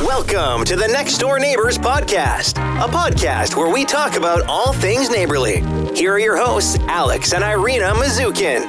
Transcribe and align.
Welcome 0.00 0.64
to 0.66 0.76
the 0.76 0.86
Next 0.88 1.16
Door 1.18 1.38
Neighbors 1.38 1.78
Podcast, 1.78 2.58
a 2.84 2.88
podcast 2.88 3.56
where 3.56 3.72
we 3.72 3.84
talk 3.86 4.14
about 4.16 4.42
all 4.42 4.72
things 4.74 5.08
neighborly. 5.08 5.62
Here 5.94 6.12
are 6.12 6.18
your 6.18 6.36
hosts, 6.36 6.76
Alex 6.82 7.32
and 7.32 7.42
Irina 7.42 7.94
Mazukin. 7.94 8.66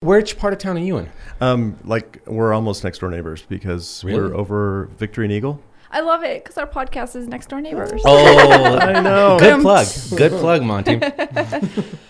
Which 0.00 0.36
part 0.38 0.52
of 0.54 0.58
town 0.58 0.76
are 0.76 0.80
you 0.80 0.98
in? 0.98 1.08
Um, 1.40 1.76
like 1.84 2.20
we're 2.26 2.52
almost 2.52 2.82
next 2.82 2.98
door 2.98 3.10
neighbors 3.10 3.42
because 3.48 4.02
Really? 4.02 4.18
we're 4.20 4.34
over 4.34 4.90
Victory 4.98 5.26
and 5.26 5.32
Eagle. 5.32 5.62
I 5.92 6.00
love 6.00 6.24
it 6.24 6.42
because 6.42 6.58
our 6.58 6.66
podcast 6.66 7.14
is 7.14 7.28
next 7.28 7.48
door 7.48 7.60
neighbors. 7.60 7.92
Oh, 8.04 8.76
I 8.78 9.00
know. 9.00 9.38
good 9.38 9.62
plug. 9.62 9.86
Good 10.16 10.32
plug, 10.32 10.62
Monty. 10.62 11.00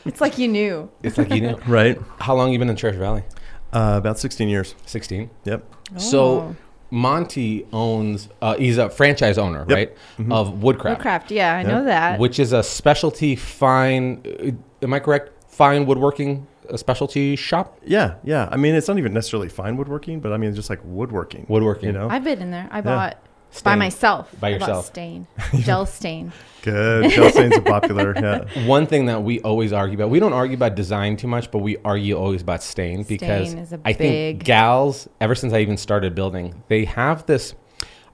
It's 0.06 0.22
like 0.22 0.38
you 0.38 0.48
knew. 0.48 0.90
It's 1.02 1.18
like 1.18 1.30
you 1.30 1.42
know. 1.42 1.58
Right. 1.68 1.98
How 2.18 2.34
long 2.34 2.52
you 2.52 2.58
been 2.58 2.70
in 2.70 2.76
Treasure 2.76 2.98
Valley? 2.98 3.22
Uh, 3.70 3.96
about 3.98 4.18
16 4.18 4.48
years. 4.48 4.74
16. 4.86 5.28
Yep. 5.44 5.74
So 5.98 6.20
Oh. 6.24 6.56
Monty 6.90 7.66
owns, 7.72 8.28
uh, 8.40 8.54
he's 8.56 8.78
a 8.78 8.88
franchise 8.88 9.36
owner, 9.38 9.66
Yep. 9.68 9.76
right? 9.76 9.96
Of 10.30 10.62
Woodcraft, 10.62 10.98
Woodcraft, 10.98 11.30
yeah, 11.30 11.54
I 11.56 11.62
know 11.62 11.84
that. 11.84 12.18
which 12.18 12.38
is 12.38 12.52
a 12.52 12.62
specialty 12.62 13.36
fine, 13.36 14.22
uh, 14.26 14.50
am 14.84 14.94
I 14.94 15.00
correct? 15.00 15.32
Fine 15.48 15.86
woodworking 15.86 16.46
a 16.70 16.76
specialty 16.78 17.34
shop? 17.34 17.78
Yeah. 17.84 18.14
Yeah. 18.24 18.48
I 18.52 18.56
mean, 18.56 18.74
it's 18.74 18.88
not 18.88 18.98
even 18.98 19.12
necessarily 19.14 19.48
fine 19.48 19.76
woodworking, 19.76 20.20
but 20.20 20.32
I 20.32 20.36
mean, 20.36 20.54
just 20.54 20.68
like 20.70 20.80
woodworking. 20.84 21.46
Woodworking. 21.48 21.86
You 21.86 21.92
know? 21.92 22.08
I've 22.10 22.24
been 22.24 22.40
in 22.42 22.50
there. 22.50 22.68
I 22.70 22.80
bought 22.82 23.16
by 23.64 23.74
myself. 23.74 24.30
By 24.40 24.48
I 24.48 24.52
bought 24.58 24.60
yourself. 24.68 24.86
stain, 24.86 25.26
gel 25.60 25.86
stain. 25.86 26.32
Good. 26.62 27.10
Gel 27.12 27.30
stains 27.30 27.56
are 27.56 27.62
popular. 27.62 28.12
Yeah. 28.16 28.66
One 28.66 28.86
thing 28.86 29.06
that 29.06 29.22
we 29.22 29.40
always 29.40 29.72
argue 29.72 29.96
about, 29.96 30.10
we 30.10 30.18
don't 30.20 30.32
argue 30.32 30.56
about 30.56 30.74
design 30.74 31.16
too 31.16 31.28
much, 31.28 31.50
but 31.50 31.58
we 31.58 31.76
argue 31.84 32.16
always 32.16 32.42
about 32.42 32.62
stain 32.62 33.04
because 33.04 33.50
Stain 33.50 33.62
is 33.62 33.72
a 33.72 33.80
I 33.84 33.92
think 33.92 34.42
gals, 34.44 35.08
ever 35.20 35.34
since 35.34 35.52
I 35.52 35.58
even 35.60 35.76
started 35.76 36.14
building, 36.14 36.62
they 36.68 36.84
have 36.84 37.24
this, 37.26 37.54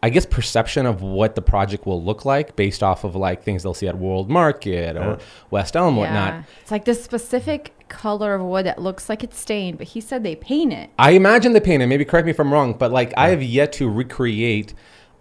I 0.02 0.10
guess, 0.10 0.27
perception 0.27 0.84
of 0.84 1.01
what 1.01 1.35
the 1.35 1.43
project 1.43 1.87
will 1.87 2.02
look 2.05 2.24
like 2.26 2.54
based 2.54 2.82
off 2.82 3.02
of 3.02 3.16
like 3.16 3.43
things 3.43 3.63
they'll 3.63 3.73
see 3.74 3.88
at 3.88 3.96
World 3.98 4.29
Market 4.30 4.96
or 4.96 5.01
Yeah. 5.01 5.16
West 5.51 5.74
Elm, 5.74 5.95
Yeah. 5.96 6.01
whatnot. 6.02 6.45
It's 6.63 6.71
like 6.71 6.85
this 6.85 7.02
specific 7.02 7.73
color 7.88 8.35
of 8.35 8.43
wood 8.43 8.66
that 8.66 8.80
looks 8.80 9.09
like 9.09 9.24
it's 9.24 9.41
stained, 9.41 9.79
but 9.79 9.88
he 9.88 10.01
said 10.02 10.23
they 10.23 10.37
paint 10.37 10.73
it. 10.73 10.91
I 10.98 11.13
imagine 11.13 11.54
the 11.54 11.60
painting. 11.63 11.88
Maybe 11.88 12.04
correct 12.04 12.26
me 12.26 12.30
if 12.30 12.38
I'm 12.38 12.52
wrong, 12.52 12.74
but 12.74 12.93
like 12.93 13.15
I 13.16 13.30
have 13.30 13.43
yet 13.43 13.73
to 13.74 13.88
recreate 13.91 14.74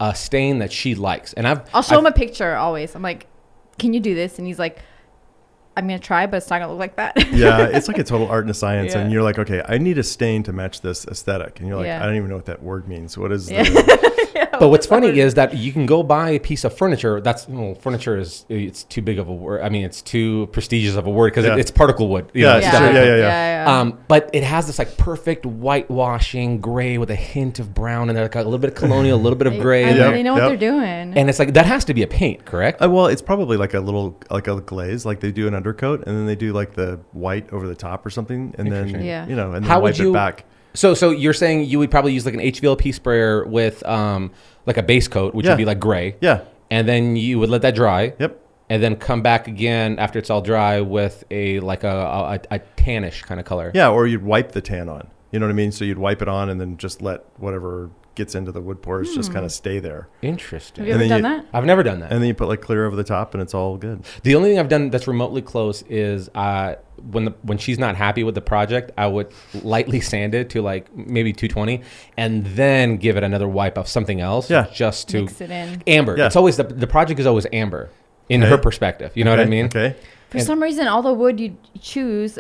a 0.10 0.16
stain 0.16 0.60
that 0.60 0.72
she 0.72 0.96
likes, 0.96 1.34
and 1.34 1.48
I've 1.48 1.62
I'll 1.74 1.82
show 1.82 1.96
I've- 1.96 2.02
him 2.02 2.06
a 2.08 2.12
picture 2.12 2.56
always. 2.56 2.96
I'm 2.96 3.02
like, 3.02 3.28
can 3.80 3.94
you 3.94 4.00
do 4.00 4.14
this? 4.16 4.38
And 4.38 4.46
he's 4.48 4.60
like, 4.60 4.80
I'm 5.76 5.88
gonna 5.88 6.00
try, 6.00 6.26
but 6.28 6.38
it's 6.38 6.50
not 6.50 6.60
gonna 6.60 6.72
look 6.72 6.80
like 6.80 6.96
that. 6.98 7.32
Yeah. 7.34 7.66
It's 7.66 7.88
like 7.88 7.98
a 7.98 8.04
total 8.14 8.28
art 8.28 8.44
and 8.44 8.52
a 8.52 8.54
science. 8.54 8.94
Yeah. 8.94 9.02
And 9.02 9.12
you're 9.12 9.24
like, 9.24 9.40
okay, 9.40 9.64
I 9.68 9.78
need 9.80 9.98
a 9.98 10.04
stain 10.04 10.44
to 10.44 10.54
match 10.54 10.82
this 10.82 11.06
aesthetic. 11.08 11.60
And 11.60 11.68
you're 11.68 11.78
like, 11.78 11.88
Yeah. 11.88 12.02
I 12.02 12.06
don't 12.06 12.16
even 12.16 12.30
know 12.30 12.36
what 12.36 12.46
that 12.46 12.62
word 12.62 12.88
means. 12.88 13.18
What 13.18 13.32
is 13.32 13.50
Yeah. 13.52 13.64
the. 13.64 14.14
But 14.60 14.70
what's 14.70 14.86
funny 14.86 15.20
is 15.20 15.34
that 15.34 15.56
you 15.58 15.74
can 15.74 15.88
go 15.88 16.04
buy 16.04 16.30
a 16.32 16.40
piece 16.40 16.64
of 16.64 16.78
furniture. 16.78 17.20
That's 17.20 17.48
well, 17.50 17.74
furniture 17.76 18.18
is 18.18 18.46
it's 18.50 18.84
too 18.84 19.02
big 19.02 19.18
of 19.18 19.28
a 19.28 19.34
word. 19.34 19.62
I 19.64 19.70
mean, 19.70 19.84
it's 19.84 20.02
too 20.02 20.48
prestigious 20.52 20.96
of 20.96 21.08
a 21.08 21.10
word 21.10 21.32
because 21.32 21.46
Yeah. 21.46 21.54
it, 21.56 21.60
it's 21.60 21.72
particle 21.72 22.08
wood. 22.08 22.30
you 22.34 22.44
Yeah, 22.46 22.54
know, 22.54 22.60
Yeah, 22.60 22.72
sure, 22.72 22.80
like 22.82 22.94
yeah, 22.94 23.02
that. 23.06 23.18
yeah, 23.18 23.64
yeah. 23.66 23.80
Um, 23.80 24.00
but 24.08 24.30
it 24.32 24.44
has 24.44 24.68
this 24.68 24.78
like 24.78 24.96
perfect 24.96 25.46
whitewashing 25.46 26.60
gray 26.62 26.98
with 26.98 27.10
a 27.12 27.16
hint 27.16 27.60
of 27.60 27.74
brown 27.74 28.10
and 28.10 28.18
like 28.18 28.36
a 28.36 28.40
little 28.44 28.60
bit 28.60 28.70
of 28.70 28.76
colonial, 28.76 29.18
a 29.18 29.22
little 29.22 29.38
bit 29.38 29.48
of 29.48 29.54
gray 29.60 29.86
I 29.86 29.90
in 29.90 29.98
mean, 29.98 30.12
they 30.14 30.24
know 30.24 30.36
Yep. 30.36 30.42
what 30.44 30.48
they're 30.60 30.72
doing. 30.72 31.14
And 31.18 31.30
it's 31.30 31.40
like 31.40 31.54
that 31.56 31.66
has 31.66 31.84
to 31.86 31.94
be 31.94 32.04
a 32.04 32.08
paint, 32.08 32.46
correct? 32.46 32.82
Uh, 32.82 32.90
well, 32.90 33.08
it's 33.08 33.22
probably 33.22 33.58
like 33.58 33.74
a 33.74 33.80
little, 33.80 34.20
like 34.30 34.48
a 34.48 34.62
glaze, 34.62 35.06
like 35.06 35.20
they 35.20 35.32
do 35.32 35.48
an 35.48 35.56
undercoat, 35.64 36.04
and 36.06 36.16
then 36.18 36.26
they 36.26 36.36
do 36.36 36.52
like 36.54 36.74
the 36.74 37.00
white 37.14 37.52
over 37.54 37.68
the 37.68 37.76
top 37.76 38.06
or 38.06 38.10
something, 38.10 38.54
and 38.58 38.70
then 38.72 38.90
Yeah. 39.04 39.26
you 39.28 39.36
know, 39.36 39.54
and 39.54 39.64
then 39.64 39.64
How 39.64 39.76
wipe 39.80 39.94
would 39.94 39.98
you 40.00 40.10
it 40.10 40.14
back. 40.14 40.46
So, 40.74 40.94
so 40.94 41.12
you're 41.12 41.34
saying 41.34 41.66
you 41.66 41.80
would 41.80 41.90
probably 41.92 42.14
use 42.14 42.26
like 42.26 42.34
an 42.34 42.40
HVLP 42.42 42.94
sprayer 42.94 43.46
with 43.46 43.86
um, 43.86 44.32
like 44.66 44.78
a 44.78 44.84
base 44.84 45.08
coat, 45.08 45.34
which 45.34 45.46
Yeah. 45.46 45.52
would 45.54 45.58
be 45.58 45.66
like 45.66 45.80
gray, 45.80 46.16
Yeah. 46.20 46.42
and 46.70 46.88
then 46.88 47.16
you 47.16 47.40
would 47.40 47.50
let 47.50 47.62
that 47.64 47.76
dry. 47.76 48.14
Yep. 48.20 48.40
and 48.70 48.82
then 48.82 48.96
come 48.96 49.22
back 49.22 49.48
again 49.48 50.00
after 50.00 50.18
it's 50.18 50.30
all 50.30 50.42
dry 50.42 50.80
with 50.82 51.26
a 51.30 51.60
like 51.60 51.84
a 51.84 52.40
a, 52.52 52.56
a 52.56 52.60
tannish 52.78 53.22
kind 53.24 53.40
of 53.40 53.46
color. 53.46 53.72
Yeah, 53.76 53.90
or 53.90 54.08
you'd 54.08 54.24
wipe 54.24 54.54
the 54.54 54.62
tan 54.62 54.88
on. 54.90 55.08
You 55.32 55.40
know 55.40 55.46
what 55.48 55.52
I 55.52 55.56
mean? 55.56 55.72
So 55.72 55.84
you'd 55.86 55.98
wipe 56.00 56.22
it 56.22 56.28
on 56.30 56.50
and 56.50 56.60
then 56.62 56.78
just 56.78 57.02
let 57.02 57.24
whatever 57.38 57.90
gets 58.16 58.36
into 58.36 58.52
the 58.52 58.62
wood 58.62 58.82
pores 58.82 59.14
just 59.16 59.34
kind 59.34 59.44
of 59.46 59.52
stay 59.52 59.80
there. 59.80 60.08
Interesting. 60.22 60.86
Have 60.86 60.88
you 60.88 60.94
and 60.94 61.02
ever 61.04 61.10
then 61.10 61.22
done 61.24 61.32
you- 61.38 61.42
that? 61.52 61.58
I've 61.58 61.66
never 61.66 61.84
done 61.84 62.00
that. 62.02 62.12
And 62.12 62.22
then 62.22 62.28
you 62.28 62.34
put 62.34 62.48
like 62.48 62.62
clear 62.62 62.86
over 62.86 62.96
the 62.96 63.04
top 63.04 63.34
and 63.34 63.42
it's 63.42 63.54
all 63.54 63.78
good. 63.78 64.04
the 64.24 64.36
only 64.36 64.50
thing 64.52 64.60
I've 64.60 64.70
done 64.70 64.90
that's 64.90 65.08
remotely 65.08 65.42
close 65.42 65.82
is 65.90 66.30
uh, 66.36 66.76
when 67.12 67.26
the 67.26 67.32
when 67.42 67.58
she's 67.58 67.80
not 67.80 67.96
happy 67.96 68.24
with 68.24 68.36
the 68.36 68.42
project, 68.42 68.92
I 68.98 69.08
would 69.08 69.32
lightly 69.64 70.00
sand 70.02 70.36
it 70.36 70.50
to 70.52 70.62
like 70.62 70.96
maybe 70.96 71.34
220, 71.34 71.82
and 72.18 72.46
then 72.46 72.98
give 72.98 73.18
it 73.18 73.24
another 73.24 73.48
wipe 73.48 73.78
of 73.78 73.88
something 73.88 74.22
else. 74.22 74.50
Yeah. 74.50 74.68
just 74.74 75.10
to 75.10 75.22
Mix 75.22 75.42
it 75.42 75.50
in. 75.52 75.82
amber. 75.88 76.18
Yeah. 76.18 76.28
It's 76.28 76.36
always 76.36 76.58
the 76.58 76.64
the 76.64 76.88
project 76.88 77.20
is 77.20 77.26
always 77.26 77.48
amber 77.52 77.90
in 78.30 78.42
Okay. 78.44 78.50
her 78.52 78.58
perspective. 78.58 79.12
You 79.16 79.24
know 79.24 79.32
what 79.32 79.40
I 79.40 79.46
mean? 79.46 79.66
Okay. 79.66 79.96
For 80.30 80.38
And- 80.38 80.46
some 80.48 80.62
reason, 80.64 80.88
all 80.88 81.02
the 81.02 81.14
wood 81.14 81.40
you 81.40 81.58
choose 81.82 82.38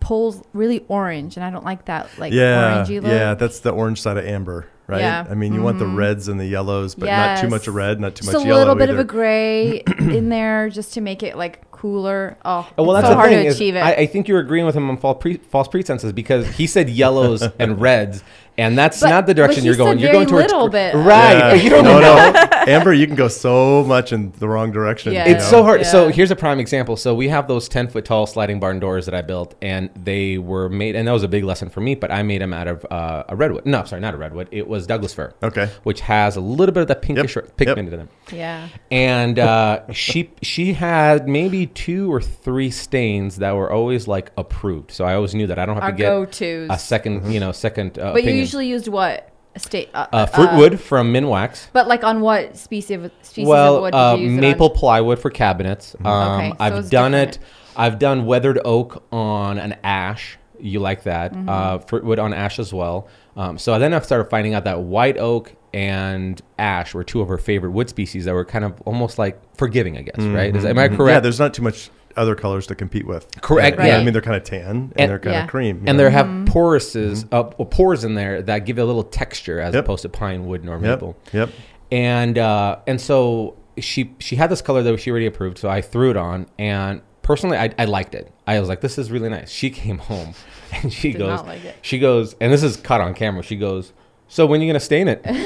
pulls 0.00 0.42
really 0.54 0.84
orange, 0.88 1.36
and 1.36 1.44
I 1.44 1.50
don't 1.50 1.64
like 1.64 1.84
that 1.84 2.08
like 2.18 2.32
yeah. 2.32 2.84
orangey 2.84 3.02
look. 3.02 3.12
Yeah, 3.12 3.34
that's 3.34 3.60
the 3.60 3.70
orange 3.70 4.00
side 4.00 4.16
of 4.16 4.24
amber, 4.24 4.66
right? 4.90 5.00
Yeah. 5.00 5.24
I 5.30 5.34
mean, 5.34 5.54
you 5.54 5.62
want 5.62 5.78
the 5.78 5.84
Mhm. 5.86 5.96
reds 5.96 6.28
and 6.28 6.38
the 6.40 6.46
yellows, 6.46 6.94
but 6.94 7.06
not 7.06 7.38
too 7.38 7.48
much 7.48 7.66
red, 7.68 8.00
not 8.00 8.14
too 8.14 8.22
just 8.24 8.32
much 8.36 8.44
yellow. 8.44 8.56
a 8.56 8.58
little 8.58 8.74
bit 8.74 8.90
of 8.90 8.98
a 8.98 9.04
gray 9.04 9.80
in 9.98 10.28
there, 10.28 10.68
just 10.68 10.92
to 10.94 11.00
make 11.00 11.22
it 11.22 11.36
like 11.36 11.70
cooler. 11.70 12.36
Oh, 12.44 12.68
Oh, 12.76 12.82
well, 12.82 12.96
it's 12.96 13.02
that's 13.02 13.06
so 13.06 13.10
the 13.12 13.16
hard 13.16 13.30
thing 13.30 13.42
to 13.44 13.48
is, 13.48 13.56
achieve 13.56 13.74
it. 13.76 13.80
I, 13.80 13.92
I 13.92 14.06
think 14.06 14.28
you're 14.28 14.40
agreeing 14.40 14.66
with 14.66 14.74
him 14.74 14.90
on 14.90 14.96
false, 14.98 15.16
pre- 15.20 15.38
false 15.38 15.68
pretenses 15.68 16.12
because 16.12 16.46
he 16.56 16.66
said 16.66 16.90
yellows 16.90 17.42
and 17.58 17.80
reds, 17.80 18.22
and 18.58 18.76
that's 18.76 19.00
But- 19.00 19.08
not 19.10 19.26
the 19.26 19.32
direction 19.34 19.64
you're 19.64 19.76
going. 19.76 19.98
You're 19.98 20.08
very 20.12 20.26
going 20.26 20.28
towards 20.28 20.52
little 20.52 20.68
bit. 20.68 20.94
right. 20.94 21.32
Yeah. 21.38 21.50
but 21.52 21.64
you 21.64 21.70
don't 21.70 21.84
no, 21.84 22.00
know. 22.00 22.32
no. 22.70 22.76
Amber, 22.80 22.92
you 22.92 23.06
can 23.06 23.16
go 23.16 23.28
so 23.28 23.84
much 23.84 24.12
in 24.12 24.32
the 24.38 24.48
wrong 24.48 24.72
direction. 24.72 25.12
Yeah. 25.12 25.26
It's 25.28 25.44
know? 25.44 25.58
so 25.58 25.62
hard. 25.62 25.84
So 25.86 26.08
here's 26.08 26.30
a 26.30 26.36
prime 26.36 26.60
example. 26.60 26.96
So 26.96 27.14
we 27.14 27.28
have 27.28 27.48
those 27.48 27.68
10 27.68 27.88
foot 27.88 28.04
tall 28.04 28.26
sliding 28.26 28.60
barn 28.60 28.80
doors 28.80 29.06
that 29.06 29.14
I 29.14 29.22
built, 29.22 29.54
and 29.62 29.90
they 29.94 30.38
were 30.38 30.68
made, 30.68 30.96
and 30.96 31.06
that 31.08 31.12
was 31.12 31.22
a 31.22 31.28
big 31.28 31.44
lesson 31.44 31.68
for 31.68 31.80
me. 31.80 31.94
But 31.94 32.10
I 32.10 32.22
made 32.22 32.40
them 32.40 32.52
out 32.52 32.68
of 32.68 32.86
uh, 32.90 33.24
a 33.28 33.36
redwood. 33.36 33.66
No, 33.66 33.84
sorry, 33.84 34.00
not 34.00 34.14
a 34.14 34.16
redwood. 34.16 34.48
It 34.50 34.68
was 34.68 34.86
Douglas 34.86 35.12
fir. 35.14 35.32
Okay. 35.42 35.70
Which 35.82 36.00
has 36.00 36.36
a 36.36 36.40
little 36.40 36.72
bit 36.72 36.82
of 36.82 36.88
that 36.88 37.02
pinkish 37.02 37.36
Yep. 37.36 37.56
pigment 37.56 37.88
in 37.92 37.98
them. 37.98 38.08
yeah. 38.32 38.68
And 38.90 39.38
uh, 39.38 39.92
she 39.92 40.30
she 40.42 40.72
had 40.72 41.28
maybe 41.28 41.66
two 41.66 42.12
or 42.12 42.20
three 42.20 42.70
stains 42.70 43.36
that 43.36 43.52
were 43.52 43.70
always 43.70 44.06
like 44.08 44.30
approved. 44.36 44.90
So 44.92 45.04
I 45.04 45.14
always 45.14 45.34
knew 45.34 45.46
that 45.46 45.58
I 45.58 45.66
don't 45.66 45.76
have 45.76 45.84
Our 45.84 45.90
to 45.92 45.96
get 45.96 46.08
go-tos. 46.08 46.68
a 46.70 46.78
second, 46.78 47.32
you 47.32 47.40
know, 47.40 47.52
second. 47.52 47.98
Uh, 47.98 48.12
but 48.12 48.24
you 48.24 48.32
usually 48.32 48.66
used 48.68 48.88
what? 48.88 49.29
A 49.54 49.58
state. 49.58 49.90
Uh, 49.92 50.06
uh, 50.12 50.26
fruit 50.26 50.54
wood 50.56 50.80
from 50.80 51.12
Minwax. 51.12 51.68
But 51.72 51.88
like 51.88 52.04
on 52.04 52.20
what 52.20 52.56
species 52.56 53.04
of 53.04 53.10
species 53.22 53.44
of 53.44 53.48
well, 53.48 53.82
wood 53.82 53.94
uh, 53.94 54.16
did 54.16 54.26
it 54.26 54.40
maple 54.40 54.68
on? 54.70 54.76
plywood 54.76 55.18
for 55.18 55.30
cabinets. 55.30 55.96
Um, 56.04 56.06
Okay, 56.06 56.50
so 56.50 56.56
I've 56.60 56.74
it's 56.74 56.90
done 56.90 57.12
different. 57.12 57.36
it. 57.36 57.42
I've 57.76 57.98
done 57.98 58.26
weathered 58.26 58.60
oak 58.64 59.02
on 59.10 59.58
an 59.58 59.76
ash. 59.82 60.38
You 60.60 60.78
like 60.80 61.04
that? 61.04 61.32
Mm-hmm. 61.32 61.48
Uh, 61.48 61.78
fruit 61.78 62.04
wood 62.04 62.18
on 62.18 62.32
ash 62.34 62.58
as 62.58 62.72
well. 62.72 63.08
Um, 63.36 63.58
so 63.58 63.78
then 63.78 63.94
I've 63.94 64.04
started 64.04 64.28
finding 64.30 64.54
out 64.54 64.64
that 64.64 64.80
white 64.82 65.16
oak 65.18 65.54
and 65.72 66.40
ash 66.58 66.94
were 66.94 67.04
two 67.04 67.20
of 67.20 67.28
her 67.28 67.38
favorite 67.38 67.70
wood 67.70 67.88
species 67.88 68.26
that 68.26 68.34
were 68.34 68.44
kind 68.44 68.64
of 68.64 68.80
almost 68.82 69.18
like 69.18 69.40
forgiving, 69.56 69.96
I 69.96 70.02
guess. 70.02 70.18
Right? 70.18 70.54
Is, 70.54 70.64
am 70.64 70.78
I 70.78 70.88
correct? 70.88 71.00
Mm-hmm. 71.00 71.08
Yeah, 71.08 71.20
there's 71.20 71.38
not 71.40 71.54
too 71.54 71.62
much 71.62 71.90
other 72.16 72.34
colors 72.34 72.66
to 72.68 72.74
compete 72.74 73.06
with. 73.06 73.26
Correct, 73.40 73.78
Yeah, 73.78 73.96
I 73.98 74.04
mean, 74.04 74.12
they're 74.12 74.22
kind 74.22 74.36
of 74.36 74.44
tan 74.44 74.66
and, 74.66 74.92
And- 74.96 75.10
they're 75.10 75.18
kind 75.18 75.34
Yeah. 75.34 75.44
of 75.44 75.50
cream. 75.50 75.84
and 75.86 75.98
they 75.98 76.10
have 76.10 76.26
Mm-hmm. 76.26 76.44
poruses, 76.46 77.24
uh, 77.32 77.50
well, 77.58 77.66
pores 77.66 78.04
in 78.04 78.14
there 78.14 78.42
that 78.42 78.66
give 78.66 78.78
it 78.78 78.82
a 78.82 78.84
little 78.84 79.04
texture 79.04 79.60
as 79.60 79.74
Yep. 79.74 79.84
opposed 79.84 80.02
to 80.02 80.08
pine 80.08 80.46
wood 80.46 80.66
or 80.68 80.78
maple. 80.78 81.16
Yep. 81.32 81.50
and 81.92 82.38
uh, 82.38 82.76
and 82.86 83.00
so 83.00 83.56
she 83.78 84.14
she 84.18 84.36
had 84.36 84.50
this 84.50 84.62
color 84.62 84.82
that 84.82 84.98
she 85.00 85.10
already 85.10 85.26
approved, 85.26 85.58
so 85.58 85.68
I 85.68 85.80
threw 85.80 86.10
it 86.10 86.16
on, 86.16 86.46
and 86.58 87.00
personally, 87.22 87.56
I, 87.58 87.70
I 87.78 87.84
liked 87.86 88.14
it. 88.14 88.30
I 88.46 88.58
was 88.60 88.68
like, 88.68 88.80
this 88.80 88.98
is 88.98 89.10
really 89.10 89.28
nice. 89.28 89.50
She 89.50 89.70
came 89.82 89.98
home, 89.98 90.34
and 90.82 90.92
she 90.92 91.12
Did 91.12 91.18
goes, 91.18 91.28
not 91.38 91.46
like 91.46 91.64
it. 91.64 91.76
she 91.82 91.98
goes, 91.98 92.34
and 92.40 92.52
this 92.52 92.62
is 92.62 92.76
caught 92.76 93.00
on 93.00 93.14
camera. 93.14 93.42
She 93.42 93.56
goes, 93.56 93.92
so 94.28 94.46
when 94.46 94.60
are 94.60 94.64
you 94.64 94.68
gonna 94.70 94.78
stain 94.80 95.08
it? 95.08 95.20
and 95.24 95.36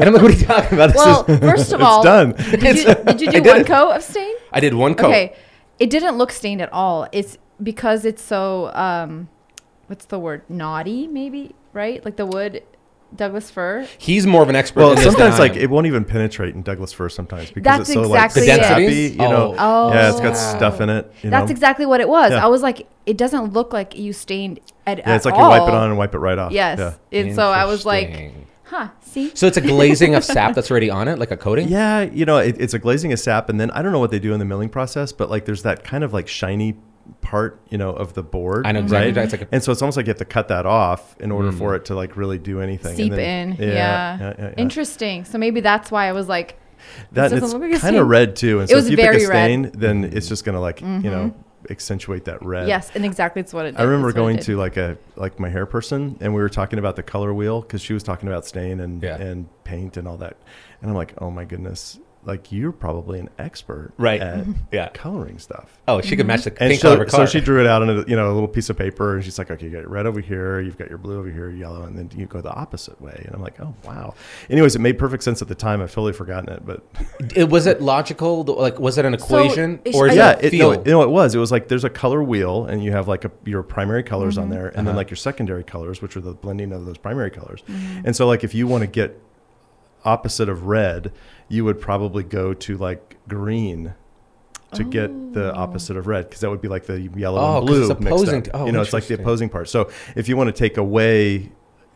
I'm 0.00 0.12
like, 0.14 0.22
what 0.22 0.30
are 0.30 0.34
you 0.38 0.46
talking 0.46 0.72
about? 0.78 0.86
This 0.92 0.96
Well, 0.96 1.24
is, 1.26 1.38
first 1.40 1.72
of 1.72 1.80
It's 1.80 1.86
all, 1.88 2.02
done. 2.02 2.32
Did 2.32 2.62
you, 2.78 2.94
did 2.94 3.20
you 3.34 3.42
do 3.42 3.50
one 3.50 3.60
it. 3.60 3.66
coat 3.66 3.90
of 3.90 4.02
stain? 4.02 4.34
I 4.52 4.60
did 4.60 4.72
one 4.74 4.94
coat. 4.94 5.08
Okay, 5.08 5.36
it 5.78 5.90
didn't 5.90 6.16
look 6.16 6.30
stained 6.32 6.60
at 6.62 6.72
all. 6.72 7.06
It's 7.12 7.38
because 7.62 8.04
it's 8.04 8.22
so 8.22 8.70
um, 8.74 9.28
what's 9.86 10.04
the 10.06 10.18
word? 10.18 10.42
Knotty, 10.48 11.06
maybe 11.06 11.54
right? 11.72 12.04
Like 12.04 12.16
the 12.16 12.26
wood, 12.26 12.62
Douglas 13.14 13.50
fir. 13.50 13.86
He's 13.98 14.26
more 14.26 14.42
of 14.42 14.48
an 14.48 14.56
expert. 14.56 14.80
Well, 14.80 14.92
in 14.92 14.98
sometimes 14.98 15.36
I 15.36 15.38
like 15.38 15.56
it 15.56 15.70
won't 15.70 15.86
even 15.86 16.04
penetrate 16.04 16.54
in 16.54 16.62
Douglas 16.62 16.92
fir 16.92 17.08
sometimes 17.08 17.48
because 17.50 17.62
That's 17.62 17.88
it's 17.90 17.94
so 17.94 18.02
exactly 18.04 18.46
like 18.48 18.58
The 18.58 18.62
it. 18.64 18.66
sappy, 18.66 18.82
densities? 18.86 19.10
you 19.12 19.18
know. 19.18 19.54
Oh. 19.58 19.92
Yeah, 19.92 20.10
it's 20.10 20.20
got 20.20 20.34
stuff 20.34 20.80
in 20.80 20.88
it. 20.90 21.12
You 21.22 21.30
That's 21.30 21.48
know? 21.48 21.52
exactly 21.52 21.86
what 21.86 22.00
it 22.00 22.08
was. 22.08 22.32
Yeah. 22.32 22.44
I 22.44 22.48
was 22.48 22.62
like, 22.62 22.86
it 23.06 23.16
doesn't 23.16 23.52
look 23.52 23.72
like 23.72 23.96
you 23.96 24.12
stained 24.12 24.60
at, 24.86 24.98
all. 24.98 25.04
Yeah, 25.06 25.16
it's 25.16 25.26
at 25.26 25.30
like 25.32 25.40
you 25.40 25.48
wipe 25.48 25.68
it 25.68 25.74
on 25.74 25.90
and 25.90 25.98
wipe 25.98 26.14
it 26.14 26.18
right 26.18 26.38
off. 26.38 26.52
Yes, 26.52 26.78
Yeah. 26.78 27.18
and 27.20 27.34
so 27.34 27.50
I 27.50 27.66
was 27.66 27.84
like, 27.86 28.08
Interesting. 28.08 28.46
Huh? 28.64 28.88
See, 29.02 29.30
so 29.34 29.46
it's 29.46 29.56
a 29.56 29.60
glazing 29.60 30.14
of 30.14 30.24
sap 30.24 30.54
that's 30.56 30.70
already 30.70 30.90
on 30.90 31.08
it, 31.08 31.18
like 31.18 31.30
a 31.30 31.36
coating. 31.36 31.68
Yeah, 31.68 32.02
you 32.02 32.24
know, 32.24 32.38
it, 32.38 32.56
it's 32.60 32.74
a 32.74 32.78
glazing 32.78 33.12
of 33.12 33.18
sap, 33.20 33.48
and 33.48 33.58
then 33.60 33.70
I 33.70 33.82
don't 33.82 33.92
know 33.92 33.98
what 33.98 34.10
they 34.10 34.18
do 34.18 34.32
in 34.32 34.38
the 34.38 34.44
milling 34.44 34.68
process, 34.68 35.12
but 35.12 35.30
like 35.30 35.44
there's 35.44 35.62
that 35.62 35.84
kind 35.84 36.04
of 36.04 36.12
like 36.12 36.28
shiny 36.28 36.76
part, 37.20 37.60
you 37.68 37.76
know, 37.78 37.90
of 37.90 38.14
the 38.14 38.22
board. 38.22 38.66
I 38.66 38.72
know 38.72 38.80
exactly. 38.80 39.12
Right? 39.12 39.24
It's 39.24 39.32
like 39.32 39.42
a, 39.42 39.48
And 39.52 39.62
so 39.62 39.72
it's 39.72 39.82
almost 39.82 39.96
like 39.98 40.06
you 40.06 40.10
have 40.10 40.18
to 40.18 40.24
cut 40.24 40.48
that 40.48 40.64
off 40.66 41.14
in 41.20 41.30
order 41.30 41.52
Mm. 41.52 41.58
for 41.58 41.74
it 41.74 41.84
to 41.86 41.94
like 41.94 42.16
really 42.16 42.38
do 42.38 42.60
anything. 42.60 42.96
Seep 42.96 43.12
and 43.12 43.20
then- 43.20 43.52
in. 43.60 43.68
Yeah. 43.68 44.18
yeah, 44.18 44.34
yeah. 44.38 44.54
Interesting. 44.56 45.24
So 45.26 45.36
maybe 45.36 45.60
that's 45.60 45.90
why 45.90 46.08
I 46.08 46.12
was 46.12 46.28
like, 46.28 46.58
That 47.12 47.24
This 47.30 47.32
it's 47.32 47.40
doesn't 47.52 47.60
like 47.70 47.80
kind 47.80 47.96
of 47.96 48.08
red 48.08 48.36
too. 48.36 48.60
And 48.60 48.70
It 48.70 48.72
so 48.72 48.76
was 48.76 48.86
if 48.86 48.92
you 48.92 48.96
very 48.96 49.18
pick 49.18 49.26
a 49.26 49.30
red. 49.30 49.44
stain, 49.44 49.70
then 49.74 50.04
it's 50.04 50.28
just 50.28 50.44
gonna 50.46 50.60
like 50.60 50.80
you 50.80 50.86
know 50.86 51.34
accentuate 51.70 52.24
that 52.26 52.42
red. 52.44 52.68
yes, 52.68 52.90
and 52.94 53.04
exactly 53.04 53.40
it's 53.40 53.52
what 53.52 53.66
it. 53.66 53.74
I 53.78 53.82
remember 53.84 54.08
that's 54.08 54.16
going 54.16 54.38
to 54.40 54.56
like 54.56 54.76
a 54.76 54.96
like 55.16 55.38
my 55.40 55.48
hair 55.48 55.66
person, 55.66 56.16
and 56.20 56.34
we 56.34 56.40
were 56.40 56.48
talking 56.48 56.78
about 56.78 56.96
the 56.96 57.02
color 57.02 57.32
wheel 57.34 57.60
because 57.60 57.80
she 57.80 57.92
was 57.92 58.02
talking 58.02 58.28
about 58.28 58.44
stain 58.46 58.80
and 58.80 59.02
Yeah. 59.02 59.16
and 59.16 59.46
paint 59.64 59.96
and 59.96 60.06
all 60.08 60.16
that, 60.18 60.36
and 60.80 60.90
I'm 60.90 60.96
like, 60.96 61.14
oh 61.18 61.30
my 61.30 61.44
goodness, 61.44 61.98
like 62.26 62.50
you're 62.52 62.72
probably 62.72 63.18
an 63.20 63.28
expert 63.38 63.92
Right. 63.98 64.20
at 64.20 64.38
mm-hmm. 64.38 64.52
yeah. 64.72 64.88
coloring 64.90 65.38
stuff. 65.38 65.78
Oh, 65.86 66.00
she 66.00 66.16
could 66.16 66.26
match 66.26 66.44
the 66.44 66.50
And 66.50 66.70
pink 66.70 66.80
so, 66.80 66.88
color 66.88 66.94
of 66.94 66.98
her 67.00 67.16
car. 67.16 67.26
so 67.26 67.30
she 67.30 67.40
drew 67.40 67.60
it 67.60 67.66
out 67.66 67.82
on 67.82 67.90
a 67.90 68.04
you 68.08 68.16
know 68.16 68.30
a 68.30 68.34
little 68.34 68.48
piece 68.48 68.70
of 68.70 68.76
paper, 68.78 69.14
and 69.16 69.24
she's 69.24 69.38
like, 69.38 69.50
"Okay, 69.50 69.66
you 69.66 69.70
got 69.72 69.80
your 69.80 69.88
red 69.90 70.06
over 70.06 70.20
here, 70.20 70.60
you've 70.60 70.78
got 70.78 70.88
your 70.88 70.98
blue 70.98 71.18
over 71.18 71.30
here, 71.30 71.50
yellow, 71.50 71.82
and 71.82 71.96
then 71.98 72.10
you 72.18 72.26
go 72.26 72.40
the 72.40 72.52
opposite 72.52 73.00
way." 73.00 73.22
And 73.26 73.34
I'm 73.34 73.42
like, 73.42 73.60
"Oh 73.60 73.74
wow." 73.84 74.14
Anyways, 74.50 74.74
it 74.74 74.80
made 74.80 74.98
perfect 74.98 75.22
sense 75.22 75.42
at 75.42 75.48
the 75.48 75.54
time. 75.54 75.80
I've 75.82 75.90
totally 75.92 76.12
forgotten 76.12 76.48
it, 76.52 76.64
but 76.64 76.82
it, 77.36 77.48
was 77.48 77.66
it 77.66 77.82
logical? 77.82 78.44
Like, 78.44 78.78
was 78.78 78.98
it 78.98 79.04
an 79.04 79.14
equation 79.14 79.80
is- 79.84 79.94
or 79.94 80.08
is 80.08 80.16
yeah, 80.16 80.32
it 80.32 80.46
it, 80.46 80.58
no, 80.58 80.70
feel? 80.70 80.72
it, 80.80 80.86
no, 80.86 81.02
it 81.02 81.10
was. 81.10 81.34
It 81.34 81.38
was 81.38 81.52
like 81.52 81.68
there's 81.68 81.84
a 81.84 81.90
color 81.90 82.22
wheel, 82.22 82.64
and 82.66 82.82
you 82.82 82.92
have 82.92 83.08
like 83.08 83.24
a, 83.24 83.30
your 83.44 83.62
primary 83.62 84.02
colors 84.02 84.38
on 84.38 84.48
there, 84.50 84.68
and 84.68 84.78
then 84.78 84.88
Uh-huh. 84.88 84.96
like 84.96 85.10
your 85.10 85.16
secondary 85.16 85.64
colors, 85.64 86.00
which 86.02 86.16
are 86.16 86.20
the 86.20 86.32
blending 86.32 86.72
of 86.72 86.86
those 86.86 86.98
primary 86.98 87.30
colors. 87.30 87.62
And 88.04 88.14
so, 88.16 88.26
like, 88.26 88.44
if 88.44 88.54
you 88.54 88.66
want 88.66 88.82
to 88.82 88.86
get 88.86 89.20
opposite 90.04 90.48
of 90.48 90.66
red, 90.66 91.12
you 91.48 91.64
would 91.64 91.80
probably 91.80 92.22
go 92.22 92.54
to 92.54 92.76
like 92.76 93.16
green 93.28 93.94
to 94.72 94.82
get 94.84 95.32
the 95.34 95.54
opposite 95.54 95.96
of 95.96 96.06
red 96.08 96.24
because 96.24 96.40
that 96.40 96.50
would 96.50 96.60
be 96.60 96.66
like 96.68 96.84
the 96.86 97.00
yellow 97.16 97.38
Oh, 97.40 97.60
'cause 97.60 97.60
and 97.60 97.66
blue 97.66 97.80
it's 97.82 97.88
mixed 98.00 98.06
opposing 98.06 98.42
up. 98.48 98.48
oh, 98.54 98.66
you 98.66 98.72
know, 98.72 98.80
it's 98.80 98.92
like 98.92 99.06
the 99.06 99.14
opposing 99.14 99.48
part. 99.48 99.68
So 99.68 99.88
if 100.16 100.28
you 100.28 100.36
want 100.36 100.48
to 100.48 100.52
take 100.52 100.76
away 100.76 101.52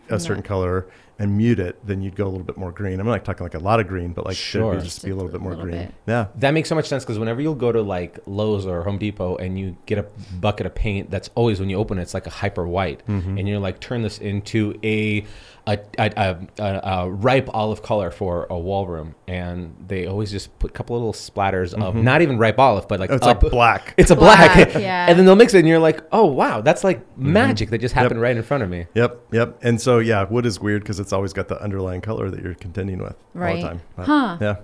a 0.09 0.13
No. 0.13 0.19
certain 0.19 0.43
color 0.45 0.87
and 1.19 1.37
mute 1.37 1.59
it, 1.59 1.77
then 1.85 2.01
you'd 2.03 2.15
go 2.15 2.25
a 2.25 2.29
little 2.31 2.45
bit 2.47 2.57
more 2.57 2.71
green. 2.71 3.01
I'm 3.01 3.07
not 3.07 3.25
talking 3.25 3.45
like 3.45 3.55
a 3.57 3.59
lot 3.59 3.81
of 3.81 3.89
green, 3.89 4.13
but 4.13 4.25
like 4.25 4.37
Sure. 4.37 4.71
there'd 4.75 4.85
just 4.85 5.05
be 5.05 5.11
a 5.11 5.15
little 5.17 5.31
bit 5.33 5.41
more 5.41 5.51
Little 5.55 5.67
green. 5.67 5.87
bit. 5.87 5.95
Yeah. 6.07 6.27
That 6.37 6.53
makes 6.53 6.69
so 6.69 6.77
much 6.77 6.87
sense 6.87 7.05
because 7.05 7.19
whenever 7.19 7.41
you'll 7.41 7.57
go 7.57 7.73
to 7.73 7.83
like 7.83 8.21
Lowe's 8.27 8.65
or 8.65 8.85
Home 8.85 8.99
Depot 8.99 9.35
and 9.37 9.59
you 9.59 9.77
get 9.87 9.99
a 9.99 10.05
bucket 10.41 10.65
of 10.67 10.77
paint, 10.77 11.11
that's 11.11 11.31
always 11.35 11.59
when 11.59 11.69
you 11.69 11.77
open 11.77 11.99
it, 11.99 12.03
it's 12.03 12.15
like 12.15 12.29
a 12.29 12.31
hyper 12.31 12.69
white, 12.69 13.05
Mm-hmm. 13.09 13.39
and 13.39 13.49
you're 13.49 13.59
like, 13.59 13.81
turn 13.81 14.03
this 14.03 14.19
into 14.19 14.79
a 14.85 15.25
a, 15.69 15.79
a, 15.99 16.11
a, 16.17 16.39
a, 16.59 16.81
a 17.05 17.11
ripe 17.11 17.49
olive 17.53 17.83
color 17.83 18.11
for 18.11 18.47
a 18.49 18.59
wall 18.59 18.87
room, 18.87 19.15
and 19.27 19.75
they 19.87 20.07
always 20.07 20.31
just 20.31 20.59
put 20.59 20.71
a 20.71 20.75
couple 20.75 20.97
little 20.97 21.13
splatters 21.13 21.75
of 21.75 21.95
not 21.95 22.23
even 22.23 22.39
ripe 22.39 22.59
olive, 22.59 22.89
but 22.89 22.99
like 23.01 23.11
Mm-hmm. 23.11 23.17
It's 23.17 23.27
up- 23.27 23.43
like 23.43 23.53
black. 23.53 23.95
It's 23.97 24.11
a 24.11 24.17
black, 24.17 24.55
Black, 24.55 24.75
yeah. 24.83 25.07
and 25.09 25.19
then 25.19 25.27
they'll 25.27 25.37
mix 25.37 25.53
it, 25.55 25.59
and 25.61 25.69
you're 25.69 25.79
like, 25.79 26.03
oh 26.13 26.25
wow, 26.27 26.61
that's 26.63 26.83
like 26.85 27.01
Mm-hmm. 27.01 27.33
magic 27.33 27.71
that 27.71 27.79
just 27.81 27.95
happened 27.95 28.21
right 28.21 28.37
in 28.37 28.43
front 28.43 28.63
of 28.63 28.71
me. 28.71 28.87
Yep, 28.95 29.21
yep. 29.33 29.59
And 29.63 29.81
so 29.81 29.99
yeah, 29.99 30.25
wood 30.25 30.47
is 30.47 30.59
weird 30.61 30.83
because 30.83 30.99
it's 31.01 31.13
always 31.13 31.33
got 31.33 31.49
the 31.49 31.61
underlying 31.63 32.01
color 32.01 32.31
that 32.31 32.43
you're 32.43 32.55
contending 32.55 32.99
with 32.99 33.17
all 33.37 33.55
the 33.55 33.61
time. 33.61 33.81
But, 33.97 34.07
Huh. 34.07 34.39
Yeah. 34.41 34.57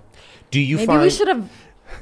Do 0.51 0.59
you 0.61 0.77
Maybe 0.77 0.85
find 0.87 1.01
we 1.01 1.09
should 1.09 1.27
have 1.27 1.49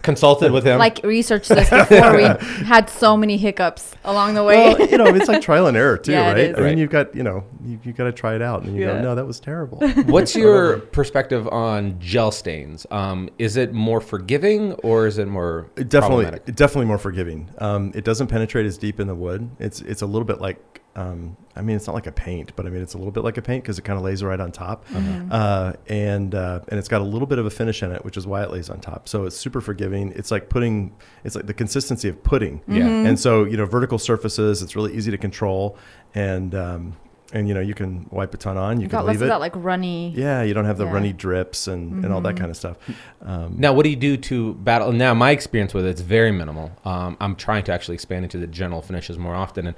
consulted 0.02 0.52
with 0.52 0.66
him? 0.66 0.78
like 0.80 1.00
researched 1.04 1.50
this 1.50 1.70
before 1.70 2.16
we 2.16 2.24
had 2.66 2.90
so 2.90 3.16
many 3.16 3.38
hiccups 3.38 3.96
along 4.04 4.34
the 4.34 4.44
way. 4.44 4.74
Well, 4.74 4.90
you 4.90 4.98
know, 4.98 5.06
it's 5.08 5.28
like 5.28 5.42
trial 5.42 5.68
and 5.68 5.78
error 5.78 5.98
too, 6.06 6.12
Yeah, 6.12 6.28
right? 6.32 6.38
is. 6.38 6.56
I 6.56 6.60
mean, 6.60 6.64
Right. 6.66 6.78
you've 6.78 6.90
got 6.90 7.16
you 7.16 7.24
know, 7.24 7.44
you, 7.64 7.80
you 7.84 7.94
got 7.94 8.06
to 8.06 8.12
try 8.12 8.36
it 8.36 8.42
out, 8.42 8.64
and 8.64 8.76
you 8.76 8.82
Yeah. 8.82 8.94
go, 8.94 9.02
no, 9.02 9.16
that 9.16 9.26
was 9.26 9.40
terrible. 9.40 9.80
What's 10.06 10.36
your 10.36 10.80
perspective 10.80 11.48
on 11.50 12.00
gel 12.00 12.32
stains? 12.32 12.86
Um, 12.92 13.30
is 13.40 13.56
it 13.58 13.74
more 13.74 14.02
forgiving 14.02 14.74
or 14.84 15.08
is 15.08 15.18
it 15.18 15.28
more 15.28 15.68
definitely, 15.88 16.40
definitely 16.54 16.86
more 16.86 16.98
forgiving. 16.98 17.50
Um, 17.60 17.92
it 17.96 18.04
doesn't 18.04 18.28
penetrate 18.28 18.66
as 18.66 18.78
deep 18.78 19.00
in 19.00 19.08
the 19.08 19.16
wood. 19.16 19.50
It's 19.60 19.82
it's 19.82 20.02
a 20.02 20.06
little 20.06 20.26
bit 20.26 20.42
like, 20.42 20.82
um, 20.96 21.36
I 21.56 21.62
mean, 21.62 21.76
it's 21.76 21.88
not 21.88 21.94
like 21.94 22.06
a 22.08 22.12
paint, 22.12 22.56
but 22.56 22.66
I 22.66 22.70
mean, 22.70 22.82
it's 22.82 22.94
a 22.94 22.98
little 22.98 23.12
bit 23.12 23.24
like 23.24 23.38
a 23.38 23.42
paint 23.42 23.64
because 23.64 23.80
it 23.80 23.82
kind 23.84 23.98
of 23.98 24.04
lays 24.06 24.24
right 24.24 24.40
on 24.40 24.52
top, 24.52 24.86
uh, 25.32 25.74
and 25.88 26.36
uh, 26.36 26.60
and 26.68 26.78
it's 26.80 26.88
got 26.88 27.02
a 27.02 27.04
little 27.04 27.28
bit 27.28 27.40
of 27.40 27.46
a 27.46 27.50
finish 27.50 27.82
in 27.84 27.92
it, 27.92 28.04
which 28.06 28.18
is 28.18 28.28
why 28.28 28.44
it 28.44 28.52
lays 28.52 28.70
on 28.70 28.80
top. 28.80 29.08
So 29.10 29.26
it's 29.26 29.36
super 29.36 29.62
forgiving. 29.62 30.12
It's 30.16 30.30
like 30.32 30.50
putting, 30.50 30.96
it's 31.24 31.36
like 31.36 31.48
the 31.48 31.54
consistency 31.54 32.10
of 32.10 32.24
pudding. 32.24 32.62
Yeah. 32.68 32.84
Mm-hmm. 32.84 33.08
And 33.08 33.20
so 33.20 33.44
you 33.46 33.58
know, 33.58 33.66
vertical 33.66 33.98
surfaces, 33.98 34.62
it's 34.62 34.76
really 34.76 34.94
easy 34.96 35.10
to 35.12 35.18
control, 35.18 35.78
and 36.14 36.54
um, 36.54 36.96
and 37.34 37.48
you 37.48 37.56
know, 37.56 37.62
you 37.62 37.74
can 37.74 38.08
wipe 38.12 38.32
a 38.36 38.38
ton 38.38 38.58
on, 38.58 38.78
you 38.78 38.84
You 38.84 38.90
can 38.90 39.00
got 39.00 39.06
less 39.06 39.14
leave 39.14 39.22
of 39.24 39.28
it. 39.28 39.30
that 39.30 39.40
like 39.40 39.54
runny. 39.56 40.12
yeah, 40.16 40.44
you 40.44 40.54
don't 40.54 40.66
have 40.66 40.78
the 40.78 40.84
Yeah. 40.84 40.88
Mm-hmm. 40.90 40.96
runny 40.96 41.14
drips 41.14 41.68
and, 41.68 42.06
and 42.06 42.14
all 42.14 42.22
that 42.22 42.38
kind 42.38 42.52
of 42.52 42.58
stuff. 42.58 42.78
Um, 43.24 43.56
Now, 43.58 43.74
what 43.74 43.84
do 43.86 43.90
you 43.90 43.96
do 43.96 44.18
to 44.18 44.54
battle? 44.54 44.92
Now, 44.92 45.16
my 45.16 45.32
experience 45.32 45.74
with 45.74 45.86
it, 45.88 45.90
it's 45.90 46.02
very 46.02 46.32
minimal. 46.32 46.72
Um, 46.86 47.18
I'm 47.20 47.36
trying 47.36 47.64
to 47.64 47.72
actually 47.74 47.96
expand 47.96 48.24
into 48.26 48.38
the 48.38 48.46
general 48.46 48.84
finishes 48.84 49.18
more 49.18 49.34
often. 49.34 49.66
And 49.66 49.76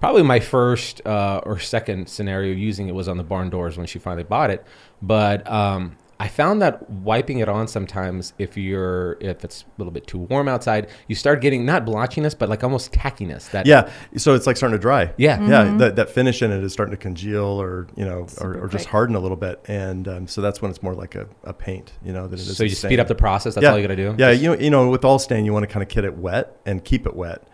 probably 0.00 0.22
my 0.22 0.40
first 0.40 1.04
uh, 1.06 1.40
or 1.44 1.58
second 1.58 2.08
scenario 2.08 2.54
using 2.54 2.88
it 2.88 2.94
was 2.94 3.08
on 3.08 3.16
the 3.16 3.24
barn 3.24 3.50
doors 3.50 3.76
when 3.76 3.86
she 3.86 3.98
finally 3.98 4.24
bought 4.24 4.50
it. 4.50 4.64
But 5.02 5.48
um, 5.50 5.96
I 6.20 6.26
found 6.26 6.60
that 6.62 6.90
wiping 6.90 7.38
it 7.38 7.48
on 7.48 7.68
sometimes, 7.68 8.32
if 8.38 8.56
you're 8.56 9.16
if 9.20 9.44
it's 9.44 9.62
a 9.62 9.66
little 9.78 9.92
bit 9.92 10.06
too 10.08 10.18
warm 10.18 10.48
outside, 10.48 10.88
you 11.06 11.14
start 11.14 11.40
getting 11.40 11.64
not 11.64 11.86
blotchiness, 11.86 12.36
but 12.36 12.48
like 12.48 12.64
almost 12.64 12.92
tackiness. 12.92 13.50
That 13.52 13.66
Yeah, 13.66 13.88
so 14.16 14.34
it's 14.34 14.46
like 14.46 14.56
starting 14.56 14.76
to 14.76 14.82
dry. 14.82 15.12
Yeah. 15.16 15.40
yeah. 15.46 15.76
That, 15.76 15.96
that 15.96 16.10
finish 16.10 16.42
in 16.42 16.50
it 16.50 16.64
is 16.64 16.72
starting 16.72 16.90
to 16.90 16.96
congeal, 16.96 17.44
or 17.44 17.86
you 17.94 18.04
know, 18.04 18.26
or, 18.40 18.64
or 18.64 18.68
just 18.68 18.86
harden 18.86 19.14
a 19.14 19.20
little 19.20 19.36
bit, 19.36 19.64
and 19.68 20.08
um, 20.08 20.26
so 20.26 20.40
that's 20.40 20.60
when 20.60 20.72
it's 20.72 20.82
more 20.82 20.94
like 20.94 21.14
a, 21.14 21.28
a 21.44 21.52
paint, 21.52 21.92
you 22.02 22.12
know, 22.12 22.26
than 22.26 22.38
it 22.40 22.42
is. 22.42 22.56
So 22.56 22.64
you 22.64 22.70
stain. 22.70 22.88
speed 22.88 23.00
up 23.00 23.06
the 23.06 23.14
process. 23.14 23.54
That's 23.54 23.62
yeah. 23.62 23.70
all 23.70 23.78
you 23.78 23.86
got 23.86 23.94
to 23.94 23.96
do. 23.96 24.16
Yeah, 24.18 24.32
you 24.32 24.50
know, 24.50 24.58
you 24.58 24.70
know, 24.70 24.88
with 24.90 25.04
all 25.04 25.20
stain, 25.20 25.44
you 25.44 25.52
want 25.52 25.68
to 25.68 25.72
kind 25.72 25.84
of 25.84 25.88
kit 25.88 26.04
it 26.04 26.16
wet 26.16 26.60
and 26.66 26.84
keep 26.84 27.06
it 27.06 27.14
wet 27.14 27.47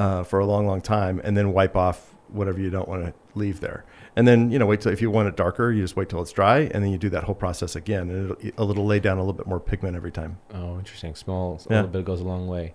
uh, 0.00 0.24
for 0.24 0.38
a 0.40 0.46
long, 0.46 0.66
long 0.66 0.80
time, 0.80 1.20
and 1.22 1.36
then 1.36 1.52
wipe 1.52 1.76
off 1.76 2.14
whatever 2.28 2.60
you 2.60 2.70
don't 2.70 2.88
want 2.88 3.04
to 3.04 3.12
leave 3.34 3.60
there. 3.60 3.84
And 4.16 4.26
then 4.26 4.50
you 4.50 4.58
know, 4.58 4.66
wait 4.66 4.80
till 4.80 4.92
if 4.92 5.00
you 5.02 5.10
want 5.10 5.28
it 5.28 5.36
darker, 5.36 5.70
you 5.72 5.82
just 5.82 5.96
wait 5.96 6.08
till 6.08 6.20
it's 6.22 6.32
dry, 6.32 6.60
and 6.72 6.82
then 6.82 6.90
you 6.90 6.98
do 6.98 7.10
that 7.10 7.24
whole 7.24 7.34
process 7.34 7.76
again, 7.76 8.08
and 8.10 8.30
it'll, 8.40 8.70
it'll 8.70 8.86
lay 8.86 8.98
down 9.00 9.18
a 9.18 9.20
little 9.20 9.32
bit 9.34 9.46
more 9.46 9.60
pigment 9.60 9.94
every 9.96 10.10
time. 10.12 10.38
Oh, 10.54 10.78
interesting. 10.78 11.14
Small, 11.14 11.60
a 11.66 11.70
Yeah. 11.72 11.76
little 11.76 11.90
bit 11.92 12.04
goes 12.04 12.20
a 12.20 12.24
long 12.24 12.48
way. 12.48 12.74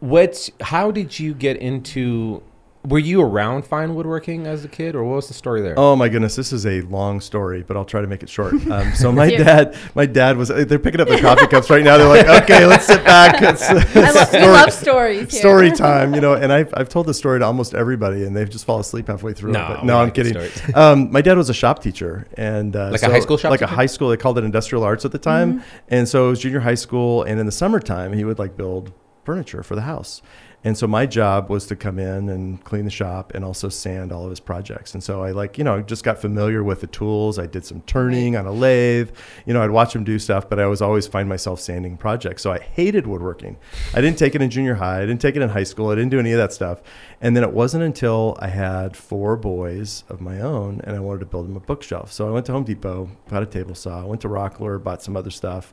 What's 0.00 0.50
how 0.60 0.90
did 0.90 1.18
you 1.18 1.32
get 1.34 1.56
into? 1.56 2.42
Were 2.86 2.98
you 2.98 3.22
around 3.22 3.64
fine 3.64 3.94
woodworking 3.94 4.46
as 4.46 4.62
a 4.66 4.68
kid, 4.68 4.94
or 4.94 5.04
what 5.04 5.16
was 5.16 5.28
the 5.28 5.32
story 5.34 5.62
there? 5.62 5.72
Oh 5.78 5.96
my 5.96 6.10
goodness, 6.10 6.36
this 6.36 6.52
is 6.52 6.66
a 6.66 6.82
long 6.82 7.18
story, 7.22 7.62
but 7.62 7.78
I'll 7.78 7.84
try 7.86 8.02
to 8.02 8.06
make 8.06 8.22
it 8.22 8.28
short. 8.28 8.54
Um, 8.70 8.92
so 8.94 9.10
my 9.10 9.26
Yeah. 9.26 9.42
dad, 9.42 9.76
my 9.94 10.04
dad 10.04 10.36
was. 10.36 10.48
They're 10.48 10.78
picking 10.78 11.00
up 11.00 11.08
their 11.08 11.20
coffee 11.20 11.46
cups 11.46 11.70
right 11.70 11.82
now. 11.82 11.96
They're 11.96 12.08
like, 12.08 12.42
okay, 12.42 12.66
let's 12.66 12.86
sit 12.86 13.02
back. 13.04 13.40
It's, 13.42 13.62
I 13.62 13.72
love, 13.74 13.94
we 13.94 14.10
story- 14.38 14.46
love 14.52 14.72
stories. 14.72 15.30
Here. 15.32 15.40
story 15.40 15.70
time, 15.70 16.14
you 16.14 16.20
know. 16.20 16.34
And 16.34 16.52
I've 16.52 16.74
I've 16.76 16.88
told 16.90 17.06
this 17.06 17.16
story 17.16 17.38
to 17.38 17.44
almost 17.46 17.72
everybody, 17.74 18.24
and 18.24 18.36
they've 18.36 18.50
just 18.50 18.64
fallen 18.66 18.80
asleep 18.82 19.08
halfway 19.08 19.32
through. 19.32 19.52
No, 19.52 19.64
it. 19.64 19.68
But 19.76 19.84
no, 19.84 19.98
I'm 19.98 20.10
kidding. 20.10 20.36
Um, 20.74 21.10
my 21.10 21.22
dad 21.22 21.38
was 21.38 21.48
a 21.48 21.54
shop 21.54 21.80
teacher, 21.82 22.26
and 22.36 22.76
uh, 22.76 22.90
Like 22.90 23.02
a 23.02 23.10
high 23.10 23.20
school 23.20 23.38
shop 23.38 23.50
like 23.50 23.62
a 23.62 23.66
high 23.66 23.86
school. 23.86 24.10
They 24.10 24.16
called 24.18 24.36
it 24.38 24.44
industrial 24.44 24.84
arts 24.84 25.04
at 25.06 25.12
the 25.12 25.18
time, 25.18 25.60
Mm-hmm. 25.60 25.64
and 25.88 26.08
so 26.08 26.26
it 26.26 26.30
was 26.30 26.40
junior 26.40 26.60
high 26.60 26.74
school. 26.74 27.22
And 27.22 27.40
in 27.40 27.46
the 27.46 27.52
summertime, 27.52 28.12
he 28.12 28.24
would 28.24 28.38
like 28.38 28.56
build 28.58 28.92
furniture 29.24 29.62
for 29.62 29.74
the 29.74 29.82
house. 29.82 30.20
And 30.64 30.76
so 30.78 30.86
my 30.86 31.04
job 31.04 31.50
was 31.50 31.66
to 31.66 31.76
come 31.76 31.98
in 31.98 32.30
and 32.30 32.62
clean 32.64 32.86
the 32.86 32.90
shop 32.90 33.32
and 33.34 33.44
also 33.44 33.68
sand 33.68 34.10
all 34.12 34.24
of 34.24 34.30
his 34.30 34.40
projects. 34.40 34.94
And 34.94 35.04
so 35.04 35.22
I 35.22 35.32
like, 35.32 35.58
you 35.58 35.64
know, 35.64 35.82
just 35.82 36.02
got 36.04 36.18
familiar 36.18 36.64
with 36.64 36.80
the 36.80 36.86
tools. 36.86 37.38
I 37.38 37.46
did 37.46 37.66
some 37.66 37.82
turning 37.82 38.34
on 38.34 38.46
a 38.46 38.52
lathe. 38.52 39.10
You 39.44 39.52
know, 39.52 39.62
I'd 39.62 39.70
watch 39.70 39.94
him 39.94 40.04
do 40.04 40.18
stuff, 40.18 40.48
but 40.48 40.58
I 40.58 40.66
was 40.66 40.80
always 40.80 41.06
find 41.06 41.28
myself 41.28 41.60
sanding 41.60 41.98
projects. 41.98 42.42
So 42.42 42.50
I 42.50 42.58
hated 42.60 43.06
woodworking. 43.06 43.58
I 43.92 44.00
didn't 44.00 44.18
take 44.18 44.34
it 44.34 44.40
in 44.40 44.48
junior 44.48 44.76
high. 44.76 45.02
I 45.02 45.06
didn't 45.06 45.20
take 45.20 45.36
it 45.36 45.42
in 45.42 45.50
high 45.50 45.64
school. 45.64 45.90
I 45.90 45.96
didn't 45.96 46.10
do 46.10 46.18
any 46.18 46.32
of 46.32 46.38
that 46.38 46.52
stuff. 46.52 46.80
And 47.20 47.36
then 47.36 47.44
it 47.44 47.52
wasn't 47.52 47.84
until 47.84 48.36
I 48.40 48.48
had 48.48 48.96
four 48.96 49.36
boys 49.36 50.04
of 50.08 50.20
my 50.20 50.40
own 50.40 50.80
and 50.84 50.96
I 50.96 51.00
wanted 51.00 51.20
to 51.20 51.26
build 51.26 51.46
them 51.46 51.56
a 51.56 51.60
bookshelf. 51.60 52.10
So 52.10 52.26
I 52.26 52.30
went 52.30 52.46
to 52.46 52.52
Home 52.52 52.64
Depot, 52.64 53.10
bought 53.28 53.42
a 53.42 53.46
table 53.46 53.74
saw, 53.74 54.04
went 54.06 54.22
to 54.22 54.28
Rockler, 54.28 54.82
bought 54.82 55.02
some 55.02 55.16
other 55.16 55.30
stuff. 55.30 55.72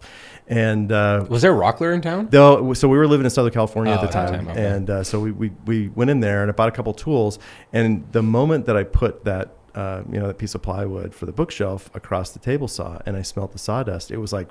And 0.52 0.92
uh, 0.92 1.26
was 1.30 1.42
there 1.42 1.54
Rockler 1.54 1.94
in 1.96 2.02
town? 2.02 2.28
Though, 2.30 2.74
so 2.74 2.90
we 2.90 2.98
were 2.98 3.08
living 3.08 3.24
in 3.26 3.30
Southern 3.30 3.54
California 3.54 3.94
Oh, 3.94 3.96
at 3.96 4.02
the 4.02 4.08
time, 4.08 4.34
time, 4.34 4.48
okay. 4.50 4.66
and 4.68 4.90
uh, 4.90 5.04
so 5.04 5.20
we, 5.20 5.32
we 5.32 5.52
we 5.66 5.88
went 5.88 6.12
in 6.12 6.20
there 6.20 6.42
and 6.42 6.52
I 6.52 6.54
bought 6.54 6.68
a 6.68 6.74
couple 6.74 6.94
tools. 6.94 7.40
And 7.72 8.06
the 8.12 8.22
moment 8.22 8.66
that 8.66 8.76
I 8.76 8.84
put 8.84 9.24
that 9.24 9.56
uh, 9.76 10.04
you 10.12 10.20
know 10.20 10.28
that 10.28 10.38
piece 10.38 10.54
of 10.54 10.62
plywood 10.62 11.16
for 11.16 11.26
the 11.26 11.32
bookshelf 11.32 11.90
across 11.94 12.32
the 12.32 12.40
table 12.40 12.68
saw, 12.68 13.00
and 13.06 13.16
I 13.16 13.22
smelled 13.22 13.54
the 13.54 13.60
sawdust, 13.60 14.12
it 14.12 14.18
was 14.18 14.34
like. 14.34 14.50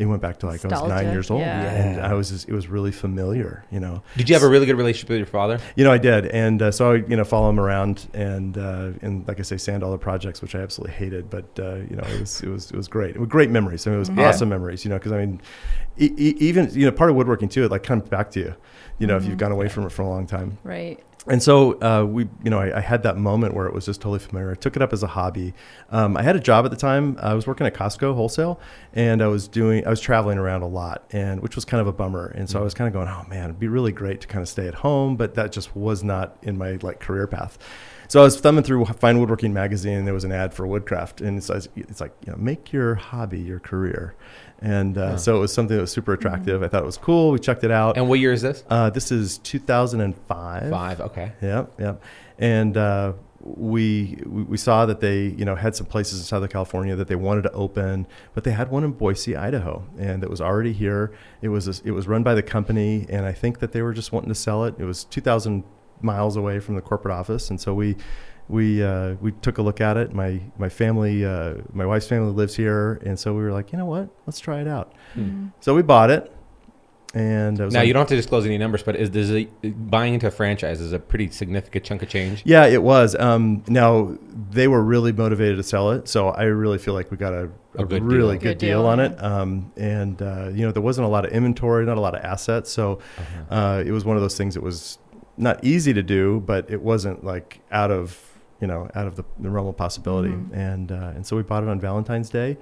It 0.00 0.06
went 0.06 0.22
back 0.22 0.38
to 0.38 0.46
like 0.46 0.64
I 0.64 0.68
was 0.68 0.88
nine 0.88 1.12
years 1.12 1.30
old, 1.30 1.42
yeah. 1.42 1.60
and 1.74 2.00
I 2.00 2.14
was 2.14 2.30
just, 2.30 2.48
it 2.48 2.54
was 2.54 2.68
really 2.68 2.90
familiar, 2.90 3.64
you 3.70 3.80
know. 3.80 4.02
Did 4.16 4.30
you 4.30 4.34
have 4.34 4.42
a 4.42 4.48
really 4.48 4.64
good 4.64 4.78
relationship 4.78 5.10
with 5.10 5.18
your 5.18 5.26
father? 5.26 5.58
You 5.76 5.84
know, 5.84 5.92
I 5.92 5.98
did, 5.98 6.24
and 6.28 6.62
uh, 6.62 6.70
so 6.70 6.92
I, 6.92 6.94
you 6.94 7.16
know, 7.16 7.24
follow 7.24 7.50
him 7.50 7.60
around, 7.60 8.08
and 8.14 8.56
uh, 8.56 8.92
and 9.02 9.28
like 9.28 9.38
I 9.40 9.42
say, 9.42 9.58
sand 9.58 9.84
all 9.84 9.90
the 9.92 9.98
projects, 9.98 10.40
which 10.40 10.54
I 10.54 10.60
absolutely 10.60 10.96
hated, 10.96 11.28
but 11.28 11.44
uh, 11.58 11.74
you 11.90 11.96
know, 11.96 12.02
it 12.14 12.18
was 12.20 12.40
it 12.40 12.48
was 12.48 12.70
it 12.70 12.76
was 12.78 12.88
great. 12.88 13.14
It 13.14 13.18
was 13.18 13.28
great 13.28 13.50
memories. 13.50 13.86
I 13.86 13.90
mean, 13.90 13.96
it 13.96 14.00
was 14.00 14.08
Yeah. 14.08 14.28
awesome 14.30 14.48
memories. 14.48 14.86
You 14.86 14.88
know, 14.88 14.96
because 14.98 15.12
I 15.12 15.18
mean, 15.18 15.42
e- 15.98 16.14
e- 16.16 16.36
even 16.38 16.70
you 16.72 16.86
know, 16.86 16.92
part 16.92 17.10
of 17.10 17.16
woodworking 17.16 17.50
too, 17.50 17.64
it 17.66 17.70
like 17.70 17.82
comes 17.82 18.08
back 18.08 18.30
to 18.30 18.40
you. 18.40 18.54
You 18.98 19.06
know, 19.06 19.18
if 19.18 19.24
you've 19.26 19.36
gone 19.38 19.52
away 19.52 19.68
from 19.68 19.84
it 19.84 19.92
for 19.92 20.00
a 20.02 20.08
long 20.08 20.26
time. 20.26 20.56
Right. 20.64 20.98
And 21.26 21.42
so 21.42 21.80
uh, 21.80 22.04
we, 22.04 22.28
you 22.42 22.50
know, 22.50 22.58
I, 22.58 22.78
I, 22.78 22.80
had 22.80 23.02
that 23.02 23.16
moment 23.16 23.54
where 23.54 23.66
it 23.66 23.74
was 23.74 23.86
just 23.86 24.00
totally 24.00 24.18
familiar. 24.20 24.52
I 24.52 24.54
took 24.54 24.76
it 24.76 24.82
up 24.82 24.92
as 24.92 25.02
a 25.02 25.06
hobby. 25.06 25.52
Um, 25.90 26.16
I 26.16 26.22
had 26.22 26.34
a 26.34 26.40
job 26.40 26.64
at 26.64 26.70
the 26.70 26.76
time. 26.76 27.18
I 27.20 27.34
was 27.34 27.46
working 27.46 27.66
at 27.66 27.74
Costco 27.74 28.14
wholesale, 28.14 28.58
and 28.94 29.22
I 29.22 29.26
was 29.26 29.46
doing, 29.46 29.86
I 29.86 29.90
was 29.90 30.00
traveling 30.00 30.38
around 30.38 30.62
a 30.62 30.68
lot, 30.68 31.04
and 31.10 31.42
which 31.42 31.56
was 31.56 31.64
kind 31.64 31.80
of 31.80 31.86
a 31.86 31.92
bummer. 31.92 32.28
And 32.28 32.48
so 32.48 32.58
I 32.58 32.62
was 32.62 32.74
kind 32.74 32.88
of 32.88 32.94
going, 32.94 33.08
oh 33.08 33.28
man, 33.28 33.44
it'd 33.44 33.60
be 33.60 33.68
really 33.68 33.92
great 33.92 34.22
to 34.22 34.28
kind 34.28 34.42
of 34.42 34.48
stay 34.48 34.66
at 34.66 34.74
home, 34.74 35.16
but 35.16 35.34
that 35.34 35.52
just 35.52 35.76
was 35.76 36.02
not 36.02 36.36
in 36.42 36.56
my 36.56 36.78
like 36.82 37.00
career 37.00 37.26
path. 37.26 37.58
So 38.10 38.20
I 38.20 38.24
was 38.24 38.40
thumbing 38.40 38.64
through 38.64 38.84
Fine 38.86 39.20
Woodworking 39.20 39.52
magazine, 39.52 39.98
and 39.98 40.04
there 40.04 40.12
was 40.12 40.24
an 40.24 40.32
ad 40.32 40.52
for 40.52 40.66
Woodcraft, 40.66 41.20
and 41.20 41.38
it's, 41.38 41.48
it's 41.48 42.00
like, 42.00 42.12
you 42.26 42.32
know, 42.32 42.38
make 42.38 42.72
your 42.72 42.96
hobby 42.96 43.38
your 43.38 43.60
career. 43.60 44.16
And 44.60 44.98
uh, 44.98 45.16
so 45.16 45.36
it 45.36 45.38
was 45.38 45.52
something 45.52 45.76
that 45.76 45.80
was 45.80 45.92
super 45.92 46.14
attractive. 46.14 46.56
Mm-hmm. 46.56 46.64
I 46.64 46.68
thought 46.68 46.82
it 46.82 46.86
was 46.86 46.96
cool. 46.96 47.30
We 47.30 47.38
checked 47.38 47.62
it 47.62 47.70
out. 47.70 47.96
And 47.96 48.08
what 48.08 48.18
year 48.18 48.32
is 48.32 48.42
this? 48.42 48.64
Uh, 48.68 48.90
this 48.90 49.12
is 49.12 49.38
2005. 49.38 50.70
Five, 50.70 51.00
okay. 51.00 51.30
Yep, 51.40 51.74
yep. 51.78 52.02
And 52.40 52.76
uh, 52.76 53.12
we 53.42 54.20
we 54.26 54.56
saw 54.56 54.86
that 54.86 54.98
they 54.98 55.26
you 55.28 55.44
know 55.44 55.54
had 55.54 55.76
some 55.76 55.86
places 55.86 56.18
in 56.18 56.24
Southern 56.24 56.48
California 56.48 56.96
that 56.96 57.06
they 57.06 57.14
wanted 57.14 57.42
to 57.42 57.52
open, 57.52 58.08
but 58.34 58.42
they 58.42 58.50
had 58.50 58.72
one 58.72 58.82
in 58.82 58.90
Boise, 58.90 59.36
Idaho, 59.36 59.86
and 60.00 60.24
it 60.24 60.28
was 60.28 60.40
already 60.40 60.72
here. 60.72 61.12
It 61.42 61.50
was 61.50 61.68
a, 61.68 61.80
it 61.86 61.92
was 61.92 62.08
run 62.08 62.24
by 62.24 62.34
the 62.34 62.42
company, 62.42 63.06
and 63.08 63.24
I 63.24 63.32
think 63.32 63.60
that 63.60 63.70
they 63.70 63.82
were 63.82 63.92
just 63.92 64.10
wanting 64.10 64.30
to 64.30 64.34
sell 64.34 64.64
it. 64.64 64.74
It 64.78 64.84
was 64.84 65.04
2,000 65.04 65.62
miles 66.02 66.36
away 66.36 66.60
from 66.60 66.74
the 66.74 66.80
corporate 66.80 67.14
office, 67.14 67.50
and 67.50 67.60
so 67.60 67.74
we 67.74 67.96
we 68.48 68.82
uh, 68.82 69.14
we 69.20 69.32
took 69.32 69.58
a 69.58 69.62
look 69.62 69.80
at 69.80 69.96
it. 69.96 70.12
My 70.12 70.40
my 70.58 70.68
family, 70.68 71.24
uh, 71.24 71.54
my 71.72 71.86
wife's 71.86 72.08
family 72.08 72.32
lives 72.32 72.56
here, 72.56 73.00
and 73.04 73.18
so 73.18 73.32
we 73.32 73.42
were 73.42 73.52
like, 73.52 73.72
you 73.72 73.78
know 73.78 73.86
what, 73.86 74.08
let's 74.26 74.40
try 74.40 74.60
it 74.60 74.68
out. 74.68 74.92
Mm-hmm. 75.14 75.48
So 75.60 75.74
we 75.74 75.82
bought 75.82 76.10
it, 76.10 76.32
and 77.14 77.58
now 77.58 77.66
like, 77.66 77.86
you 77.86 77.92
don't 77.92 78.02
have 78.02 78.08
to 78.08 78.16
disclose 78.16 78.46
any 78.46 78.58
numbers, 78.58 78.82
but 78.82 78.94
is 78.94 79.10
this 79.10 79.30
a, 79.30 79.68
buying 79.70 80.14
into 80.14 80.28
a 80.28 80.30
franchise 80.30 80.80
is 80.80 80.92
a 80.92 80.98
pretty 80.98 81.30
significant 81.30 81.84
chunk 81.84 82.02
of 82.02 82.08
change? 82.08 82.42
Yeah, 82.44 82.66
it 82.66 82.82
was. 82.82 83.16
Um, 83.16 83.64
now 83.66 84.16
they 84.50 84.68
were 84.68 84.82
really 84.82 85.12
motivated 85.12 85.56
to 85.56 85.62
sell 85.62 85.90
it, 85.90 86.08
so 86.08 86.28
I 86.28 86.44
really 86.44 86.78
feel 86.78 86.94
like 86.94 87.10
we 87.10 87.16
got 87.16 87.32
a, 87.32 87.50
a, 87.74 87.82
a 87.82 87.84
good 87.84 88.04
really 88.04 88.38
deal. 88.38 88.50
good, 88.50 88.58
deal, 88.58 88.82
deal 88.82 88.86
on 88.86 89.00
it. 89.00 89.22
Um, 89.22 89.72
and 89.76 90.20
uh, 90.22 90.50
you 90.52 90.64
know, 90.64 90.72
there 90.72 90.82
wasn't 90.82 91.06
a 91.06 91.10
lot 91.10 91.24
of 91.24 91.32
inventory, 91.32 91.84
not 91.84 91.98
a 91.98 92.00
lot 92.00 92.14
of 92.14 92.24
assets, 92.24 92.70
so 92.70 93.00
uh-huh. 93.18 93.54
uh, 93.54 93.82
it 93.84 93.90
was 93.90 94.04
one 94.04 94.16
of 94.16 94.22
those 94.22 94.36
things 94.36 94.54
that 94.54 94.62
was 94.62 94.98
not 95.36 95.64
easy 95.64 95.92
to 95.92 96.02
do, 96.02 96.40
but 96.40 96.70
it 96.70 96.82
wasn't 96.82 97.24
like 97.24 97.60
out 97.70 97.90
of 97.90 98.26
you 98.60 98.66
know, 98.66 98.90
out 98.94 99.06
of 99.06 99.16
the, 99.16 99.24
the 99.38 99.50
realm 99.50 99.66
of 99.66 99.76
possibility. 99.76 100.30
Mm-hmm. 100.30 100.54
And 100.54 100.92
uh, 100.92 101.12
and 101.14 101.26
so 101.26 101.36
we 101.36 101.42
bought 101.42 101.62
it 101.62 101.68
on 101.68 101.80
Valentine's 101.80 102.30
Day. 102.30 102.58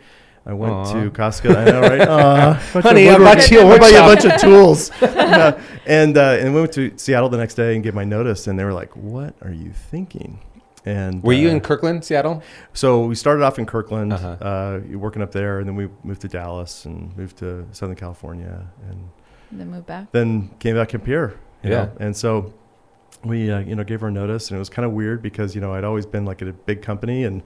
I 0.47 0.55
went 0.55 0.73
Aww. 0.73 0.93
to 0.93 1.11
Costco. 1.11 1.55
I 1.55 1.65
know, 1.65 1.81
right? 1.81 1.99
Uh, 2.09 2.55
Honey, 2.81 3.09
I 3.11 3.19
bought 3.19 3.51
you 3.51 3.61
a, 3.61 3.75
a 3.75 3.79
bunch 3.79 4.25
of 4.25 4.41
tools. 4.41 4.91
uh, 5.03 5.61
and 5.85 6.17
uh, 6.17 6.39
and 6.41 6.55
we 6.55 6.61
went 6.61 6.73
to 6.75 6.97
Seattle 6.97 7.29
the 7.29 7.37
next 7.37 7.55
day 7.55 7.75
and 7.75 7.85
gave 7.85 7.95
my 7.95 8.05
notice, 8.05 8.47
and 8.47 8.59
they 8.59 8.65
were 8.65 8.73
like, 8.73 8.97
"What 8.97 9.35
are 9.43 9.53
you 9.53 9.73
thinking?" 9.73 10.41
And 10.87 11.23
were 11.23 11.35
you 11.35 11.49
uh, 11.49 11.53
in 11.53 11.61
Kirkland, 11.61 12.05
Seattle? 12.05 12.43
So 12.73 13.05
we 13.05 13.15
started 13.15 13.45
off 13.45 13.59
in 13.59 13.67
Kirkland, 13.67 14.13
uh-huh. 14.15 14.29
uh, 14.41 14.81
working 14.97 15.21
up 15.21 15.33
there, 15.33 15.59
and 15.59 15.69
then 15.69 15.77
we 15.77 15.89
moved 16.03 16.23
to 16.23 16.29
Dallas 16.29 16.87
and 16.87 17.15
moved 17.17 17.37
to 17.39 17.67
Southern 17.73 17.97
California, 17.97 18.67
and 18.89 19.11
then 19.51 19.71
moved 19.71 19.87
back. 19.87 20.13
Then 20.13 20.51
came 20.61 20.77
back 20.77 20.95
up 20.95 21.05
here. 21.05 21.39
Yeah. 21.62 21.71
Know? 21.71 21.93
And 22.00 22.17
so 22.17 22.53
we 23.25 23.50
uh, 23.50 23.61
you 23.61 23.75
know 23.75 23.85
gave 23.85 24.00
her 24.00 24.11
notice, 24.11 24.50
and 24.50 24.57
it 24.57 24.59
was 24.59 24.69
kind 24.69 24.87
of 24.87 24.93
weird 24.93 25.23
because 25.23 25.55
you 25.55 25.61
know 25.61 25.75
I'd 25.75 25.85
always 25.85 26.07
been 26.07 26.25
like 26.25 26.43
at 26.43 26.49
a 26.49 26.53
big 26.53 26.83
company, 26.83 27.25
and 27.25 27.43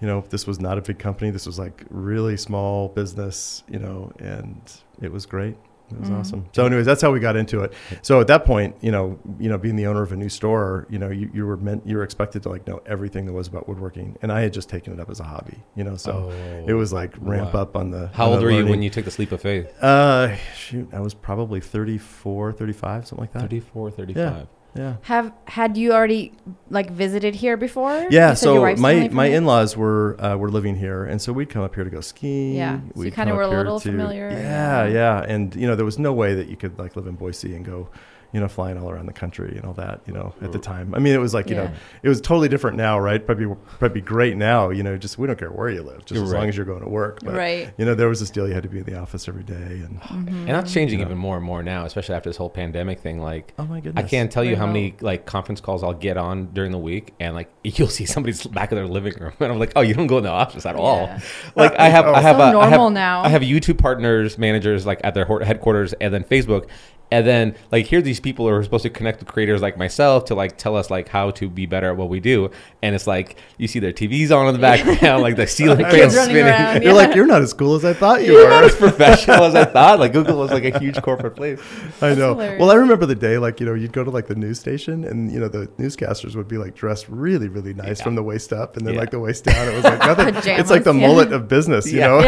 you 0.00 0.06
know 0.06 0.24
this 0.30 0.46
was 0.46 0.60
not 0.60 0.78
a 0.78 0.82
big 0.82 0.98
company. 0.98 1.30
This 1.30 1.46
was 1.46 1.58
like 1.58 1.84
really 1.90 2.36
small 2.36 2.88
business, 2.88 3.62
you 3.68 3.78
know, 3.78 4.12
and 4.18 4.60
it 5.00 5.12
was 5.12 5.26
great. 5.26 5.56
It 5.90 6.00
was 6.00 6.08
mm-hmm. 6.08 6.18
awesome. 6.18 6.46
So, 6.52 6.66
anyways, 6.66 6.84
that's 6.84 7.00
how 7.00 7.12
we 7.12 7.20
got 7.20 7.36
into 7.36 7.60
it. 7.60 7.72
So 8.02 8.20
at 8.20 8.26
that 8.26 8.44
point, 8.44 8.74
you 8.80 8.90
know, 8.90 9.18
you 9.38 9.48
know, 9.48 9.56
being 9.56 9.76
the 9.76 9.86
owner 9.86 10.02
of 10.02 10.10
a 10.10 10.16
new 10.16 10.28
store, 10.28 10.86
you 10.90 10.98
know, 10.98 11.10
you, 11.10 11.30
you 11.32 11.46
were 11.46 11.56
meant 11.56 11.86
you 11.86 11.96
were 11.96 12.02
expected 12.02 12.42
to 12.42 12.48
like 12.48 12.66
know 12.66 12.82
everything 12.86 13.26
that 13.26 13.32
was 13.32 13.46
about 13.46 13.68
woodworking, 13.68 14.18
and 14.22 14.32
I 14.32 14.40
had 14.40 14.52
just 14.52 14.68
taken 14.68 14.92
it 14.92 15.00
up 15.00 15.10
as 15.10 15.20
a 15.20 15.24
hobby, 15.24 15.62
you 15.76 15.84
know. 15.84 15.96
So 15.96 16.30
oh, 16.32 16.64
it 16.66 16.72
was 16.72 16.92
like 16.92 17.14
ramp 17.20 17.54
wow. 17.54 17.62
up 17.62 17.76
on 17.76 17.90
the. 17.90 18.08
How 18.08 18.26
on 18.26 18.32
old 18.32 18.40
the 18.40 18.44
were 18.46 18.50
you 18.50 18.66
when 18.66 18.82
you 18.82 18.90
took 18.90 19.04
the 19.04 19.14
leap 19.18 19.30
of 19.32 19.40
faith? 19.40 19.72
Uh, 19.82 20.34
shoot, 20.56 20.88
I 20.92 21.00
was 21.00 21.14
probably 21.14 21.60
34, 21.60 22.52
35, 22.52 23.06
something 23.06 23.22
like 23.22 23.32
that. 23.32 23.42
34, 23.42 23.90
35. 23.92 24.16
Yeah. 24.16 24.44
Yeah. 24.76 24.96
Have 25.02 25.32
had 25.46 25.76
you 25.76 25.92
already 25.92 26.32
like 26.70 26.90
visited 26.90 27.34
here 27.34 27.56
before? 27.56 28.06
Yeah. 28.10 28.34
So 28.34 28.74
my 28.76 29.08
my 29.08 29.26
in 29.26 29.44
laws 29.44 29.76
were 29.76 30.16
uh, 30.20 30.36
were 30.36 30.50
living 30.50 30.76
here, 30.76 31.04
and 31.04 31.20
so 31.20 31.32
we'd 31.32 31.50
come 31.50 31.62
up 31.62 31.74
here 31.74 31.84
to 31.84 31.90
go 31.90 32.00
skiing. 32.00 32.54
Yeah. 32.54 32.80
So 32.94 33.02
you 33.02 33.12
kind 33.12 33.30
of 33.30 33.36
were 33.36 33.42
a 33.42 33.48
little 33.48 33.80
to, 33.80 33.88
familiar. 33.88 34.30
Yeah, 34.30 34.86
yeah, 34.86 34.92
yeah, 34.92 35.24
and 35.26 35.54
you 35.54 35.66
know 35.66 35.76
there 35.76 35.84
was 35.84 35.98
no 35.98 36.12
way 36.12 36.34
that 36.34 36.48
you 36.48 36.56
could 36.56 36.78
like 36.78 36.96
live 36.96 37.06
in 37.06 37.14
Boise 37.14 37.54
and 37.54 37.64
go 37.64 37.88
you 38.36 38.42
know, 38.42 38.48
flying 38.48 38.76
all 38.76 38.90
around 38.90 39.06
the 39.06 39.14
country 39.14 39.56
and 39.56 39.64
all 39.64 39.72
that, 39.72 40.02
you 40.06 40.12
know, 40.12 40.34
at 40.42 40.52
the 40.52 40.58
time. 40.58 40.94
I 40.94 40.98
mean, 40.98 41.14
it 41.14 41.20
was 41.20 41.32
like, 41.32 41.48
you 41.48 41.56
yeah. 41.56 41.68
know, 41.68 41.72
it 42.02 42.08
was 42.10 42.20
totally 42.20 42.50
different 42.50 42.76
now, 42.76 42.98
right? 42.98 43.24
Probably, 43.24 43.46
probably 43.78 44.02
great 44.02 44.36
now, 44.36 44.68
you 44.68 44.82
know, 44.82 44.98
just, 44.98 45.16
we 45.16 45.26
don't 45.26 45.38
care 45.38 45.50
where 45.50 45.70
you 45.70 45.82
live, 45.82 46.04
just 46.04 46.20
as 46.20 46.30
right. 46.30 46.40
long 46.40 46.48
as 46.50 46.54
you're 46.54 46.66
going 46.66 46.82
to 46.82 46.88
work. 46.90 47.20
But, 47.24 47.34
right. 47.34 47.72
you 47.78 47.86
know, 47.86 47.94
there 47.94 48.10
was 48.10 48.20
this 48.20 48.28
deal 48.28 48.46
you 48.46 48.52
had 48.52 48.64
to 48.64 48.68
be 48.68 48.80
in 48.80 48.84
the 48.84 48.98
office 48.98 49.26
every 49.26 49.42
day. 49.42 49.54
And, 49.54 50.00
mm-hmm. 50.02 50.28
and 50.28 50.48
that's 50.48 50.70
changing 50.70 50.98
you 50.98 51.06
know. 51.06 51.12
even 51.12 51.18
more 51.18 51.38
and 51.38 51.46
more 51.46 51.62
now, 51.62 51.86
especially 51.86 52.14
after 52.14 52.28
this 52.28 52.36
whole 52.36 52.50
pandemic 52.50 53.00
thing. 53.00 53.22
Like, 53.22 53.54
oh 53.58 53.64
my 53.64 53.80
goodness. 53.80 54.04
I 54.04 54.06
can't 54.06 54.30
tell 54.30 54.44
you 54.44 54.54
how 54.54 54.66
many 54.66 54.94
like 55.00 55.24
conference 55.24 55.62
calls 55.62 55.82
I'll 55.82 55.94
get 55.94 56.18
on 56.18 56.52
during 56.52 56.72
the 56.72 56.78
week 56.78 57.14
and 57.18 57.34
like 57.34 57.50
you'll 57.64 57.88
see 57.88 58.04
somebody's 58.04 58.46
back 58.46 58.70
of 58.70 58.76
their 58.76 58.86
living 58.86 59.14
room 59.14 59.32
and 59.40 59.50
I'm 59.50 59.58
like, 59.58 59.72
oh, 59.76 59.80
you 59.80 59.94
don't 59.94 60.08
go 60.08 60.18
in 60.18 60.24
the 60.24 60.30
office 60.30 60.66
at 60.66 60.76
all. 60.76 61.08
Like 61.54 61.74
I 61.78 61.88
have, 61.88 62.04
oh. 62.04 62.12
I 62.12 62.20
have, 62.20 62.36
so 62.36 62.42
a, 62.42 62.60
I 62.60 62.68
have, 62.68 62.92
now. 62.92 63.22
I 63.22 63.30
have 63.30 63.40
YouTube 63.40 63.78
partners, 63.78 64.36
managers 64.36 64.84
like 64.84 65.00
at 65.04 65.14
their 65.14 65.24
headquarters 65.24 65.94
and 65.94 66.12
then 66.12 66.22
Facebook 66.22 66.68
and 67.10 67.26
then 67.26 67.54
like 67.70 67.86
here 67.86 68.02
these 68.02 68.18
people 68.18 68.48
are 68.48 68.62
supposed 68.62 68.82
to 68.82 68.90
connect 68.90 69.20
with 69.20 69.28
creators 69.28 69.62
like 69.62 69.76
myself 69.76 70.24
to 70.26 70.34
like 70.34 70.58
tell 70.58 70.76
us 70.76 70.90
like 70.90 71.08
how 71.08 71.30
to 71.32 71.48
be 71.48 71.66
better 71.66 71.90
at 71.90 71.96
what 71.96 72.08
we 72.08 72.20
do. 72.20 72.50
And 72.82 72.94
it's 72.94 73.06
like 73.06 73.36
you 73.58 73.68
see 73.68 73.78
their 73.78 73.92
tvs 73.92 74.36
on 74.36 74.48
in 74.48 74.54
the 74.54 74.60
background 74.60 75.22
like 75.22 75.36
the 75.36 75.46
ceiling 75.46 75.84
fans 75.84 76.14
spinning. 76.14 76.44
around, 76.44 76.82
you're 76.82 76.92
like 76.92 77.14
you're 77.14 77.26
not 77.26 77.42
as 77.42 77.52
cool 77.52 77.74
as 77.74 77.84
i 77.84 77.92
thought 77.92 78.24
you 78.24 78.34
were. 78.34 78.48
not 78.48 78.64
as 78.64 78.74
professional 78.76 79.44
as 79.44 79.54
i 79.54 79.64
thought. 79.64 80.00
Like 80.00 80.12
google 80.12 80.38
was 80.38 80.50
like 80.50 80.64
a 80.64 80.78
huge 80.78 81.00
corporate 81.02 81.36
place. 81.36 81.60
I 82.00 82.14
know. 82.14 82.34
well 82.34 82.70
i 82.70 82.74
remember 82.74 83.06
the 83.06 83.14
day 83.14 83.38
like 83.38 83.60
you 83.60 83.66
know 83.66 83.74
you'd 83.74 83.92
go 83.92 84.02
to 84.02 84.10
like 84.10 84.26
the 84.26 84.34
news 84.34 84.58
station 84.58 85.04
and 85.04 85.30
you 85.32 85.38
know 85.38 85.48
the 85.48 85.66
newscasters 85.78 86.34
would 86.34 86.48
be 86.48 86.58
like 86.58 86.74
dressed 86.74 87.08
really 87.08 87.48
really 87.48 87.74
nice 87.74 87.98
yeah. 87.98 88.04
from 88.04 88.14
the 88.14 88.22
waist 88.22 88.52
up 88.52 88.76
and 88.76 88.86
then 88.86 88.94
yeah. 88.94 89.00
like 89.00 89.10
the 89.10 89.20
waist 89.20 89.44
down. 89.44 89.68
It 89.68 89.74
was 89.74 89.84
like 89.84 89.98
nothing. 90.00 90.34
It's 90.58 90.70
like 90.70 90.84
the 90.84 90.94
yeah. 90.94 91.06
mullet 91.06 91.32
of 91.32 91.48
business 91.48 91.90
you 91.90 92.00
know? 92.00 92.18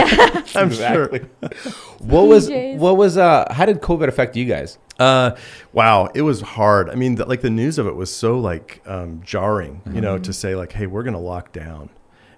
I'm 0.54 0.68
exactly. 0.68 1.20
sure 1.20 1.72
what 1.98 2.22
was 2.22 2.48
what 2.48 2.96
was 2.96 3.16
uh 3.16 3.44
how 3.52 3.66
did 3.66 3.80
covid 3.80 4.08
affect 4.08 4.36
you 4.36 4.44
guys 4.44 4.77
uh, 4.98 5.36
wow, 5.72 6.10
it 6.14 6.22
was 6.22 6.40
hard. 6.40 6.90
I 6.90 6.94
mean, 6.94 7.16
the, 7.16 7.24
like 7.24 7.40
the 7.40 7.50
news 7.50 7.78
of 7.78 7.86
it 7.86 7.94
was 7.94 8.14
so 8.14 8.38
like 8.38 8.82
um, 8.86 9.22
jarring, 9.24 9.82
you 9.86 9.92
mm-hmm. 9.92 10.00
know, 10.00 10.18
to 10.18 10.32
say 10.32 10.56
like, 10.56 10.72
hey, 10.72 10.86
we're 10.86 11.04
going 11.04 11.14
to 11.14 11.20
lock 11.20 11.52
down 11.52 11.90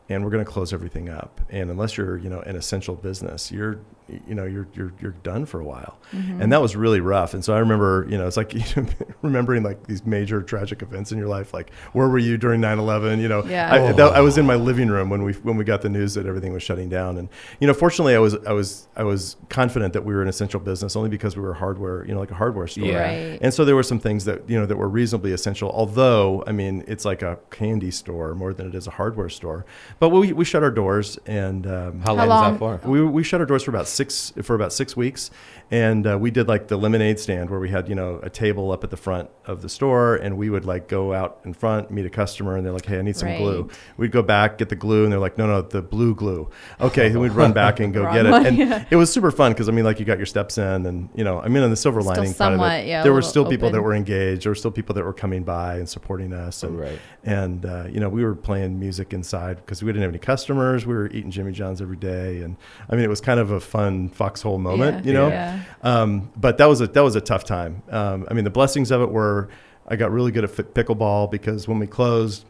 and 0.08 0.24
we're 0.24 0.30
going 0.30 0.44
to 0.44 0.50
close 0.50 0.72
everything 0.72 1.08
up. 1.08 1.40
And 1.48 1.70
unless 1.70 1.96
you're, 1.96 2.18
you 2.18 2.28
know, 2.28 2.40
an 2.40 2.56
essential 2.56 2.96
business, 2.96 3.50
you're 3.50 3.80
you 4.26 4.34
know 4.34 4.44
you're 4.44 4.68
you're 4.74 4.92
you're 5.00 5.14
done 5.22 5.46
for 5.46 5.60
a 5.60 5.64
while, 5.64 5.98
mm-hmm. 6.12 6.40
and 6.40 6.52
that 6.52 6.60
was 6.60 6.76
really 6.76 7.00
rough. 7.00 7.34
And 7.34 7.44
so 7.44 7.54
I 7.54 7.58
remember, 7.58 8.06
you 8.08 8.18
know, 8.18 8.26
it's 8.26 8.36
like 8.36 8.54
remembering 9.22 9.62
like 9.62 9.86
these 9.86 10.04
major 10.06 10.42
tragic 10.42 10.82
events 10.82 11.12
in 11.12 11.18
your 11.18 11.28
life. 11.28 11.52
Like, 11.54 11.72
where 11.92 12.08
were 12.08 12.18
you 12.18 12.36
during 12.36 12.60
9/11? 12.60 13.20
You 13.20 13.28
know, 13.28 13.44
yeah. 13.44 13.72
I, 13.72 13.78
oh. 13.78 13.92
that, 13.92 14.12
I 14.12 14.20
was 14.20 14.38
in 14.38 14.46
my 14.46 14.56
living 14.56 14.88
room 14.88 15.10
when 15.10 15.22
we 15.22 15.32
when 15.34 15.56
we 15.56 15.64
got 15.64 15.82
the 15.82 15.88
news 15.88 16.14
that 16.14 16.26
everything 16.26 16.52
was 16.52 16.62
shutting 16.62 16.88
down. 16.88 17.18
And 17.18 17.28
you 17.60 17.66
know, 17.66 17.74
fortunately, 17.74 18.14
I 18.14 18.18
was 18.18 18.34
I 18.46 18.52
was 18.52 18.88
I 18.96 19.04
was 19.04 19.36
confident 19.48 19.92
that 19.92 20.04
we 20.04 20.14
were 20.14 20.22
an 20.22 20.28
essential 20.28 20.60
business 20.60 20.96
only 20.96 21.08
because 21.08 21.36
we 21.36 21.42
were 21.42 21.54
hardware, 21.54 22.04
you 22.06 22.14
know, 22.14 22.20
like 22.20 22.30
a 22.30 22.34
hardware 22.34 22.66
store. 22.66 22.86
Yeah. 22.86 23.02
Right. 23.02 23.38
And 23.40 23.52
so 23.52 23.64
there 23.64 23.76
were 23.76 23.82
some 23.82 23.98
things 23.98 24.24
that 24.24 24.48
you 24.48 24.58
know 24.58 24.66
that 24.66 24.76
were 24.76 24.88
reasonably 24.88 25.32
essential. 25.32 25.70
Although, 25.70 26.44
I 26.46 26.52
mean, 26.52 26.84
it's 26.86 27.04
like 27.04 27.22
a 27.22 27.38
candy 27.50 27.90
store 27.90 28.34
more 28.34 28.52
than 28.52 28.66
it 28.68 28.74
is 28.74 28.86
a 28.86 28.90
hardware 28.90 29.28
store. 29.28 29.64
But 29.98 30.10
we 30.10 30.32
we 30.32 30.44
shut 30.44 30.62
our 30.62 30.70
doors 30.70 31.18
and 31.26 31.66
um, 31.66 32.00
how, 32.00 32.14
how 32.16 32.26
long, 32.26 32.28
long? 32.28 32.54
is 32.54 32.60
that 32.60 32.82
for? 32.82 32.88
We 32.88 33.04
we 33.04 33.22
shut 33.22 33.40
our 33.40 33.46
doors 33.46 33.62
for 33.62 33.70
about 33.70 33.88
six 34.00 34.32
for 34.42 34.54
about 34.54 34.72
six 34.72 34.96
weeks, 34.96 35.30
and 35.70 36.04
uh, 36.04 36.18
we 36.18 36.32
did 36.32 36.48
like 36.48 36.66
the 36.66 36.76
lemonade 36.76 37.20
stand 37.20 37.48
where 37.48 37.60
we 37.60 37.70
had 37.70 37.88
you 37.88 37.94
know 37.94 38.18
a 38.22 38.30
table 38.30 38.72
up 38.72 38.82
at 38.82 38.90
the 38.90 38.96
front 38.96 39.30
of 39.46 39.62
the 39.62 39.68
store, 39.68 40.16
and 40.16 40.36
we 40.36 40.50
would 40.50 40.64
like 40.64 40.88
go 40.88 41.14
out 41.14 41.40
in 41.44 41.54
front, 41.54 41.90
meet 41.90 42.04
a 42.04 42.10
customer, 42.10 42.56
and 42.56 42.66
they're 42.66 42.72
like, 42.72 42.86
"Hey, 42.86 42.98
I 42.98 43.02
need 43.02 43.16
some 43.16 43.28
right. 43.28 43.38
glue." 43.38 43.68
We'd 43.96 44.10
go 44.10 44.22
back, 44.22 44.58
get 44.58 44.68
the 44.68 44.76
glue, 44.76 45.04
and 45.04 45.12
they're 45.12 45.20
like, 45.20 45.38
"No, 45.38 45.46
no, 45.46 45.62
the 45.62 45.80
blue 45.80 46.14
glue." 46.14 46.50
Okay, 46.80 47.08
then 47.08 47.20
we'd 47.20 47.32
run 47.32 47.52
back 47.52 47.78
and 47.78 47.94
go 47.94 48.02
get 48.12 48.26
it, 48.26 48.34
and 48.34 48.56
yeah. 48.56 48.84
it 48.90 48.96
was 48.96 49.12
super 49.12 49.30
fun 49.30 49.52
because 49.52 49.68
I 49.68 49.72
mean, 49.72 49.84
like 49.84 50.00
you 50.00 50.04
got 50.04 50.18
your 50.18 50.26
steps 50.26 50.58
in, 50.58 50.86
and 50.86 51.08
you 51.14 51.22
know, 51.22 51.40
I 51.40 51.46
mean, 51.46 51.62
on 51.62 51.70
the 51.70 51.76
silver 51.76 52.00
still 52.00 52.14
lining 52.14 52.32
somewhat, 52.32 52.58
part 52.58 52.80
of 52.80 52.84
it, 52.84 52.88
yeah, 52.88 53.02
there 53.04 53.12
were 53.12 53.22
still 53.22 53.42
open. 53.42 53.52
people 53.52 53.70
that 53.70 53.80
were 53.80 53.94
engaged. 53.94 54.44
There 54.44 54.50
were 54.50 54.56
still 54.56 54.72
people 54.72 54.96
that 54.96 55.04
were 55.04 55.12
coming 55.12 55.44
by 55.44 55.76
and 55.76 55.88
supporting 55.88 56.32
us, 56.32 56.64
and 56.64 56.80
right. 56.80 56.98
and 57.22 57.64
uh, 57.64 57.84
you 57.88 58.00
know, 58.00 58.08
we 58.08 58.24
were 58.24 58.34
playing 58.34 58.80
music 58.80 59.12
inside 59.12 59.58
because 59.58 59.84
we 59.84 59.88
didn't 59.92 60.02
have 60.02 60.10
any 60.10 60.18
customers. 60.18 60.84
We 60.84 60.94
were 60.94 61.06
eating 61.08 61.30
Jimmy 61.30 61.52
John's 61.52 61.80
every 61.80 61.96
day, 61.96 62.40
and 62.40 62.56
I 62.88 62.96
mean, 62.96 63.04
it 63.04 63.08
was 63.08 63.20
kind 63.20 63.38
of 63.38 63.52
a 63.52 63.60
fun 63.60 64.08
foxhole 64.08 64.58
moment, 64.58 65.04
yeah. 65.04 65.08
you 65.08 65.16
know. 65.16 65.59
Yeah. 65.82 66.02
Um, 66.02 66.30
but 66.36 66.58
that 66.58 66.66
was 66.66 66.80
a 66.80 66.86
that 66.88 67.02
was 67.02 67.16
a 67.16 67.20
tough 67.20 67.44
time. 67.44 67.82
Um, 67.90 68.26
I 68.30 68.34
mean, 68.34 68.44
the 68.44 68.50
blessings 68.50 68.90
of 68.90 69.00
it 69.02 69.10
were 69.10 69.48
I 69.86 69.96
got 69.96 70.10
really 70.12 70.32
good 70.32 70.44
at 70.44 70.50
pickleball 70.50 71.30
because 71.30 71.66
when 71.66 71.78
we 71.78 71.86
closed, 71.86 72.44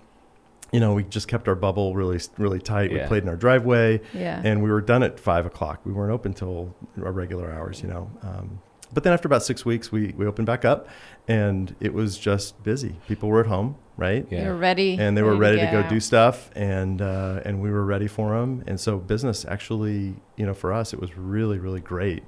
you 0.73 0.81
know, 0.81 0.95
we 0.95 1.05
just 1.05 1.29
kept 1.29 1.49
our 1.49 1.55
bubble 1.55 1.95
really, 1.95 2.21
really 2.39 2.61
tight. 2.61 2.93
Yeah. 2.93 3.03
We 3.03 3.09
played 3.09 3.23
in 3.23 3.29
our 3.29 3.37
driveway, 3.37 4.01
yeah. 4.13 4.43
and 4.45 4.63
we 4.63 4.71
were 4.71 4.81
done 4.81 5.03
at 5.03 5.19
five 5.19 5.47
o'clock. 5.47 5.81
We 5.85 5.93
weren't 5.93 6.13
open 6.13 6.35
till 6.35 6.75
our 7.03 7.13
regular 7.13 7.51
hours, 7.51 7.83
you 7.83 7.89
know. 7.89 8.11
Um, 8.23 8.61
but 8.93 9.05
then 9.05 9.13
after 9.13 9.27
about 9.27 9.43
six 9.43 9.65
weeks, 9.65 9.91
we 9.91 10.15
we 10.17 10.27
opened 10.27 10.47
back 10.47 10.65
up, 10.65 10.89
and 11.29 11.75
it 11.81 11.95
was 11.95 12.19
just 12.19 12.63
busy. 12.63 12.97
People 13.07 13.29
were 13.29 13.41
at 13.41 13.47
home, 13.47 13.77
right? 14.01 14.27
Yeah. 14.31 14.45
You're 14.45 14.57
ready. 14.57 14.99
and 14.99 15.17
they 15.17 15.23
were 15.23 15.37
ready 15.37 15.59
to 15.59 15.65
get 15.65 15.73
go 15.73 15.81
out. 15.81 15.91
do 15.91 16.01
stuff 16.01 16.51
and 16.57 17.01
uh, 17.01 17.41
and 17.45 17.61
we 17.61 17.71
were 17.71 17.85
ready 17.85 18.09
for 18.09 18.39
them 18.39 18.65
and 18.67 18.81
so 18.81 18.99
business 18.99 19.45
actually 19.45 20.17
you 20.37 20.47
know 20.47 20.55
for 20.55 20.73
us 20.73 20.93
it 20.93 21.01
was 21.01 21.17
really 21.17 21.59
really 21.59 21.81
great 21.81 22.25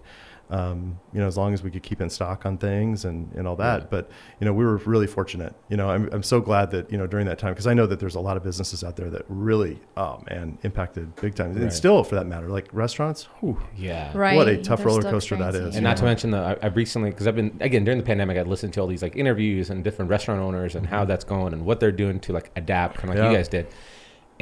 um, 0.52 0.98
you 1.14 1.18
know 1.20 1.26
as 1.26 1.36
long 1.36 1.54
as 1.54 1.62
we 1.62 1.70
could 1.70 1.82
keep 1.82 2.00
in 2.00 2.10
stock 2.10 2.44
on 2.44 2.58
things 2.58 3.04
and, 3.06 3.32
and 3.34 3.48
all 3.48 3.56
that 3.56 3.80
Right. 3.80 3.90
but 3.90 4.10
you 4.38 4.44
know 4.44 4.52
we 4.52 4.64
were 4.64 4.76
really 4.78 5.06
fortunate 5.06 5.54
you 5.70 5.76
know 5.78 5.88
I'm, 5.88 6.08
I'm 6.12 6.22
so 6.22 6.40
glad 6.40 6.70
that 6.72 6.92
you 6.92 6.98
know 6.98 7.06
during 7.06 7.26
that 7.26 7.38
time 7.38 7.52
because 7.52 7.66
I 7.66 7.72
know 7.74 7.86
that 7.86 7.98
there's 8.00 8.16
a 8.16 8.20
lot 8.20 8.36
of 8.36 8.42
businesses 8.44 8.84
out 8.84 8.96
there 8.96 9.08
that 9.10 9.24
really 9.28 9.80
oh 9.96 10.22
man 10.30 10.58
impacted 10.62 11.14
big 11.16 11.34
time 11.34 11.56
and 11.56 11.72
still 11.72 12.04
for 12.04 12.16
that 12.16 12.26
matter 12.26 12.48
like 12.50 12.68
restaurants 12.72 13.28
whew, 13.40 13.58
Yeah. 13.76 14.12
Right. 14.16 14.36
What 14.36 14.46
a 14.48 14.58
tough 14.58 14.80
They're 14.80 14.86
roller 14.88 15.02
coaster 15.02 15.36
that 15.36 15.48
experiencing. 15.48 15.78
And 15.78 15.84
Yeah. 15.84 15.90
not 15.90 15.96
to 15.98 16.04
mention 16.04 16.30
the 16.32 16.38
I, 16.38 16.66
I've 16.66 16.76
recently 16.76 17.10
because 17.10 17.26
I've 17.26 17.36
been 17.36 17.56
again 17.60 17.84
during 17.84 17.98
the 17.98 18.04
pandemic 18.04 18.36
I'd 18.36 18.46
listened 18.46 18.74
to 18.74 18.80
all 18.80 18.86
these 18.86 19.02
like 19.02 19.16
interviews 19.16 19.70
and 19.70 19.82
different 19.82 20.10
restaurant 20.10 20.40
owners 20.42 20.74
and 20.74 20.86
how 20.86 21.04
that's 21.06 21.24
going 21.24 21.54
and 21.54 21.64
what 21.64 21.80
they're 21.80 21.90
doing 21.92 22.20
to 22.20 22.32
like 22.34 22.50
adapt 22.56 22.96
kind 22.98 23.08
of 23.08 23.16
like 23.16 23.22
Mm-hmm. 23.22 23.24
Yeah. 23.24 23.30
you 23.30 23.36
guys 23.36 23.48
did, 23.48 23.66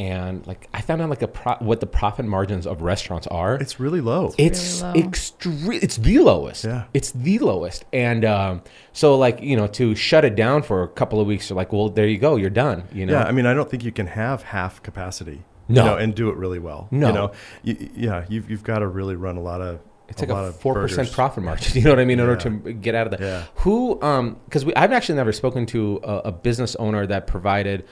and 0.01 0.47
like 0.47 0.67
I 0.73 0.81
found 0.81 1.03
out 1.03 1.11
like 1.11 1.21
a 1.21 1.29
pro- 1.29 1.59
what 1.59 1.81
the 1.81 1.87
profit 1.87 2.25
margins 2.25 2.67
of 2.67 2.81
restaurants 2.81 3.27
are. 3.27 3.57
it's 3.57 3.79
really 3.79 4.01
low 4.01 4.33
it's 4.39 4.81
really 4.81 5.03
low. 5.03 5.09
extreme. 5.09 5.73
It's 5.73 5.99
the 5.99 6.19
lowest. 6.21 6.65
Yeah. 6.65 6.85
It's 6.95 7.11
the 7.13 7.39
lowest. 7.39 7.85
And 7.93 8.25
um, 8.25 8.63
so 8.95 9.19
like 9.19 9.43
you 9.43 9.57
know 9.57 9.67
to 9.67 9.95
shut 9.95 10.25
it 10.25 10.37
down 10.37 10.63
for 10.63 10.83
a 10.83 10.89
couple 10.89 11.21
of 11.21 11.27
weeks, 11.27 11.51
you're 11.51 11.57
like, 11.59 11.71
well, 11.71 11.91
there 11.91 12.07
you 12.07 12.17
go, 12.17 12.37
you're 12.37 12.49
done. 12.49 12.85
You 12.93 13.05
know. 13.05 13.13
Yeah, 13.13 13.25
I 13.25 13.33
mean, 13.33 13.45
I 13.45 13.53
don't 13.53 13.71
think 13.71 13.85
you 13.85 13.93
can 13.93 14.07
have 14.07 14.43
half 14.43 14.83
capacity. 14.83 15.45
No. 15.69 15.85
you 15.85 15.91
know, 15.91 15.97
and 15.99 16.15
do 16.15 16.31
it 16.31 16.37
really 16.37 16.59
well. 16.59 16.89
No. 16.91 17.07
you 17.09 17.13
know, 17.13 17.33
you, 17.63 17.91
yeah, 17.95 18.25
you've 18.31 18.51
you've 18.51 18.65
got 18.65 18.79
to 18.79 18.89
really 18.89 19.17
run 19.17 19.37
a 19.37 19.43
lot 19.43 19.61
of. 19.61 19.81
It's 20.09 20.23
a 20.23 20.27
like 20.27 20.51
a 20.51 20.53
four 20.53 20.75
percent 20.75 21.13
profit 21.13 21.45
margin. 21.45 21.77
You 21.77 21.85
know 21.85 21.91
what 21.91 22.01
I 22.01 22.07
mean? 22.07 22.19
In 22.21 22.27
order 22.27 22.41
to 22.41 22.73
get 22.73 22.95
out 22.95 23.07
of 23.07 23.11
that. 23.13 23.21
Yeah. 23.21 23.45
Who? 23.57 24.01
Um, 24.01 24.41
because 24.47 24.65
we 24.65 24.75
I've 24.75 24.93
actually 24.93 25.17
never 25.17 25.33
spoken 25.33 25.67
to 25.67 26.01
a, 26.03 26.15
a 26.31 26.33
business 26.33 26.75
owner 26.77 27.07
that 27.07 27.27
provided. 27.27 27.85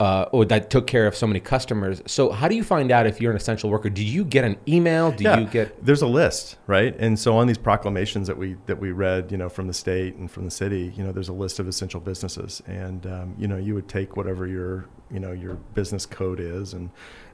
Uh, 0.00 0.28
or 0.30 0.44
that 0.44 0.70
took 0.70 0.86
care 0.86 1.08
of 1.08 1.16
so 1.16 1.26
many 1.26 1.40
customers. 1.40 2.00
So, 2.06 2.30
how 2.30 2.46
do 2.46 2.54
you 2.54 2.62
find 2.62 2.92
out 2.92 3.08
if 3.08 3.20
you're 3.20 3.32
an 3.32 3.36
essential 3.36 3.68
worker? 3.68 3.90
Do 3.90 4.04
you 4.04 4.24
get 4.24 4.44
an 4.44 4.56
email? 4.68 5.10
Do 5.10 5.24
yeah, 5.24 5.40
you 5.40 5.46
get? 5.46 5.84
there's 5.84 6.02
a 6.02 6.06
list, 6.06 6.56
right? 6.68 6.94
And 7.00 7.18
so 7.18 7.36
on 7.36 7.48
these 7.48 7.58
proclamations 7.58 8.28
that 8.28 8.38
we 8.38 8.56
that 8.66 8.78
we 8.78 8.92
read, 8.92 9.32
you 9.32 9.38
know, 9.38 9.48
from 9.48 9.66
the 9.66 9.72
state 9.72 10.14
and 10.14 10.30
from 10.30 10.44
the 10.44 10.52
city, 10.52 10.92
you 10.96 11.02
know, 11.02 11.10
there's 11.10 11.28
a 11.28 11.32
list 11.32 11.58
of 11.58 11.66
essential 11.66 11.98
businesses, 11.98 12.62
and 12.68 13.06
um, 13.06 13.34
you 13.38 13.48
know, 13.48 13.56
you 13.56 13.74
would 13.74 13.88
take 13.88 14.16
whatever 14.16 14.46
your 14.46 14.86
you 15.10 15.18
know 15.18 15.32
your 15.32 15.54
business 15.54 16.06
code 16.06 16.38
is, 16.38 16.74
and 16.74 16.90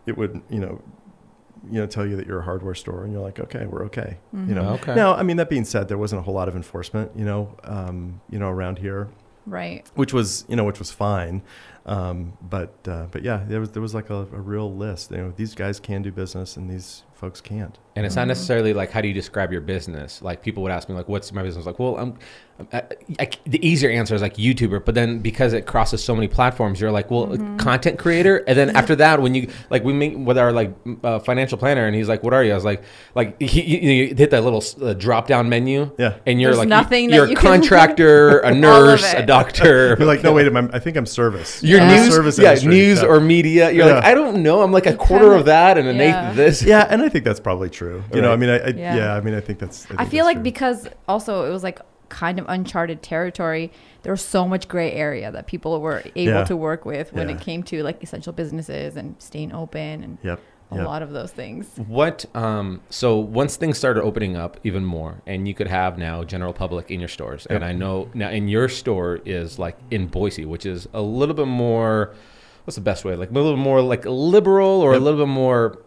it 0.06 0.16
would 0.16 0.40
you 0.48 0.60
know. 0.60 0.82
You 1.70 1.80
know, 1.80 1.86
tell 1.86 2.06
you 2.06 2.14
that 2.16 2.26
you're 2.26 2.40
a 2.40 2.44
hardware 2.44 2.74
store, 2.74 3.04
and 3.04 3.12
you're 3.14 3.22
like, 3.22 3.40
okay, 3.40 3.64
we're 3.64 3.84
okay. 3.86 4.18
You 4.34 4.54
know. 4.54 4.74
Okay. 4.74 4.94
Now, 4.94 5.14
I 5.14 5.22
mean, 5.22 5.38
that 5.38 5.48
being 5.48 5.64
said, 5.64 5.88
there 5.88 5.96
wasn't 5.96 6.20
a 6.20 6.22
whole 6.22 6.34
lot 6.34 6.46
of 6.46 6.56
enforcement, 6.56 7.12
you 7.16 7.24
know, 7.24 7.56
um, 7.64 8.20
you 8.28 8.38
know, 8.38 8.50
around 8.50 8.78
here. 8.78 9.08
Right. 9.46 9.90
which 9.94 10.12
was 10.12 10.44
you 10.48 10.56
know 10.56 10.64
which 10.64 10.78
was 10.78 10.90
fine 10.90 11.42
um, 11.86 12.32
but 12.40 12.72
uh, 12.88 13.06
but 13.10 13.22
yeah 13.22 13.44
there 13.46 13.60
was 13.60 13.70
there 13.72 13.82
was 13.82 13.94
like 13.94 14.08
a, 14.10 14.20
a 14.20 14.40
real 14.40 14.74
list 14.74 15.10
you 15.10 15.18
know 15.18 15.32
these 15.36 15.54
guys 15.54 15.78
can 15.80 16.02
do 16.02 16.10
business 16.10 16.56
and 16.56 16.70
these 16.70 17.02
folks 17.24 17.40
can't 17.40 17.78
And 17.96 18.04
it's 18.04 18.16
not 18.16 18.26
necessarily 18.28 18.74
like 18.74 18.90
how 18.90 19.00
do 19.00 19.08
you 19.08 19.14
describe 19.14 19.50
your 19.52 19.60
business? 19.62 20.20
Like 20.20 20.42
people 20.42 20.62
would 20.64 20.72
ask 20.72 20.88
me 20.88 20.94
like, 20.96 21.08
"What's 21.08 21.32
my 21.32 21.42
business?" 21.44 21.64
Like, 21.64 21.78
well, 21.78 21.96
I'm. 21.96 22.18
I, 22.72 22.82
I, 23.18 23.28
the 23.46 23.60
easier 23.66 23.90
answer 23.90 24.14
is 24.14 24.22
like 24.22 24.34
YouTuber, 24.36 24.84
but 24.84 24.94
then 24.94 25.18
because 25.18 25.52
it 25.54 25.66
crosses 25.66 26.02
so 26.04 26.14
many 26.14 26.28
platforms, 26.28 26.80
you're 26.80 26.92
like, 26.92 27.10
well, 27.10 27.26
content 27.58 27.98
creator. 27.98 28.36
And 28.48 28.56
then 28.56 28.76
after 28.76 28.94
that, 28.96 29.20
when 29.22 29.34
you 29.34 29.48
like, 29.70 29.82
we 29.84 29.92
meet 29.92 30.16
with 30.18 30.38
our 30.38 30.52
like 30.52 30.72
uh, 31.04 31.18
financial 31.20 31.56
planner, 31.58 31.86
and 31.86 31.94
he's 31.96 32.08
like, 32.08 32.22
"What 32.24 32.32
are 32.34 32.42
you?" 32.44 32.50
I 32.52 32.54
was 32.56 32.64
like, 32.64 32.82
like 33.14 33.40
he, 33.40 33.62
you, 33.62 33.78
you 33.90 34.14
hit 34.14 34.30
that 34.30 34.42
little 34.42 34.62
uh, 34.82 34.92
drop 34.94 35.26
down 35.28 35.48
menu, 35.48 35.90
Yeah. 35.98 36.16
and 36.26 36.40
you're 36.40 36.50
There's 36.50 36.58
like, 36.58 36.68
nothing 36.68 37.10
that 37.10 37.16
you're 37.16 37.26
a 37.26 37.30
you 37.30 37.36
can- 37.36 37.60
contractor, 37.60 38.38
a 38.50 38.52
nurse, 38.54 39.04
a 39.14 39.24
doctor. 39.24 39.96
you're 39.98 40.06
like 40.14 40.22
no 40.24 40.32
wait 40.32 40.46
I'm, 40.48 40.70
I 40.72 40.78
think 40.80 40.96
I'm 40.96 41.06
service 41.06 41.62
Your 41.62 41.80
I'm 41.80 41.88
news, 41.88 42.14
service 42.14 42.38
yeah, 42.38 42.48
industry. 42.50 42.70
news 42.72 43.02
Yeah. 43.02 43.08
or 43.08 43.20
media. 43.20 43.70
You're 43.70 43.86
like, 43.86 44.04
I 44.04 44.14
don't 44.14 44.42
know. 44.42 44.62
I'm 44.62 44.72
like 44.72 44.86
a 44.86 44.96
quarter 44.96 45.26
kinda- 45.26 45.38
of 45.40 45.44
that 45.46 45.78
and 45.78 45.86
an 45.88 45.96
yeah. 45.96 46.02
eighth 46.06 46.30
of 46.30 46.36
this. 46.36 46.62
yeah 46.62 46.86
and 46.90 47.02
I 47.02 47.08
think 47.14 47.24
that's 47.24 47.38
probably 47.38 47.70
true 47.70 48.02
you 48.12 48.20
know 48.20 48.32
I 48.32 48.36
mean 48.36 48.50
I, 48.50 48.58
I 48.58 48.66
yeah. 48.68 48.96
Yeah. 48.96 49.14
I 49.14 49.20
mean 49.20 49.34
I 49.34 49.40
think 49.40 49.60
that's 49.60 49.84
I 49.84 49.88
think 49.88 50.10
feel 50.10 50.24
that's 50.24 50.34
like 50.34 50.36
true. 50.38 50.42
because 50.42 50.88
also 51.06 51.44
it 51.48 51.50
was 51.50 51.62
like 51.62 51.78
kind 52.10 52.38
of 52.38 52.44
uncharted 52.48 53.02
territory. 53.02 53.72
There 54.02 54.12
was 54.12 54.20
so 54.22 54.46
much 54.46 54.68
gray 54.68 54.92
area 54.92 55.32
that 55.32 55.46
people 55.46 55.80
were 55.80 56.02
able 56.14 56.32
Yeah. 56.40 56.44
to 56.44 56.56
work 56.56 56.84
with 56.84 57.12
when 57.12 57.28
Yeah. 57.28 57.36
it 57.36 57.40
came 57.40 57.62
to 57.64 57.82
like 57.82 58.02
essential 58.02 58.32
businesses 58.32 58.96
and 58.96 59.14
staying 59.20 59.52
open 59.52 60.04
and 60.04 60.18
yep 60.22 60.40
a 60.70 60.76
yep. 60.76 60.86
lot 60.86 61.02
of 61.02 61.10
those 61.12 61.30
things. 61.30 61.68
What 61.86 62.24
um 62.34 62.80
so 62.90 63.16
once 63.18 63.56
things 63.56 63.78
started 63.78 64.02
opening 64.02 64.36
up 64.36 64.58
even 64.64 64.84
more 64.84 65.22
and 65.24 65.46
you 65.46 65.54
could 65.54 65.68
have 65.68 65.98
now 65.98 66.24
general 66.24 66.52
public 66.52 66.90
in 66.90 66.98
your 66.98 67.08
stores 67.08 67.46
and 67.46 67.64
I 67.64 67.72
know 67.72 68.08
now 68.12 68.30
in 68.30 68.48
your 68.48 68.68
store 68.68 69.20
is 69.24 69.58
like 69.58 69.76
in 69.92 70.08
Boise 70.08 70.44
which 70.44 70.66
is 70.66 70.88
a 70.92 71.00
little 71.02 71.34
bit 71.34 71.46
more 71.46 72.12
what's 72.64 72.76
the 72.76 72.80
best 72.92 73.04
way 73.04 73.14
like 73.14 73.30
a 73.30 73.32
little 73.34 73.56
more 73.56 73.80
like 73.82 74.04
liberal 74.06 74.80
or 74.80 74.94
a 74.94 74.98
little 74.98 75.20
bit 75.26 75.32
more 75.32 75.78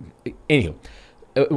anywho 0.49 0.75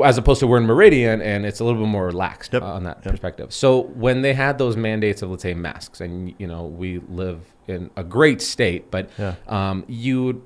as 0.05 0.19
opposed 0.19 0.41
to 0.41 0.47
we're 0.47 0.59
in 0.59 0.65
Meridian 0.67 1.21
and 1.23 1.47
it's 1.47 1.61
a 1.61 1.65
little 1.65 1.81
bit 1.81 1.89
more 1.89 2.07
relaxed 2.07 2.53
Yep. 2.53 2.63
uh, 2.63 2.67
on 2.67 2.85
that 2.85 2.99
Yep. 3.05 3.13
perspective. 3.13 3.53
So 3.53 3.83
when 3.95 4.23
they 4.23 4.35
had 4.35 4.59
those 4.59 4.77
mandates 4.77 5.23
of 5.23 5.31
let's 5.31 5.43
say 5.43 5.55
masks 5.55 6.01
and 6.01 6.35
you 6.39 6.47
know 6.47 6.65
we 6.65 7.01
live 7.09 7.41
in 7.69 7.91
a 7.97 8.03
great 8.05 8.41
state 8.43 8.91
but 8.91 9.09
Yeah. 9.19 9.35
um, 9.49 9.85
you 9.89 10.43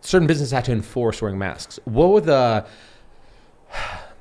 certain 0.00 0.26
businesses 0.26 0.52
had 0.52 0.64
to 0.66 0.72
enforce 0.72 1.20
wearing 1.22 1.38
masks. 1.38 1.78
What 1.84 2.08
were 2.10 2.20
the 2.20 2.64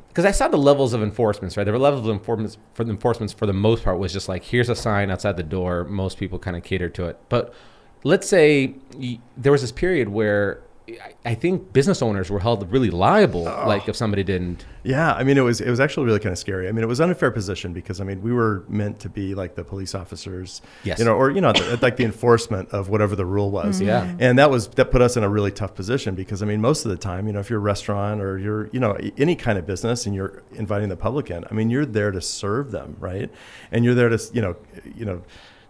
because 0.10 0.26
I 0.26 0.32
saw 0.32 0.48
the 0.48 0.58
levels 0.58 0.94
of 0.94 1.02
enforcements, 1.02 1.58
right? 1.58 1.63
There 1.63 1.74
were 1.74 1.80
levels 1.80 2.08
of 2.08 2.13
enforcements 2.13 2.58
for 2.76 2.84
the 2.84 2.92
enforcements 2.92 3.34
for 3.34 3.48
the 3.48 3.54
most 3.54 3.84
part 3.84 3.98
was 3.98 4.13
just 4.13 4.30
like 4.30 4.44
here's 4.44 4.70
a 4.70 4.76
sign 4.76 5.10
outside 5.10 5.38
the 5.38 5.44
door. 5.44 5.86
Most 5.86 6.18
people 6.20 6.38
kind 6.38 6.56
of 6.56 6.63
cater 6.63 6.89
to 6.89 7.06
it, 7.06 7.18
but 7.30 7.54
let's 8.04 8.28
say 8.28 8.76
y- 8.96 9.20
there 9.38 9.52
was 9.52 9.62
this 9.62 9.72
period 9.72 10.10
where 10.10 10.62
I- 11.26 11.36
think 11.36 11.74
business 11.74 12.02
owners 12.02 12.30
were 12.30 12.39
held 12.39 12.69
really 12.72 12.89
liable, 12.89 13.48
oh. 13.48 13.67
like 13.67 13.88
if 13.88 13.96
somebody 13.96 14.24
didn't. 14.24 14.65
Yeah, 14.84 15.13
I 15.13 15.24
mean, 15.24 15.38
it 15.38 15.41
was 15.41 15.62
it 15.62 15.69
was 15.69 15.80
actually 15.80 16.06
really 16.06 16.19
kind 16.19 16.32
of 16.34 16.38
scary. 16.38 16.67
I 16.67 16.72
mean, 16.72 16.84
it 16.84 16.88
was 16.88 17.00
an 17.00 17.10
unfair 17.10 17.32
position 17.32 17.74
because 17.74 18.02
I 18.02 18.04
mean, 18.04 18.22
we 18.22 18.34
were 18.34 18.65
meant 18.67 19.00
to 19.02 19.10
be 19.10 19.34
like 19.34 19.56
the 19.56 19.63
police 19.63 19.96
officers, 19.96 20.62
Yes. 20.84 21.00
you 21.00 21.06
know, 21.06 21.13
or 21.13 21.32
you 21.32 21.41
know, 21.41 21.54
the, 21.54 21.80
like 21.82 21.96
the 21.96 22.04
enforcement 22.04 22.69
of 22.69 22.89
whatever 22.89 23.15
the 23.15 23.26
rule 23.26 23.50
was. 23.50 23.78
Mm-hmm. 23.78 23.88
Yeah. 23.88 24.15
and 24.19 24.38
that 24.39 24.50
was 24.52 24.67
that 24.69 24.91
put 24.91 25.02
us 25.02 25.15
in 25.15 25.24
a 25.24 25.30
really 25.30 25.52
tough 25.52 25.74
position 25.74 26.15
because 26.15 26.43
I 26.43 26.46
mean, 26.46 26.60
most 26.60 26.86
of 26.86 26.91
the 26.91 26.98
time, 26.98 27.28
you 27.28 27.34
know, 27.34 27.39
if 27.39 27.50
you're 27.50 27.60
a 27.60 27.62
restaurant 27.62 28.22
or 28.22 28.38
you're 28.38 28.67
you 28.67 28.80
know 28.80 28.98
any 29.17 29.36
kind 29.36 29.58
of 29.58 29.65
business 29.65 30.06
and 30.06 30.13
you're 30.13 30.43
inviting 30.54 30.89
the 30.89 30.98
public 30.98 31.32
in, 31.32 31.46
I 31.50 31.54
mean, 31.54 31.69
you're 31.69 31.86
there 31.86 32.12
to 32.12 32.22
serve 32.22 32.72
them, 32.72 32.98
right? 33.00 33.32
And 33.72 33.86
you're 33.86 33.96
there 33.96 34.10
to 34.10 34.19
you 34.34 34.41
know 34.41 34.56
you 34.96 35.06
know 35.06 35.22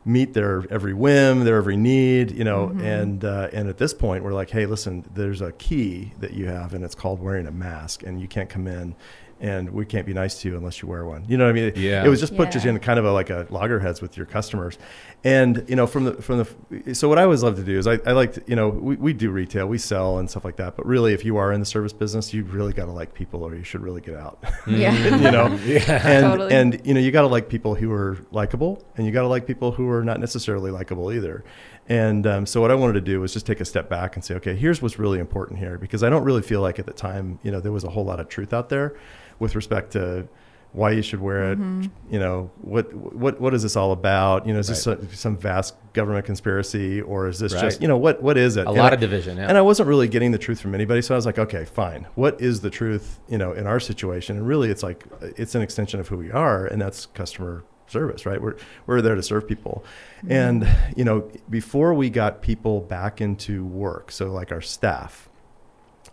meet 0.05 0.33
their 0.33 0.63
every 0.69 0.93
whim, 0.93 1.43
their 1.43 1.57
every 1.57 1.77
need, 1.77 2.31
you 2.31 2.43
know, 2.43 2.69
and 2.81 3.23
uh, 3.23 3.49
and 3.53 3.69
at 3.69 3.77
this 3.77 3.93
point 3.93 4.23
we're 4.23 4.33
like, 4.33 4.49
hey, 4.49 4.65
listen, 4.65 5.05
there's 5.13 5.41
a 5.41 5.51
key 5.53 6.13
that 6.19 6.33
you 6.33 6.47
have, 6.47 6.73
and 6.73 6.83
it's 6.83 6.95
called 6.95 7.19
wearing 7.19 7.47
a 7.47 7.51
mask, 7.51 8.03
and 8.03 8.19
you 8.19 8.27
can't 8.27 8.49
come 8.49 8.67
in, 8.67 8.95
and 9.43 9.69
we 9.71 9.85
can't 9.85 10.07
be 10.07 10.13
nice 10.13 10.39
to 10.41 10.47
you 10.49 10.55
unless 10.57 10.81
you 10.81 10.87
wear 10.87 11.05
one. 11.05 11.25
You 11.27 11.37
know 11.37 11.43
what 11.43 11.49
I 11.51 11.53
mean? 11.53 11.73
Yeah. 11.75 12.03
It 12.05 12.07
was 12.07 12.19
just 12.21 12.35
put 12.35 12.55
you 12.55 12.61
Yeah. 12.63 12.69
in 12.71 12.79
kind 12.79 12.97
of 12.97 13.03
a 13.05 13.11
like 13.11 13.29
a 13.29 13.45
loggerheads 13.49 14.01
with 14.01 14.15
your 14.17 14.25
customers, 14.25 14.79
and 15.25 15.63
you 15.67 15.75
know 15.75 15.85
from 15.85 16.05
the 16.05 16.13
from 16.21 16.37
the 16.39 16.93
so 16.95 17.09
what 17.09 17.19
I 17.19 17.23
always 17.23 17.43
love 17.43 17.57
to 17.57 17.63
do 17.63 17.77
is 17.77 17.85
I, 17.85 17.99
I 18.05 18.13
like 18.13 18.33
to, 18.33 18.43
you 18.47 18.55
know 18.55 18.69
we, 18.69 18.95
we 18.95 19.13
do 19.13 19.29
retail, 19.31 19.67
we 19.67 19.77
sell 19.77 20.17
and 20.17 20.29
stuff 20.29 20.45
like 20.45 20.55
that, 20.55 20.75
but 20.77 20.85
really 20.85 21.13
if 21.13 21.25
you 21.25 21.37
are 21.37 21.51
in 21.51 21.59
the 21.59 21.65
service 21.65 21.93
business, 21.93 22.33
you 22.33 22.43
really 22.45 22.73
got 22.73 22.85
to 22.85 22.91
like 22.91 23.13
people, 23.13 23.43
or 23.43 23.53
you 23.53 23.63
should 23.63 23.81
really 23.81 24.01
get 24.01 24.15
out. 24.15 24.41
Yeah. 24.65 24.93
you 25.17 25.29
know 25.31 25.45
and 25.87 26.25
Totally. 26.25 26.53
and 26.53 26.81
you 26.85 26.93
know 26.93 26.99
you 27.01 27.11
got 27.11 27.21
to 27.21 27.27
like 27.27 27.49
people 27.49 27.75
who 27.75 27.91
are 27.91 28.17
likable 28.31 28.81
and 28.95 29.05
you 29.05 29.11
got 29.11 29.21
to 29.23 29.27
like 29.27 29.45
people 29.45 29.73
who 29.73 29.89
are 29.89 30.03
not 30.03 30.19
necessarily 30.21 30.71
likable 30.71 31.11
either 31.11 31.43
and 31.89 32.25
um, 32.25 32.45
so 32.45 32.61
what 32.61 32.71
i 32.71 32.75
wanted 32.75 32.93
to 32.93 33.01
do 33.01 33.19
was 33.19 33.33
just 33.33 33.45
take 33.45 33.59
a 33.59 33.65
step 33.65 33.89
back 33.89 34.15
and 34.15 34.23
say 34.23 34.35
okay 34.35 34.55
here's 34.55 34.81
what's 34.81 34.97
really 34.97 35.19
important 35.19 35.59
here 35.59 35.77
because 35.77 36.01
i 36.01 36.09
don't 36.09 36.23
really 36.23 36.41
feel 36.41 36.61
like 36.61 36.79
at 36.79 36.85
the 36.85 36.93
time 36.93 37.39
you 37.43 37.51
know 37.51 37.59
there 37.59 37.73
was 37.73 37.83
a 37.83 37.89
whole 37.89 38.05
lot 38.05 38.19
of 38.21 38.29
truth 38.29 38.53
out 38.53 38.69
there 38.69 38.95
with 39.43 39.55
respect 39.55 39.91
to 39.91 40.27
why 40.71 40.89
you 40.89 41.03
should 41.03 41.21
wear 41.21 41.51
it 41.51 41.59
mm-hmm. 41.59 41.85
you 42.09 42.17
know 42.17 42.49
what 42.61 42.91
what 42.95 43.39
what 43.39 43.53
is 43.53 43.61
this 43.61 43.75
all 43.75 43.91
about 43.91 44.47
you 44.47 44.53
know 44.53 44.57
is 44.59 44.67
this 44.67 44.87
Right. 44.87 44.99
some, 44.99 45.09
some 45.13 45.37
vast 45.37 45.75
government 45.93 46.25
conspiracy 46.25 46.99
or 46.99 47.27
is 47.27 47.37
this 47.37 47.53
Right. 47.53 47.61
just 47.65 47.79
you 47.79 47.87
know 47.87 47.97
what 48.05 48.23
what 48.23 48.37
is 48.39 48.57
it 48.57 48.65
A 48.65 48.69
And 48.69 48.77
lot 48.79 48.91
I- 48.91 48.95
of 48.95 48.99
division, 49.01 49.37
yeah. 49.37 49.47
and 49.49 49.55
I 49.55 49.61
wasn't 49.61 49.87
really 49.87 50.07
getting 50.07 50.31
the 50.31 50.39
truth 50.39 50.59
from 50.59 50.73
anybody. 50.73 51.03
So 51.03 51.13
I 51.13 51.17
was 51.17 51.27
like, 51.27 51.37
okay, 51.37 51.65
fine. 51.65 52.07
What 52.15 52.41
is 52.41 52.61
the 52.61 52.71
truth, 52.71 53.19
you 53.29 53.37
know, 53.37 53.51
in 53.53 53.67
our 53.67 53.79
situation? 53.79 54.35
And 54.37 54.47
really, 54.47 54.69
it's 54.73 54.81
like 54.81 55.05
it's 55.41 55.53
an 55.53 55.61
extension 55.61 55.99
of 55.99 56.07
who 56.07 56.17
we 56.17 56.31
are, 56.31 56.65
and 56.65 56.81
that's 56.81 57.05
customer 57.05 57.63
service, 57.85 58.25
right? 58.25 58.41
We're 58.41 58.55
we're 58.87 59.01
there 59.03 59.13
to 59.21 59.21
serve 59.31 59.47
people, 59.47 59.75
mm-hmm. 60.23 60.31
and 60.31 60.57
you 60.97 61.05
know, 61.05 61.29
before 61.51 61.93
we 61.93 62.09
got 62.09 62.41
people 62.41 62.81
back 62.81 63.21
into 63.21 63.63
work, 63.63 64.11
so 64.11 64.31
like 64.39 64.51
our 64.51 64.61
staff, 64.61 65.29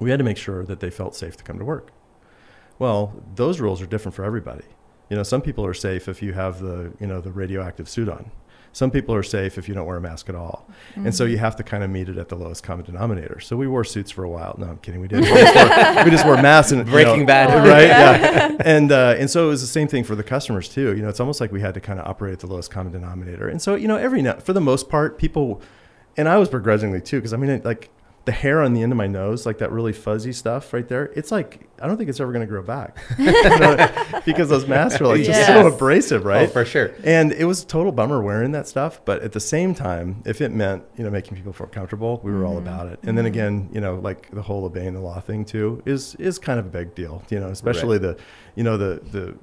we 0.01 0.11
had 0.11 0.19
to 0.19 0.25
make 0.25 0.37
sure 0.37 0.65
that 0.67 0.81
they 0.81 0.91
felt 0.91 1.15
safe 1.15 1.35
to 1.39 1.45
come 1.45 1.59
to 1.59 1.65
work. 1.65 1.87
Well, 2.81 3.13
those 3.37 3.61
rules 3.61 3.81
are 3.81 3.87
different 3.87 4.17
for 4.17 4.25
everybody. 4.25 4.65
You 5.11 5.17
know, 5.17 5.23
some 5.23 5.43
people 5.43 5.65
are 5.67 5.75
safe 5.75 6.09
if 6.09 6.23
you 6.23 6.33
have 6.33 6.61
the 6.61 6.93
you 6.99 7.07
know 7.07 7.21
the 7.21 7.31
radioactive 7.31 7.89
suit 7.89 8.09
on. 8.09 8.33
Some 8.73 8.91
people 8.93 9.15
are 9.17 9.23
safe 9.25 9.59
if 9.59 9.69
you 9.69 9.75
don't 9.75 9.85
wear 9.85 9.97
a 9.97 10.01
mask 10.01 10.29
at 10.29 10.37
all. 10.37 10.65
And 10.95 11.13
so 11.13 11.25
you 11.25 11.39
have 11.39 11.57
to 11.57 11.65
kind 11.65 11.83
of 11.83 11.91
meet 11.91 12.09
it 12.09 12.17
at 12.17 12.29
the 12.29 12.37
lowest 12.37 12.63
common 12.63 12.85
denominator. 12.85 13.41
So 13.41 13.57
we 13.57 13.67
wore 13.67 13.83
suits 13.83 14.13
for 14.13 14.23
a 14.23 14.29
while. 14.29 14.55
No, 14.59 14.67
I'm 14.69 14.79
kidding. 14.79 15.01
We 15.01 15.09
didn't. 15.09 15.25
We 15.35 15.41
just 15.41 15.55
wore, 15.57 16.05
we 16.05 16.11
just 16.13 16.25
wore 16.25 16.37
masks. 16.41 16.71
And, 16.71 16.87
you 16.87 16.93
Breaking 16.93 17.21
know, 17.21 17.27
Bad. 17.27 17.69
right? 17.69 17.89
Yeah. 17.89 18.57
And 18.65 18.93
uh, 18.93 19.17
and 19.19 19.29
so 19.29 19.47
it 19.47 19.49
was 19.49 19.61
the 19.61 19.67
same 19.67 19.89
thing 19.89 20.05
for 20.05 20.15
the 20.15 20.23
customers 20.23 20.69
too. 20.69 20.95
You 20.95 21.03
know, 21.03 21.09
it's 21.09 21.21
almost 21.21 21.41
like 21.41 21.51
we 21.51 21.61
had 21.61 21.75
to 21.75 21.81
kind 21.81 21.99
of 21.99 22.07
operate 22.07 22.35
at 22.35 22.41
the 22.41 22.47
lowest 22.47 22.71
common 22.71 22.93
denominator. 22.93 23.49
And 23.49 23.61
so 23.61 23.75
you 23.75 23.89
know, 23.89 23.97
every 23.97 24.23
now, 24.23 24.39
for 24.39 24.53
the 24.53 24.61
most 24.61 24.89
part, 24.89 25.19
people, 25.19 25.61
and 26.17 26.29
I 26.29 26.39
was 26.39 26.49
begrudgingly 26.49 27.01
too, 27.01 27.19
because 27.19 27.33
I 27.33 27.37
mean, 27.39 27.51
it, 27.51 27.65
like 27.65 27.91
the 28.27 28.33
hair 28.33 28.61
on 28.61 28.75
the 28.75 28.83
end 28.83 28.93
of 28.93 28.99
my 28.99 29.07
nose, 29.07 29.47
like 29.47 29.59
that 29.59 29.73
really 29.73 29.93
fuzzy 29.93 30.33
stuff 30.33 30.73
right 30.73 30.87
there, 30.89 31.07
it's 31.17 31.31
like 31.31 31.69
I 31.81 31.87
don't 31.87 31.97
think 31.97 32.11
it's 32.11 32.21
ever 32.21 32.33
going 32.33 32.47
to 32.47 32.51
grow 32.51 32.63
back 32.63 32.99
because 34.25 34.51
those 34.51 34.67
masks 34.67 35.01
are 35.01 35.07
like 35.07 35.23
just 35.23 35.47
so 35.47 35.67
abrasive, 35.67 36.25
right? 36.25 36.49
Oh, 36.49 36.53
for 36.53 36.65
sure. 36.65 36.93
And 37.03 37.33
it 37.33 37.45
was 37.45 37.63
a 37.63 37.67
total 37.67 37.93
bummer 37.93 38.23
wearing 38.23 38.53
that 38.53 38.69
stuff, 38.69 39.01
but 39.05 39.23
at 39.23 39.33
the 39.33 39.41
same 39.41 39.75
time, 39.75 40.23
if 40.27 40.41
it 40.41 40.51
meant 40.53 40.85
you 40.97 41.05
know 41.05 41.11
making 41.11 41.37
people 41.37 41.53
feel 41.53 41.69
comfortable, 41.69 42.21
we 42.23 42.33
were 42.33 42.45
all 42.45 42.57
mm-hmm. 42.57 42.69
about 42.69 42.89
it. 42.89 42.99
And 43.03 43.17
then 43.17 43.27
again, 43.27 43.71
you 43.73 43.81
know, 43.81 43.97
like 43.97 44.31
the 44.31 44.43
whole 44.43 44.65
obeying 44.65 44.93
the 44.93 45.01
law 45.01 45.21
thing 45.21 45.45
too 45.45 45.83
is 45.87 46.15
is 46.17 46.39
kind 46.39 46.61
of 46.61 46.67
a 46.67 46.71
big 46.71 46.95
deal, 46.95 47.23
you 47.31 47.41
know, 47.41 47.49
especially 47.49 47.99
the 47.99 48.19
you 48.55 48.65
know 48.65 48.77
the 48.77 49.01
the 49.11 49.35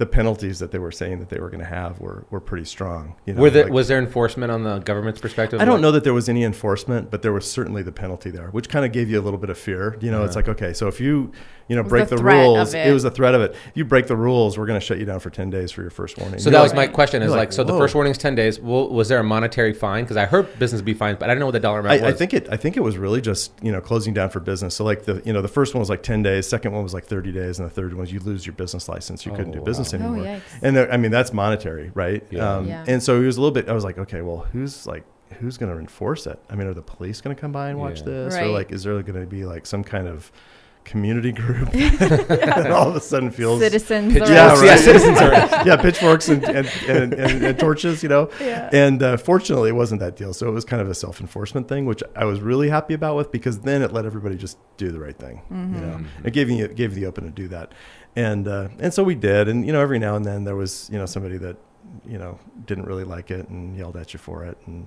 the 0.00 0.06
penalties 0.06 0.58
that 0.60 0.70
they 0.72 0.78
were 0.78 0.90
saying 0.90 1.18
that 1.18 1.28
they 1.28 1.38
were 1.38 1.50
going 1.50 1.60
to 1.60 1.66
have 1.66 2.00
were 2.00 2.24
were 2.30 2.40
pretty 2.40 2.64
strong. 2.64 3.14
You 3.26 3.34
know, 3.34 3.42
Were 3.42 3.50
there, 3.50 3.64
like- 3.64 3.72
was 3.74 3.86
there 3.88 3.98
enforcement 3.98 4.50
on 4.50 4.62
the 4.64 4.78
government's 4.78 5.20
perspective? 5.20 5.60
I 5.60 5.66
don't 5.66 5.74
Like- 5.74 5.82
know 5.82 5.92
that 5.92 6.04
there 6.04 6.14
was 6.14 6.26
any 6.26 6.42
enforcement, 6.42 7.10
but 7.10 7.20
there 7.20 7.34
was 7.34 7.48
certainly 7.48 7.82
the 7.82 7.92
penalty 7.92 8.30
there, 8.30 8.48
which 8.48 8.70
kind 8.70 8.86
of 8.86 8.92
gave 8.92 9.10
you 9.10 9.20
a 9.20 9.24
little 9.26 9.38
bit 9.38 9.50
of 9.50 9.58
fear. 9.58 9.98
You 10.00 10.10
know, 10.10 10.24
it's 10.24 10.36
like 10.36 10.48
okay, 10.48 10.72
so 10.72 10.88
if 10.88 11.00
you 11.02 11.32
you 11.68 11.76
know 11.76 11.82
break 11.84 12.08
the 12.08 12.16
the, 12.16 12.24
rules, 12.24 12.72
it. 12.74 12.86
it. 12.88 12.92
was 12.92 13.04
a 13.04 13.10
threat 13.10 13.34
of 13.34 13.42
it. 13.42 13.50
If 13.68 13.76
you 13.76 13.84
break 13.84 14.06
the 14.08 14.16
rules, 14.16 14.58
we're 14.58 14.66
going 14.66 14.80
to 14.80 14.84
shut 14.84 14.98
you 14.98 15.04
down 15.04 15.20
for 15.20 15.28
ten 15.28 15.50
days 15.50 15.70
for 15.70 15.82
your 15.82 15.90
first 15.90 16.18
warning. 16.18 16.40
So 16.40 16.48
You're 16.50 16.58
that 16.58 16.62
was 16.62 16.74
my 16.74 16.86
question: 16.86 17.22
is 17.22 17.30
like, 17.30 17.38
like, 17.38 17.52
so 17.52 17.62
the 17.62 17.76
first 17.76 17.94
warning 17.94 18.10
is 18.10 18.18
ten 18.18 18.34
days. 18.34 18.58
Well, 18.58 18.88
was 18.88 19.08
there 19.10 19.20
a 19.20 19.22
monetary 19.22 19.74
fine? 19.74 20.04
Because 20.04 20.16
I 20.16 20.24
heard 20.24 20.58
business 20.58 20.80
be 20.82 20.94
fined, 20.94 21.18
but 21.18 21.26
I 21.28 21.32
didn't 21.34 21.40
know 21.40 21.46
what 21.46 21.52
the 21.52 21.60
dollar 21.60 21.80
amount 21.80 22.00
I, 22.00 22.06
was. 22.06 22.14
I 22.14 22.16
think 22.16 22.32
it. 22.34 22.48
I 22.50 22.56
think 22.56 22.76
it 22.78 22.80
was 22.80 22.96
really 22.96 23.20
just 23.20 23.52
you 23.62 23.70
know 23.70 23.82
closing 23.82 24.14
down 24.14 24.30
for 24.30 24.40
business. 24.40 24.74
So 24.74 24.82
like 24.82 25.04
the 25.04 25.20
you 25.26 25.32
know 25.34 25.42
the 25.42 25.48
first 25.48 25.74
one 25.74 25.80
was 25.80 25.90
like 25.90 26.02
ten 26.02 26.22
days, 26.22 26.48
second 26.48 26.72
one 26.72 26.82
was 26.82 26.94
like 26.94 27.04
thirty 27.04 27.30
days, 27.32 27.58
and 27.58 27.66
the 27.68 27.74
third 27.74 27.92
one 27.92 28.00
was 28.00 28.12
you 28.12 28.20
lose 28.20 28.46
your 28.46 28.54
business 28.54 28.88
license. 28.88 29.26
You 29.26 29.32
couldn't 29.32 29.50
Oh, 29.54 29.58
do 29.58 29.64
business 29.64 29.89
wow. 29.89 29.89
Oh, 29.94 29.96
anymore. 29.96 30.24
yikes. 30.24 30.40
and 30.62 30.76
there, 30.76 30.92
I 30.92 30.96
mean 30.96 31.10
that's 31.10 31.32
monetary, 31.32 31.90
right? 31.94 32.26
Yeah. 32.30 32.56
Um, 32.56 32.66
Yeah. 32.68 32.84
And 32.86 33.02
so 33.02 33.20
it 33.20 33.26
was 33.26 33.36
a 33.36 33.40
little 33.40 33.54
bit. 33.54 33.68
I 33.68 33.72
was 33.72 33.84
like, 33.84 33.98
okay, 33.98 34.20
well, 34.22 34.46
who's 34.52 34.86
like 34.86 35.04
who's 35.38 35.56
going 35.58 35.72
to 35.72 35.78
enforce 35.78 36.26
it? 36.26 36.38
I 36.50 36.56
mean, 36.56 36.66
are 36.66 36.74
the 36.74 36.82
police 36.82 37.20
going 37.20 37.34
to 37.36 37.40
come 37.40 37.52
by 37.52 37.68
and 37.70 37.78
watch 37.78 38.00
Yeah. 38.00 38.04
this, 38.06 38.36
or 38.36 38.46
like 38.48 38.72
is 38.72 38.82
there 38.82 39.00
going 39.02 39.20
to 39.20 39.26
be 39.26 39.44
like 39.44 39.64
some 39.66 39.84
kind 39.84 40.08
of 40.08 40.30
community 40.82 41.30
group 41.30 41.70
that 41.72 42.70
all 42.72 42.88
of 42.88 42.96
a 42.96 43.00
sudden 43.00 43.30
feels 43.30 43.60
Citizens. 43.60 44.12
Pitch- 44.14 44.28
yeah, 44.28 44.54
right. 44.54 44.64
Yeah, 44.64 44.76
citizens 44.76 45.18
are- 45.20 45.32
yeah, 45.66 45.76
pitchforks 45.76 46.28
and 46.28 46.42
and, 46.44 46.66
and, 46.88 47.12
and, 47.12 47.44
and 47.44 47.58
torches, 47.58 48.02
you 48.02 48.08
know. 48.08 48.30
Yeah. 48.40 48.70
And 48.72 49.02
uh, 49.02 49.16
fortunately, 49.18 49.68
it 49.68 49.74
wasn't 49.74 50.00
that 50.00 50.16
deal. 50.16 50.32
So 50.32 50.48
it 50.48 50.52
was 50.52 50.64
kind 50.64 50.80
of 50.82 50.88
a 50.88 50.94
self 50.94 51.20
enforcement 51.20 51.68
thing, 51.68 51.84
which 51.86 52.02
I 52.16 52.24
was 52.24 52.40
really 52.40 52.70
happy 52.70 52.94
about 52.94 53.14
with 53.16 53.30
because 53.30 53.60
then 53.60 53.82
it 53.82 53.92
let 53.92 54.06
everybody 54.06 54.36
just 54.36 54.58
do 54.78 54.90
the 54.90 54.98
right 54.98 55.16
thing. 55.16 55.42
You 55.50 55.56
know, 55.56 55.96
Mm-hmm. 55.98 56.26
it 56.26 56.32
gave 56.32 56.50
you 56.50 56.64
it 56.64 56.74
gave 56.76 56.94
you 56.94 57.00
the 57.02 57.06
open 57.06 57.24
to 57.24 57.30
do 57.30 57.46
that, 57.48 57.72
and 58.16 58.46
uh, 58.48 58.68
and 58.78 58.92
so 58.92 59.02
we 59.04 59.14
did. 59.14 59.48
And 59.48 59.66
you 59.66 59.72
know, 59.72 59.80
every 59.80 59.98
now 59.98 60.16
and 60.16 60.24
then 60.24 60.44
there 60.44 60.56
was 60.56 60.88
you 60.92 60.98
know 60.98 61.06
somebody 61.06 61.38
that 61.38 61.56
you 62.06 62.18
know 62.18 62.38
didn't 62.66 62.84
really 62.86 63.04
like 63.04 63.30
it 63.30 63.48
and 63.48 63.76
yelled 63.76 63.96
at 63.96 64.12
you 64.12 64.18
for 64.18 64.44
it, 64.44 64.58
and 64.66 64.86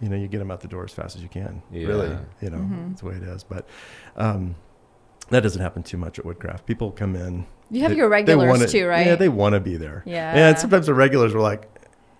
you 0.00 0.08
know 0.08 0.16
you 0.16 0.28
get 0.28 0.38
them 0.38 0.50
out 0.50 0.60
the 0.60 0.68
door 0.68 0.84
as 0.84 0.92
fast 0.92 1.16
as 1.16 1.22
you 1.22 1.28
can. 1.28 1.62
Really, 1.70 2.16
you 2.40 2.50
know, 2.50 2.58
Mhm. 2.58 2.88
that's 2.90 3.00
the 3.02 3.06
way 3.08 3.14
it 3.16 3.22
is. 3.22 3.44
But. 3.44 3.66
Um, 4.16 4.54
that 5.30 5.40
doesn't 5.42 5.60
happen 5.60 5.82
too 5.82 5.98
much 5.98 6.18
at 6.18 6.24
Woodcraft. 6.24 6.64
People 6.64 6.90
come 6.90 7.14
in. 7.14 7.44
You 7.70 7.82
have 7.82 7.90
they- 7.90 7.98
your 7.98 8.08
regulars 8.08 8.48
wanna- 8.48 8.66
too, 8.66 8.86
right? 8.86 9.06
Yeah, 9.06 9.14
they 9.16 9.28
want 9.28 9.52
to 9.52 9.60
be 9.60 9.76
there. 9.76 10.02
Yeah. 10.06 10.32
And 10.34 10.58
sometimes 10.58 10.86
the 10.86 10.94
regulars 10.94 11.34
were 11.34 11.40
like, 11.42 11.68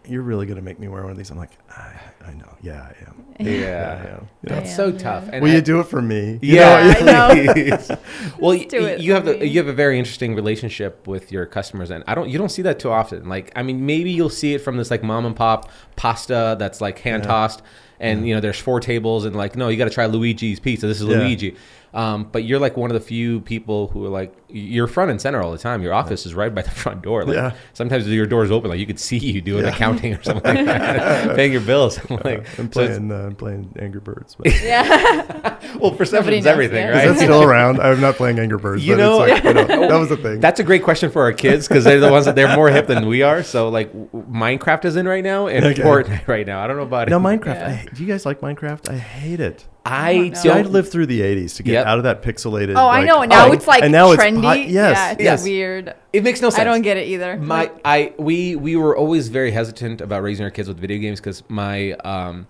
"You're 0.08 0.22
really 0.22 0.46
going 0.46 0.56
to 0.56 0.62
make 0.62 0.78
me 0.78 0.88
wear 0.88 1.02
one 1.02 1.10
of 1.12 1.18
these?" 1.18 1.30
I'm 1.30 1.38
like, 1.38 1.52
"I, 1.70 1.92
I 2.26 2.32
know. 2.34 2.56
Yeah, 2.62 2.82
I 2.82 3.08
am. 3.08 3.24
Yeah. 3.46 4.02
I 4.04 4.08
am." 4.08 4.28
You 4.42 4.50
know? 4.50 4.56
That's 4.56 4.74
so 4.74 4.90
tough. 4.90 5.28
And 5.32 5.42
Will 5.42 5.50
I- 5.50 5.54
you 5.56 5.60
do 5.60 5.78
it 5.80 5.84
for 5.86 6.02
me? 6.02 6.38
You 6.42 6.56
Yeah, 6.56 6.92
know? 7.00 7.28
I 7.28 7.52
know. 7.52 7.78
well, 8.38 8.56
Just 8.56 8.68
do 8.70 8.84
it 8.84 9.00
you 9.00 9.12
have 9.12 9.24
the, 9.26 9.46
you 9.46 9.58
have 9.58 9.68
a 9.68 9.72
very 9.72 9.98
interesting 9.98 10.34
relationship 10.34 11.06
with 11.06 11.30
your 11.32 11.46
customers, 11.46 11.90
and 11.90 12.02
I 12.06 12.14
don't 12.14 12.28
you 12.28 12.38
don't 12.38 12.48
see 12.50 12.62
that 12.62 12.78
too 12.78 12.90
often. 12.90 13.28
Like, 13.28 13.52
I 13.54 13.62
mean, 13.62 13.86
maybe 13.86 14.10
you'll 14.10 14.30
see 14.30 14.54
it 14.54 14.58
from 14.58 14.76
this 14.76 14.90
like 14.90 15.02
mom 15.02 15.24
and 15.26 15.36
pop 15.36 15.70
pasta 15.96 16.56
that's 16.58 16.80
like 16.80 16.98
hand 17.00 17.22
tossed, 17.24 17.62
and 18.00 18.26
you 18.26 18.34
know 18.34 18.40
there's 18.40 18.58
four 18.58 18.80
tables, 18.80 19.24
and 19.24 19.36
like 19.36 19.56
no, 19.56 19.68
you 19.68 19.76
got 19.76 19.84
to 19.84 19.90
try 19.90 20.06
Luigi's 20.06 20.60
pizza. 20.60 20.86
This 20.86 21.00
is 21.00 21.06
Yeah. 21.08 21.18
Luigi. 21.18 21.56
Um, 21.94 22.28
but 22.30 22.44
you're 22.44 22.58
like 22.58 22.76
one 22.76 22.90
of 22.90 22.94
the 22.94 23.00
few 23.06 23.40
people 23.40 23.88
who 23.88 24.04
are 24.04 24.08
like 24.10 24.34
you're 24.50 24.86
front 24.86 25.10
and 25.10 25.20
center 25.20 25.42
all 25.42 25.52
the 25.52 25.58
time. 25.58 25.82
Your 25.82 25.92
office 25.92 26.24
is 26.26 26.34
right 26.34 26.54
by 26.54 26.62
the 26.62 26.70
front 26.70 27.02
door. 27.02 27.24
Like 27.24 27.34
Yeah. 27.34 27.52
sometimes 27.74 28.06
your 28.08 28.26
door's 28.26 28.50
open, 28.50 28.70
like 28.70 28.78
you 28.80 28.86
could 28.86 28.98
see 29.00 29.16
you 29.18 29.40
doing 29.40 29.64
Yeah. 29.64 29.70
accounting 29.70 30.14
or 30.14 30.22
something 30.22 30.54
like 30.54 30.66
that, 30.66 31.36
paying 31.36 31.52
your 31.52 31.60
bills. 31.62 31.98
I'm 32.10 32.16
like, 32.24 32.58
I'm 32.58 32.70
so 32.72 32.86
playing, 32.86 33.12
uh, 33.12 33.16
I'm 33.16 33.34
playing 33.36 33.74
Angry 33.78 34.00
Birds. 34.00 34.34
But 34.36 34.46
yeah. 34.62 35.58
well, 35.78 35.90
perception's 35.92 36.44
knows, 36.44 36.46
everything, 36.46 36.76
yeah. 36.86 36.90
right? 36.90 37.08
that 37.08 37.16
still 37.18 37.42
around? 37.42 37.80
I'm 37.80 38.00
not 38.00 38.16
playing 38.16 38.38
Angry 38.38 38.58
Birds. 38.58 38.86
You 38.86 38.94
but 38.96 38.98
know- 39.02 39.22
it's 39.24 39.32
like, 39.32 39.44
you 39.44 39.54
know, 39.54 39.88
that 39.88 39.98
was 39.98 40.08
the 40.08 40.16
thing. 40.16 40.40
That's 40.40 40.60
a 40.60 40.64
great 40.64 40.82
question 40.82 41.10
for 41.10 41.22
our 41.22 41.32
kids 41.32 41.68
because 41.68 41.84
they're 41.84 42.00
the 42.00 42.10
ones 42.10 42.24
that 42.26 42.34
they're 42.34 42.54
more 42.54 42.68
hip 42.70 42.86
than 42.86 43.06
we 43.06 43.22
are. 43.22 43.42
So 43.42 43.68
like 43.68 43.88
w- 43.92 44.17
Minecraft 44.28 44.84
is 44.84 44.96
in 44.96 45.08
right 45.08 45.24
now 45.24 45.46
and 45.46 45.64
Okay. 45.64 45.82
Fortnite 45.82 46.28
right 46.28 46.46
now. 46.46 46.62
I 46.62 46.66
don't 46.66 46.76
know 46.76 46.82
about 46.82 47.08
no, 47.08 47.16
it. 47.18 47.20
No, 47.20 47.28
Minecraft. 47.28 47.54
Yeah. 47.54 47.82
I, 47.90 47.94
do 47.94 48.02
you 48.02 48.08
guys 48.08 48.26
like 48.26 48.40
Minecraft? 48.40 48.90
I 48.90 48.96
hate 48.96 49.40
it. 49.40 49.66
I 49.84 50.14
don't. 50.14 50.36
See, 50.36 50.50
I 50.50 50.62
don't 50.62 50.72
lived 50.72 50.92
through 50.92 51.06
the 51.06 51.20
'80s 51.22 51.56
to 51.56 51.62
get 51.62 51.72
Yep. 51.72 51.86
out 51.86 51.98
of 51.98 52.04
that 52.04 52.22
pixelated. 52.22 52.76
Oh, 52.76 52.86
I 52.86 52.98
like, 53.00 53.06
know. 53.06 53.22
Now 53.24 53.48
oh, 53.48 53.52
it's 53.52 53.66
like 53.66 53.82
and 53.82 53.90
now 53.90 54.10
it's 54.12 54.22
trendy. 54.22 54.68
yes, 54.68 54.96
yeah, 54.96 55.10
it's 55.12 55.22
yes. 55.22 55.44
weird. 55.44 55.94
It 56.12 56.22
makes 56.24 56.42
no 56.42 56.50
sense. 56.50 56.60
I 56.60 56.64
don't 56.64 56.82
get 56.82 56.98
it 56.98 57.08
either. 57.08 57.38
My 57.38 57.70
I 57.84 58.12
we 58.18 58.54
we 58.54 58.76
were 58.76 58.96
always 58.96 59.28
very 59.28 59.50
hesitant 59.50 60.00
about 60.02 60.22
raising 60.22 60.44
our 60.44 60.50
kids 60.50 60.68
with 60.68 60.78
video 60.78 60.98
games 60.98 61.20
because 61.20 61.42
my 61.48 61.92
um. 61.92 62.46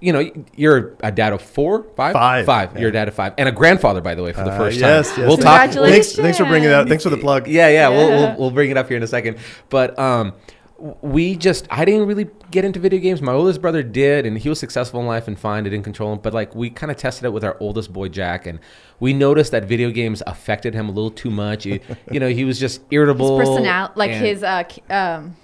You 0.00 0.14
know, 0.14 0.30
you're 0.56 0.96
a 1.02 1.12
dad 1.12 1.34
of 1.34 1.42
four, 1.42 1.82
five, 1.94 2.14
Five, 2.14 2.46
five. 2.46 2.72
yeah. 2.72 2.78
You're 2.80 2.88
a 2.88 2.92
dad 2.92 3.06
of 3.06 3.12
five, 3.12 3.34
and 3.36 3.46
a 3.46 3.52
grandfather, 3.52 4.00
by 4.00 4.14
the 4.14 4.22
way, 4.22 4.32
for 4.32 4.42
the 4.42 4.50
Uh, 4.50 4.56
first 4.56 4.78
yes, 4.78 5.10
time. 5.10 5.18
yes. 5.20 5.28
We'll 5.28 5.36
talk. 5.36 5.60
Congratulations. 5.60 6.06
Thanks, 6.06 6.16
thanks 6.22 6.38
for 6.38 6.46
bringing 6.46 6.70
that. 6.70 6.80
Up. 6.80 6.88
Thanks 6.88 7.04
for 7.04 7.10
the 7.10 7.18
plug. 7.18 7.46
Yeah, 7.48 7.68
yeah, 7.68 7.90
We'll, 7.90 8.08
we'll 8.08 8.36
we'll 8.38 8.50
bring 8.50 8.70
it 8.70 8.78
up 8.78 8.88
here 8.88 8.96
in 8.96 9.02
a 9.02 9.06
second. 9.06 9.36
But 9.68 9.98
um, 9.98 10.28
w- 10.28 10.42
we 10.78 11.36
just 11.36 11.66
I 11.70 11.84
didn't 11.84 12.06
really 12.06 12.28
get 12.50 12.64
into 12.64 12.80
video 12.80 12.98
games. 12.98 13.22
My 13.22 13.32
oldest 13.32 13.60
brother 13.60 13.82
did, 13.82 14.26
and 14.26 14.36
he 14.36 14.48
was 14.48 14.58
successful 14.58 15.00
in 15.00 15.06
life 15.06 15.28
and 15.28 15.38
fine. 15.38 15.66
I 15.66 15.70
didn't 15.70 15.84
control 15.84 16.12
him, 16.12 16.18
but 16.18 16.34
like 16.34 16.54
we 16.54 16.70
kind 16.70 16.90
of 16.90 16.96
tested 16.96 17.24
it 17.24 17.32
with 17.32 17.44
our 17.44 17.56
oldest 17.60 17.92
boy 17.92 18.08
Jack, 18.08 18.46
and 18.46 18.58
we 18.98 19.12
noticed 19.12 19.52
that 19.52 19.66
video 19.66 19.90
games 19.90 20.22
affected 20.26 20.74
him 20.74 20.88
a 20.88 20.92
little 20.92 21.10
too 21.10 21.30
much. 21.30 21.64
He, 21.64 21.80
you 22.10 22.18
know, 22.18 22.28
he 22.28 22.44
was 22.44 22.58
just 22.58 22.80
irritable. 22.90 23.38
his 23.38 23.48
personality, 23.48 23.94
like 23.96 24.10
his 24.10 24.42
uh, 24.42 24.64
um, 24.90 25.36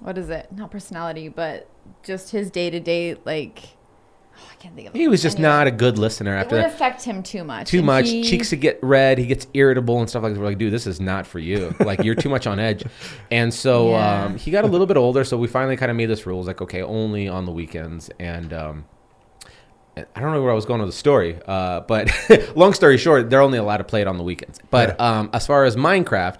what 0.00 0.18
is 0.18 0.30
it? 0.30 0.48
Not 0.52 0.70
personality, 0.70 1.28
but 1.28 1.68
just 2.02 2.30
his 2.30 2.50
day 2.50 2.70
to 2.70 2.80
day, 2.80 3.16
like. 3.24 3.76
I 4.50 4.54
can't 4.56 4.74
think 4.74 4.88
of. 4.88 4.94
He 4.94 5.08
was 5.08 5.22
just 5.22 5.36
Anyway. 5.38 5.48
not 5.50 5.66
a 5.66 5.70
good 5.70 5.98
listener 5.98 6.36
It 6.36 6.40
after 6.40 6.56
would 6.56 6.64
that. 6.64 6.72
affect 6.74 7.02
him 7.04 7.22
too 7.22 7.44
much. 7.44 7.68
Too 7.68 7.78
and 7.78 7.86
much. 7.86 8.08
he- 8.08 8.22
Cheeks 8.24 8.50
to 8.50 8.56
get 8.56 8.78
red. 8.82 9.18
He 9.18 9.26
gets 9.26 9.46
irritable 9.54 10.00
and 10.00 10.08
stuff 10.08 10.22
like 10.22 10.34
that. 10.34 10.40
We're 10.40 10.46
like, 10.46 10.58
dude, 10.58 10.72
this 10.72 10.86
is 10.86 11.00
not 11.00 11.26
for 11.26 11.38
you. 11.38 11.74
Like, 11.80 12.02
you're 12.04 12.14
too 12.14 12.28
much 12.28 12.46
on 12.46 12.58
edge. 12.58 12.84
And 13.30 13.52
so 13.52 13.90
Yeah. 13.90 14.24
um, 14.24 14.36
he 14.38 14.50
got 14.50 14.64
a 14.64 14.68
little 14.68 14.86
bit 14.86 14.96
older. 14.96 15.24
So 15.24 15.36
we 15.36 15.48
finally 15.48 15.76
kind 15.76 15.90
of 15.90 15.96
made 15.96 16.06
this 16.06 16.26
rule. 16.26 16.38
It's 16.40 16.46
like, 16.46 16.60
okay, 16.62 16.82
only 16.82 17.28
on 17.28 17.44
the 17.44 17.52
weekends. 17.52 18.10
And 18.20 18.52
um, 18.52 18.84
I 19.96 20.20
don't 20.20 20.32
know 20.32 20.42
where 20.42 20.52
I 20.52 20.54
was 20.54 20.64
going 20.64 20.80
with 20.80 20.88
the 20.88 20.96
story. 20.96 21.38
Uh, 21.46 21.80
but 21.80 22.10
long 22.56 22.72
story 22.72 22.96
short, 22.98 23.28
they're 23.30 23.42
only 23.42 23.58
allowed 23.58 23.78
to 23.78 23.84
play 23.84 24.00
it 24.00 24.06
on 24.06 24.16
the 24.16 24.24
weekends. 24.24 24.58
But 24.70 24.98
um, 25.00 25.28
as 25.34 25.46
far 25.46 25.64
as 25.64 25.76
Minecraft, 25.76 26.38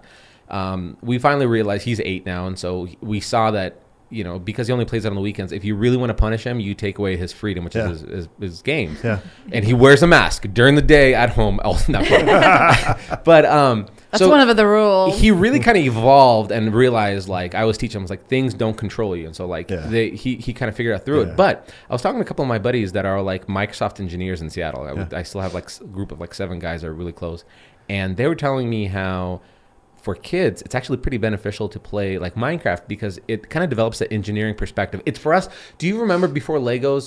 um, 0.49 0.97
we 1.03 1.19
finally 1.19 1.47
realized 1.47 1.85
he's 1.85 2.01
eight 2.01 2.25
now. 2.25 2.47
And 2.47 2.59
so 2.59 2.89
we 3.01 3.21
saw 3.21 3.51
that. 3.51 3.79
You 4.13 4.25
know, 4.25 4.39
because 4.39 4.67
he 4.67 4.73
only 4.75 4.85
plays 4.85 5.05
it 5.07 5.09
on 5.09 5.15
the 5.15 5.21
weekends. 5.23 5.53
If 5.53 5.65
you 5.65 5.75
really 5.75 5.97
want 5.97 6.11
to 6.11 6.15
punish 6.15 6.45
him, 6.45 6.61
you 6.61 6.75
take 6.75 6.99
away 6.99 7.17
his 7.17 7.33
freedom, 7.33 7.65
which 7.65 7.75
Yeah. 7.75 7.91
is 7.91 8.01
his, 8.03 8.11
his, 8.11 8.29
his 8.41 8.63
games 8.63 8.99
Yeah. 9.03 9.21
and 9.51 9.65
he 9.65 9.73
wears 9.73 10.03
a 10.03 10.07
mask 10.07 10.47
during 10.53 10.75
the 10.75 10.83
day 10.83 11.15
at 11.15 11.31
home. 11.31 11.61
Oh, 11.65 11.83
not 11.89 12.05
but 13.25 13.45
um, 13.47 13.87
That's 14.11 14.23
so 14.23 14.29
one 14.29 14.47
of 14.47 14.55
the 14.57 14.67
rules. 14.67 15.19
he 15.19 15.31
really 15.31 15.61
kind 15.61 15.79
of 15.79 15.85
evolved 15.85 16.51
and 16.53 16.75
realized 16.75 17.29
like 17.29 17.55
I 17.55 17.65
was 17.65 17.79
teaching 17.79 17.97
him 17.99 18.03
was 18.03 18.11
like 18.11 18.27
things 18.27 18.53
don't 18.55 18.77
control 18.77 19.17
you, 19.17 19.27
and 19.27 19.35
so 19.35 19.47
like 19.47 19.71
Yeah. 19.71 19.87
they, 19.87 20.11
he 20.11 20.37
he 20.37 20.53
kind 20.53 20.69
of 20.69 20.77
figured 20.77 20.95
out 20.95 21.05
through 21.05 21.23
Yeah. 21.25 21.29
it. 21.31 21.37
But 21.37 21.73
I 21.89 21.93
was 21.93 22.03
talking 22.03 22.19
to 22.19 22.23
a 22.23 22.27
couple 22.27 22.43
of 22.43 22.49
my 22.49 22.59
buddies 22.59 22.93
that 22.93 23.07
are 23.07 23.23
like 23.23 23.47
Microsoft 23.47 24.01
engineers 24.01 24.43
in 24.43 24.51
Seattle. 24.51 24.83
I, 24.85 24.93
would, 24.93 25.15
I 25.15 25.23
still 25.23 25.41
have 25.41 25.55
like 25.55 25.71
a 25.81 25.85
group 25.85 26.13
of 26.13 26.21
like 26.21 26.35
seven 26.35 26.59
guys 26.59 26.83
that 26.83 26.89
are 26.89 26.95
really 26.95 27.13
close, 27.13 27.45
and 27.89 28.17
they 28.17 28.27
were 28.27 28.35
telling 28.35 28.69
me 28.69 28.87
how 28.87 29.41
for 30.03 30.15
kids, 30.15 30.63
it's 30.63 30.75
actually 30.75 30.99
pretty 30.99 31.17
beneficial 31.17 31.69
to 31.69 31.79
play 31.81 32.19
like 32.19 32.35
Minecraft 32.35 32.89
because 32.89 33.19
it 33.29 33.49
kind 33.51 33.63
of 33.65 33.71
develops 33.71 33.99
that 34.01 34.13
engineering 34.13 34.55
perspective. 34.55 35.01
It's 35.07 35.19
for 35.19 35.33
us. 35.33 35.49
Do 35.79 35.87
you 35.87 36.01
remember 36.01 36.29
before 36.29 36.59
Legos? 36.59 37.07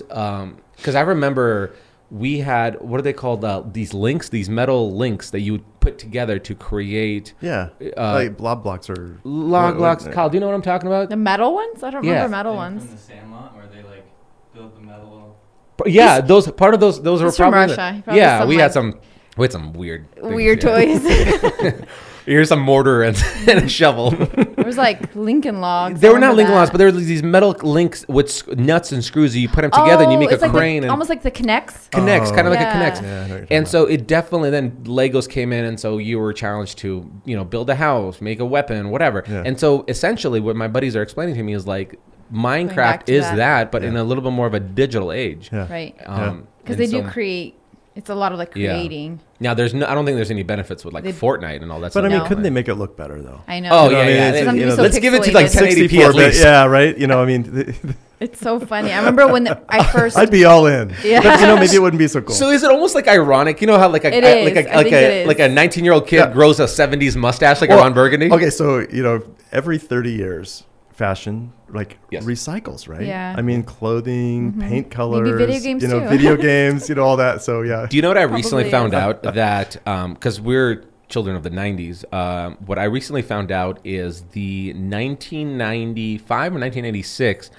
Because 0.78 0.96
I 0.96 1.02
remember 1.02 1.74
we 2.12 2.40
had 2.40 2.80
what 2.82 3.00
are 3.00 3.04
they 3.04 3.14
called? 3.14 3.44
Uh, 3.44 3.64
these 3.66 3.94
links, 3.94 4.30
these 4.30 4.48
metal 4.50 4.96
links 4.96 5.32
that 5.32 5.42
you 5.42 5.54
would 5.54 5.80
put 5.80 5.98
together 6.00 6.40
to 6.40 6.56
create 6.56 7.34
Yeah. 7.42 7.70
Uh, 7.98 8.14
like 8.14 8.38
blob 8.38 8.64
blocks 8.64 8.90
or 8.90 9.20
log 9.24 9.74
what- 9.74 9.78
blocks. 9.78 10.06
what- 10.06 10.14
Kyle, 10.14 10.30
do 10.30 10.36
you 10.38 10.40
know 10.40 10.48
what 10.48 10.56
I'm 10.56 10.62
talking 10.62 10.88
about? 10.88 11.10
the 11.10 11.16
metal 11.18 11.54
ones? 11.54 11.84
I 11.84 11.90
don't 11.90 12.04
Yeah. 12.04 12.12
remember 12.24 12.30
metal 12.38 12.52
Thing 12.54 12.58
ones. 12.58 12.84
From 12.86 12.92
the 12.96 13.02
Sandlot, 13.02 13.56
where 13.56 13.66
they 13.68 13.82
like 13.84 14.06
build 14.54 14.76
the 14.76 14.82
metal. 14.82 15.36
But 15.78 15.92
yeah, 15.92 16.22
those 16.22 16.50
part 16.52 16.74
of 16.74 16.80
those 16.80 17.02
those 17.02 17.22
were 17.22 17.28
He's 17.28 17.38
from 17.38 17.52
probably 17.52 17.76
Russia. 17.76 18.04
He 18.10 18.18
yeah. 18.18 18.40
some, 18.40 18.48
we 18.50 18.56
had 18.58 18.72
some 18.72 19.00
we 19.36 19.44
had 19.44 19.52
some 19.52 19.74
weird 19.74 20.06
Weird 20.22 20.62
toys. 20.62 21.04
Here's 22.26 22.50
a 22.52 22.56
mortar 22.56 23.04
and, 23.04 23.16
and 23.48 23.64
a 23.66 23.70
shovel. 23.70 24.10
There 24.12 24.66
was 24.66 24.78
like 24.78 25.16
Lincoln 25.16 25.62
logs. 25.62 26.00
they 26.02 26.08
I 26.08 26.12
were 26.12 26.18
not 26.20 26.32
remember 26.32 26.38
Lincoln 26.38 26.54
that. 26.54 26.60
logs, 26.60 26.72
but 26.72 26.78
there 26.80 26.88
were 26.88 26.92
these 26.92 27.22
metal 27.24 27.52
links 27.62 28.04
with 28.08 28.32
sc- 28.32 28.48
nuts 28.58 28.92
and 28.92 29.04
screws. 29.04 29.34
that 29.34 29.40
You 29.40 29.48
put 29.48 29.62
them 29.62 29.72
together 29.72 30.04
and 30.04 30.12
you 30.12 30.18
Oh, 30.18 30.22
make 30.22 30.32
a 30.32 30.34
it's 30.34 30.42
like 30.42 30.52
the- 30.52 30.58
crane 30.58 30.84
and 30.84 30.92
almost 30.92 31.10
like 31.10 31.22
the 31.22 31.30
K'Nex. 31.32 31.90
K'Nex, 31.92 32.34
kind 32.34 32.48
of 32.48 32.54
like 32.54 32.60
Yeah. 32.62 32.70
it 32.70 32.72
connects. 32.74 33.02
Yeah, 33.02 33.08
I 33.08 33.10
know 33.14 33.20
what 33.22 33.28
you're 33.30 33.40
talking 33.42 33.58
and 33.58 33.68
so 33.68 33.86
it 33.86 34.08
definitely 34.08 34.50
then 34.50 34.72
Legos 34.86 35.30
came 35.30 35.54
in, 35.54 35.66
and 35.66 35.80
so 35.80 35.98
you 36.00 36.18
were 36.20 36.34
challenged 36.34 36.80
to 36.80 37.10
you 37.26 37.36
know 37.36 37.44
build 37.46 37.70
a 37.70 37.76
house, 37.76 38.20
make 38.22 38.40
a 38.40 38.46
weapon, 38.46 38.90
whatever. 38.90 39.24
Yeah. 39.28 39.44
And 39.46 39.60
so 39.60 39.86
essentially, 39.88 40.40
what 40.40 40.56
my 40.56 40.68
buddies 40.68 40.96
are 40.96 41.02
explaining 41.04 41.36
to 41.36 41.44
me 41.44 41.54
is 41.54 41.68
like 41.68 41.92
back 41.92 42.00
Minecraft 42.34 43.04
to 43.04 43.14
is 43.14 43.24
that. 43.24 43.36
that, 43.36 43.72
but 43.72 43.84
in 43.84 43.96
a 43.96 44.04
little 44.04 44.24
bit 44.24 44.32
more 44.34 44.48
of 44.48 44.56
a 44.56 44.60
digital 44.60 45.12
age. 45.12 45.50
Yeah. 45.54 45.72
Right. 45.72 45.96
Um, 46.08 46.48
Because 46.64 46.80
and 46.80 46.88
they 46.88 46.92
do 47.00 47.04
so- 47.06 47.12
create. 47.12 47.60
It's 47.96 48.10
a 48.10 48.16
lot 48.16 48.34
of 48.34 48.38
like 48.38 48.52
Yeah. 48.56 48.74
creating. 48.74 49.22
Now, 49.40 49.54
there's 49.54 49.74
no. 49.74 49.86
I 49.86 49.96
don't 49.96 50.06
think 50.06 50.18
there's 50.18 50.30
any 50.32 50.44
benefits 50.44 50.84
with 50.84 50.94
like 50.94 51.06
They- 51.06 51.14
Fortnite 51.14 51.62
and 51.62 51.72
all 51.72 51.80
that. 51.80 51.92
Stuff. 51.92 52.04
But 52.04 52.06
I 52.06 52.10
stuff. 52.10 52.12
mean, 52.12 52.24
No. 52.24 52.28
couldn't 52.28 52.44
they 52.44 52.50
make 52.50 52.68
it 52.68 52.76
look 52.76 52.98
better 52.98 53.22
though? 53.22 53.40
I 53.48 53.62
know. 53.62 53.70
Oh 53.72 53.86
You 53.86 53.92
know 53.92 53.98
yeah, 53.98 54.04
I 54.04 54.06
mean? 54.08 54.16
yeah. 54.16 54.28
It's- 54.30 54.46
Let's- 54.46 54.58
you 54.58 54.66
know, 54.66 54.76
Let's 54.76 55.00
give 55.00 55.14
it 55.14 55.24
to 55.24 55.32
like 55.32 55.46
pixelated. 55.46 55.52
1080p 55.52 55.80
64 55.90 56.04
at 56.10 56.16
bit, 56.16 56.26
least. 56.28 56.44
yeah, 56.44 56.66
right. 56.66 56.98
You 56.98 57.08
know, 57.08 57.22
I 57.22 57.26
mean, 57.26 57.76
It's 58.20 58.40
so 58.40 58.60
funny. 58.62 58.94
I 58.94 59.00
remember 59.00 59.28
when 59.28 59.44
the, 59.44 59.60
I 59.68 59.84
first. 59.92 60.18
I'd 60.18 60.32
be 60.32 60.46
all 60.46 60.68
in. 60.68 60.94
Yeah. 61.04 61.22
But 61.22 61.40
you 61.42 61.48
know, 61.48 61.58
maybe 61.58 61.76
it 61.76 61.82
wouldn't 61.82 62.00
be 62.00 62.08
so 62.08 62.22
cool. 62.22 62.34
So 62.36 62.50
is 62.50 62.64
it 62.64 62.72
almost 62.72 62.96
like 62.96 63.08
ironic? 63.10 63.60
You 63.62 63.68
know 63.68 63.78
how 63.78 63.90
like 63.90 64.06
a 64.06 64.14
It 64.16 64.24
I- 64.24 64.28
is. 64.38 64.46
like 64.56 64.66
a 64.66 64.72
I 64.72 64.76
like 64.78 64.84
think 64.86 64.96
a 64.96 65.22
it 65.24 65.28
like 65.28 65.40
a 65.40 65.50
19 65.50 65.84
year 65.84 65.94
old 65.94 66.08
kid 66.08 66.18
Yeah. 66.18 66.32
grows 66.34 66.60
a 66.62 66.64
70s 66.68 67.16
mustache 67.18 67.60
like 67.62 67.70
Well, 67.70 67.80
a 67.80 67.84
Ron 67.84 67.94
Burgundy? 67.94 68.32
Okay, 68.32 68.50
so 68.50 68.80
you 68.92 69.04
know, 69.04 69.22
every 69.52 69.78
30 69.78 70.12
years, 70.12 70.64
fashion 70.94 71.52
like 71.70 71.98
Yes. 72.12 72.24
recycles, 72.26 72.88
right? 72.88 73.06
Yeah. 73.06 73.34
I 73.38 73.42
mean, 73.42 73.64
clothing, 73.64 74.54
paint 74.60 74.92
colors, 74.92 75.38
video 75.40 75.60
games 75.60 75.84
you 75.84 75.90
know, 75.90 76.00
too. 76.02 76.08
video 76.08 76.36
games, 76.52 76.88
you 76.90 76.96
know, 76.96 77.04
all 77.04 77.18
that. 77.18 77.42
So 77.42 77.62
yeah. 77.62 77.88
Do 77.90 77.96
you 77.96 78.02
know 78.02 78.08
what 78.10 78.18
I 78.18 78.24
recently 78.24 78.70
Probably 78.70 78.72
found 78.72 78.94
out 78.94 79.24
that 79.24 79.78
because 80.14 80.40
we're 80.40 80.86
children 81.08 81.36
of 81.36 81.44
the 81.44 81.50
90s, 81.52 82.04
um, 82.14 82.58
what 82.66 82.80
I 82.80 82.86
recently 82.86 83.22
found 83.22 83.52
out 83.52 83.80
is 83.84 84.22
the 84.32 84.74
1995 84.74 86.56
or 86.56 86.60
1986 86.60 87.52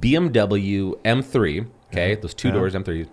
BMW 0.00 0.94
M3. 1.04 1.66
Okay, 1.92 2.14
those 2.14 2.32
two 2.34 2.48
Yeah. 2.48 2.54
doors 2.54 2.74
M3 2.74 3.06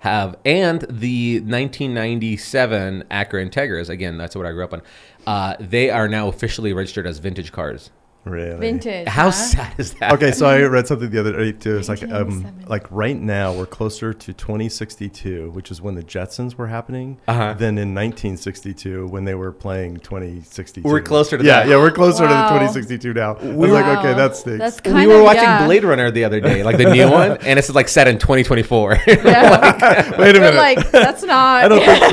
have 0.00 0.36
and 0.46 0.82
the 0.88 1.40
1997 1.40 3.04
Acura 3.10 3.46
Integras. 3.48 3.88
Again, 3.90 4.16
that's 4.16 4.34
what 4.34 4.46
I 4.46 4.52
grew 4.52 4.64
up 4.64 4.72
on. 4.72 4.82
Uh, 5.26 5.54
they 5.60 5.90
are 5.90 6.08
now 6.08 6.28
officially 6.28 6.72
registered 6.72 7.06
as 7.06 7.18
vintage 7.18 7.52
cars. 7.52 7.90
Really. 8.24 8.58
vintage. 8.60 9.08
How 9.08 9.24
huh? 9.24 9.30
sad 9.32 9.74
is 9.80 9.94
that? 9.94 10.12
Okay, 10.12 10.30
so 10.30 10.46
I 10.46 10.60
read 10.62 10.86
something 10.86 11.08
the 11.10 11.18
other 11.20 11.32
day 11.32 11.52
too. 11.52 11.78
It's 11.78 11.88
like 11.88 12.02
um, 12.10 12.44
like 12.66 12.86
right 12.90 13.18
now 13.18 13.52
we're 13.54 13.64
closer 13.66 14.12
to 14.12 14.32
2062, 14.34 15.50
which 15.52 15.70
is 15.70 15.80
when 15.80 15.94
the 15.94 16.02
Jetsons 16.02 16.54
were 16.54 16.66
happening, 16.66 17.18
Uh-huh. 17.26 17.54
than 17.54 17.78
in 17.78 17.94
1962 17.94 19.06
when 19.08 19.24
they 19.24 19.34
were 19.34 19.52
playing 19.52 19.98
2062. 20.00 20.86
We're 20.86 21.00
closer 21.00 21.38
to 21.38 21.44
yeah, 21.44 21.60
that. 21.60 21.68
Yeah, 21.68 21.76
we're 21.78 21.90
closer 21.90 22.24
Wow. 22.24 22.48
to 22.48 22.54
the 22.54 22.60
2062 22.66 23.14
now. 23.14 23.36
I 23.36 23.54
was 23.54 23.70
like, 23.70 23.84
okay, 23.98 24.12
Wow. 24.12 24.16
that 24.18 24.36
stinks. 24.36 24.58
That's 24.58 24.80
we 24.94 25.06
were 25.06 25.16
of, 25.20 25.24
watching 25.24 25.42
yeah. 25.42 25.64
Blade 25.66 25.84
Runner 25.84 26.10
the 26.10 26.24
other 26.24 26.40
day, 26.40 26.62
like 26.62 26.76
the 26.76 26.90
new 26.92 27.10
one, 27.20 27.38
and 27.42 27.58
it's 27.58 27.70
like 27.74 27.88
set 27.88 28.06
in 28.06 28.18
2024. 28.18 28.90
Wait 29.06 29.24
Yeah. 29.24 29.76
a 30.14 30.18
We're 30.18 30.32
minute. 30.34 30.54
like, 30.56 30.90
that's 30.90 31.22
not. 31.22 31.64
I 31.64 31.68
don't 31.68 31.84
think 31.84 32.04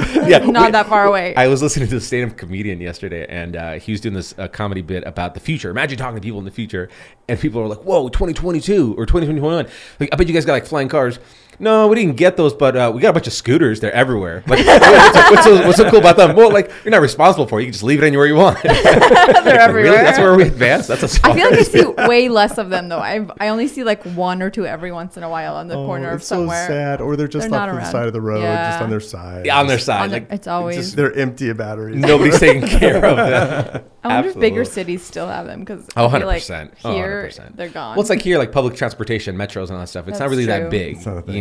so. 0.00 0.26
yeah, 0.28 0.38
not 0.38 0.66
we- 0.66 0.70
that 0.72 0.86
far 0.88 1.06
away. 1.06 1.34
I 1.34 1.48
was 1.48 1.60
listening 1.62 1.88
to 1.88 1.94
the 1.96 2.00
stand-up 2.00 2.36
comedian 2.36 2.80
yesterday, 2.80 3.26
and 3.28 3.56
uh, 3.56 3.72
he 3.74 3.90
was 3.92 4.00
doing 4.00 4.14
this 4.14 4.32
uh, 4.38 4.46
comedy 4.48 4.82
bit 4.82 5.02
about 5.06 5.34
the 5.34 5.40
future. 5.40 5.55
Imagine 5.64 5.98
talking 5.98 6.16
to 6.16 6.20
people 6.20 6.38
in 6.38 6.44
the 6.44 6.50
future, 6.50 6.88
and 7.28 7.38
people 7.38 7.60
are 7.60 7.66
like, 7.66 7.80
"Whoa, 7.80 8.08
2022 8.08 8.94
or 8.96 9.06
2021! 9.06 9.66
Like, 10.00 10.08
I 10.12 10.16
bet 10.16 10.28
you 10.28 10.34
guys 10.34 10.44
got 10.44 10.52
like 10.52 10.66
flying 10.66 10.88
cars." 10.88 11.18
No, 11.58 11.88
we 11.88 11.96
didn't 11.96 12.16
get 12.16 12.36
those, 12.36 12.52
but 12.54 12.76
uh, 12.76 12.92
we 12.94 13.00
got 13.00 13.10
a 13.10 13.12
bunch 13.14 13.26
of 13.26 13.32
scooters. 13.32 13.80
They're 13.80 13.92
everywhere. 13.92 14.42
Like, 14.46 14.64
what's, 14.66 15.30
what's, 15.30 15.44
so, 15.44 15.66
what's 15.66 15.76
so 15.78 15.90
cool 15.90 16.00
about 16.00 16.16
them? 16.16 16.36
Well, 16.36 16.52
like 16.52 16.70
you're 16.84 16.90
not 16.92 17.00
responsible 17.00 17.46
for 17.46 17.58
it. 17.58 17.62
You 17.62 17.66
can 17.68 17.72
just 17.72 17.84
leave 17.84 18.02
it 18.02 18.06
anywhere 18.06 18.26
you 18.26 18.34
want. 18.36 18.58
They're 18.62 18.72
Really? 18.72 19.58
everywhere. 19.58 19.92
That's 20.04 20.18
where 20.18 20.36
we 20.36 20.42
advance. 20.44 20.86
That's 20.86 21.02
as 21.02 21.18
far 21.18 21.30
I 21.30 21.34
feel 21.34 21.50
like 21.50 21.58
I 21.60 21.62
see 21.62 21.84
way 22.08 22.28
less 22.28 22.58
of 22.58 22.70
them 22.70 22.88
though. 22.88 22.98
I 22.98 23.26
I 23.40 23.48
only 23.48 23.68
see 23.68 23.84
like 23.84 24.02
one 24.04 24.42
or 24.42 24.50
two 24.50 24.66
every 24.66 24.92
once 24.92 25.16
in 25.16 25.22
a 25.22 25.28
while 25.30 25.54
on 25.56 25.68
the 25.68 25.74
Oh, 25.76 25.86
corner 25.86 26.10
of 26.10 26.20
it's 26.20 26.26
somewhere. 26.28 26.66
so 26.66 26.72
sad. 26.72 27.00
Or 27.00 27.16
they're 27.16 27.28
just 27.28 27.50
They're 27.50 27.58
off 27.60 27.70
to 27.70 27.76
the 27.76 27.84
side 27.90 28.06
of 28.06 28.12
the 28.12 28.20
road, 28.20 28.40
just 28.42 28.78
Yeah. 28.78 28.82
on 28.82 28.90
their 28.90 29.00
side. 29.00 29.46
Yeah, 29.46 29.58
on 29.60 29.66
their 29.66 29.76
Just- 29.76 29.86
side. 29.86 30.02
On 30.02 30.10
the- 30.10 30.34
it's 30.34 30.46
always. 30.46 30.76
just- 30.76 30.96
They're 30.96 31.12
empty 31.16 31.48
of 31.50 31.56
batteries. 31.56 31.96
nobody's 31.96 32.38
taking 32.38 32.66
care 32.66 33.04
of 33.04 33.16
them. 33.16 33.84
I 34.04 34.14
wonder 34.14 34.28
if 34.30 34.38
bigger 34.38 34.64
cities 34.64 35.02
still 35.02 35.26
have 35.26 35.46
them 35.46 35.60
because 35.60 35.84
Oh, 35.96 36.06
I 36.06 36.18
feel 36.18 36.28
like 36.28 36.42
100%. 36.42 36.70
Oh, 36.84 36.92
here 36.94 37.28
100%. 37.28 37.56
they're 37.56 37.68
gone. 37.68 37.96
Well, 37.96 38.00
it's 38.02 38.10
like 38.10 38.22
here, 38.22 38.38
like 38.38 38.52
public 38.52 38.76
transportation, 38.76 39.36
metros, 39.36 39.62
and 39.64 39.72
all 39.72 39.78
that 39.80 39.88
stuff. 39.88 40.06
It's 40.06 40.20
not 40.20 40.26
That's 40.26 40.30
really 40.30 40.44
that 40.46 40.60
true. 40.60 40.70
big, 40.70 41.00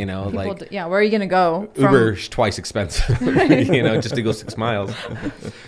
It's 0.10 0.14
not 0.14 0.28
a 0.28 0.30
thing. 0.30 0.40
you 0.40 0.46
know. 0.46 0.46
People 0.46 0.46
like 0.52 0.60
d- 0.60 0.68
yeah, 0.76 0.86
where 0.86 1.00
are 1.00 1.04
you 1.04 1.12
gonna 1.12 1.28
go? 1.28 1.68
From, 1.76 1.84
Uber's 1.84 2.30
twice 2.30 2.58
expensive, 2.58 3.22
you 3.74 3.84
know, 3.84 4.00
just 4.02 4.16
to 4.16 4.22
go 4.22 4.32
six 4.32 4.58
miles. 4.58 4.94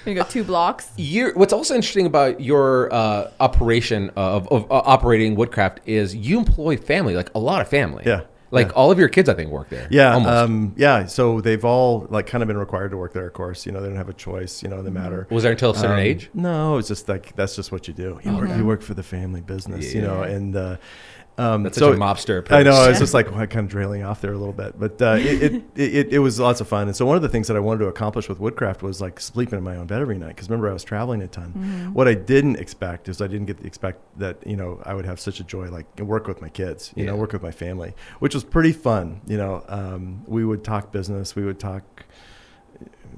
Gonna 0.05 0.15
go 0.15 0.23
two 0.23 0.43
blocks. 0.43 0.89
You're, 0.97 1.33
what's 1.33 1.53
also 1.53 1.75
interesting 1.75 2.05
about 2.05 2.41
your 2.41 2.93
uh, 2.93 3.31
operation 3.39 4.11
of, 4.15 4.47
of 4.49 4.63
uh, 4.71 4.81
operating 4.85 5.35
Woodcraft 5.35 5.79
is 5.85 6.15
you 6.15 6.37
employ 6.39 6.77
family, 6.77 7.15
like 7.15 7.33
a 7.35 7.39
lot 7.39 7.61
of 7.61 7.67
family. 7.67 8.03
Yeah. 8.05 8.21
Like 8.49 8.67
Yeah. 8.67 8.73
all 8.75 8.91
of 8.91 8.97
your 8.97 9.09
kids, 9.09 9.27
I 9.27 9.33
think, 9.33 9.51
work 9.51 9.67
there. 9.67 9.89
Yeah, 9.91 10.15
um, 10.15 10.73
yeah. 10.77 11.05
So 11.07 11.41
they've 11.41 11.65
all 11.65 12.07
like 12.09 12.27
kind 12.27 12.41
of 12.41 12.47
been 12.47 12.57
required 12.57 12.91
to 12.91 12.97
work 12.97 13.11
there. 13.11 13.27
Of 13.27 13.33
course, 13.33 13.65
you 13.65 13.73
know 13.73 13.81
they 13.81 13.89
don't 13.89 13.97
have 13.97 14.07
a 14.07 14.13
choice. 14.13 14.63
You 14.63 14.69
know, 14.69 14.79
in 14.79 14.85
the 14.85 14.91
matter. 14.91 15.27
Was 15.29 15.43
there 15.43 15.51
until 15.51 15.71
a 15.71 15.75
certain 15.75 15.97
Um, 15.97 15.99
age? 15.99 16.29
No, 16.33 16.77
it's 16.77 16.87
just 16.87 17.09
like 17.09 17.35
that's 17.35 17.57
just 17.57 17.73
what 17.73 17.89
you 17.89 17.93
do. 17.93 18.21
You 18.23 18.37
work, 18.37 18.49
you 18.57 18.65
work 18.65 18.81
for 18.83 18.93
the 18.93 19.03
family 19.03 19.41
business, 19.41 19.93
you 19.93 20.01
know, 20.01 20.23
and 20.23 20.55
uh, 20.55 20.77
um, 21.37 21.63
That's 21.63 21.77
so 21.77 21.91
such 21.91 21.97
a 21.97 22.01
mobster 22.01 22.39
approach. 22.39 22.59
I 22.59 22.63
know. 22.63 22.71
I 22.71 22.89
was 22.89 22.99
just 23.05 23.13
like 23.13 23.27
kind 23.27 23.57
of 23.57 23.67
drailing 23.67 24.03
off 24.03 24.21
there 24.21 24.33
a 24.33 24.37
little 24.37 24.53
bit, 24.53 24.79
but 24.79 25.01
uh, 25.01 25.17
it, 25.19 25.53
it, 25.53 25.63
it 25.75 26.13
it 26.13 26.19
was 26.19 26.39
lots 26.39 26.61
of 26.61 26.67
fun. 26.67 26.87
And 26.87 26.95
so 26.95 27.05
one 27.05 27.15
of 27.15 27.21
the 27.21 27.29
things 27.29 27.47
that 27.47 27.55
I 27.57 27.59
wanted 27.59 27.79
to 27.79 27.87
accomplish 27.87 28.27
with 28.27 28.39
Woodcraft 28.39 28.81
was 28.81 29.01
like 29.01 29.19
sleeping 29.19 29.57
in 29.57 29.63
my 29.63 29.75
own 29.75 29.87
bed 29.87 30.01
every 30.01 30.17
night. 30.17 30.29
Because 30.29 30.49
remember, 30.49 30.69
I 30.69 30.73
was 30.73 30.83
traveling 30.83 31.21
a 31.21 31.27
ton. 31.27 31.49
Mm-hmm. 31.49 31.93
What 31.93 32.07
I 32.07 32.15
didn't 32.15 32.55
expect 32.57 33.07
is 33.07 33.21
I 33.21 33.27
didn't 33.27 33.45
get 33.45 33.59
to 33.59 33.67
expect 33.67 33.99
that 34.17 34.45
you 34.47 34.55
know 34.55 34.81
I 34.83 34.93
would 34.93 35.05
have 35.05 35.19
such 35.19 35.39
a 35.39 35.43
joy 35.43 35.69
like 35.69 35.85
work 35.99 36.27
with 36.27 36.41
my 36.41 36.49
kids, 36.49 36.91
you 36.95 37.05
know, 37.05 37.15
work 37.15 37.33
with 37.33 37.43
my 37.43 37.51
family, 37.51 37.93
which 38.19 38.33
was 38.33 38.43
pretty 38.43 38.71
fun. 38.71 39.21
You 39.27 39.37
know, 39.37 39.63
um, 39.67 40.23
we 40.27 40.43
would 40.43 40.63
talk 40.63 40.91
business, 40.91 41.35
we 41.35 41.45
would 41.45 41.59
talk 41.59 41.83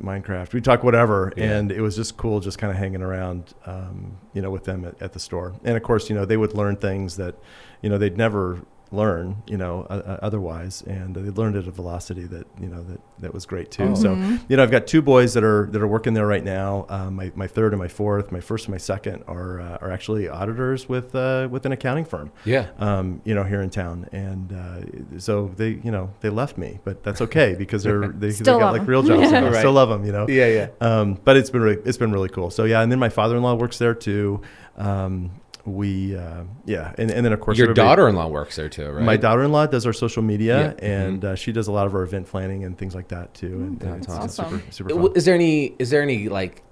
Minecraft. 0.02 0.54
We 0.54 0.62
talk 0.62 0.84
whatever, 0.84 1.34
Yeah. 1.36 1.58
and 1.58 1.72
it 1.72 1.82
was 1.82 1.96
just 1.96 2.18
cool, 2.18 2.40
just 2.40 2.58
kind 2.58 2.72
of 2.72 2.78
hanging 2.78 3.02
around, 3.02 3.54
um, 3.66 4.18
you 4.34 4.42
know, 4.42 4.50
with 4.50 4.64
them 4.64 4.86
at, 4.86 5.02
at 5.02 5.14
the 5.14 5.20
store. 5.20 5.54
And 5.64 5.76
of 5.76 5.84
course, 5.84 6.10
you 6.10 6.16
know, 6.16 6.26
they 6.26 6.38
would 6.38 6.54
learn 6.54 6.78
things 6.78 7.18
that, 7.18 7.36
you 7.82 7.90
know, 7.90 7.98
they'd 7.98 8.18
never 8.18 8.60
learn, 8.92 9.44
you 9.46 9.56
know, 9.56 9.86
uh, 9.88 9.94
uh, 10.04 10.20
otherwise, 10.24 10.82
and 10.88 11.14
they 11.16 11.22
learned 11.22 11.56
at 11.56 11.68
a 11.68 11.72
velocity 11.72 12.24
that, 12.24 12.48
you 12.60 12.68
know, 12.68 12.82
that 12.82 13.00
that 13.20 13.32
was 13.36 13.46
great 13.46 13.70
too. 13.70 13.96
So, 13.96 14.16
you 14.50 14.58
know, 14.58 14.64
I've 14.64 14.72
got 14.72 14.88
two 14.88 15.04
boys 15.04 15.36
that 15.36 15.44
are 15.44 15.68
that 15.72 15.80
are 15.80 15.88
working 15.88 16.16
there 16.16 16.26
right 16.26 16.44
now. 16.44 16.88
Um, 16.90 17.14
my 17.14 17.32
my 17.36 17.46
third 17.46 17.72
and 17.72 17.80
my 17.80 17.88
fourth, 17.88 18.32
my 18.32 18.40
first 18.40 18.66
and 18.66 18.72
my 18.74 18.80
second 18.80 19.24
are 19.28 19.62
uh, 19.62 19.78
are 19.82 19.92
actually 19.92 20.28
auditors 20.28 20.90
with 20.90 21.14
uh, 21.14 21.48
with 21.52 21.68
an 21.68 21.72
accounting 21.72 22.04
firm 22.04 22.32
Yeah. 22.46 22.66
um, 22.80 23.22
you 23.26 23.36
know, 23.36 23.44
here 23.44 23.62
in 23.62 23.70
town. 23.70 24.10
And 24.12 24.54
uh, 24.54 25.20
so 25.20 25.52
they, 25.56 25.80
you 25.84 25.92
know, 25.92 26.12
they 26.22 26.30
left 26.32 26.58
me, 26.58 26.80
but 26.84 27.04
that's 27.04 27.22
okay 27.22 27.54
because 27.54 27.84
they're 27.84 28.08
they, 28.08 28.32
they 28.32 28.44
got 28.44 28.60
love 28.60 28.72
like 28.74 28.82
'em. 28.82 28.88
real 28.88 29.04
jobs. 29.04 29.32
now. 29.32 29.50
Right. 29.50 29.56
Still 29.60 29.74
love 29.74 29.90
them, 29.90 30.04
you 30.04 30.12
know. 30.14 30.28
Yeah, 30.28 30.48
yeah. 30.48 30.70
Um, 30.82 31.14
but 31.24 31.38
it's 31.38 31.52
been 31.52 31.62
really, 31.62 31.80
it's 31.86 31.98
been 32.00 32.12
really 32.12 32.30
cool. 32.30 32.50
So 32.50 32.64
yeah, 32.64 32.82
and 32.82 32.92
then 32.92 32.98
my 32.98 33.10
father-in-law 33.10 33.54
works 33.54 33.78
there 33.78 33.94
too. 33.94 34.42
Um, 34.78 35.30
we 35.70 36.16
uh, 36.18 36.44
yeah, 36.66 36.94
and, 36.98 37.10
and 37.12 37.26
then 37.26 37.34
of 37.34 37.40
course 37.40 37.58
Your 37.58 37.74
daughter-in-law 37.74 38.28
works 38.28 38.56
there 38.56 38.70
too, 38.70 38.90
right? 38.92 39.04
My 39.04 39.18
daughter-in-law 39.18 39.68
does 39.68 39.86
our 39.86 39.94
social 39.94 40.24
media, 40.24 40.76
Yeah. 40.82 40.86
and 40.90 41.24
uh, 41.26 41.36
she 41.36 41.52
does 41.52 41.68
a 41.68 41.72
lot 41.72 41.88
of 41.88 41.94
our 41.96 42.04
event 42.04 42.28
planning 42.28 42.64
and 42.64 42.78
things 42.78 42.96
like 42.96 43.08
that 43.10 43.34
too. 43.34 43.48
And, 43.48 43.82
and 43.84 44.04
That's 44.04 44.08
it's- 44.08 44.26
it's 44.26 44.40
awesome. 44.40 44.60
super, 44.60 44.72
super 44.72 44.90
fun. 44.90 45.12
Is 45.16 45.26
there 45.26 45.36
any? 45.36 45.76
Is 45.80 45.90
there 45.90 46.02
any 46.02 46.30
like 46.30 46.64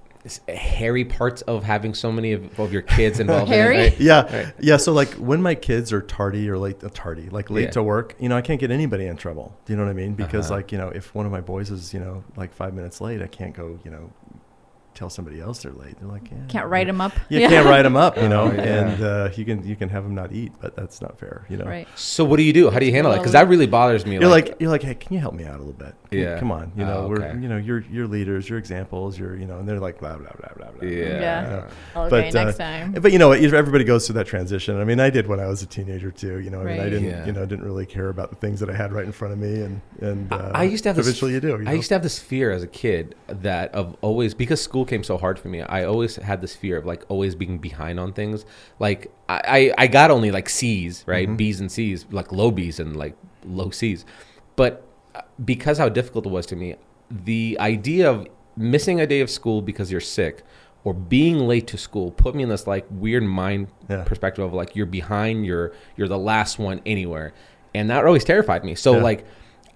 hairy 0.50 1.06
parts 1.06 1.42
of 1.44 1.64
having 1.64 1.94
so 1.94 2.12
many 2.12 2.34
of, 2.34 2.60
of 2.60 2.74
your 2.74 2.82
kids 2.82 3.20
involved? 3.22 3.48
in 3.50 3.54
it, 3.54 3.62
Hairy? 3.62 3.78
right? 3.78 4.00
Yeah, 4.00 4.24
Right. 4.46 4.54
yeah. 4.60 4.76
So 4.78 4.92
like 4.92 5.10
when 5.14 5.42
my 5.42 5.56
kids 5.56 5.94
are 5.94 6.02
tardy 6.02 6.50
or 6.50 6.58
late, 6.58 6.84
uh, 6.84 6.90
tardy, 6.94 7.30
like 7.30 7.50
late 7.50 7.66
Yeah. 7.66 7.72
to 7.72 7.84
work, 7.84 8.16
you 8.20 8.28
know, 8.28 8.36
I 8.36 8.42
can't 8.42 8.60
get 8.60 8.70
anybody 8.72 9.06
in 9.06 9.16
trouble. 9.16 9.56
Do 9.66 9.72
you 9.74 9.78
know 9.78 9.86
what 9.86 9.90
I 9.92 9.94
mean? 9.94 10.16
Because 10.16 10.48
Uh-huh. 10.48 10.56
like 10.56 10.72
you 10.74 10.78
know, 10.78 10.90
if 10.90 11.16
one 11.16 11.26
of 11.26 11.32
my 11.32 11.40
boys 11.42 11.70
is 11.72 11.94
you 11.94 12.00
know 12.02 12.24
like 12.36 12.54
five 12.54 12.74
minutes 12.74 13.00
late, 13.00 13.22
I 13.22 13.28
can't 13.28 13.54
go 13.56 13.80
you 13.86 13.92
know 13.92 14.10
tell 14.98 15.10
somebody 15.10 15.40
else 15.40 15.62
they're 15.64 15.72
late. 15.72 15.96
They're 16.00 16.10
like, 16.10 16.30
yeah, 16.32 16.38
Can't 16.48 16.68
write 16.68 16.88
them 16.88 17.00
up. 17.00 17.14
You 17.30 17.40
can't 17.48 17.66
write 17.68 17.84
them 17.84 17.96
up, 17.96 18.18
you 18.18 18.28
know, 18.28 18.44
Oh, 18.44 18.52
yeah. 18.52 18.62
and 18.92 19.04
uh, 19.04 19.30
you 19.36 19.46
can 19.46 19.66
you 19.66 19.76
can 19.76 19.90
have 19.90 20.04
them 20.04 20.16
not 20.16 20.32
eat, 20.34 20.52
but 20.60 20.76
that's 20.76 21.02
not 21.02 21.20
fair, 21.20 21.46
you 21.50 21.58
know. 21.58 21.66
Right. 21.66 21.88
So 21.96 22.26
what 22.26 22.38
do 22.38 22.44
you 22.44 22.54
do? 22.54 22.70
How 22.70 22.80
do 22.80 22.86
you 22.86 22.92
handle 22.92 23.12
it? 23.14 23.18
Because 23.18 23.34
that 23.34 23.48
really 23.48 23.68
bothers 23.68 24.06
me. 24.06 24.14
You're 24.20 24.28
like, 24.28 24.56
you're 24.60 24.70
like, 24.72 24.84
hey, 24.84 24.96
can 24.96 25.14
you 25.14 25.20
help 25.20 25.34
me 25.36 25.46
out 25.46 25.56
a 25.56 25.60
little 25.60 25.74
bit? 25.74 25.94
Can 26.10 26.18
you- 26.20 26.24
Yeah. 26.26 26.40
come 26.40 26.52
on, 26.52 26.72
you 26.76 26.84
know, 26.86 27.00
Oh, 27.06 27.08
we're 27.10 27.34
you 27.38 27.48
know, 27.48 27.58
you're 27.58 27.84
you're 27.92 28.08
leaders, 28.08 28.50
you're 28.50 28.58
examples, 28.60 29.18
you're 29.20 29.36
you 29.36 29.46
know, 29.46 29.60
and 29.60 29.68
they're 29.70 29.80
like 29.80 30.00
blah 30.00 30.16
blah 30.18 30.32
blah 30.40 30.50
blah 30.58 30.72
blah. 30.72 30.90
yeah. 30.90 31.06
Yeah. 31.28 31.68
Okay, 31.96 32.10
But, 32.10 32.36
uh, 32.36 32.44
next 32.46 32.58
time. 32.58 32.94
But 32.94 33.12
you 33.12 33.20
know, 33.20 33.32
everybody 33.32 33.84
goes 33.84 34.08
through 34.08 34.16
that 34.16 34.28
transition. 34.28 34.80
I 34.82 34.84
mean, 34.84 35.00
I 35.00 35.10
did 35.10 35.28
when 35.28 35.40
I 35.40 35.46
was 35.48 35.62
a 35.62 35.68
teenager 35.68 36.10
too. 36.12 36.40
You 36.40 36.50
know, 36.50 36.62
I 36.62 36.66
mean, 36.66 36.80
I 36.80 36.90
didn't, 36.90 37.06
Yeah. 37.06 37.26
you 37.26 37.34
know, 37.34 37.46
didn't 37.46 37.66
really 37.66 37.86
care 37.86 38.10
about 38.10 38.30
the 38.30 38.36
things 38.38 38.60
that 38.62 38.70
I 38.70 38.74
had 38.74 38.92
right 38.94 39.06
in 39.06 39.12
front 39.12 39.34
of 39.34 39.40
me, 39.40 39.62
and 39.62 39.82
and 40.02 40.32
uh, 40.34 40.52
I 40.54 40.64
used 40.64 40.84
to 40.84 40.90
have 40.90 40.96
this. 40.96 41.06
eventually 41.08 41.34
you 41.34 41.40
do. 41.40 41.50
You 41.50 41.58
know? 41.60 41.72
I 41.72 41.74
used 41.74 41.90
to 41.90 41.96
have 41.96 42.04
this 42.04 42.18
fear 42.20 42.52
as 42.52 42.64
a 42.64 42.68
kid 42.68 43.16
that 43.28 43.74
of 43.76 43.96
always 44.02 44.34
because 44.34 44.62
school 44.62 44.86
came 44.88 45.04
so 45.04 45.18
hard 45.18 45.38
for 45.40 45.50
me. 45.50 45.62
I 45.62 45.84
always 45.86 46.16
had 46.16 46.42
this 46.42 46.56
fear 46.56 46.78
of 46.78 46.86
like 46.86 47.04
always 47.10 47.36
being 47.36 47.58
behind 47.60 48.00
on 48.00 48.14
things. 48.14 48.46
Like 48.80 49.12
I, 49.30 49.42
I, 49.78 49.84
I 49.84 49.88
got 49.88 50.10
only 50.12 50.32
like 50.32 50.50
C's, 50.50 51.04
right? 51.06 51.28
Mm-hmm. 51.28 51.36
B's 51.38 51.60
and 51.60 51.72
C's, 51.72 52.06
like 52.12 52.32
low 52.32 52.52
B's 52.52 52.80
and 52.80 52.96
like 52.96 53.16
low 53.46 53.70
C's. 53.70 54.06
But 54.56 54.84
uh, 55.16 55.22
because 55.44 55.78
how 55.78 55.90
difficult 55.90 56.26
it 56.26 56.30
was 56.30 56.46
to 56.48 56.56
me, 56.56 56.76
the 57.10 57.58
idea 57.60 58.10
of 58.10 58.28
missing 58.56 59.00
a 59.00 59.06
day 59.08 59.22
of 59.22 59.30
school 59.30 59.62
because 59.62 59.92
you're 59.92 60.02
sick 60.02 60.44
or 60.84 60.94
being 60.94 61.40
late 61.40 61.68
to 61.68 61.78
school 61.78 62.12
put 62.12 62.34
me 62.34 62.44
in 62.44 62.50
this 62.50 62.66
like 62.66 62.86
weird 62.90 63.24
mind 63.24 63.68
Yeah. 63.90 64.04
perspective 64.04 64.44
of 64.46 64.54
like 64.54 64.76
you're 64.76 64.86
behind, 64.86 65.46
you're 65.46 65.74
you're 65.96 66.08
the 66.08 66.18
last 66.18 66.58
one 66.60 66.82
anywhere, 66.86 67.34
and 67.76 67.90
that 67.90 68.06
always 68.06 68.24
terrified 68.24 68.64
me. 68.64 68.76
So 68.76 68.96
Yeah. 68.98 69.04
like. 69.04 69.26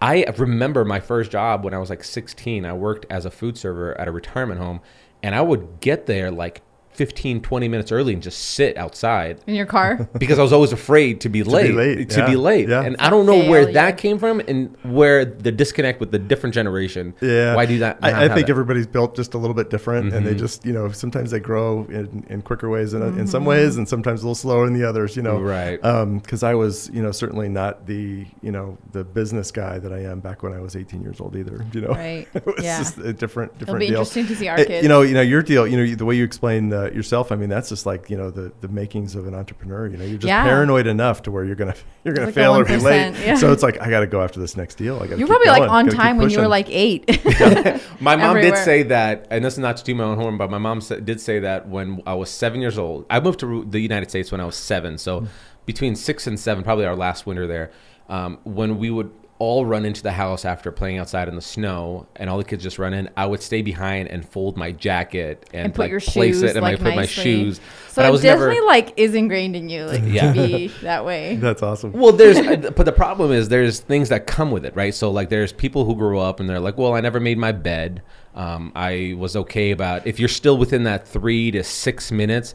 I 0.04 0.26
remember 0.36 0.84
my 0.84 1.00
first 1.00 1.30
job 1.30 1.64
when 1.64 1.76
I 1.76 1.78
was 1.78 1.92
like 1.92 2.04
16. 2.04 2.66
I 2.66 2.74
worked 2.74 3.06
as 3.12 3.26
a 3.26 3.30
food 3.30 3.56
server 3.56 3.96
at 4.02 4.08
a 4.08 4.12
retirement 4.12 4.60
home, 4.60 4.82
and 5.24 5.36
I 5.36 5.42
would 5.42 5.80
get 5.82 6.06
there 6.06 6.32
like 6.32 6.62
15, 6.94 7.42
20 7.42 7.68
minutes 7.68 7.92
early 7.92 8.14
and 8.14 8.22
just 8.22 8.40
sit 8.40 8.78
outside 8.78 9.40
In 9.48 9.56
your 9.56 9.66
car? 9.66 10.08
because 10.18 10.40
I 10.40 10.44
was 10.44 10.52
always 10.54 10.72
afraid 10.74 11.22
to 11.22 11.30
be 11.30 11.44
late. 11.44 11.74
late, 11.74 12.10
To 12.12 12.20
yeah, 12.20 12.30
be 12.30 12.36
late. 12.36 12.68
yeah. 12.70 12.82
And 12.84 12.96
I 13.00 13.10
don't 13.10 13.26
know 13.26 13.50
where 13.50 13.72
that 13.74 13.98
came 13.98 14.20
from 14.20 14.40
and 14.42 14.76
where 14.84 15.24
the 15.26 15.52
disconnect 15.52 16.00
with 16.00 16.12
the 16.12 16.20
different 16.20 16.54
generation. 16.54 17.14
Yeah. 17.22 17.56
Why 17.56 17.66
do 17.66 17.80
that? 17.80 18.00
I, 18.02 18.26
I 18.26 18.28
think 18.28 18.48
that? 18.48 18.50
everybody's 18.52 18.88
built 18.88 19.16
just 19.16 19.34
a 19.34 19.38
little 19.38 19.54
bit 19.54 19.70
different, 19.70 20.14
and 20.14 20.26
they 20.26 20.34
Mhm. 20.36 20.40
just, 20.40 20.66
you 20.66 20.74
know, 20.74 20.92
sometimes 20.92 21.32
they 21.32 21.40
grow 21.40 21.86
in, 21.90 22.26
in 22.30 22.42
quicker 22.42 22.70
ways 22.70 22.94
in, 22.94 23.02
in 23.18 23.28
some 23.28 23.46
ways, 23.46 23.78
and 23.78 23.88
sometimes 23.88 24.22
a 24.22 24.26
little 24.26 24.36
slower 24.36 24.68
in 24.68 24.74
the 24.74 24.88
others, 24.88 25.16
you 25.16 25.22
know. 25.22 25.40
Right. 25.40 25.82
Because 26.22 26.44
I 26.44 26.54
was, 26.56 26.90
you 26.94 27.02
know, 27.02 27.12
certainly 27.12 27.50
not 27.50 27.88
the, 27.88 28.26
you 28.42 28.52
know, 28.52 28.78
the 28.92 29.04
business 29.04 29.52
guy 29.52 29.80
that 29.80 29.92
I 29.94 30.00
am 30.00 30.20
back 30.20 30.44
when 30.44 30.54
I 30.54 30.60
was 30.60 30.76
18 30.76 31.02
years 31.02 31.20
old 31.22 31.36
either, 31.36 31.66
you 31.74 31.82
know. 31.82 31.90
Right. 31.90 32.28
it 32.34 32.46
was 32.46 32.64
Yeah. 32.64 32.78
just 32.80 32.98
a 32.98 33.14
different, 33.14 33.58
different 33.58 33.62
It'll 33.62 33.80
be 33.80 33.88
deal. 33.88 34.00
interesting 34.00 34.28
to 34.28 34.36
see 34.36 34.48
our 34.48 34.58
kids. 34.58 34.84
You 34.84 34.90
know, 34.90 35.02
you 35.02 35.14
know 35.14 35.22
your 35.22 35.42
deal. 35.42 35.66
You 35.68 35.78
know 35.78 35.96
the 35.96 36.06
way 36.06 36.16
you 36.16 36.24
explain 36.24 36.70
uh, 36.82 36.92
yourself. 36.92 37.32
I 37.32 37.36
mean, 37.36 37.50
that's 37.50 37.70
just 37.70 37.86
like 37.86 38.10
you 38.10 38.18
know 38.18 38.32
the, 38.32 38.52
the 38.62 38.68
makings 38.68 39.16
of 39.16 39.28
an 39.28 39.36
entrepreneur. 39.36 39.88
You 39.88 39.98
know, 39.98 40.06
you're 40.06 40.18
just 40.18 40.28
Yeah. 40.28 40.44
paranoid 40.44 40.88
enough 40.88 41.22
to 41.24 41.32
where 41.32 41.44
you're 41.46 41.56
gonna 41.56 41.76
you're 42.04 42.14
gonna 42.14 42.28
Like 42.28 42.36
fail 42.36 42.58
or 42.58 42.66
be 42.66 42.78
late. 42.78 43.16
yeah. 43.24 43.36
So 43.36 43.52
it's 43.52 43.64
like 43.64 43.80
I 43.82 43.90
got 43.90 44.00
to 44.02 44.08
go 44.08 44.22
after 44.22 44.40
this 44.40 44.58
next 44.58 44.76
deal. 44.76 45.00
I 45.02 45.08
got. 45.08 45.20
you 45.20 45.26
were 45.26 45.36
probably 45.36 45.50
like 45.50 45.70
on 45.70 45.88
time 45.90 46.18
when 46.18 46.30
you 46.30 46.40
were 46.40 46.48
like 46.48 46.68
eight. 46.70 47.06
My 48.02 48.16
mom 48.16 48.32
everywhere. 48.38 48.42
did 48.56 48.58
say 48.58 48.84
that, 48.84 49.28
and 49.30 49.46
this 49.46 49.54
is 49.54 49.60
not 49.60 49.78
to 49.78 49.84
do 49.84 49.94
my 49.96 50.04
own 50.06 50.18
horn, 50.18 50.38
but 50.38 50.50
my 50.50 50.58
mom 50.58 50.82
sa- 50.82 50.96
did 50.96 51.22
say 51.22 51.40
that 51.40 51.68
when 51.68 52.02
I 52.08 52.14
was 52.16 52.30
seven 52.30 52.62
years 52.62 52.78
old. 52.78 53.06
I 53.10 53.20
moved 53.20 53.40
to 53.42 53.64
the 53.66 53.80
United 53.80 54.10
States 54.10 54.32
when 54.32 54.42
I 54.42 54.46
was 54.46 54.56
seven, 54.56 54.98
so 54.98 55.28
between 55.66 55.96
six 55.96 56.26
and 56.28 56.40
seven, 56.40 56.64
probably 56.64 56.86
our 56.86 56.96
last 56.96 57.26
winter 57.28 57.46
there, 57.48 57.72
um, 58.10 58.40
when 58.44 58.78
we 58.80 58.90
would 58.90 59.12
all 59.42 59.66
run 59.66 59.86
into 59.86 60.04
the 60.04 60.12
house 60.12 60.46
after 60.46 60.72
playing 60.72 61.00
outside 61.00 61.28
in 61.28 61.36
the 61.36 61.42
snow, 61.42 62.06
and 62.16 62.30
all 62.30 62.38
the 62.38 62.44
kids 62.44 62.62
just 62.62 62.78
run 62.78 62.94
in. 62.94 63.10
I 63.18 63.26
would 63.26 63.42
stay 63.42 63.64
behind 63.64 64.08
and 64.10 64.24
fold 64.24 64.56
my 64.56 64.72
jacket 64.72 65.50
and, 65.52 65.66
and 65.66 65.74
put 65.74 65.82
like, 65.82 65.90
your 65.90 66.00
place 66.00 66.36
shoes 66.36 66.44
it, 66.44 66.56
and 66.56 66.62
like 66.62 66.80
I 66.80 66.84
put 66.84 66.96
my 66.96 67.08
shoes. 67.08 67.60
So 67.88 67.96
but 67.96 68.06
I 68.06 68.10
it 68.10 68.12
was 68.12 68.22
definitely 68.22 68.56
never. 68.58 68.68
like 68.68 68.94
is 68.98 69.16
ingrained 69.16 69.56
in 69.56 69.68
you, 69.68 69.86
like 69.86 70.04
Yeah. 70.06 70.32
to 70.32 70.48
be 70.48 70.68
that 70.84 71.06
way. 71.06 71.38
That's 71.38 71.64
awesome. 71.64 71.92
Well, 71.92 72.12
there's, 72.12 72.38
but 72.76 72.86
the 72.86 72.92
problem 72.92 73.32
is 73.32 73.50
there's 73.50 73.80
things 73.80 74.10
that 74.10 74.28
come 74.28 74.52
with 74.52 74.64
it, 74.64 74.76
right? 74.76 74.94
So 74.94 75.10
like 75.10 75.30
there's 75.30 75.52
people 75.52 75.86
who 75.86 75.96
grow 75.96 76.20
up 76.20 76.40
and 76.40 76.48
they're 76.48 76.60
like, 76.60 76.78
well, 76.78 76.94
I 76.94 77.02
never 77.02 77.20
made 77.20 77.40
my 77.40 77.52
bed. 77.52 78.04
Um, 78.36 78.72
I 78.76 79.16
was 79.18 79.36
okay 79.36 79.72
about 79.72 80.06
if 80.06 80.20
you're 80.20 80.30
still 80.30 80.58
within 80.60 80.84
that 80.84 81.08
three 81.08 81.50
to 81.50 81.64
six 81.64 82.12
minutes 82.12 82.54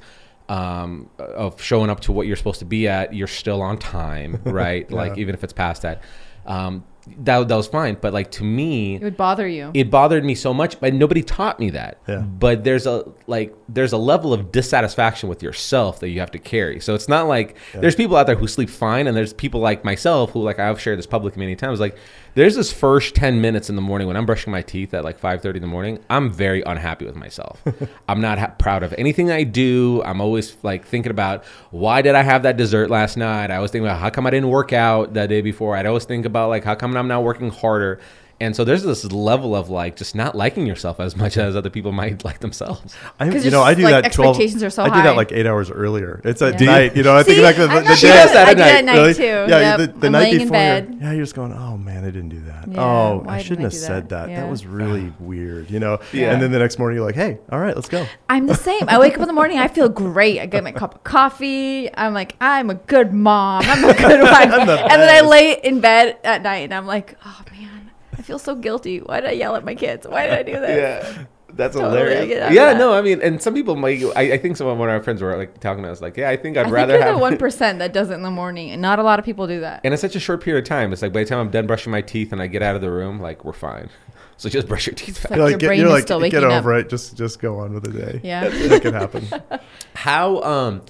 um, 0.49 1.11
of 1.19 1.61
showing 1.61 1.91
up 1.91 2.01
to 2.01 2.13
what 2.13 2.29
you're 2.29 2.37
supposed 2.37 2.61
to 2.61 2.65
be 2.65 2.87
at, 2.87 3.13
you're 3.13 3.27
still 3.27 3.61
on 3.61 3.77
time, 3.79 4.41
right? 4.45 4.89
Like 4.91 5.19
even 5.19 5.35
if 5.35 5.43
it's 5.43 5.53
past 5.53 5.83
that, 5.83 6.03
um, 6.47 6.85
that 7.19 7.49
that 7.49 7.57
was 7.57 7.69
fine. 7.69 7.97
But 8.01 8.13
like 8.13 8.31
to 8.33 8.45
me, 8.45 8.97
It 8.97 9.03
would 9.03 9.17
bother 9.17 9.47
you. 9.47 9.71
it 9.75 9.91
bothered 9.91 10.25
me 10.25 10.35
so 10.35 10.53
much 10.53 10.81
but 10.81 10.93
nobody 10.95 11.23
taught 11.23 11.59
me 11.61 11.71
that 11.71 11.99
Yeah. 12.09 12.19
but 12.19 12.65
there's 12.65 12.87
a 12.87 13.05
like 13.27 13.55
there's 13.69 13.93
a 13.93 13.97
level 13.99 14.33
of 14.33 14.53
dissatisfaction 14.53 15.29
with 15.29 15.43
yourself 15.43 16.01
that 16.01 16.09
you 16.11 16.21
have 16.21 16.31
to 16.33 16.39
carry 16.39 16.81
so 16.81 16.95
it's 16.95 17.09
not 17.09 17.27
like 17.27 17.57
there's 17.75 17.95
people 17.97 18.17
out 18.17 18.27
there 18.27 18.37
who 18.37 18.47
sleep 18.47 18.71
fine 18.71 19.07
and 19.07 19.17
there's 19.17 19.33
people 19.33 19.61
like 19.61 19.85
myself 19.85 20.31
who 20.31 20.41
like 20.43 20.59
i've 20.61 20.81
shared 20.81 20.99
this 20.99 21.07
publicly 21.07 21.41
many 21.41 21.57
times 21.57 21.81
like 21.81 21.97
there's 22.35 22.55
this 22.55 22.73
first 22.73 23.15
10 23.17 23.41
minutes 23.41 23.69
in 23.71 23.75
the 23.77 23.83
morning 23.83 24.07
when 24.07 24.17
i'm 24.17 24.27
brushing 24.27 24.53
my 24.53 24.63
teeth 24.63 24.95
at 24.95 25.03
like 25.05 25.21
5.30 25.21 25.57
in 25.57 25.61
the 25.63 25.67
morning 25.69 25.99
i'm 26.11 26.31
very 26.33 26.63
unhappy 26.63 27.05
with 27.07 27.17
myself 27.17 27.61
i'm 28.09 28.21
not 28.21 28.39
ha- 28.39 28.55
proud 28.59 28.83
of 28.85 28.93
anything 28.99 29.31
i 29.33 29.43
do 29.43 30.03
i'm 30.05 30.21
always 30.21 30.57
like 30.63 30.85
thinking 30.87 31.11
about 31.11 31.45
why 31.71 32.03
did 32.03 32.15
i 32.15 32.23
have 32.23 32.43
that 32.45 32.57
dessert 32.57 32.89
last 32.91 33.17
night 33.17 33.51
i 33.51 33.59
was 33.59 33.71
thinking 33.73 33.87
about 33.87 33.99
how 33.99 34.11
come 34.11 34.27
i 34.27 34.31
didn't 34.31 34.51
work 34.51 34.73
out 34.73 35.15
the 35.15 35.27
day 35.27 35.41
before 35.41 35.77
i'd 35.77 35.87
always 35.87 36.05
think 36.05 36.25
about 36.27 36.49
like 36.49 36.63
how 36.63 36.75
come 36.75 36.93
i'm 36.97 37.09
now 37.09 37.21
working 37.21 37.51
harder 37.51 38.01
and 38.41 38.55
so 38.55 38.65
there's 38.65 38.83
this 38.83 39.05
level 39.13 39.57
of 39.57 39.71
like 39.71 39.97
just 39.97 40.15
not 40.15 40.35
liking 40.35 40.67
yourself 40.67 41.01
as 41.01 41.17
much 41.17 41.37
as 41.39 41.57
other 41.57 41.71
people 41.71 41.93
might 41.93 42.25
like 42.25 42.41
themselves. 42.41 42.95
I, 43.19 43.31
'Cause 43.31 43.45
you 43.45 43.51
know, 43.51 43.63
I 43.63 43.75
do 43.75 43.83
like, 43.83 44.05
that 44.05 44.13
12. 44.13 44.31
expectations 44.37 44.63
are 44.63 44.71
so 44.71 44.83
I 44.83 44.89
do 44.95 45.03
that 45.03 45.17
like 45.17 45.33
eight 45.33 45.47
hours 45.47 45.71
earlier. 45.71 46.21
It's 46.25 46.43
at 46.43 46.61
Yeah. 46.61 46.67
Night. 46.67 46.97
You 46.97 47.03
know, 47.03 47.17
I 47.17 47.23
think 47.23 47.37
See, 47.37 47.43
back 47.43 47.55
to 47.57 47.63
the, 47.63 47.69
the 47.69 47.75
day. 47.75 47.81
doing 47.81 47.91
does 47.95 48.33
that 48.33 48.49
I 48.49 48.51
at 48.51 48.59
at 48.61 48.85
night, 48.85 48.85
night 48.85 48.97
Really? 49.01 49.15
too. 49.15 49.23
Yeah, 49.25 49.47
Yep. 49.47 49.79
the, 49.79 49.87
the 50.01 50.07
I'm 50.07 50.13
night 50.13 50.19
laying 50.21 50.35
in 50.43 50.49
before. 50.49 50.57
you're- 50.63 50.97
Yeah, 51.01 51.13
you're 51.13 51.23
just 51.25 51.35
going, 51.35 51.53
oh 51.53 51.77
man, 51.79 52.03
I 52.05 52.11
didn't 52.11 52.29
do 52.31 52.41
that. 52.43 52.69
Yeah, 52.69 52.83
oh, 52.85 53.23
why 53.25 53.37
I 53.37 53.43
shouldn't 53.43 53.61
I 53.61 53.63
have 53.65 53.73
do 53.73 53.79
said 53.79 54.09
that? 54.11 54.27
that. 54.27 54.31
Yeah. 54.31 54.41
That 54.43 54.51
was 54.51 54.67
really 54.67 55.13
weird, 55.19 55.71
you 55.71 55.81
know? 55.81 55.99
Yeah. 56.13 56.33
And 56.33 56.43
then 56.43 56.53
the 56.53 56.59
next 56.59 56.79
morning, 56.79 56.97
you're 56.97 57.07
like, 57.07 57.15
hey, 57.15 57.39
all 57.51 57.59
right, 57.59 57.75
let's 57.75 57.89
go. 57.89 58.07
I'm 58.29 58.47
the 58.47 58.55
same. 58.55 58.83
I 58.89 58.99
wake 58.99 59.15
up 59.15 59.21
in 59.23 59.29
the 59.29 59.33
morning, 59.35 59.59
I 59.59 59.69
feel 59.69 59.89
great. 59.89 60.41
I 60.41 60.47
get 60.47 60.63
my 60.63 60.73
cup 60.73 60.95
of 60.95 61.05
coffee. 61.05 61.89
I'm 61.97 62.13
like, 62.13 62.37
I'm 62.41 62.69
a 62.71 62.75
good 62.75 63.13
mom. 63.13 63.63
I'm 63.67 63.85
a 63.85 63.95
good 63.95 64.21
wife. 64.23 64.51
And 64.53 64.69
then 64.69 65.25
I 65.25 65.27
lay 65.27 65.53
in 65.63 65.81
bed 65.81 66.19
at 66.25 66.43
night 66.43 66.65
and 66.65 66.75
I'm 66.75 66.87
like, 66.87 67.17
oh 67.25 67.41
man, 67.51 67.91
I 68.19 68.23
feel 68.23 68.39
so 68.39 68.55
guilty. 68.55 68.99
Why 69.01 69.21
did 69.21 69.31
I 69.31 69.33
yell 69.33 69.57
at 69.57 69.65
my 69.65 69.75
kids? 69.75 70.07
Why 70.07 70.27
did 70.27 70.33
I 70.39 70.43
do 70.43 70.53
this? 70.61 70.77
Yeah. 71.15 71.25
That's 71.55 71.75
Totally, 71.75 71.97
hilarious. 71.99 72.27
get 72.29 72.43
out 72.43 72.49
of 72.49 72.55
Yeah, 72.55 72.73
that. 72.75 72.79
no, 72.79 72.93
I 72.93 73.01
mean, 73.01 73.23
and 73.23 73.41
some 73.41 73.55
people 73.55 73.77
might. 73.77 74.03
I, 74.15 74.33
I 74.35 74.39
think 74.39 74.59
some 74.59 74.67
of 74.67 74.77
one 74.77 74.91
of 74.91 74.95
our 74.95 75.03
friends 75.03 75.23
were 75.23 75.37
like 75.39 75.59
talking 75.61 75.85
to 75.85 75.91
us, 75.91 76.03
like, 76.03 76.17
yeah, 76.19 76.29
I 76.29 76.37
think 76.37 76.59
I'd 76.59 76.67
I 76.67 76.71
rather 76.71 76.93
think 76.93 77.05
you're 77.05 77.13
have. 77.13 77.15
the 77.17 77.21
one 77.21 77.39
percent 77.39 77.79
that 77.79 77.95
does 77.95 78.11
it 78.11 78.15
in 78.15 78.23
the 78.23 78.31
morning, 78.31 78.71
and 78.73 78.83
not 78.83 78.99
a 78.99 79.03
lot 79.03 79.19
of 79.19 79.25
people 79.25 79.47
do 79.47 79.61
that. 79.61 79.81
and 79.83 79.95
it's 79.95 80.01
such 80.03 80.15
a 80.17 80.21
short 80.21 80.43
period 80.43 80.65
of 80.65 80.69
time. 80.69 80.93
It's 80.93 81.01
like 81.01 81.15
by 81.15 81.21
the 81.23 81.29
time 81.31 81.39
I'm 81.39 81.51
done 81.51 81.67
brushing 81.67 81.93
my 81.93 82.03
teeth 82.03 82.31
and 82.33 82.43
I 82.43 82.47
get 82.47 82.63
out 82.63 82.75
of 82.75 82.83
the 82.83 82.91
room, 82.91 83.21
like 83.21 83.45
we're 83.45 83.53
fine. 83.55 83.89
So 84.39 84.51
just 84.51 84.69
brush 84.69 84.87
your 84.87 84.95
teeth. 84.95 85.09
It's 85.17 85.19
fast. 85.21 85.31
like 85.31 85.39
You're 85.39 85.49
your 85.53 85.59
get, 85.59 85.67
brain 85.69 85.79
you're 85.81 85.89
is 85.89 85.93
like, 85.95 86.03
still 86.03 86.19
get 86.21 86.35
waking 86.35 86.45
up. 86.45 86.59
over 86.59 86.77
it. 86.79 86.91
Just 86.91 87.17
just 87.17 87.41
go 87.41 87.59
on 87.61 87.73
with 87.73 87.85
the 87.85 87.93
day. 87.93 88.21
Yeah. 88.23 88.45
It 88.53 88.83
can 88.83 88.93
happen. 88.93 89.27
How 89.95 90.43
um 90.43 90.83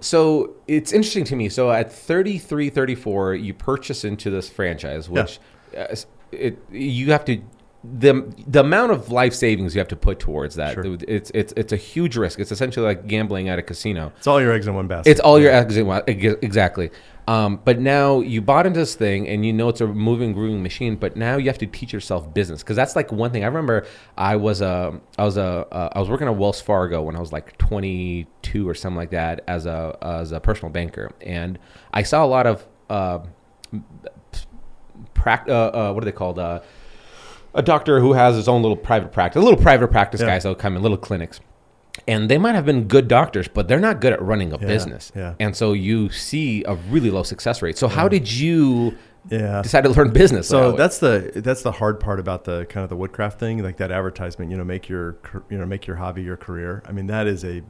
so 0.00 0.54
it's 0.66 0.90
interesting 0.92 1.24
to 1.24 1.36
me. 1.36 1.50
So 1.50 1.70
at 1.70 1.92
33 1.92 2.70
34 2.70 3.34
you 3.34 3.52
purchase 3.52 4.02
into 4.02 4.30
this 4.30 4.48
franchise 4.48 5.10
which 5.10 5.38
uh, 5.76 5.94
it 6.32 6.58
you 6.70 7.10
have 7.12 7.24
to 7.26 7.40
the 7.82 8.30
the 8.46 8.60
amount 8.60 8.92
of 8.92 9.10
life 9.10 9.32
savings 9.32 9.74
you 9.74 9.78
have 9.78 9.88
to 9.88 9.96
put 9.96 10.18
towards 10.18 10.56
that 10.56 10.74
Sure. 10.74 10.98
it's 11.08 11.30
it's 11.34 11.52
it's 11.56 11.72
a 11.72 11.76
huge 11.78 12.14
risk. 12.16 12.38
It's 12.38 12.52
essentially 12.52 12.84
like 12.84 13.06
gambling 13.06 13.48
at 13.48 13.58
a 13.58 13.62
casino. 13.62 14.12
It's 14.18 14.26
all 14.26 14.38
your 14.40 14.52
eggs 14.52 14.66
in 14.66 14.74
one 14.74 14.86
basket. 14.86 15.10
It's 15.10 15.20
all 15.20 15.40
your 15.40 15.50
eggs 15.50 15.76
in 15.78 15.86
one- 15.86 16.02
exactly. 16.06 16.90
Um, 17.26 17.60
but 17.64 17.78
now 17.80 18.20
you 18.20 18.42
bought 18.42 18.66
into 18.66 18.80
this 18.80 18.94
thing 18.96 19.28
and 19.28 19.46
you 19.46 19.52
know 19.54 19.68
it's 19.68 19.80
a 19.80 19.86
moving, 19.86 20.32
grooving 20.34 20.62
machine. 20.62 20.96
But 20.96 21.16
now 21.16 21.36
you 21.36 21.46
have 21.46 21.56
to 21.58 21.66
teach 21.66 21.90
yourself 21.92 22.34
business 22.34 22.62
because 22.62 22.76
that's 22.76 22.96
like 22.96 23.12
one 23.12 23.30
thing. 23.30 23.44
I 23.44 23.46
remember 23.46 23.86
I 24.18 24.36
was 24.36 24.60
a 24.60 25.00
I 25.16 25.24
was 25.24 25.38
a 25.38 25.66
uh, 25.72 25.88
I 25.94 26.00
was 26.00 26.10
working 26.10 26.26
at 26.28 26.36
Wells 26.36 26.60
Fargo 26.60 27.00
when 27.02 27.16
I 27.16 27.20
was 27.20 27.32
like 27.32 27.56
22 27.56 28.68
or 28.68 28.74
something 28.74 28.96
like 28.98 29.10
that 29.12 29.42
as 29.48 29.64
a 29.64 29.96
as 30.02 30.32
a 30.32 30.40
personal 30.40 30.70
banker, 30.70 31.12
and 31.22 31.58
I 31.94 32.02
saw 32.02 32.24
a 32.24 32.26
lot 32.28 32.46
of 32.46 32.66
uh, 32.90 33.20
prac- 35.14 35.46
uh, 35.48 35.52
uh, 35.52 35.92
what 35.92 36.02
are 36.02 36.06
they 36.06 36.12
called? 36.12 36.38
Uh, 36.38 36.60
a 37.54 37.62
doctor 37.62 38.00
who 38.00 38.12
has 38.12 38.36
his 38.36 38.46
own 38.48 38.62
little 38.62 38.76
private 38.76 39.12
practice, 39.12 39.40
a 39.40 39.44
little 39.44 39.60
private 39.60 39.88
practice 39.88 40.20
Yeah. 40.20 40.28
guys 40.28 40.44
that 40.44 40.48
will 40.50 40.54
come 40.54 40.76
in, 40.76 40.82
little 40.82 40.96
clinics. 40.96 41.40
And 42.06 42.30
they 42.30 42.38
might 42.38 42.54
have 42.54 42.64
been 42.64 42.84
good 42.84 43.08
doctors, 43.08 43.48
but 43.48 43.66
they're 43.66 43.80
not 43.80 44.00
good 44.00 44.12
at 44.12 44.22
running 44.22 44.52
a 44.52 44.58
Yeah, 44.60 44.66
business. 44.66 45.10
yeah. 45.16 45.34
And 45.40 45.56
so 45.56 45.72
you 45.72 46.08
see 46.10 46.62
a 46.64 46.74
really 46.76 47.10
low 47.10 47.24
success 47.24 47.60
rate. 47.62 47.76
So 47.76 47.88
how 47.88 48.06
did 48.08 48.30
you 48.30 48.94
yeah. 49.28 49.60
decide 49.62 49.82
to 49.82 49.90
learn 49.90 50.12
business? 50.12 50.46
So 50.48 50.70
that 50.70 50.76
that's 50.78 50.98
the 50.98 51.32
that's 51.34 51.62
the 51.62 51.72
hard 51.72 51.98
part 51.98 52.20
about 52.20 52.44
the 52.44 52.64
kind 52.66 52.84
of 52.84 52.90
the 52.90 52.96
woodcraft 52.96 53.40
thing, 53.40 53.62
like 53.62 53.76
that 53.78 53.90
advertisement. 53.90 54.50
You 54.52 54.56
know, 54.56 54.64
make 54.64 54.88
your 54.88 55.16
you 55.50 55.58
know 55.58 55.66
make 55.66 55.86
your 55.86 55.96
hobby 55.96 56.22
your 56.22 56.36
career. 56.36 56.82
I 56.86 56.92
mean, 56.92 57.08
that 57.08 57.26
is 57.26 57.44
a 57.44 57.62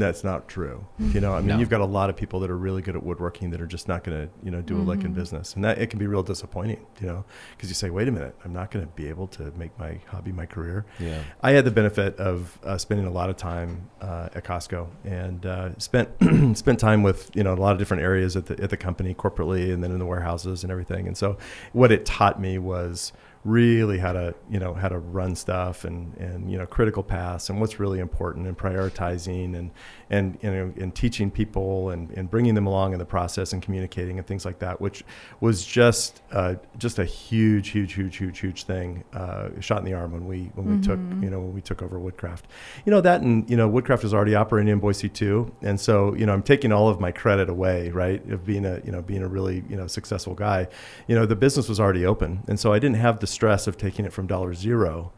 that's 0.00 0.24
not 0.24 0.48
true. 0.48 0.84
You 0.98 1.20
know, 1.20 1.32
I 1.34 1.38
mean, 1.38 1.48
No. 1.48 1.58
you've 1.58 1.70
got 1.70 1.80
a 1.80 1.84
lot 1.86 2.10
of 2.10 2.16
people 2.16 2.40
that 2.40 2.50
are 2.50 2.56
really 2.56 2.82
good 2.82 2.96
at 2.96 3.02
woodworking 3.02 3.50
that 3.50 3.60
are 3.60 3.66
just 3.66 3.86
not 3.88 4.02
going 4.04 4.26
to 4.26 4.32
you 4.42 4.50
know 4.50 4.60
do 4.60 4.76
a 4.76 4.82
lick 4.82 5.04
in 5.04 5.12
business, 5.12 5.54
and 5.54 5.64
that 5.64 5.78
it 5.78 5.88
can 5.90 5.98
be 5.98 6.06
real 6.06 6.22
disappointing. 6.22 6.84
You 7.00 7.06
know, 7.06 7.24
because 7.56 7.68
you 7.68 7.74
say, 7.74 7.90
wait 7.90 8.08
a 8.08 8.12
minute, 8.12 8.34
I'm 8.44 8.52
not 8.52 8.70
going 8.70 8.84
to 8.84 8.92
be 8.92 9.08
able 9.08 9.26
to 9.28 9.52
make 9.56 9.78
my 9.78 9.98
hobby 10.06 10.32
my 10.32 10.46
career. 10.46 10.84
yeah. 10.98 11.22
I 11.42 11.52
had 11.52 11.64
the 11.64 11.70
benefit 11.70 12.16
of 12.18 12.58
uh, 12.64 12.76
spending 12.78 13.06
a 13.06 13.10
lot 13.12 13.30
of 13.30 13.36
time 13.36 13.88
uh, 14.00 14.28
at 14.34 14.44
Costco 14.44 14.88
and 15.04 15.46
uh, 15.46 15.78
spent 15.78 16.08
spent 16.58 16.80
time 16.80 17.02
with 17.02 17.30
you 17.34 17.42
know 17.44 17.54
a 17.54 17.56
lot 17.56 17.72
of 17.72 17.78
different 17.78 18.02
areas 18.02 18.36
at 18.36 18.46
the 18.46 18.60
at 18.62 18.70
the 18.70 18.76
company 18.76 19.14
corporately 19.14 19.72
and 19.72 19.82
then 19.84 19.90
in 19.92 19.98
the 19.98 20.06
warehouses 20.06 20.62
and 20.64 20.70
everything. 20.72 21.06
And 21.06 21.16
so 21.16 21.36
what 21.72 21.92
it 21.92 22.04
taught 22.04 22.40
me 22.40 22.58
was 22.58 23.12
really 23.44 23.98
how 23.98 24.12
to 24.12 24.34
you 24.48 24.58
know 24.58 24.72
how 24.72 24.88
to 24.88 24.98
run 24.98 25.36
stuff 25.36 25.84
and 25.84 26.16
and 26.16 26.50
you 26.50 26.56
know 26.56 26.66
critical 26.66 27.02
paths 27.02 27.50
and 27.50 27.60
what's 27.60 27.78
really 27.78 28.00
important 28.00 28.46
and 28.46 28.56
prioritizing 28.56 29.54
and 29.54 29.70
and 30.10 30.38
you 30.42 30.50
know 30.50 30.72
and 30.76 30.94
teaching 30.94 31.30
people 31.30 31.90
and, 31.90 32.10
and 32.12 32.30
bringing 32.30 32.54
them 32.54 32.66
along 32.66 32.92
in 32.92 32.98
the 32.98 33.04
process 33.04 33.52
and 33.52 33.62
communicating 33.62 34.18
and 34.18 34.26
things 34.26 34.44
like 34.44 34.58
that 34.58 34.80
which 34.80 35.04
was 35.40 35.64
just 35.64 36.22
uh, 36.32 36.54
just 36.78 36.98
a 36.98 37.04
huge 37.04 37.68
huge 37.70 37.94
huge 37.94 38.16
huge 38.16 38.38
huge 38.38 38.64
thing 38.64 39.04
uh, 39.12 39.48
shot 39.60 39.78
in 39.78 39.84
the 39.84 39.94
arm 39.94 40.12
when 40.12 40.26
we 40.26 40.50
when 40.54 40.66
we 40.66 40.80
took 40.82 40.98
you 41.22 41.30
know 41.30 41.40
when 41.40 41.52
we 41.52 41.60
took 41.60 41.82
over 41.82 41.98
woodcraft. 41.98 42.46
You 42.84 42.90
know 42.90 43.00
that 43.00 43.22
and 43.22 43.48
you 43.48 43.56
know 43.56 43.68
woodcraft 43.68 44.04
is 44.04 44.14
already 44.14 44.34
operating 44.34 44.72
in 44.72 44.78
Boise 44.78 45.08
too 45.08 45.52
and 45.62 45.80
so 45.80 46.14
you 46.14 46.26
know 46.26 46.32
I'm 46.32 46.42
taking 46.42 46.72
all 46.72 46.88
of 46.88 47.00
my 47.00 47.12
credit 47.12 47.48
away 47.48 47.90
right 47.90 48.24
of 48.30 48.44
being 48.44 48.64
a 48.64 48.80
you 48.84 48.92
know 48.92 49.02
being 49.02 49.22
a 49.22 49.28
really 49.28 49.64
you 49.68 49.76
know 49.76 49.86
successful 49.86 50.34
guy. 50.34 50.68
You 51.06 51.14
know 51.14 51.26
the 51.26 51.36
business 51.36 51.68
was 51.68 51.80
already 51.80 52.04
open 52.04 52.42
and 52.48 52.58
so 52.58 52.72
I 52.72 52.78
didn't 52.78 52.96
have 52.96 53.20
the 53.20 53.26
stress 53.26 53.66
of 53.66 53.76
taking 53.76 54.04
it 54.04 54.12
from 54.12 54.26
dollar 54.26 54.54
zero 54.54 55.12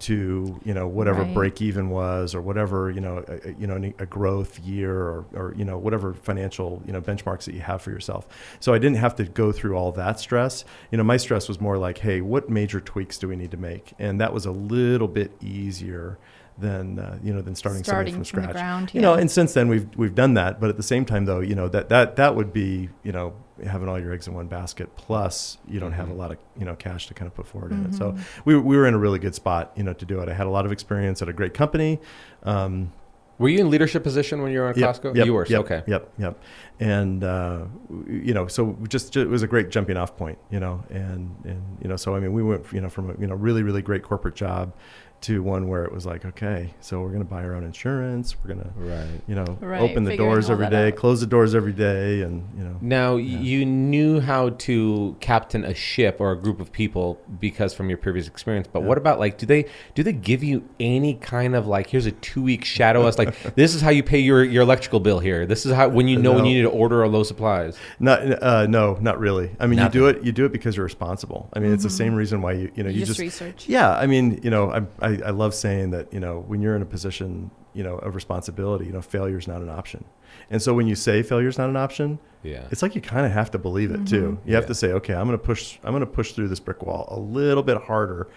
to 0.00 0.58
you 0.64 0.74
know 0.74 0.86
whatever 0.88 1.22
Right. 1.22 1.34
break 1.34 1.60
even 1.62 1.90
was 1.90 2.34
or 2.34 2.40
whatever 2.40 2.90
you 2.90 3.00
know 3.00 3.24
a, 3.28 3.52
you 3.58 3.66
know 3.66 3.76
a 3.98 4.06
growth 4.06 4.58
year 4.60 4.94
or, 4.96 5.24
or 5.34 5.54
you 5.56 5.64
know 5.64 5.78
whatever 5.78 6.14
financial 6.14 6.82
you 6.86 6.92
know 6.92 7.00
benchmarks 7.00 7.44
that 7.44 7.54
you 7.54 7.60
have 7.60 7.82
for 7.82 7.90
yourself. 7.90 8.26
So 8.60 8.72
i 8.74 8.78
didn't 8.78 8.96
have 8.98 9.14
to 9.16 9.24
go 9.24 9.52
through 9.52 9.74
all 9.76 9.92
that 9.92 10.18
stress. 10.20 10.64
You 10.90 10.98
know 10.98 11.04
my 11.04 11.16
stress 11.16 11.48
was 11.48 11.60
more 11.60 11.78
like 11.78 11.98
hey 11.98 12.20
what 12.20 12.48
major 12.50 12.80
tweaks 12.80 13.18
do 13.18 13.28
we 13.28 13.36
need 13.36 13.50
to 13.52 13.56
make? 13.56 13.92
And 13.98 14.20
that 14.20 14.32
was 14.32 14.46
a 14.46 14.52
little 14.52 15.08
bit 15.08 15.32
easier 15.42 16.18
than 16.58 16.98
uh, 16.98 17.18
you 17.22 17.32
know 17.32 17.40
than 17.40 17.54
starting, 17.54 17.82
Starting 17.84 18.12
something 18.14 18.24
from 18.24 18.42
from 18.42 18.42
scratch. 18.44 18.54
ground, 18.62 18.90
you 18.94 19.00
know 19.00 19.14
and 19.14 19.30
since 19.30 19.54
then 19.54 19.68
we've 19.68 19.88
we've 19.96 20.14
done 20.14 20.34
that 20.34 20.60
but 20.60 20.68
at 20.68 20.76
the 20.76 20.82
same 20.82 21.04
time 21.06 21.24
though 21.24 21.40
you 21.40 21.54
know 21.54 21.68
that 21.68 21.88
that 21.88 22.16
that 22.16 22.34
would 22.36 22.52
be 22.52 22.88
you 23.02 23.12
know 23.12 23.32
having 23.66 23.88
all 23.88 23.98
your 23.98 24.12
eggs 24.12 24.26
in 24.28 24.34
one 24.34 24.46
basket 24.46 24.94
plus 24.96 25.58
you 25.68 25.78
don't 25.80 25.92
have 25.92 26.08
a 26.08 26.12
Mhm. 26.12 26.16
lot 26.18 26.30
of 26.32 26.38
you 26.58 26.64
know 26.64 26.74
cash 26.76 27.06
to 27.08 27.14
kind 27.14 27.26
of 27.26 27.34
put 27.34 27.46
forward 27.46 27.72
in 27.72 27.84
it 27.84 27.94
so 27.94 28.12
Mhm. 28.12 28.20
we, 28.44 28.56
we 28.56 28.76
were 28.76 28.86
in 28.86 28.94
a 28.94 28.98
really 28.98 29.18
good 29.18 29.34
spot 29.34 29.72
you 29.76 29.82
know 29.82 29.92
to 29.92 30.04
do 30.04 30.20
it 30.20 30.28
i 30.28 30.32
had 30.32 30.46
a 30.46 30.50
lot 30.50 30.64
of 30.66 30.72
experience 30.72 31.20
at 31.22 31.28
a 31.28 31.32
great 31.32 31.54
company 31.54 32.00
um, 32.44 32.92
Were 33.38 33.48
you 33.48 33.60
in 33.60 33.70
leadership 33.70 34.02
position 34.02 34.42
when 34.42 34.52
you 34.52 34.60
were 34.60 34.68
at 34.68 34.76
Yep, 34.76 34.88
Costco? 34.96 35.16
yep, 35.16 35.24
you 35.26 35.32
were. 35.32 35.46
so 35.46 35.52
Yep, 35.52 35.60
okay. 35.64 35.82
Yep. 35.86 36.12
Yep. 36.18 36.42
And 36.78 37.24
uh, 37.24 37.64
you 38.06 38.34
know, 38.34 38.46
so 38.48 38.76
just, 38.88 39.12
ju- 39.14 39.22
it 39.22 39.28
was 39.30 39.42
a 39.42 39.46
great 39.46 39.70
jumping 39.70 39.96
off 39.96 40.14
point. 40.16 40.36
You 40.50 40.60
know, 40.60 40.84
and 40.90 41.34
and 41.44 41.62
you 41.82 41.88
know, 41.88 41.96
so 41.96 42.14
I 42.14 42.20
mean, 42.20 42.34
we 42.34 42.42
went 42.42 42.70
you 42.70 42.82
know 42.82 42.90
from 42.90 43.08
a 43.10 43.14
you 43.18 43.26
know 43.26 43.34
really 43.34 43.62
really 43.62 43.80
great 43.80 44.02
corporate 44.02 44.34
job 44.34 44.74
to 45.22 45.42
one 45.42 45.68
where 45.68 45.84
it 45.84 45.92
was 45.92 46.06
like, 46.06 46.24
okay, 46.24 46.72
so 46.80 47.00
we're 47.00 47.10
gonna 47.10 47.24
buy 47.24 47.42
our 47.44 47.54
own 47.54 47.64
insurance. 47.64 48.34
We're 48.42 48.54
gonna 48.54 48.70
Right. 48.76 49.20
you 49.26 49.34
know 49.34 49.44
Right, 49.60 49.80
open 49.80 50.04
the 50.04 50.10
figuring 50.12 50.30
doors 50.30 50.46
all 50.46 50.52
every 50.54 50.66
that 50.66 50.70
day, 50.70 50.88
out. 50.88 50.96
close 50.96 51.20
the 51.20 51.26
doors 51.26 51.54
every 51.54 51.72
day, 51.72 52.22
and 52.22 52.48
you 52.56 52.64
know. 52.64 52.76
Now 52.80 53.16
Yeah. 53.16 53.38
you 53.40 53.66
knew 53.66 54.20
how 54.20 54.50
to 54.50 55.16
captain 55.20 55.64
a 55.64 55.74
ship 55.74 56.16
or 56.20 56.32
a 56.32 56.36
group 56.36 56.60
of 56.60 56.72
people 56.72 57.18
because 57.40 57.74
from 57.74 57.88
your 57.88 57.98
previous 57.98 58.26
experience. 58.28 58.66
But 58.72 58.80
Yeah. 58.80 58.86
what 58.88 58.98
about 58.98 59.18
like 59.18 59.36
do 59.38 59.46
they 59.46 59.66
do 59.94 60.02
they 60.02 60.12
give 60.12 60.42
you 60.42 60.62
any 60.78 61.14
kind 61.14 61.54
of 61.54 61.66
like 61.66 61.88
here's 61.90 62.06
a 62.06 62.12
two 62.12 62.42
week 62.42 62.64
shadow 62.64 63.06
us 63.06 63.18
like 63.18 63.34
this 63.56 63.74
is 63.74 63.80
how 63.82 63.90
you 63.90 64.02
pay 64.02 64.18
your 64.20 64.42
your 64.44 64.62
electrical 64.62 65.00
bill 65.00 65.18
here. 65.18 65.44
This 65.46 65.66
is 65.66 65.72
how 65.72 65.88
when 65.88 66.08
you 66.08 66.18
know 66.18 66.32
when 66.32 66.44
you 66.44 66.54
need 66.56 66.62
to 66.62 66.70
order 66.70 67.02
a 67.02 67.08
low 67.08 67.22
supplies. 67.22 67.76
Not, 67.98 68.42
uh, 68.42 68.66
no, 68.66 68.96
not 69.00 69.18
really. 69.20 69.50
I 69.60 69.66
mean, 69.66 69.78
Nothing. 69.78 70.00
you 70.00 70.12
do 70.12 70.18
it. 70.18 70.24
You 70.24 70.32
do 70.32 70.44
it 70.46 70.52
because 70.52 70.76
you're 70.76 70.84
responsible. 70.84 71.48
I 71.52 71.58
mean, 71.58 71.72
it's 71.72 71.82
the 71.82 71.90
same 71.90 72.14
reason 72.14 72.40
why 72.42 72.52
you, 72.52 72.70
you 72.74 72.82
know, 72.84 72.90
Mm-hmm. 72.90 72.94
You 72.94 73.00
you, 73.00 73.06
just 73.06 73.20
just, 73.20 73.40
research. 73.40 73.68
Yeah, 73.68 73.92
I 73.96 74.06
mean, 74.06 74.40
you 74.42 74.50
know, 74.50 74.70
I, 74.72 74.82
I, 75.06 75.09
I 75.24 75.30
love 75.30 75.54
saying 75.54 75.90
that. 75.90 76.12
You 76.12 76.20
know, 76.20 76.44
when 76.46 76.60
you're 76.62 76.76
in 76.76 76.82
a 76.82 76.86
position, 76.86 77.50
you 77.74 77.82
know, 77.82 77.96
of 77.98 78.14
responsibility, 78.14 78.86
you 78.86 78.92
know, 78.92 79.02
failure 79.02 79.38
is 79.38 79.46
not 79.48 79.62
an 79.62 79.68
option. 79.68 80.04
And 80.50 80.60
so 80.62 80.74
when 80.74 80.86
you 80.86 80.94
say 80.94 81.22
failure 81.22 81.48
is 81.48 81.58
not 81.58 81.68
an 81.68 81.76
option, 81.76 82.18
Yeah. 82.42 82.66
it's 82.70 82.82
like 82.82 82.94
you 82.94 83.00
kind 83.00 83.26
of 83.26 83.32
have 83.32 83.50
to 83.52 83.58
believe 83.58 83.90
it 83.90 84.06
too. 84.06 84.38
You 84.46 84.54
have 84.54 84.64
Yeah. 84.64 84.68
to 84.68 84.74
say, 84.74 84.92
okay, 84.92 85.14
I'm 85.14 85.26
going 85.26 85.38
to 85.38 85.44
push. 85.44 85.78
I'm 85.84 85.92
going 85.92 86.00
to 86.00 86.06
push 86.06 86.32
through 86.32 86.48
this 86.48 86.60
brick 86.60 86.82
wall 86.82 87.06
a 87.10 87.18
little 87.18 87.62
bit 87.62 87.76
harder 87.78 88.28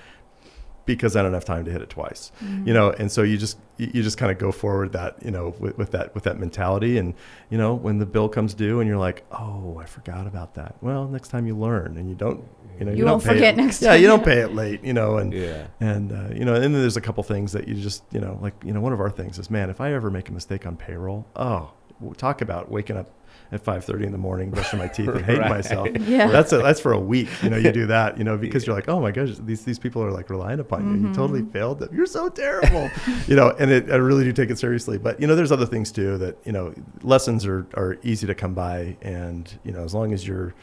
because 0.86 1.16
I 1.16 1.22
don't 1.22 1.34
have 1.34 1.46
time 1.46 1.66
to 1.66 1.72
hit 1.72 1.82
it 1.82 1.90
twice. 1.90 2.32
Mm-hmm. 2.44 2.68
You 2.68 2.74
know, 2.74 2.90
and 2.92 3.12
so 3.12 3.24
you 3.24 3.38
just 3.38 3.58
you 3.78 3.90
you 3.94 4.04
just 4.04 4.18
kind 4.18 4.32
of 4.32 4.38
go 4.38 4.52
forward 4.52 4.92
that 4.94 5.16
you 5.24 5.32
know 5.32 5.56
with, 5.60 5.78
with 5.78 5.92
that 5.92 6.14
with 6.16 6.24
that 6.26 6.40
mentality, 6.40 6.98
and 6.98 7.14
you 7.50 7.58
know 7.58 7.74
when 7.74 8.00
the 8.00 8.06
bill 8.06 8.30
comes 8.30 8.54
due 8.54 8.80
and 8.80 8.88
you're 8.88 8.98
like, 9.00 9.24
oh, 9.32 9.78
I 9.82 9.86
forgot 9.86 10.28
about 10.28 10.56
that. 10.56 10.76
Well, 10.82 11.08
next 11.08 11.30
time 11.30 11.46
you 11.48 11.56
learn, 11.58 11.98
and 11.98 12.10
you 12.10 12.16
don't. 12.16 12.44
You 12.80 12.86
know, 12.86 12.92
You 12.92 13.04
don't 13.04 13.12
won't 13.12 13.24
pay 13.24 13.34
forget 13.36 13.54
it. 13.54 13.58
next 13.58 13.84
Yeah, 13.84 13.92
time. 13.92 14.02
you 14.02 14.08
don't 14.08 14.26
pay 14.26 14.40
it 14.40 14.56
late. 14.56 14.84
You 14.84 14.94
know, 14.94 15.18
and 15.18 15.32
Yeah. 15.32 15.68
and 15.80 16.12
uh, 16.12 16.34
you 16.34 16.44
know, 16.44 16.56
and 16.56 16.64
then 16.64 16.74
there's 16.74 16.98
a 16.98 17.02
couple 17.02 17.22
things 17.22 17.52
that 17.52 17.68
you 17.68 17.76
just 17.76 18.04
you 18.12 18.20
know, 18.20 18.40
like 18.42 18.56
you 18.66 18.74
know, 18.74 18.82
one 18.82 18.94
of 18.94 19.00
our 19.00 19.12
things 19.12 19.38
is, 19.38 19.52
man, 19.52 19.70
if 19.70 19.80
I 19.80 19.94
ever 19.94 20.10
make 20.10 20.28
a 20.28 20.32
mistake 20.32 20.66
on 20.66 20.76
payroll, 20.76 21.28
oh, 21.36 21.46
w- 21.56 21.70
talk 22.18 22.42
about 22.42 22.70
waking 22.72 22.98
up 22.98 23.10
at 23.52 23.64
5:30 23.64 24.06
in 24.06 24.12
the 24.12 24.18
morning, 24.18 24.50
brushing 24.50 24.80
my 24.80 24.88
teeth, 24.88 25.10
and 25.10 25.24
hating 25.26 25.42
Right. 25.42 25.50
myself. 25.50 25.88
Yeah. 26.08 26.28
that's 26.28 26.52
a, 26.54 26.58
that's 26.58 26.80
for 26.80 26.92
a 26.94 27.00
week. 27.00 27.28
You 27.44 27.50
know, 27.52 27.58
you 27.58 27.72
do 27.72 27.86
that, 27.88 28.18
you 28.18 28.24
know, 28.24 28.36
because 28.46 28.66
you're 28.66 28.76
like, 28.76 28.90
oh 28.90 29.00
my 29.00 29.12
gosh, 29.12 29.30
these 29.40 29.64
these 29.64 29.78
people 29.80 30.02
are 30.04 30.12
like 30.12 30.30
relying 30.30 30.60
upon 30.60 30.90
you. 31.02 31.08
You 31.08 31.14
totally 31.14 31.44
failed 31.44 31.80
them. 31.80 31.90
You're 31.96 32.06
so 32.08 32.30
terrible, 32.30 32.90
you 33.28 33.36
know. 33.36 33.50
And 33.60 33.70
it, 33.72 33.92
I 33.92 33.96
really 33.98 34.24
do 34.24 34.32
take 34.34 34.50
it 34.50 34.58
seriously. 34.58 34.98
But 34.98 35.20
you 35.22 35.28
know, 35.28 35.36
there's 35.36 35.52
other 35.52 35.66
things 35.68 35.92
too 35.92 36.18
that 36.20 36.38
you 36.46 36.52
know, 36.52 36.74
lessons 37.04 37.46
are 37.46 37.68
are 37.76 37.98
easy 38.04 38.26
to 38.28 38.34
come 38.36 38.54
by, 38.56 38.98
and 39.02 39.52
you 39.64 39.72
know, 39.72 39.84
as 39.84 39.94
long 39.94 40.14
as 40.14 40.28
you're 40.28 40.54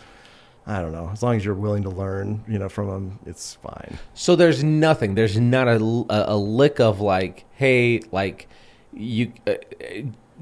I 0.66 0.80
don't 0.82 0.92
know. 0.92 1.08
As 1.12 1.22
long 1.22 1.36
as 1.36 1.44
you're 1.44 1.54
willing 1.54 1.82
to 1.84 1.88
learn, 1.90 2.44
you 2.46 2.58
know, 2.58 2.68
from 2.68 2.88
them, 2.88 3.18
it's 3.24 3.54
fine. 3.54 3.98
So 4.14 4.36
there's 4.36 4.62
nothing. 4.62 5.14
There's 5.14 5.38
not 5.38 5.66
a, 5.68 5.76
a, 5.76 6.34
a 6.34 6.36
lick 6.36 6.80
of 6.80 7.00
like, 7.00 7.44
hey, 7.52 8.00
like 8.12 8.46
you. 8.92 9.32
Uh, 9.46 9.54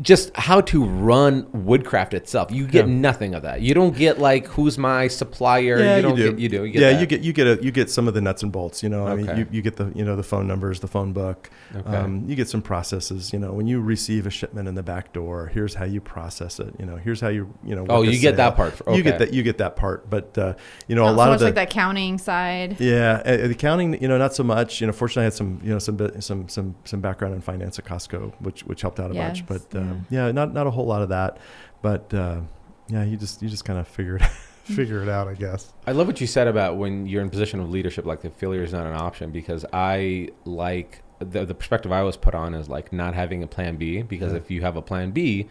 just 0.01 0.35
how 0.37 0.61
to 0.61 0.85
run 0.85 1.47
woodcraft 1.53 2.15
itself. 2.15 2.53
You 2.53 2.67
get 2.67 2.87
Yeah. 2.87 2.95
nothing 2.95 3.35
of 3.35 3.43
that. 3.43 3.61
You 3.63 3.75
don't 3.75 3.97
get 3.97 4.19
like 4.21 4.47
who's 4.47 4.79
my 4.79 5.09
supplier. 5.09 5.79
Yeah, 5.79 5.97
you 5.97 6.03
don't 6.03 6.15
get 6.17 6.39
you 6.39 6.49
do. 6.49 6.65
You 6.65 6.73
get 6.73 6.81
yeah, 6.83 6.93
that. 6.93 7.01
you 7.01 7.07
get 7.07 7.21
you 7.23 7.33
get 7.33 7.47
a, 7.47 7.63
you 7.65 7.71
get 7.73 7.91
some 7.91 8.07
of 8.07 8.15
the 8.15 8.21
nuts 8.21 8.43
and 8.43 8.53
bolts. 8.53 8.83
You 8.83 8.89
know, 8.89 9.07
I 9.07 9.17
mean, 9.17 9.27
you, 9.37 9.47
you 9.51 9.63
get 9.63 9.77
the 9.77 9.91
you 9.95 10.05
know 10.05 10.15
the 10.15 10.23
phone 10.23 10.47
numbers, 10.47 10.81
the 10.81 10.89
phone 10.89 11.13
book. 11.13 11.51
Okay. 11.75 11.97
Um, 11.97 12.25
you 12.29 12.37
get 12.37 12.49
some 12.49 12.63
processes. 12.63 13.33
You 13.33 13.39
know, 13.41 13.53
when 13.53 13.67
you 13.67 13.81
receive 13.81 14.27
a 14.27 14.31
shipment 14.31 14.69
in 14.69 14.75
the 14.77 14.83
back 14.83 15.13
door, 15.13 15.51
here's 15.53 15.75
how 15.75 15.85
you 15.85 16.01
process 16.01 16.61
it. 16.61 16.75
You 16.79 16.87
know, 16.87 16.97
here's 16.97 17.21
how 17.21 17.29
you 17.29 17.53
you 17.65 17.75
know. 17.75 17.87
Oh, 17.89 18.03
you 18.03 18.19
get 18.21 18.37
that 18.37 18.57
sale. 18.57 18.71
part. 18.85 18.97
You 18.97 19.03
get 19.03 19.19
that 19.19 19.35
you 19.35 19.43
get 19.43 19.59
that 19.59 19.75
part, 19.77 20.09
but 20.09 20.39
uh, 20.39 20.55
you 20.87 20.95
know 20.95 21.05
Not 21.07 21.15
a 21.15 21.17
lot 21.17 21.25
so 21.25 21.31
of 21.31 21.31
much 21.35 21.39
the 21.41 21.45
like 21.47 21.55
the 21.57 21.63
accounting 21.63 22.19
side. 22.19 22.77
yeah, 22.81 23.23
uh, 23.25 23.37
the 23.37 23.51
accounting, 23.51 24.01
you 24.01 24.07
know, 24.09 24.19
not 24.19 24.35
so 24.35 24.45
much. 24.45 24.81
You 24.81 24.87
know, 24.87 24.93
fortunately, 24.93 25.23
I 25.23 25.25
had 25.25 25.35
some, 25.35 25.61
you 25.65 25.73
know, 25.73 25.79
some 25.81 25.99
some 26.21 26.49
some 26.49 26.75
some 26.85 27.01
background 27.01 27.35
in 27.35 27.41
finance 27.41 27.79
at 27.79 27.85
Costco, 27.85 28.33
which 28.41 28.63
which 28.65 28.83
helped 28.83 29.01
out 29.01 29.11
a 29.11 29.15
bunch. 29.15 29.39
Yes, 29.41 29.47
But 29.49 29.75
um, 29.93 30.07
yeah, 30.11 30.31
not 30.33 30.53
not 30.53 30.67
a 30.67 30.71
whole 30.71 30.87
lot 30.87 31.03
of 31.03 31.09
that. 31.11 31.39
But 31.83 32.13
uh, 32.15 32.41
yeah, 32.89 33.05
you 33.05 33.17
just 33.17 33.43
you 33.43 33.49
just 33.49 33.65
kind 33.65 33.79
of 33.79 33.87
figure 33.89 34.17
it 34.17 34.23
figure 34.65 35.03
it 35.03 35.09
out, 35.09 35.29
I 35.29 35.35
guess. 35.35 35.73
I 35.87 35.93
love 35.93 36.07
what 36.07 36.21
you 36.21 36.27
said 36.27 36.47
about 36.49 36.77
when 36.77 37.07
you're 37.07 37.23
in 37.23 37.31
position 37.31 37.61
of 37.61 37.71
leadership, 37.71 38.05
like 38.05 38.21
the 38.23 38.31
failure 38.31 38.63
is 38.63 38.73
not 38.73 38.87
an 38.87 38.95
option, 38.95 39.31
because 39.31 39.65
I 39.73 40.29
like 40.45 41.03
the, 41.21 41.45
the 41.45 41.55
perspective 41.55 41.91
I 41.91 42.03
was 42.03 42.17
put 42.17 42.35
on 42.35 42.55
is 42.55 42.69
like 42.69 42.93
not 42.93 43.15
having 43.15 43.43
a 43.43 43.47
plan 43.47 43.77
B, 43.77 44.03
because 44.03 44.33
Yeah. 44.33 44.39
if 44.39 44.51
you 44.51 44.61
have 44.63 44.77
a 44.77 44.83
plan 44.83 45.11
B, 45.11 45.49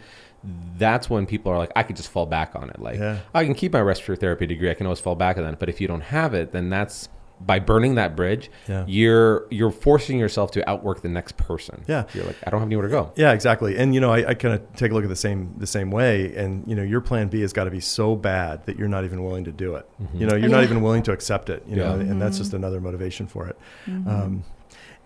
that's 0.78 1.10
when 1.10 1.26
people 1.26 1.52
are 1.52 1.58
like, 1.58 1.72
I 1.76 1.84
could 1.84 1.96
just 1.96 2.10
fall 2.10 2.26
back 2.26 2.56
on 2.56 2.70
it. 2.70 2.80
Like, 2.80 3.00
Yeah. 3.00 3.20
I 3.34 3.44
can 3.44 3.54
keep 3.54 3.74
my 3.74 3.82
respiratory 3.82 4.18
therapy 4.18 4.46
degree, 4.48 4.70
I 4.70 4.76
can 4.76 4.86
always 4.86 5.00
fall 5.00 5.16
back 5.16 5.38
on 5.38 5.44
that. 5.44 5.60
But 5.60 5.68
if 5.70 5.82
you 5.82 5.88
don't 5.88 6.02
have 6.02 6.34
it, 6.34 6.52
then 6.52 6.70
that's 6.70 7.10
by 7.40 7.60
burning 7.60 7.96
that 7.96 8.16
bridge, 8.16 8.50
Yeah. 8.68 8.84
you're 8.88 9.48
you're 9.50 9.72
forcing 9.72 10.18
yourself 10.18 10.52
to 10.52 10.70
outwork 10.70 11.02
the 11.02 11.10
next 11.10 11.38
person. 11.38 11.84
Yeah. 11.88 12.06
you're 12.14 12.26
like, 12.26 12.38
I 12.46 12.50
don't 12.50 12.60
have 12.60 12.68
anywhere 12.68 12.88
to 12.88 12.92
go. 12.92 13.12
Yeah, 13.16 13.32
exactly. 13.34 13.78
And 13.78 13.94
you 13.94 14.02
know, 14.02 14.12
I, 14.12 14.30
I 14.30 14.34
kind 14.34 14.56
of 14.56 14.76
take 14.76 14.92
a 14.92 14.94
look 14.94 15.04
at 15.04 15.10
the 15.10 15.16
same 15.16 15.54
the 15.58 15.68
same 15.68 15.92
way. 15.92 16.36
And 16.36 16.68
you 16.68 16.76
know, 16.76 16.84
your 16.84 17.02
plan 17.02 17.28
B 17.28 17.42
has 17.42 17.54
got 17.54 17.66
to 17.66 17.72
be 17.72 17.80
so 17.80 18.16
bad 18.16 18.66
that 18.66 18.78
you're 18.78 18.88
not 18.88 19.04
even 19.06 19.24
willing 19.24 19.44
to 19.46 19.52
do 19.52 19.76
it. 19.76 19.88
Mm-hmm. 20.02 20.18
You 20.20 20.28
know, 20.28 20.36
you're 20.36 20.50
not 20.50 20.64
even 20.64 20.82
willing 20.82 21.04
to 21.04 21.12
accept 21.12 21.50
it. 21.50 21.64
You 21.68 21.76
know, 21.76 21.96
Yeah. 21.96 22.02
and 22.02 22.22
that's 22.22 22.38
just 22.38 22.50
mm-hmm. 22.50 22.58
another 22.58 22.82
motivation 22.82 23.28
for 23.28 23.48
it. 23.48 23.58
Mm-hmm. 23.88 24.10
Um, 24.10 24.44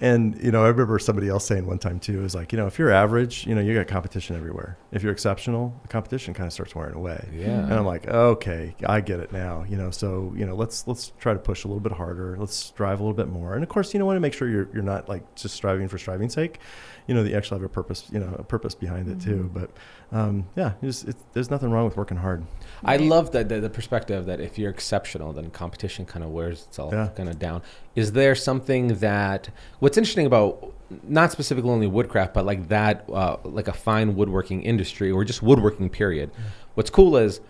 and 0.02 0.42
you 0.44 0.52
know, 0.52 0.66
I 0.66 0.68
remember 0.70 0.98
somebody 1.00 1.30
else 1.30 1.46
saying 1.46 1.66
one 1.68 1.78
time 1.78 2.00
too 2.00 2.24
is 2.26 2.34
like, 2.36 2.52
you 2.52 2.58
know, 2.58 2.66
if 2.66 2.80
you're 2.80 2.92
average, 2.92 3.46
you 3.46 3.54
know, 3.56 3.62
you 3.62 3.74
got 3.76 3.88
competition 3.88 4.36
everywhere. 4.36 4.78
If 4.92 5.04
you're 5.04 5.12
exceptional, 5.12 5.74
the 5.84 5.88
competition 5.88 6.34
kind 6.34 6.48
of 6.48 6.54
starts 6.54 6.74
wearing 6.76 6.96
away. 6.96 7.30
Yeah. 7.32 7.46
And 7.64 7.74
I'm 7.74 7.86
like, 7.86 8.08
okay, 8.08 8.76
I 8.86 9.00
get 9.02 9.20
it 9.20 9.32
now. 9.32 9.64
You 9.70 9.78
know, 9.78 9.92
so 9.92 10.34
you 10.36 10.46
know, 10.46 10.56
let's 10.56 10.88
let's 10.88 11.14
try 11.20 11.34
to 11.34 11.40
push 11.40 11.64
a 11.64 11.68
little 11.68 11.80
bit 11.80 11.92
harder. 11.94 12.36
Let's 12.38 12.56
strive 12.56 13.00
a 13.00 13.04
little 13.04 13.16
bit 13.16 13.28
more. 13.30 13.54
And 13.54 13.64
of 13.64 13.70
course, 13.70 13.94
you 13.94 14.00
know, 14.00 14.06
want 14.08 14.18
to 14.18 14.22
make 14.22 14.34
sure 14.34 14.50
you're 14.50 14.68
you're 14.74 14.84
not 14.84 15.08
like 15.08 15.36
just 15.36 15.56
striving 15.56 15.88
for 15.88 15.98
striving's 16.00 16.34
sake. 16.34 16.60
You 17.08 17.16
know, 17.16 17.24
that 17.24 17.30
you 17.30 17.36
actually 17.38 17.60
have 17.60 17.66
a 17.66 17.74
purpose. 17.74 18.08
You 18.12 18.20
know, 18.20 18.36
a 18.40 18.44
purpose 18.44 18.74
behind 18.76 19.08
it 19.08 19.22
too. 19.22 19.50
But 19.54 19.70
um, 20.12 20.48
yeah, 20.56 20.74
it's, 20.82 21.04
it's, 21.04 21.24
there's 21.34 21.50
nothing 21.50 21.72
wrong 21.72 21.86
with 21.86 21.96
working 21.98 22.18
hard. 22.18 22.46
I 22.84 22.98
love 22.98 23.32
that 23.32 23.50
the, 23.50 23.60
the 23.60 23.70
perspective 23.70 24.26
that 24.26 24.40
if 24.42 24.58
you're 24.58 24.70
exceptional, 24.72 25.32
then 25.34 25.50
competition 25.52 26.06
kind 26.06 26.24
of 26.24 26.32
wears 26.32 26.64
itself 26.64 26.92
Yeah. 26.94 27.08
kind 27.16 27.30
of 27.30 27.40
down. 27.40 27.62
Is 27.96 28.14
there 28.14 28.36
something 28.36 28.88
that 29.00 29.50
what's 29.80 29.98
interesting 29.98 30.26
about 30.26 30.74
not 31.04 31.32
specifically 31.32 31.70
only 31.70 31.88
woodcraft, 31.88 32.34
but 32.34 32.46
like 32.46 32.68
that, 32.70 33.06
uh, 33.10 33.38
like 33.44 33.68
a 33.68 33.74
fine 33.74 34.16
woodworking 34.16 34.62
industry 34.64 35.12
or 35.12 35.24
just 35.26 35.42
woodworking 35.42 35.90
period? 35.90 36.32
What's 36.76 36.90
cool 36.90 37.18
is 37.18 37.42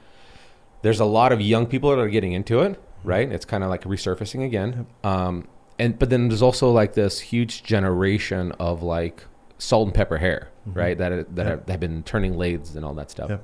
there's 0.81 0.99
a 0.99 1.05
lot 1.05 1.31
of 1.31 1.41
young 1.41 1.65
people 1.67 1.89
that 1.91 1.99
are 1.99 2.09
getting 2.09 2.33
into 2.33 2.61
it, 2.61 2.81
right? 3.03 3.31
It's 3.31 3.45
kind 3.45 3.63
of 3.63 3.69
like 3.69 3.83
resurfacing 3.83 4.43
again. 4.45 4.87
Um, 5.03 5.47
and 5.77 5.97
but 5.97 6.09
then 6.09 6.27
there's 6.27 6.41
also 6.41 6.71
like 6.71 6.93
this 6.93 7.19
huge 7.19 7.63
generation 7.63 8.51
of 8.53 8.81
like 8.83 9.23
salt 9.59 9.87
and 9.87 9.93
pepper 9.95 10.17
hair, 10.17 10.49
right? 10.65 10.97
That 10.97 11.35
that, 11.35 11.45
Yeah. 11.45 11.53
are, 11.53 11.57
that 11.57 11.69
have 11.69 11.79
been 11.79 12.01
turning 12.03 12.35
lathes 12.37 12.75
and 12.75 12.83
all 12.83 12.93
that 12.95 13.11
stuff 13.11 13.29
Yep. 13.29 13.43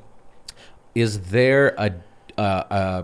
is 0.95 1.20
there 1.30 1.76
a 1.78 1.93
uh, 2.38 2.41
uh, 2.41 3.04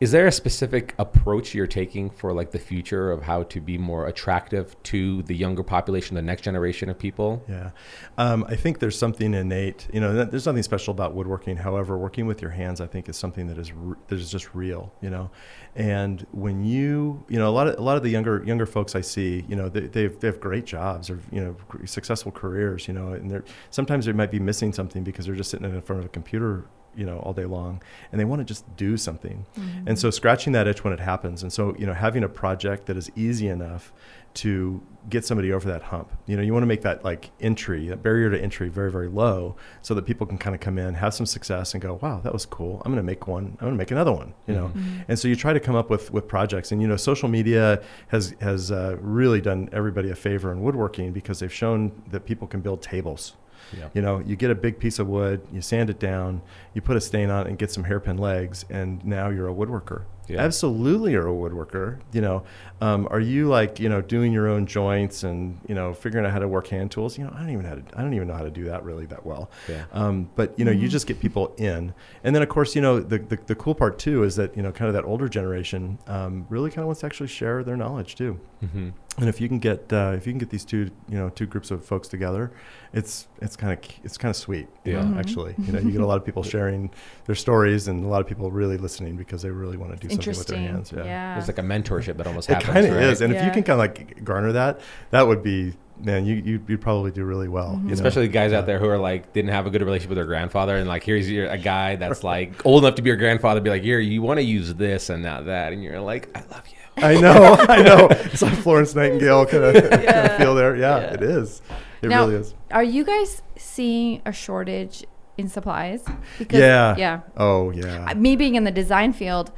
is 0.00 0.12
there 0.12 0.28
a 0.28 0.32
specific 0.32 0.94
approach 0.98 1.54
you're 1.54 1.66
taking 1.66 2.08
for 2.08 2.32
like 2.32 2.52
the 2.52 2.58
future 2.58 3.10
of 3.10 3.22
how 3.22 3.42
to 3.44 3.60
be 3.60 3.76
more 3.76 4.06
attractive 4.06 4.80
to 4.84 5.22
the 5.24 5.34
younger 5.34 5.64
population, 5.64 6.14
the 6.14 6.22
next 6.22 6.42
generation 6.42 6.88
of 6.88 6.98
people? 6.98 7.42
Yeah, 7.48 7.70
um, 8.16 8.44
I 8.48 8.54
think 8.54 8.78
there's 8.78 8.96
something 8.96 9.34
innate. 9.34 9.88
You 9.92 10.00
know, 10.00 10.24
there's 10.24 10.46
nothing 10.46 10.62
special 10.62 10.92
about 10.92 11.14
woodworking. 11.14 11.56
However, 11.56 11.98
working 11.98 12.26
with 12.26 12.40
your 12.40 12.52
hands, 12.52 12.80
I 12.80 12.86
think, 12.86 13.08
is 13.08 13.16
something 13.16 13.48
that 13.48 13.58
is 13.58 13.72
r- 13.72 13.98
that 14.06 14.18
is 14.18 14.30
just 14.30 14.54
real. 14.54 14.92
You 15.00 15.10
know, 15.10 15.30
and 15.74 16.24
when 16.30 16.64
you, 16.64 17.24
you 17.28 17.38
know, 17.38 17.48
a 17.48 17.50
lot 17.50 17.66
of 17.66 17.78
a 17.78 17.82
lot 17.82 17.96
of 17.96 18.04
the 18.04 18.10
younger 18.10 18.44
younger 18.44 18.66
folks 18.66 18.94
I 18.94 19.00
see, 19.00 19.44
you 19.48 19.56
know, 19.56 19.68
they, 19.68 19.80
they've 19.80 20.18
they 20.20 20.28
have 20.28 20.38
great 20.38 20.64
jobs 20.64 21.10
or 21.10 21.18
you 21.32 21.40
know 21.40 21.56
successful 21.86 22.30
careers. 22.30 22.86
You 22.86 22.94
know, 22.94 23.14
and 23.14 23.28
they're 23.28 23.44
sometimes 23.70 24.06
they 24.06 24.12
might 24.12 24.30
be 24.30 24.38
missing 24.38 24.72
something 24.72 25.02
because 25.02 25.26
they're 25.26 25.34
just 25.34 25.50
sitting 25.50 25.68
in 25.68 25.82
front 25.82 25.98
of 25.98 26.06
a 26.06 26.10
computer 26.10 26.66
you 26.96 27.06
know, 27.06 27.18
all 27.20 27.32
day 27.32 27.44
long, 27.44 27.82
and 28.10 28.20
they 28.20 28.24
want 28.24 28.40
to 28.40 28.44
just 28.44 28.64
do 28.76 28.96
something. 28.96 29.46
Mm-hmm. 29.58 29.88
And 29.88 29.98
so 29.98 30.10
scratching 30.10 30.52
that 30.54 30.66
itch 30.66 30.84
when 30.84 30.92
it 30.92 31.00
happens, 31.00 31.42
and 31.42 31.52
so 31.52 31.74
you 31.78 31.86
know, 31.86 31.94
having 31.94 32.24
a 32.24 32.28
project 32.28 32.86
that 32.86 32.96
is 32.96 33.10
easy 33.16 33.48
enough 33.48 33.92
to 34.34 34.80
get 35.08 35.24
somebody 35.24 35.52
over 35.52 35.66
that 35.68 35.82
hump. 35.82 36.12
You 36.26 36.36
know, 36.36 36.42
you 36.42 36.52
want 36.52 36.62
to 36.62 36.68
make 36.68 36.82
that 36.82 37.02
like 37.02 37.30
entry, 37.40 37.88
that 37.88 38.02
barrier 38.02 38.30
to 38.30 38.40
entry 38.40 38.68
very, 38.68 38.90
very 38.90 39.08
low 39.08 39.56
so 39.82 39.94
that 39.94 40.06
people 40.06 40.26
can 40.26 40.38
kind 40.38 40.54
of 40.54 40.60
come 40.60 40.78
in, 40.78 40.94
have 40.94 41.14
some 41.14 41.26
success 41.26 41.74
and 41.74 41.82
go, 41.82 41.98
wow, 42.02 42.20
that 42.20 42.32
was 42.32 42.46
cool. 42.46 42.82
I'm 42.84 42.92
going 42.92 43.02
to 43.02 43.02
make 43.02 43.26
one. 43.26 43.56
I'm 43.58 43.66
going 43.66 43.72
to 43.72 43.78
make 43.78 43.90
another 43.90 44.12
one, 44.12 44.34
you 44.46 44.54
know? 44.54 44.70
And 45.08 45.18
so 45.18 45.28
you 45.28 45.34
try 45.34 45.52
to 45.54 45.60
come 45.60 45.74
up 45.74 45.90
with, 45.90 46.12
with 46.12 46.28
projects 46.28 46.70
and, 46.70 46.80
you 46.80 46.86
know, 46.86 46.96
social 46.96 47.28
media 47.28 47.82
has, 48.08 48.34
has 48.40 48.70
uh, 48.70 48.96
really 49.00 49.40
done 49.40 49.70
everybody 49.72 50.10
a 50.10 50.14
favor 50.14 50.52
in 50.52 50.62
woodworking 50.62 51.12
because 51.12 51.40
they've 51.40 51.52
shown 51.52 52.02
that 52.10 52.26
people 52.26 52.46
can 52.46 52.60
build 52.60 52.80
tables. 52.82 53.34
Yeah. 53.76 53.88
You 53.94 54.02
know, 54.02 54.20
you 54.20 54.36
get 54.36 54.50
a 54.50 54.54
big 54.54 54.78
piece 54.78 54.98
of 54.98 55.08
wood, 55.08 55.40
you 55.52 55.60
sand 55.60 55.90
it 55.90 55.98
down, 55.98 56.42
you 56.74 56.80
put 56.80 56.96
a 56.96 57.00
stain 57.00 57.30
on 57.30 57.46
it 57.46 57.50
and 57.50 57.58
get 57.58 57.70
some 57.70 57.84
hairpin 57.84 58.18
legs, 58.18 58.64
and 58.70 59.04
now 59.04 59.28
you're 59.28 59.48
a 59.48 59.54
woodworker. 59.54 60.04
Yeah. 60.28 60.40
Absolutely, 60.40 61.12
you're 61.12 61.26
a 61.26 61.32
woodworker. 61.32 62.00
You 62.12 62.20
know, 62.20 62.42
um, 62.82 63.08
are 63.10 63.20
you 63.20 63.48
like 63.48 63.80
you 63.80 63.88
know 63.88 64.02
doing 64.02 64.30
your 64.30 64.46
own 64.46 64.66
joints 64.66 65.22
and 65.22 65.58
you 65.66 65.74
know 65.74 65.94
figuring 65.94 66.26
out 66.26 66.32
how 66.32 66.38
to 66.38 66.48
work 66.48 66.66
hand 66.66 66.90
tools? 66.90 67.16
You 67.16 67.24
know, 67.24 67.32
I 67.34 67.38
don't 67.40 67.50
even 67.50 67.62
know 67.62 67.70
how 67.70 67.74
to, 67.76 67.82
I 67.98 68.02
don't 68.02 68.12
even 68.12 68.28
know 68.28 68.34
how 68.34 68.42
to 68.42 68.50
do 68.50 68.64
that 68.64 68.84
really 68.84 69.06
that 69.06 69.24
well. 69.24 69.50
Yeah. 69.68 69.84
Um, 69.92 70.28
but 70.36 70.58
you 70.58 70.66
know, 70.66 70.70
you 70.70 70.86
just 70.88 71.06
get 71.06 71.18
people 71.18 71.54
in, 71.56 71.94
and 72.24 72.34
then 72.34 72.42
of 72.42 72.48
course, 72.50 72.76
you 72.76 72.82
know, 72.82 73.00
the, 73.00 73.18
the 73.18 73.38
the 73.46 73.54
cool 73.54 73.74
part 73.74 73.98
too 73.98 74.22
is 74.22 74.36
that 74.36 74.54
you 74.54 74.62
know, 74.62 74.70
kind 74.70 74.88
of 74.88 74.94
that 74.94 75.04
older 75.04 75.28
generation 75.28 75.98
um, 76.06 76.46
really 76.50 76.68
kind 76.68 76.80
of 76.80 76.86
wants 76.86 77.00
to 77.00 77.06
actually 77.06 77.28
share 77.28 77.64
their 77.64 77.76
knowledge 77.76 78.14
too. 78.14 78.38
Mm-hmm. 78.62 78.90
And 79.18 79.28
if 79.28 79.40
you 79.40 79.48
can 79.48 79.58
get 79.58 79.92
uh, 79.92 80.12
if 80.16 80.26
you 80.26 80.32
can 80.32 80.38
get 80.38 80.50
these 80.50 80.64
two 80.64 80.90
you 81.08 81.18
know 81.18 81.28
two 81.30 81.46
groups 81.46 81.70
of 81.70 81.84
folks 81.84 82.06
together, 82.08 82.52
it's 82.92 83.26
it's 83.42 83.56
kind 83.56 83.72
of 83.72 83.78
it's 84.04 84.16
kind 84.16 84.30
of 84.30 84.36
sweet. 84.36 84.68
you 84.84 84.92
know, 84.94 85.00
Yeah. 85.12 85.18
actually, 85.18 85.54
you 85.58 85.72
know, 85.72 85.80
you 85.80 85.90
get 85.90 86.00
a 86.00 86.06
lot 86.06 86.16
of 86.18 86.24
people 86.24 86.42
sharing 86.42 86.90
their 87.26 87.34
stories 87.34 87.88
and 87.88 88.04
a 88.04 88.08
lot 88.08 88.20
of 88.20 88.26
people 88.28 88.50
really 88.50 88.76
listening 88.78 89.16
because 89.16 89.42
they 89.42 89.50
really 89.50 89.76
want 89.76 89.92
to 89.92 89.98
do 89.98 90.08
something 90.14 90.36
with 90.36 90.46
their 90.46 90.58
hands. 90.58 90.92
Yeah. 90.96 91.38
It's 91.38 91.48
like 91.48 91.58
a 91.58 91.62
mentorship 91.62 92.16
that 92.18 92.26
almost 92.26 92.48
It 92.48 92.54
happens. 92.54 92.72
kind 92.72 92.86
of 92.86 92.92
right? 92.94 93.04
is, 93.04 93.20
and 93.20 93.34
if 93.34 93.44
you 93.44 93.50
can 93.50 93.62
kind 93.64 93.74
of 93.74 93.78
like 93.78 94.24
garner 94.24 94.52
that, 94.52 94.80
that 95.10 95.26
would 95.26 95.42
be 95.42 95.74
man, 96.00 96.24
you 96.24 96.36
you 96.36 96.62
you'd 96.68 96.80
probably 96.80 97.10
do 97.10 97.24
really 97.24 97.48
well. 97.48 97.70
Mm-hmm. 97.70 97.82
you 97.82 97.88
know? 97.88 97.94
Especially 97.94 98.28
guys 98.28 98.52
Yeah. 98.52 98.58
out 98.58 98.66
there 98.66 98.78
who 98.78 98.88
are 98.88 98.98
like 98.98 99.32
didn't 99.32 99.50
have 99.50 99.66
a 99.66 99.70
good 99.70 99.82
relationship 99.82 100.10
with 100.10 100.18
their 100.18 100.26
grandfather, 100.26 100.76
and 100.76 100.86
like 100.86 101.02
here's 101.02 101.28
your, 101.28 101.48
a 101.50 101.58
guy 101.58 101.96
that's 101.96 102.22
like 102.22 102.64
old 102.64 102.84
enough 102.84 102.94
to 102.94 103.02
be 103.02 103.08
your 103.08 103.16
grandfather, 103.16 103.60
be 103.60 103.68
like, 103.70 103.82
here, 103.82 103.98
you 103.98 104.22
want 104.22 104.38
to 104.38 104.44
use 104.44 104.72
this 104.74 105.10
and 105.10 105.24
not 105.24 105.46
that, 105.46 105.72
and 105.72 105.82
you're 105.82 106.00
like, 106.00 106.28
I 106.36 106.42
love 106.54 106.62
you. 106.68 106.77
I 107.02 107.20
know, 107.20 107.56
I 107.68 107.82
know. 107.82 108.08
It's 108.10 108.42
like 108.42 108.54
Florence 108.54 108.94
Nightingale 108.94 109.46
kind 109.46 109.64
of 109.64 109.74
Yeah. 110.02 110.36
feel 110.38 110.54
there. 110.54 110.76
Yeah, 110.76 111.00
Yeah. 111.00 111.12
it 111.14 111.22
is. 111.22 111.62
It 112.02 112.08
now, 112.08 112.24
really 112.26 112.36
is. 112.40 112.54
are 112.70 112.82
you 112.84 113.04
guys 113.04 113.42
seeing 113.56 114.22
a 114.24 114.32
shortage 114.32 115.04
in 115.36 115.48
supplies? 115.48 116.04
Because, 116.38 116.60
Yeah. 116.60 116.94
Yeah. 116.96 117.20
Oh 117.36 117.70
yeah. 117.70 118.12
Me 118.14 118.36
being 118.36 118.54
in 118.54 118.64
the 118.64 118.70
design 118.70 119.12
field, 119.12 119.50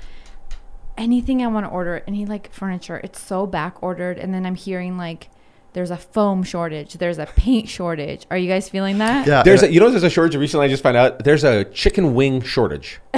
anything 0.96 1.42
I 1.42 1.46
want 1.48 1.66
to 1.66 1.70
order, 1.70 2.02
any 2.06 2.26
like 2.26 2.52
furniture, 2.52 3.00
it's 3.04 3.20
so 3.20 3.46
back 3.46 3.82
ordered. 3.82 4.18
And 4.18 4.32
then 4.34 4.46
I'm 4.46 4.54
hearing 4.54 4.96
like 4.96 5.28
there's 5.72 5.90
a 5.90 5.96
foam 5.96 6.42
shortage, 6.42 6.94
there's 6.94 7.18
a 7.18 7.26
paint 7.26 7.68
shortage. 7.68 8.26
Are 8.30 8.36
you 8.36 8.48
guys 8.48 8.68
feeling 8.68 8.98
that? 8.98 9.26
yeah. 9.26 9.42
There's 9.42 9.62
a, 9.62 9.72
you 9.72 9.78
know, 9.80 9.90
there's 9.90 10.02
a 10.02 10.10
shortage. 10.10 10.36
Recently, 10.36 10.66
I 10.66 10.68
just 10.68 10.82
found 10.82 10.96
out 10.96 11.22
there's 11.24 11.44
a 11.44 11.64
chicken 11.66 12.14
wing 12.14 12.40
shortage. 12.42 13.00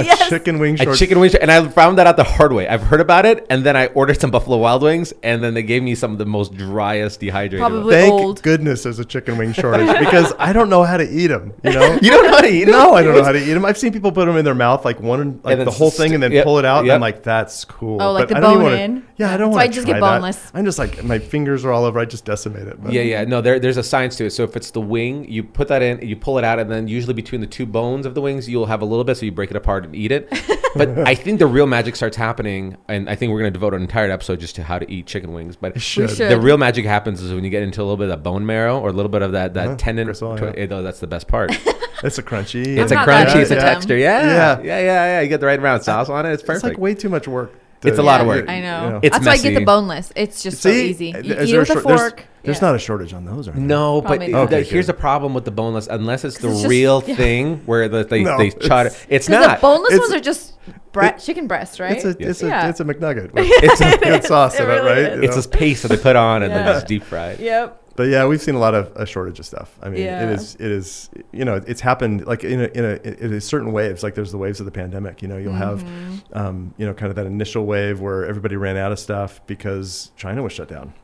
a, 0.00 0.04
Yes. 0.08 0.28
chicken 0.28 0.58
wing 0.58 0.74
A 0.74 0.84
short. 0.84 0.96
chicken 0.98 1.18
wing, 1.20 1.30
short. 1.30 1.42
and 1.42 1.50
I 1.50 1.66
found 1.68 1.98
that 1.98 2.06
out 2.06 2.16
the 2.16 2.24
hard 2.24 2.52
way. 2.52 2.66
I've 2.68 2.82
heard 2.82 3.00
about 3.00 3.26
it, 3.26 3.46
and 3.50 3.64
then 3.64 3.76
I 3.76 3.86
ordered 3.88 4.20
some 4.20 4.30
Buffalo 4.30 4.56
Wild 4.58 4.82
Wings, 4.82 5.12
and 5.22 5.42
then 5.42 5.54
they 5.54 5.62
gave 5.62 5.82
me 5.82 5.94
some 5.94 6.12
of 6.12 6.18
the 6.18 6.26
most 6.26 6.54
driest 6.54 7.20
dehydrated. 7.20 7.60
ones. 7.60 7.72
Probably 7.72 7.94
Thank 7.94 8.12
old. 8.12 8.42
goodness 8.42 8.82
there's 8.84 8.98
a 8.98 9.04
chicken 9.04 9.38
wing 9.38 9.52
shortage 9.60 9.98
because 9.98 10.32
I 10.38 10.52
don't 10.52 10.68
know 10.70 10.82
how 10.84 10.96
to 10.96 11.08
eat 11.08 11.28
them. 11.28 11.52
You 11.64 11.72
know. 11.72 11.98
You 12.08 12.10
don't 12.10 12.24
know 12.24 12.32
how 12.36 12.40
to 12.42 12.48
eat 12.48 12.64
them? 12.64 12.72
No, 12.72 12.94
I 12.94 13.02
don't 13.02 13.14
know 13.16 13.24
how 13.24 13.32
to 13.32 13.38
eat 13.42 13.52
them. 13.52 13.64
I've 13.64 13.76
seen 13.78 13.92
people 13.92 14.12
put 14.12 14.26
them 14.26 14.36
in 14.36 14.44
their 14.44 14.54
mouth, 14.54 14.84
like 14.84 15.00
one, 15.00 15.40
like 15.42 15.58
the 15.64 15.70
whole 15.70 15.90
thing, 15.90 16.14
and 16.14 16.22
then 16.22 16.32
yep, 16.32 16.44
pull 16.44 16.58
it 16.58 16.64
out. 16.64 16.82
And. 16.84 16.92
I'm 16.92 17.00
like, 17.00 17.22
that's 17.22 17.64
cool. 17.64 18.00
Oh, 18.02 18.12
like 18.12 18.28
But 18.28 18.34
the 18.34 18.36
I 18.36 18.40
don't 18.40 18.54
bone 18.54 18.62
wanna- 18.64 18.76
in? 18.76 19.06
Yeah, 19.16 19.32
I 19.32 19.36
don't 19.36 19.50
So 19.52 19.56
want 19.56 19.62
I 19.62 19.66
to 19.66 19.72
just 19.72 19.86
try 19.86 19.94
get 19.96 20.00
that. 20.00 20.14
boneless. 20.20 20.50
I'm 20.54 20.64
just 20.64 20.78
like 20.78 21.02
my 21.02 21.18
fingers 21.18 21.64
are 21.64 21.72
all 21.72 21.84
over. 21.84 21.98
I 21.98 22.04
just 22.04 22.24
decimate 22.24 22.68
it. 22.68 22.82
But 22.82 22.92
Yeah, 22.92 23.02
yeah. 23.02 23.24
No, 23.24 23.40
there, 23.40 23.58
there's 23.58 23.76
a 23.76 23.82
science 23.82 24.14
to 24.18 24.26
it. 24.26 24.30
So 24.30 24.44
if 24.44 24.54
it's 24.56 24.70
the 24.70 24.80
wing, 24.80 25.28
you 25.28 25.42
put 25.42 25.66
that 25.68 25.82
in, 25.82 26.06
you 26.06 26.14
pull 26.16 26.38
it 26.38 26.44
out, 26.44 26.58
and 26.60 26.70
then 26.70 26.86
usually 26.86 27.14
between 27.14 27.40
the 27.40 27.46
two 27.46 27.66
bones 27.66 28.06
of 28.06 28.14
the 28.14 28.20
wings, 28.20 28.48
you'll 28.48 28.66
have 28.66 28.80
a 28.80 28.84
little 28.84 29.02
bit, 29.04 29.16
so 29.16 29.26
you 29.26 29.32
break 29.32 29.50
it 29.50 29.56
apart 29.56 29.87
and 29.88 29.96
eat 29.96 30.12
it. 30.12 30.28
but 30.76 30.88
I 31.00 31.14
think 31.14 31.38
the 31.38 31.46
real 31.46 31.66
magic 31.66 31.96
starts 31.96 32.16
happening, 32.16 32.76
and 32.88 33.08
I 33.10 33.14
think 33.14 33.30
we're 33.32 33.40
going 33.40 33.52
to 33.52 33.58
devote 33.58 33.74
an 33.74 33.82
entire 33.82 34.10
episode 34.10 34.40
just 34.40 34.54
to 34.56 34.62
how 34.62 34.78
to 34.78 34.90
eat 34.90 35.06
chicken 35.06 35.32
wings. 35.32 35.56
But 35.56 35.80
should. 35.80 36.10
should. 36.10 36.30
the 36.30 36.40
real 36.40 36.56
magic 36.58 36.84
happens 36.84 37.20
is 37.22 37.32
when 37.32 37.44
you 37.44 37.50
get 37.50 37.62
into 37.62 37.80
a 37.80 37.84
little 37.84 37.96
bit 37.96 38.04
of 38.04 38.10
that 38.10 38.22
bone 38.22 38.46
marrow 38.46 38.78
or 38.78 38.88
a 38.90 38.92
little 38.92 39.10
bit 39.10 39.22
of 39.22 39.32
that, 39.32 39.54
that 39.54 39.66
Uh-huh. 39.66 39.76
tendon. 39.76 40.06
Gristle, 40.06 40.38
yeah. 40.38 40.52
it- 40.56 40.72
oh, 40.72 40.82
that's 40.82 41.00
the 41.00 41.06
best 41.06 41.28
part. 41.28 41.50
It's 42.04 42.16
a 42.16 42.22
crunchy. 42.22 42.78
it's 42.78 42.92
a 42.92 42.94
not 42.94 43.06
that 43.06 43.26
crunchy, 43.26 43.40
it's 43.42 43.50
a 43.50 43.54
into 43.54 43.66
texture. 43.66 43.96
Yeah, 43.96 44.22
Yeah. 44.22 44.60
yeah, 44.60 44.78
yeah, 44.78 44.84
yeah. 44.84 45.20
You 45.20 45.28
get 45.28 45.40
the 45.40 45.46
right 45.46 45.58
amount 45.58 45.80
of 45.80 45.84
sauce 45.84 46.08
on 46.08 46.26
it. 46.26 46.32
It's 46.32 46.44
perfect. 46.44 46.56
It's 46.64 46.74
like 46.74 46.78
way 46.78 46.94
too 46.94 47.08
much 47.08 47.26
work. 47.26 47.52
It's 47.84 47.98
a 47.98 48.02
lot 48.02 48.20
of 48.20 48.26
work. 48.26 48.48
I 48.48 48.60
know. 48.60 48.84
You 48.84 48.90
know. 48.90 49.00
It's 49.02 49.14
That's 49.14 49.26
why 49.26 49.32
I 49.32 49.36
get 49.36 49.44
messy. 49.52 49.54
the 49.60 49.64
boneless. 49.64 50.12
It's 50.16 50.42
just 50.42 50.60
so 50.60 50.70
See, 50.70 50.90
easy. 50.90 51.06
You 51.06 51.12
is 51.34 51.48
eat 51.48 51.52
there 51.52 51.60
with 51.60 51.70
a 51.70 51.72
shor- 51.74 51.82
there's- 51.82 52.00
fork. 52.00 52.24
There's, 52.44 52.58
Yeah. 52.62 52.66
not 52.68 52.76
a 52.76 52.78
shortage 52.78 53.12
on 53.12 53.24
those, 53.24 53.46
are 53.48 53.50
there? 53.52 53.60
No, 53.60 54.00
but 54.00 54.08
Probably 54.08 54.28
not. 54.28 54.50
the- 54.50 54.56
Okay, 54.58 54.68
here's 54.68 54.86
good. 54.86 54.94
the 54.96 54.98
problem 55.00 55.34
with 55.34 55.44
the 55.44 55.50
boneless. 55.50 55.86
Unless 55.86 56.24
it's 56.24 56.38
the 56.38 56.48
it's 56.48 56.58
just- 56.58 56.68
real 56.70 57.04
yeah. 57.06 57.14
thing 57.16 57.60
where 57.66 57.88
the, 57.88 58.04
they 58.04 58.22
No, 58.22 58.38
they 58.38 58.50
char 58.50 58.86
it. 58.86 58.86
it's- 58.86 59.06
It's 59.10 59.26
Because 59.28 59.46
not. 59.46 59.56
the 59.58 59.60
boneless 59.60 59.92
It's- 59.92 60.00
ones 60.10 60.14
are 60.14 60.24
just 60.24 60.52
bre- 60.92 61.04
it- 61.06 61.18
chicken 61.18 61.46
breast, 61.46 61.78
right? 61.78 61.92
It's 61.92 62.04
a 62.04 62.16
it's 62.18 62.42
Yeah. 62.42 62.66
a 62.66 62.70
it's 62.70 62.80
a 62.80 62.84
McNugget. 62.84 63.32
With 63.34 63.44
It's 63.48 63.80
a- 63.80 63.98
good 63.98 64.24
sauce 64.24 64.54
It 64.58 64.62
in 64.64 64.70
it, 64.70 64.72
really 64.72 64.86
right? 64.86 64.98
is. 64.98 65.16
You 65.16 65.22
it's 65.22 65.30
know? 65.30 65.36
this 65.36 65.46
paste 65.46 65.82
that 65.82 65.88
they 65.88 65.96
put 65.98 66.16
on 66.16 66.42
and 66.42 66.52
then 66.52 66.64
Yeah. 66.66 66.72
just 66.72 66.86
deep 66.86 67.04
fry 67.04 67.30
it. 67.30 67.40
Yep. 67.40 67.82
But 67.98 68.08
yeah, 68.10 68.24
we've 68.26 68.40
seen 68.40 68.54
a 68.54 68.60
lot 68.60 68.74
of 68.76 68.92
a 68.94 69.04
shortage 69.04 69.40
of 69.40 69.44
stuff. 69.46 69.76
I 69.82 69.88
mean, 69.90 70.02
Yeah. 70.02 70.22
it 70.30 70.34
is 70.38 70.54
it 70.54 70.70
is 70.70 71.10
you 71.32 71.44
know 71.44 71.60
it's 71.66 71.80
happened 71.80 72.24
like 72.26 72.44
in 72.44 72.60
a, 72.60 72.66
in 72.78 72.84
a 72.84 73.24
in 73.24 73.32
a 73.34 73.40
certain 73.40 73.72
waves. 73.72 74.04
Like 74.04 74.14
there's 74.14 74.30
the 74.30 74.38
waves 74.38 74.60
of 74.60 74.66
the 74.66 74.72
pandemic. 74.72 75.20
You 75.20 75.26
know, 75.26 75.36
you'll 75.36 75.52
have 75.54 75.82
Mm-hmm. 75.82 76.38
um, 76.38 76.74
you 76.78 76.86
know 76.86 76.94
kind 76.94 77.10
of 77.10 77.16
that 77.16 77.26
initial 77.26 77.66
wave 77.66 78.00
where 78.00 78.24
everybody 78.24 78.54
ran 78.54 78.76
out 78.76 78.92
of 78.92 79.00
stuff 79.00 79.40
because 79.48 80.12
China 80.16 80.44
was 80.44 80.52
shut 80.52 80.68
down. 80.68 80.94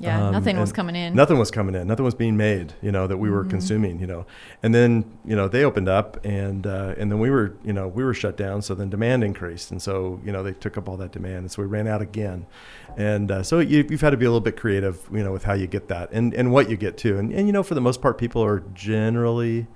Yeah. 0.00 0.26
Um, 0.26 0.32
nothing 0.32 0.58
was 0.58 0.72
coming 0.72 0.96
in. 0.96 1.14
Nothing 1.14 1.38
was 1.38 1.50
coming 1.50 1.74
in. 1.74 1.86
Nothing 1.86 2.04
was 2.04 2.14
being 2.14 2.36
made. 2.36 2.74
You 2.82 2.92
know 2.92 3.06
that 3.06 3.16
we 3.16 3.30
were 3.30 3.44
consuming. 3.44 3.98
You 4.00 4.06
know, 4.06 4.26
and 4.62 4.74
then 4.74 5.18
you 5.24 5.34
know 5.34 5.48
they 5.48 5.64
opened 5.64 5.88
up, 5.88 6.24
and 6.24 6.66
uh, 6.66 6.94
and 6.96 7.10
then 7.10 7.18
we 7.18 7.30
were 7.30 7.56
you 7.64 7.72
know 7.72 7.88
we 7.88 8.04
were 8.04 8.14
shut 8.14 8.36
down. 8.36 8.62
So 8.62 8.74
then 8.74 8.90
demand 8.90 9.24
increased, 9.24 9.70
and 9.70 9.82
so 9.82 10.20
you 10.24 10.32
know 10.32 10.42
they 10.42 10.52
took 10.52 10.76
up 10.76 10.88
all 10.88 10.96
that 10.98 11.12
demand, 11.12 11.38
and 11.38 11.50
so 11.50 11.62
we 11.62 11.68
ran 11.68 11.86
out 11.86 12.02
again. 12.02 12.46
And 12.96 13.30
uh, 13.30 13.42
so 13.42 13.60
you, 13.60 13.86
you've 13.88 14.00
had 14.00 14.10
to 14.10 14.16
be 14.16 14.24
a 14.24 14.28
little 14.28 14.40
bit 14.40 14.56
creative, 14.56 15.08
you 15.12 15.22
know, 15.22 15.32
with 15.32 15.44
how 15.44 15.54
you 15.54 15.66
get 15.66 15.88
that 15.88 16.10
and 16.12 16.34
and 16.34 16.52
what 16.52 16.68
you 16.70 16.76
get 16.76 16.96
too. 16.96 17.18
And 17.18 17.32
and 17.32 17.46
you 17.46 17.52
know 17.52 17.62
for 17.62 17.74
the 17.74 17.80
most 17.80 18.00
part, 18.00 18.18
people 18.18 18.42
are 18.44 18.60
generally. 18.74 19.66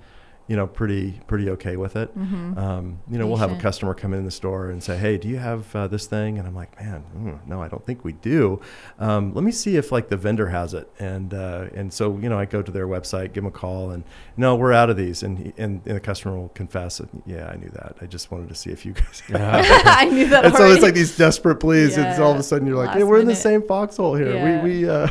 You 0.47 0.57
know, 0.57 0.67
pretty 0.67 1.21
pretty 1.25 1.49
okay 1.51 1.77
with 1.77 1.95
it. 1.95 2.11
Um, 2.17 2.99
you 3.09 3.17
know, 3.17 3.27
we'll 3.27 3.37
have 3.37 3.51
a 3.53 3.55
customer 3.61 3.93
come 3.93 4.13
in 4.13 4.25
the 4.25 4.31
store 4.31 4.69
and 4.71 4.83
say, 4.83 4.97
"Hey, 4.97 5.17
do 5.17 5.29
you 5.29 5.37
have 5.37 5.73
uh, 5.73 5.87
this 5.87 6.05
thing?" 6.05 6.37
And 6.37 6.45
I'm 6.45 6.53
like, 6.53 6.77
"Man, 6.81 7.03
mm, 7.17 7.47
no, 7.47 7.61
I 7.61 7.69
don't 7.69 7.85
think 7.85 8.03
we 8.03 8.11
do. 8.11 8.59
Um, 8.99 9.33
let 9.33 9.45
me 9.45 9.51
see 9.53 9.77
if 9.77 9.89
like 9.91 10.09
the 10.09 10.17
vendor 10.17 10.49
has 10.49 10.73
it." 10.73 10.89
And 10.99 11.33
uh, 11.33 11.67
and 11.73 11.93
so 11.93 12.17
you 12.17 12.27
know, 12.27 12.37
I 12.37 12.43
go 12.43 12.61
to 12.61 12.71
their 12.71 12.87
website, 12.87 13.27
give 13.31 13.43
them 13.43 13.45
a 13.45 13.51
call, 13.51 13.91
and 13.91 14.03
no, 14.35 14.53
we're 14.55 14.73
out 14.73 14.89
of 14.89 14.97
these. 14.97 15.23
And 15.23 15.37
he, 15.39 15.53
and, 15.57 15.81
and 15.85 15.95
the 15.95 16.01
customer 16.01 16.37
will 16.37 16.49
confess, 16.49 16.99
"Yeah, 17.25 17.47
I 17.47 17.55
knew 17.55 17.69
that. 17.69 17.95
I 18.01 18.05
just 18.05 18.29
wanted 18.29 18.49
to 18.49 18.55
see 18.55 18.69
if 18.69 18.85
you 18.85 18.91
guys." 19.01 19.23
Yeah. 19.29 19.61
I 19.85 20.05
knew 20.09 20.27
that 20.27 20.43
and 20.43 20.55
so 20.55 20.69
it's 20.69 20.83
like 20.83 20.93
these 20.93 21.15
desperate 21.15 21.61
pleas. 21.61 21.95
and 21.95 22.05
It's 22.07 22.19
all 22.19 22.33
of 22.33 22.37
a 22.37 22.43
sudden 22.43 22.67
you're 22.67 22.75
like, 22.75 22.87
Last 22.87 22.97
"Hey, 22.97 23.03
we're 23.05 23.21
in 23.21 23.27
the 23.27 23.35
same 23.35 23.65
foxhole 23.65 24.15
here. 24.15 24.33
Yeah. 24.33 24.61
We 24.61 24.81
we." 24.81 24.89
Uh, 24.89 25.07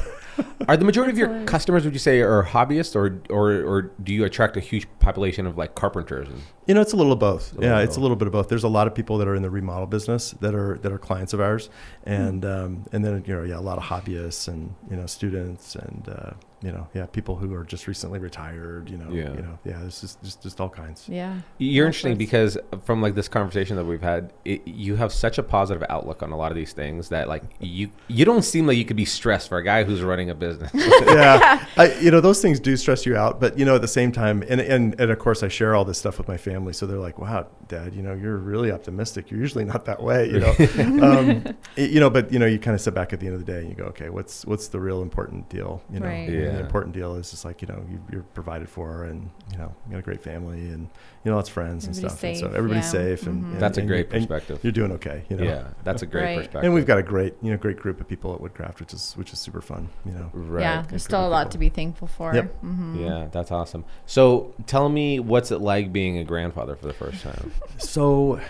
Are 0.68 0.76
the 0.76 0.84
majority 0.84 1.12
of 1.12 1.18
your 1.18 1.26
hilarious. 1.28 1.50
customers, 1.50 1.84
would 1.84 1.92
you 1.92 1.98
say, 1.98 2.20
are 2.20 2.44
hobbyists, 2.44 2.94
or 2.96 3.20
or 3.28 3.52
or 3.64 3.82
do 4.02 4.14
you 4.14 4.24
attract 4.24 4.56
a 4.56 4.60
huge 4.60 4.86
population 5.00 5.46
of 5.46 5.58
like 5.58 5.74
carpenters? 5.74 6.28
And, 6.28 6.40
You 6.66 6.74
know, 6.74 6.80
it's 6.80 6.92
a 6.92 6.96
little 6.96 7.12
of 7.12 7.18
both. 7.18 7.52
a 7.52 7.56
little 7.56 7.70
yeah, 7.70 7.78
of 7.78 7.84
it's 7.88 7.96
a 7.96 8.00
little 8.00 8.16
bit 8.16 8.26
of 8.26 8.32
both. 8.32 8.48
There's 8.48 8.64
a 8.64 8.68
lot 8.68 8.86
of 8.86 8.94
people 8.94 9.18
that 9.18 9.28
are 9.28 9.34
in 9.34 9.42
the 9.42 9.50
remodel 9.50 9.86
business 9.86 10.30
that 10.40 10.54
are 10.54 10.78
that 10.82 10.92
are 10.92 10.98
clients 10.98 11.32
of 11.32 11.40
ours, 11.40 11.68
and 12.04 12.44
um, 12.44 12.84
and 12.92 13.04
then 13.04 13.24
you 13.26 13.34
know, 13.34 13.42
yeah, 13.42 13.58
a 13.58 13.60
lot 13.60 13.76
of 13.78 13.84
hobbyists 13.84 14.48
and 14.48 14.74
you 14.90 14.96
know, 14.96 15.06
students 15.06 15.74
and 15.74 16.08
uh, 16.08 16.30
you 16.62 16.70
know, 16.72 16.86
yeah, 16.94 17.06
people 17.06 17.36
who 17.36 17.52
are 17.54 17.64
just 17.64 17.86
recently 17.86 18.18
retired. 18.18 18.88
You 18.88 18.98
know, 18.98 19.10
Yeah. 19.10 19.32
you 19.34 19.42
know, 19.42 19.58
yeah, 19.64 19.84
it's 19.84 20.00
just 20.00 20.22
just, 20.22 20.42
just 20.42 20.60
all 20.60 20.68
kinds. 20.68 21.08
yeah. 21.08 21.40
You're 21.58 21.84
All 21.84 21.88
interesting 21.88 22.12
sorts. 22.12 22.18
because 22.18 22.58
from 22.84 23.02
like 23.02 23.14
this 23.14 23.28
conversation 23.28 23.76
that 23.76 23.84
we've 23.84 24.00
had, 24.02 24.32
it, 24.44 24.66
you 24.66 24.96
have 24.96 25.12
such 25.12 25.38
a 25.38 25.42
positive 25.42 25.84
outlook 25.88 26.22
on 26.22 26.30
a 26.32 26.36
lot 26.36 26.50
of 26.52 26.56
these 26.56 26.72
things 26.72 27.08
that 27.08 27.28
like 27.28 27.42
you 27.60 27.90
you 28.08 28.24
don't 28.24 28.42
seem 28.42 28.66
like 28.66 28.76
you 28.76 28.84
could 28.84 28.96
be 28.96 29.04
stressed 29.04 29.48
for 29.48 29.58
a 29.58 29.64
guy 29.64 29.84
who's 29.84 30.02
running 30.02 30.30
a 30.30 30.34
business. 30.34 30.70
yeah, 30.74 31.66
I, 31.76 31.94
you 32.00 32.10
know 32.10 32.20
those 32.20 32.40
things 32.40 32.60
do 32.60 32.76
stress 32.76 33.04
you 33.06 33.16
out, 33.16 33.40
but 33.40 33.58
you 33.58 33.64
know 33.64 33.74
at 33.74 33.80
the 33.82 33.88
same 33.88 34.12
time, 34.12 34.42
and, 34.48 34.60
and 34.60 34.98
and 35.00 35.10
of 35.10 35.18
course 35.18 35.42
I 35.42 35.48
share 35.48 35.74
all 35.74 35.84
this 35.84 35.98
stuff 35.98 36.18
with 36.18 36.28
my 36.28 36.36
family, 36.36 36.72
so 36.72 36.86
they're 36.86 36.98
like, 36.98 37.18
"Wow, 37.18 37.46
Dad, 37.68 37.94
you 37.94 38.02
know 38.02 38.14
you're 38.14 38.36
really 38.36 38.70
optimistic. 38.70 39.30
You're 39.30 39.40
usually 39.40 39.64
not 39.64 39.84
that 39.86 40.02
way, 40.02 40.28
you 40.30 40.40
know." 40.40 40.54
um, 41.02 41.44
y- 41.76 41.84
you 41.84 42.00
know, 42.00 42.10
but 42.10 42.32
you 42.32 42.38
know 42.38 42.46
you 42.46 42.58
kind 42.58 42.74
of 42.74 42.80
sit 42.80 42.94
back 42.94 43.12
at 43.12 43.20
the 43.20 43.26
end 43.26 43.34
of 43.34 43.44
the 43.44 43.52
day 43.52 43.58
and 43.60 43.68
you 43.68 43.74
go, 43.74 43.84
"Okay, 43.84 44.08
what's 44.10 44.44
what's 44.46 44.68
the 44.68 44.80
real 44.80 45.02
important 45.02 45.48
deal?" 45.48 45.82
You 45.92 46.00
know, 46.00 46.06
Right. 46.06 46.28
And 46.52 46.58
Yeah. 46.58 46.62
the 46.62 46.66
important 46.66 46.92
deal 46.94 47.14
is 47.16 47.30
just 47.30 47.44
like 47.46 47.62
you 47.62 47.68
know 47.68 47.82
you, 47.90 47.98
you're 48.12 48.22
provided 48.34 48.68
for, 48.68 49.04
and 49.04 49.30
you 49.52 49.56
know 49.58 49.72
you 49.86 49.92
got 49.92 49.98
a 50.00 50.02
great 50.02 50.22
family, 50.22 50.68
and 50.68 50.82
you 51.24 51.30
know 51.30 51.36
lots 51.36 51.48
of 51.48 51.54
friends 51.54 51.86
and 51.86 51.96
Everybody's 51.96 52.18
stuff, 52.18 52.24
and 52.24 52.36
so 52.52 52.58
everybody's 52.58 52.84
yeah. 52.84 52.90
safe, 52.90 53.26
and, 53.26 53.42
Mhm. 53.44 53.52
and- 53.52 53.60
That's 53.60 53.78
a 53.78 53.82
great 53.82 54.12
and 54.12 54.28
perspective. 54.28 54.58
You're 54.62 54.72
doing 54.72 54.92
okay, 54.92 55.24
you 55.30 55.36
know. 55.36 55.44
Yeah, 55.44 55.68
that's 55.84 56.02
a 56.02 56.06
great 56.06 56.24
Right. 56.24 56.36
perspective. 56.38 56.64
And 56.64 56.74
we've 56.74 56.84
got 56.86 56.98
a 56.98 57.02
great, 57.02 57.34
you 57.42 57.50
know, 57.52 57.56
great 57.56 57.78
group 57.78 58.00
of 58.00 58.06
people 58.08 58.34
at 58.34 58.40
Woodcraft, 58.42 58.80
which 58.80 58.92
is 58.92 59.14
which 59.16 59.32
is 59.32 59.38
super 59.38 59.62
fun, 59.62 59.88
you 60.04 60.12
know. 60.12 60.30
right. 60.34 60.60
Yeah. 60.60 60.84
There's 60.88 61.04
still 61.04 61.26
a 61.26 61.28
lot 61.28 61.44
people. 61.44 61.50
to 61.52 61.58
be 61.58 61.68
thankful 61.70 62.08
for. 62.08 62.34
Yep. 62.34 62.62
Mhm. 62.62 63.00
Yeah, 63.00 63.28
that's 63.32 63.50
awesome. 63.50 63.84
So 64.04 64.52
tell 64.66 64.82
tell 64.82 64.88
me 64.88 65.20
what's 65.20 65.52
it 65.52 65.60
like 65.60 65.92
being 65.92 66.18
a 66.18 66.24
grandfather 66.24 66.74
for 66.74 66.86
the 66.88 66.92
first 66.92 67.22
time. 67.22 67.52
So 67.78 68.40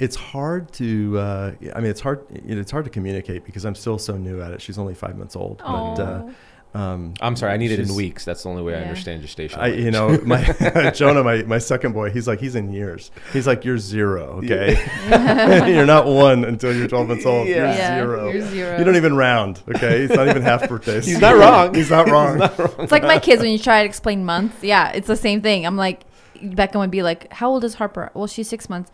it's 0.00 0.16
hard 0.16 0.72
to. 0.72 1.16
Uh, 1.18 1.52
I 1.74 1.80
mean, 1.80 1.90
it's 1.90 2.00
hard. 2.00 2.20
It's 2.32 2.70
hard 2.72 2.84
to 2.86 2.90
communicate 2.90 3.44
because 3.44 3.64
I'm 3.64 3.76
still 3.76 3.98
so 3.98 4.16
new 4.16 4.42
at 4.42 4.50
it. 4.50 4.60
She's 4.60 4.78
only 4.78 4.94
five 4.94 5.16
months 5.16 5.36
old, 5.36 5.58
but 5.58 5.98
uh, 6.00 6.22
Aw. 6.26 6.30
Um, 6.76 7.14
I'm 7.20 7.36
sorry, 7.36 7.52
I 7.52 7.56
need 7.56 7.70
it 7.72 7.80
in 7.80 7.94
weeks. 7.94 8.24
That's 8.24 8.42
the 8.42 8.48
only 8.50 8.62
way 8.62 8.74
I 8.74 8.78
Yeah. 8.78 8.82
understand 8.88 9.22
gestation. 9.22 9.58
I, 9.60 9.68
you 9.68 9.90
know, 9.90 10.18
my 10.24 10.42
Jonah, 10.94 11.24
my, 11.24 11.42
my 11.44 11.58
second 11.58 11.92
boy, 11.92 12.10
he's 12.10 12.28
like, 12.28 12.38
he's 12.40 12.54
in 12.54 12.70
years. 12.72 13.10
He's 13.32 13.46
like, 13.46 13.64
you're 13.64 13.78
zero, 13.78 14.40
okay? 14.44 14.76
you're 15.74 15.86
not 15.86 16.06
one 16.06 16.44
until 16.44 16.74
you're 16.76 16.88
12 16.88 17.08
months 17.08 17.24
old. 17.26 17.48
You're 17.48 17.56
Yeah, 17.66 17.96
0 18.04 18.30
you're 18.32 18.46
zero. 18.48 18.78
You 18.78 18.84
don't 18.84 18.96
even 18.96 19.16
round, 19.16 19.62
okay? 19.74 20.02
It's 20.02 20.14
not 20.14 20.28
even 20.28 20.42
half 20.42 20.68
birthdays. 20.68 21.06
He's 21.06 21.20
not 21.20 21.36
wrong. 21.36 21.74
he's 21.74 21.90
not 21.90 22.08
wrong. 22.10 22.42
It's 22.80 22.92
like 22.92 23.02
my 23.04 23.18
kids 23.18 23.40
when 23.42 23.50
you 23.52 23.58
try 23.58 23.82
to 23.82 23.88
explain 23.88 24.24
months. 24.24 24.62
Yeah, 24.62 24.90
it's 24.92 25.06
the 25.06 25.16
same 25.16 25.40
thing. 25.42 25.64
I'm 25.66 25.76
like, 25.76 26.04
Beckham 26.36 26.80
would 26.80 26.90
be 26.90 27.02
like, 27.02 27.32
"How 27.32 27.48
old 27.48 27.64
is 27.64 27.74
Harper?" 27.74 28.10
Well, 28.12 28.26
she's 28.26 28.46
six 28.48 28.68
months. 28.68 28.90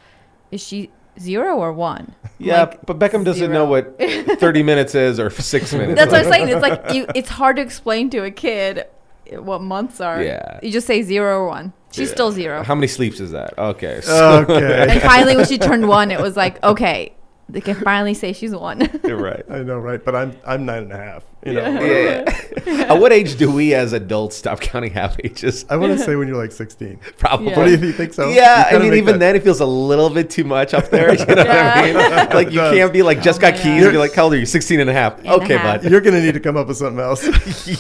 Is 0.53 0.61
she 0.63 0.91
zero 1.19 1.57
or 1.59 1.73
one? 1.73 2.15
Yeah, 2.39 2.61
like, 2.65 2.87
but 2.87 2.99
Beckham 2.99 3.25
doesn't 3.25 3.37
zero. 3.49 3.53
know 3.53 3.65
what 3.67 3.99
30 4.01 4.63
minutes 4.63 4.95
is 4.95 5.21
or 5.21 5.31
six 5.31 5.73
minutes. 5.73 5.97
That's 5.99 6.11
what 6.13 6.25
I'm 6.27 6.33
saying. 6.33 6.49
It's 6.49 6.63
like 6.63 6.93
you, 6.95 7.07
it's 7.15 7.29
hard 7.29 7.57
to 7.57 7.63
explain 7.63 8.11
to 8.11 8.25
a 8.25 8.31
kid 8.31 8.87
what 9.33 9.61
months 9.63 10.01
are. 10.01 10.23
Yeah. 10.23 10.59
You 10.63 10.71
just 10.71 10.87
say 10.87 11.03
zero 11.03 11.39
or 11.41 11.47
one. 11.49 11.73
She's 11.93 12.09
Yeah. 12.09 12.15
still 12.15 12.33
zero. 12.33 12.63
How 12.65 12.75
many 12.75 12.87
sleeps 12.89 13.21
is 13.21 13.31
that? 13.33 13.57
Okay. 13.59 14.01
So, 14.03 14.39
Okay. 14.49 14.87
and 14.91 15.01
finally, 15.03 15.37
when 15.37 15.47
she 15.47 15.59
turned 15.59 15.87
one, 15.89 16.11
it 16.11 16.21
was 16.21 16.37
like, 16.37 16.63
okay, 16.65 17.13
they 17.49 17.61
can 17.61 17.75
finally 17.77 18.15
say 18.15 18.33
she's 18.33 18.55
one. 18.55 18.89
you're 19.05 19.17
right. 19.17 19.45
I 19.51 19.59
know, 19.63 19.79
right? 19.79 20.03
But 20.05 20.17
I'm 20.17 20.37
I'm 20.47 20.65
nine 20.67 20.85
and 20.85 20.93
a 20.93 20.97
half. 20.97 21.23
You 21.45 21.55
know, 21.55 21.81
Yeah. 21.83 22.39
At 22.93 23.01
what 23.01 23.13
age 23.13 23.37
do 23.37 23.51
we 23.51 23.75
as 23.75 23.93
adults 23.93 24.37
stop 24.37 24.61
counting 24.61 24.93
half 24.93 25.17
ages? 25.25 25.65
I 25.69 25.77
want 25.77 25.93
to 25.93 25.99
say 25.99 26.15
when 26.15 26.29
you're 26.29 26.37
like 26.37 26.53
16. 26.53 27.01
Probably. 27.19 27.49
Yeah. 27.51 27.57
What 27.59 27.65
do 27.65 27.71
you, 27.73 27.79
you 27.79 27.93
think 27.93 28.13
so? 28.15 28.29
Yeah, 28.29 28.69
I 28.71 28.79
mean, 28.79 28.95
even 28.95 29.15
that- 29.15 29.19
then, 29.19 29.37
it 29.37 29.43
feels 29.43 29.61
a 29.61 29.67
little 29.67 30.09
bit 30.11 30.31
too 30.31 30.45
much 30.45 30.73
up 30.75 30.89
there. 30.91 31.11
You 31.19 31.27
know 31.27 31.35
what 31.45 31.51
I 31.51 31.83
mean? 31.93 32.29
Like, 32.33 32.51
you 32.53 32.61
can't 32.61 32.93
be 32.93 33.03
like, 33.03 33.23
just 33.23 33.39
Oh 33.39 33.43
got 33.43 33.55
my 33.55 33.59
keys, 33.59 33.65
gosh. 33.65 33.83
and 33.85 33.93
be 33.93 33.99
like, 33.99 34.15
how 34.15 34.25
old 34.25 34.35
are 34.35 34.39
you? 34.39 34.47
16 34.47 34.81
and 34.81 34.89
a 34.89 34.93
half. 34.93 35.19
And 35.19 35.27
a 35.29 35.33
okay, 35.35 35.57
half. 35.57 35.83
bud. 35.83 35.91
You're 35.91 36.01
gonna 36.01 36.21
need 36.23 36.35
to 36.35 36.41
come 36.41 36.57
up 36.57 36.69
with 36.69 36.77
something 36.77 37.01
else. 37.01 37.27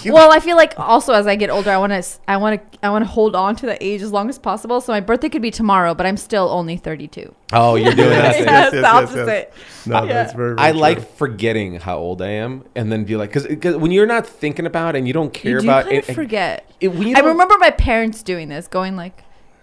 well, 0.07 0.33
I 0.33 0.41
feel 0.41 0.57
like 0.57 0.79
also 0.79 1.13
as 1.13 1.27
I 1.27 1.37
get 1.37 1.51
older, 1.51 1.71
I 1.71 1.79
want 1.79 1.93
to, 1.93 2.03
I 2.27 2.37
want 2.39 2.73
to, 2.73 2.79
I 2.87 2.91
want 2.91 3.05
to 3.05 3.11
hold 3.11 3.37
on 3.37 3.55
to 3.57 3.67
the 3.67 3.83
age 3.85 4.03
as 4.03 4.11
long 4.13 4.29
as 4.29 4.39
possible. 4.39 4.81
So 4.81 4.93
my 4.93 5.01
birthday 5.01 5.29
could 5.29 5.43
be 5.43 5.51
tomorrow, 5.51 5.95
but 5.95 6.07
I'm 6.07 6.17
still 6.17 6.49
only 6.49 6.77
32. 6.77 7.33
Oh, 7.53 7.75
you're 7.77 7.93
doing 7.95 8.09
that. 8.09 8.23
Yes, 8.25 8.37
thing. 8.37 8.45
yes, 8.47 8.71
the 8.71 8.77
yes, 8.79 8.85
yes, 8.85 8.93
opposite. 8.95 9.55
no, 9.87 10.05
Yeah. 10.05 10.13
that's 10.13 10.33
very. 10.33 10.55
very 10.57 10.69
I 10.69 10.73
true. 10.73 10.81
like 10.81 11.17
forgetting 11.17 11.75
how 11.81 11.99
old 11.99 12.23
I 12.23 12.29
am, 12.31 12.65
and 12.75 12.91
then 12.91 13.05
be 13.05 13.17
like, 13.17 13.29
because 13.31 13.45
when 13.57 13.91
you're 13.91 14.07
not 14.07 14.27
thinking 14.27 14.67
about 14.67 14.95
it 14.95 14.99
and 14.99 15.07
you 15.07 15.13
don't 15.15 15.33
care 15.33 15.53
You 15.53 15.61
do 15.61 15.67
about 15.67 15.85
kind 15.85 15.97
it, 15.99 16.09
of 16.09 16.15
forget. 16.15 16.71
it- 16.81 16.89
when 16.89 17.09
you 17.09 17.15
I 17.17 17.21
remember 17.21 17.57
my 17.59 17.71
parents 17.71 18.23
doing 18.23 18.49
this, 18.49 18.67
going 18.69 18.97
like, 18.97 19.23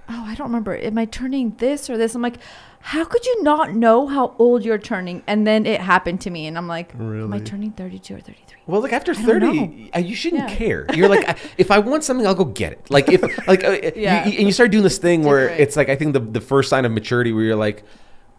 "Oh, 0.09 0.23
I 0.25 0.35
don't 0.35 0.47
remember. 0.47 0.75
Am 0.75 0.97
I 0.97 1.05
turning 1.05 1.55
this 1.57 1.89
or 1.89 1.97
this?" 1.97 2.15
I'm 2.15 2.21
like, 2.21 2.37
"How 2.81 3.03
could 3.05 3.25
you 3.25 3.43
not 3.43 3.73
know 3.73 4.07
how 4.07 4.35
old 4.39 4.63
you're 4.65 4.77
turning?" 4.77 5.23
And 5.27 5.45
then 5.45 5.65
it 5.65 5.81
happened 5.81 6.21
to 6.21 6.29
me, 6.29 6.47
and 6.47 6.57
I'm 6.57 6.67
like, 6.67 6.91
really? 6.97 7.23
"Am 7.23 7.33
I 7.33 7.39
turning 7.39 7.71
32 7.71 8.15
or 8.15 8.19
33?" 8.19 8.45
Well, 8.67 8.81
like 8.81 8.93
after 8.93 9.11
I 9.13 9.15
thirty, 9.15 9.89
uh, 9.95 9.99
you 9.99 10.13
shouldn't 10.15 10.47
Yeah. 10.49 10.55
care. 10.55 10.85
You're 10.93 11.09
like, 11.09 11.37
if 11.57 11.71
I 11.71 11.79
want 11.79 12.03
something, 12.03 12.27
I'll 12.27 12.35
go 12.35 12.45
get 12.45 12.71
it. 12.73 12.85
Like 12.91 13.11
if, 13.11 13.21
like, 13.47 13.63
uh, 13.63 13.77
Yeah. 13.95 14.27
you, 14.27 14.37
and 14.37 14.45
you 14.47 14.51
start 14.51 14.69
doing 14.71 14.83
this 14.83 14.99
thing 14.99 15.23
where 15.23 15.41
Different. 15.47 15.61
it's 15.61 15.75
like, 15.75 15.89
I 15.89 15.95
think 15.95 16.13
the 16.13 16.19
the 16.19 16.41
first 16.41 16.69
sign 16.69 16.85
of 16.85 16.91
maturity 16.91 17.31
where 17.33 17.43
you're 17.43 17.55
like, 17.55 17.83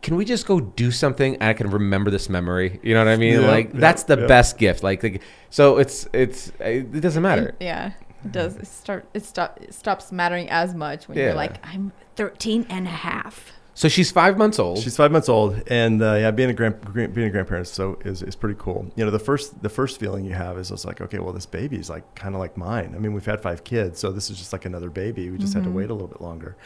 can 0.03 0.16
we 0.16 0.24
just 0.24 0.46
go 0.46 0.61
do 0.61 0.90
something 0.90 1.34
and 1.34 1.44
I 1.44 1.53
can 1.53 1.70
remember 1.70 2.11
this 2.11 2.28
memory? 2.28 2.80
You 2.82 2.94
know 2.94 3.05
what 3.05 3.12
I 3.12 3.16
mean? 3.16 3.40
Yeah, 3.42 3.48
like 3.48 3.72
yeah, 3.72 3.80
that's 3.80 4.05
the 4.05 4.18
yeah. 4.18 4.26
best 4.26 4.59
gift. 4.59 4.82
Like, 4.82 5.03
like, 5.03 5.22
so 5.51 5.78
it's 5.78 6.09
it's 6.12 6.53
it 6.61 7.01
doesn't 7.01 7.22
matter. 7.22 7.55
Yeah, 7.61 7.92
it 8.24 8.32
does. 8.32 8.57
It 8.57 8.66
start. 8.66 9.07
It 9.14 9.24
stop. 9.24 9.59
It 9.61 9.74
stops 9.74 10.11
mattering 10.12 10.48
as 10.51 10.74
much 10.74 11.09
when 11.09 11.18
Yeah. 11.18 11.24
you're 11.26 11.34
like, 11.34 11.64
"I'm 11.66 11.92
13 12.16 12.66
and 12.70 12.86
a 12.86 12.90
half." 12.90 13.53
So 13.81 13.89
she's 13.89 14.11
five 14.11 14.37
months 14.37 14.59
old. 14.59 14.81
She's 14.81 14.95
five 14.95 15.11
months 15.11 15.31
old, 15.31 15.62
and 15.68 16.03
uh, 16.03 16.12
yeah, 16.12 16.31
being 16.33 16.51
a 16.51 16.53
grand, 16.53 16.85
grand 16.85 17.14
being 17.14 17.28
a 17.28 17.31
grandparent 17.31 17.66
is 17.66 17.72
so 17.72 17.99
is, 18.05 18.22
is 18.22 18.37
pretty 18.37 18.57
cool. 18.59 18.87
You 18.95 19.07
know, 19.07 19.11
the 19.11 19.18
first 19.18 19.62
the 19.62 19.70
first 19.70 19.99
feeling 19.99 20.26
you 20.26 20.35
have 20.35 20.59
is 20.59 20.70
it's 20.70 20.85
like, 20.85 21.01
okay, 21.01 21.18
well, 21.18 21.33
this 21.33 21.47
baby's 21.47 21.89
like 21.89 22.14
kind 22.14 22.35
of 22.35 22.43
like 22.43 22.59
mine. 22.59 22.93
I 22.95 22.99
mean, 22.99 23.14
we've 23.14 23.24
had 23.24 23.41
five 23.41 23.64
kids, 23.64 23.99
so 23.99 24.12
this 24.12 24.28
is 24.28 24.37
just 24.37 24.53
like 24.53 24.66
another 24.66 24.91
baby. 24.91 25.31
We 25.31 25.39
just 25.39 25.55
had 25.55 25.64
to 25.64 25.70
wait 25.70 25.89
a 25.89 25.95
little 25.95 26.09
bit 26.09 26.20
longer, 26.20 26.59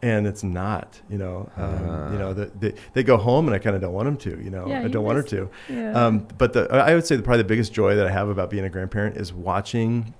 and 0.00 0.28
it's 0.28 0.44
not. 0.44 1.00
You 1.10 1.18
know, 1.18 1.50
um, 1.56 2.12
you 2.12 2.18
know, 2.20 2.34
the, 2.34 2.52
they 2.56 2.74
they 2.92 3.02
go 3.02 3.16
home, 3.16 3.48
and 3.48 3.54
I 3.56 3.58
kind 3.58 3.74
of 3.74 3.82
don't 3.82 3.92
want 3.92 4.06
them 4.06 4.16
to. 4.18 4.40
You 4.40 4.50
know, 4.50 4.68
Yeah, 4.68 4.78
I 4.78 4.82
you 4.84 4.90
don't 4.90 5.04
want 5.04 5.16
her 5.16 5.24
to. 5.24 5.50
Yeah. 5.68 5.90
Um, 5.90 6.28
but 6.38 6.52
the 6.52 6.72
I 6.72 6.94
would 6.94 7.04
say 7.04 7.16
the, 7.16 7.24
probably 7.24 7.42
the 7.42 7.48
biggest 7.48 7.72
joy 7.72 7.96
that 7.96 8.06
I 8.06 8.12
have 8.12 8.28
about 8.28 8.48
being 8.48 8.64
a 8.64 8.70
grandparent 8.70 9.16
is 9.16 9.32
watching 9.32 10.14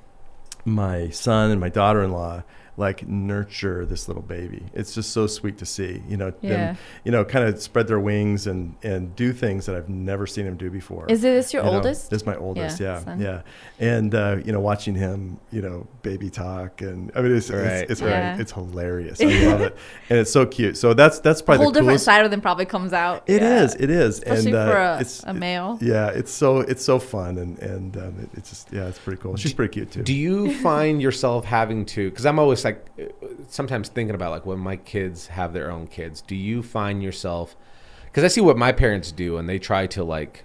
my 0.65 1.11
son 1.11 1.53
and 1.53 1.61
my 1.61 1.69
daughter-in-law 1.69 2.43
like 2.81 3.07
nurture 3.07 3.85
this 3.85 4.09
little 4.09 4.23
baby. 4.23 4.63
It's 4.75 4.95
just 4.95 5.11
so 5.13 5.27
sweet 5.27 5.59
to 5.59 5.67
see, 5.67 6.03
you 6.09 6.17
know, 6.17 6.33
Yeah. 6.41 6.51
them, 6.51 6.77
you 7.05 7.13
know, 7.13 7.25
kind 7.25 7.45
of 7.47 7.61
spread 7.61 7.87
their 7.87 8.01
wings 8.01 8.47
and 8.47 8.75
and 8.83 9.15
do 9.15 9.33
things 9.33 9.67
that 9.67 9.77
I've 9.77 9.89
never 9.89 10.27
seen 10.27 10.47
him 10.47 10.57
do 10.57 10.71
before. 10.71 11.05
Is 11.09 11.21
this 11.23 11.53
your 11.53 11.63
You 11.63 11.71
know, 11.71 11.77
oldest? 11.77 12.11
This 12.11 12.23
is 12.23 12.27
my 12.27 12.37
oldest, 12.37 12.81
Yeah, 12.81 13.03
yeah, 13.07 13.17
yeah. 13.19 13.41
And 13.79 14.15
uh, 14.15 14.39
you 14.45 14.53
know, 14.53 14.61
watching 14.61 14.95
him, 14.95 15.39
you 15.53 15.63
know, 15.63 15.87
baby 16.03 16.31
talk, 16.31 16.81
and 16.81 17.13
I 17.15 17.21
mean, 17.23 17.37
it's 17.37 17.51
Right. 17.51 17.83
it's 17.83 17.93
it's, 17.93 18.01
Yeah. 18.01 18.39
it's 18.41 18.53
hilarious. 18.53 19.21
I 19.21 19.25
love 19.47 19.61
it, 19.61 19.77
and 20.11 20.19
it's 20.19 20.33
so 20.33 20.47
cute. 20.47 20.77
So 20.77 20.95
that's 20.95 21.21
that's 21.21 21.41
A 21.41 21.45
probably 21.45 21.65
whole 21.65 21.73
the 21.73 21.81
different 21.81 21.89
coolest. 21.91 22.05
side 22.07 22.25
of 22.25 22.31
them 22.31 22.41
probably 22.41 22.65
comes 22.67 22.93
out. 22.93 23.25
It 23.27 23.43
Yeah. 23.43 23.63
is, 23.65 23.75
it 23.75 23.91
is, 23.91 24.19
Especially 24.19 24.47
and 24.53 24.55
uh, 24.57 24.71
for 24.71 24.77
a- 24.79 25.01
it's 25.01 25.23
a 25.25 25.35
male. 25.35 25.79
yeah, 25.83 26.09
it's 26.09 26.33
so 26.33 26.59
it's 26.61 26.85
so 26.85 26.99
fun, 26.99 27.37
and 27.39 27.59
and 27.59 27.97
um, 27.97 28.15
it, 28.23 28.31
it's 28.39 28.49
just 28.51 28.73
yeah, 28.73 28.87
it's 28.89 28.99
pretty 28.99 29.21
cool. 29.21 29.37
She's 29.37 29.53
pretty 29.53 29.73
cute 29.73 29.91
too. 29.91 30.03
Do 30.03 30.15
you 30.15 30.55
find 30.61 31.03
yourself 31.03 31.45
having 31.45 31.85
to? 31.87 32.09
Because 32.11 32.25
I'm 32.27 32.39
always 32.39 32.65
like, 32.65 32.70
uh, 32.73 33.05
sometimes 33.49 33.89
thinking 33.89 34.15
about 34.15 34.31
like 34.31 34.47
when 34.47 34.59
my 34.59 34.77
kids 34.77 35.29
have 35.29 35.53
their 35.53 35.71
own 35.71 35.87
kids. 35.87 36.21
Do 36.21 36.35
you 36.35 36.63
find 36.63 37.03
yourself? 37.03 37.57
Because 38.05 38.25
I 38.25 38.29
see 38.29 38.41
what 38.41 38.57
my 38.57 38.73
parents 38.73 39.13
do, 39.13 39.37
and 39.37 39.49
they 39.49 39.59
try 39.59 39.87
to 39.89 40.03
like, 40.05 40.45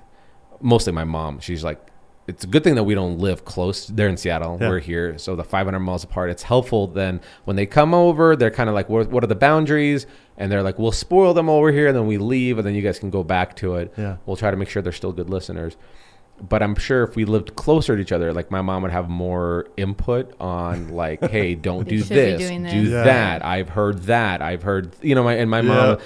mostly 0.61 0.93
my 0.93 1.03
mom. 1.03 1.39
She's 1.39 1.63
like, 1.63 1.79
it's 2.27 2.43
a 2.43 2.47
good 2.47 2.63
thing 2.63 2.75
that 2.75 2.83
we 2.83 2.95
don't 2.95 3.19
live 3.19 3.45
close. 3.45 3.87
They're 3.87 4.07
in 4.07 4.17
Seattle. 4.17 4.57
Yeah. 4.59 4.69
We're 4.69 4.79
here, 4.79 5.17
so 5.17 5.35
the 5.35 5.43
500 5.43 5.79
miles 5.79 6.03
apart. 6.03 6.31
It's 6.31 6.43
helpful. 6.43 6.87
Then 6.87 7.21
when 7.43 7.55
they 7.55 7.65
come 7.67 7.93
over, 7.93 8.35
they're 8.35 8.51
kind 8.51 8.67
of 8.67 8.73
like, 8.73 8.89
what, 8.89 9.09
what 9.09 9.23
are 9.23 9.27
the 9.27 9.35
boundaries? 9.35 10.07
And 10.37 10.51
they're 10.51 10.63
like, 10.63 10.79
we'll 10.79 10.91
spoil 10.91 11.33
them 11.33 11.49
over 11.49 11.71
here, 11.71 11.87
and 11.87 11.95
then 11.95 12.07
we 12.07 12.17
leave, 12.17 12.57
and 12.57 12.65
then 12.65 12.73
you 12.73 12.81
guys 12.81 12.97
can 12.97 13.09
go 13.11 13.23
back 13.23 13.55
to 13.57 13.75
it. 13.75 13.93
Yeah. 13.97 14.17
We'll 14.25 14.37
try 14.37 14.49
to 14.51 14.57
make 14.57 14.69
sure 14.69 14.81
they're 14.81 14.91
still 14.91 15.13
good 15.13 15.29
listeners 15.29 15.77
but 16.41 16.61
I'm 16.61 16.75
sure 16.75 17.03
if 17.03 17.15
we 17.15 17.25
lived 17.25 17.55
closer 17.55 17.95
to 17.95 18.01
each 18.01 18.11
other, 18.11 18.33
like 18.33 18.51
my 18.51 18.61
mom 18.61 18.81
would 18.83 18.91
have 18.91 19.09
more 19.09 19.67
input 19.77 20.33
on 20.39 20.89
like, 20.89 21.21
hey, 21.29 21.55
don't 21.55 21.87
do 21.87 21.99
should 21.99 22.09
be 22.09 22.15
this, 22.15 22.49
do. 22.49 22.83
Yeah. 22.91 23.03
that. 23.03 23.45
I've 23.45 23.69
heard 23.69 24.03
that. 24.03 24.41
I've 24.41 24.63
heard, 24.63 24.91
you 25.01 25.15
know, 25.15 25.23
my 25.23 25.33
and 25.35 25.49
my 25.49 25.61
Yeah. 25.61 25.67
mom. 25.67 25.97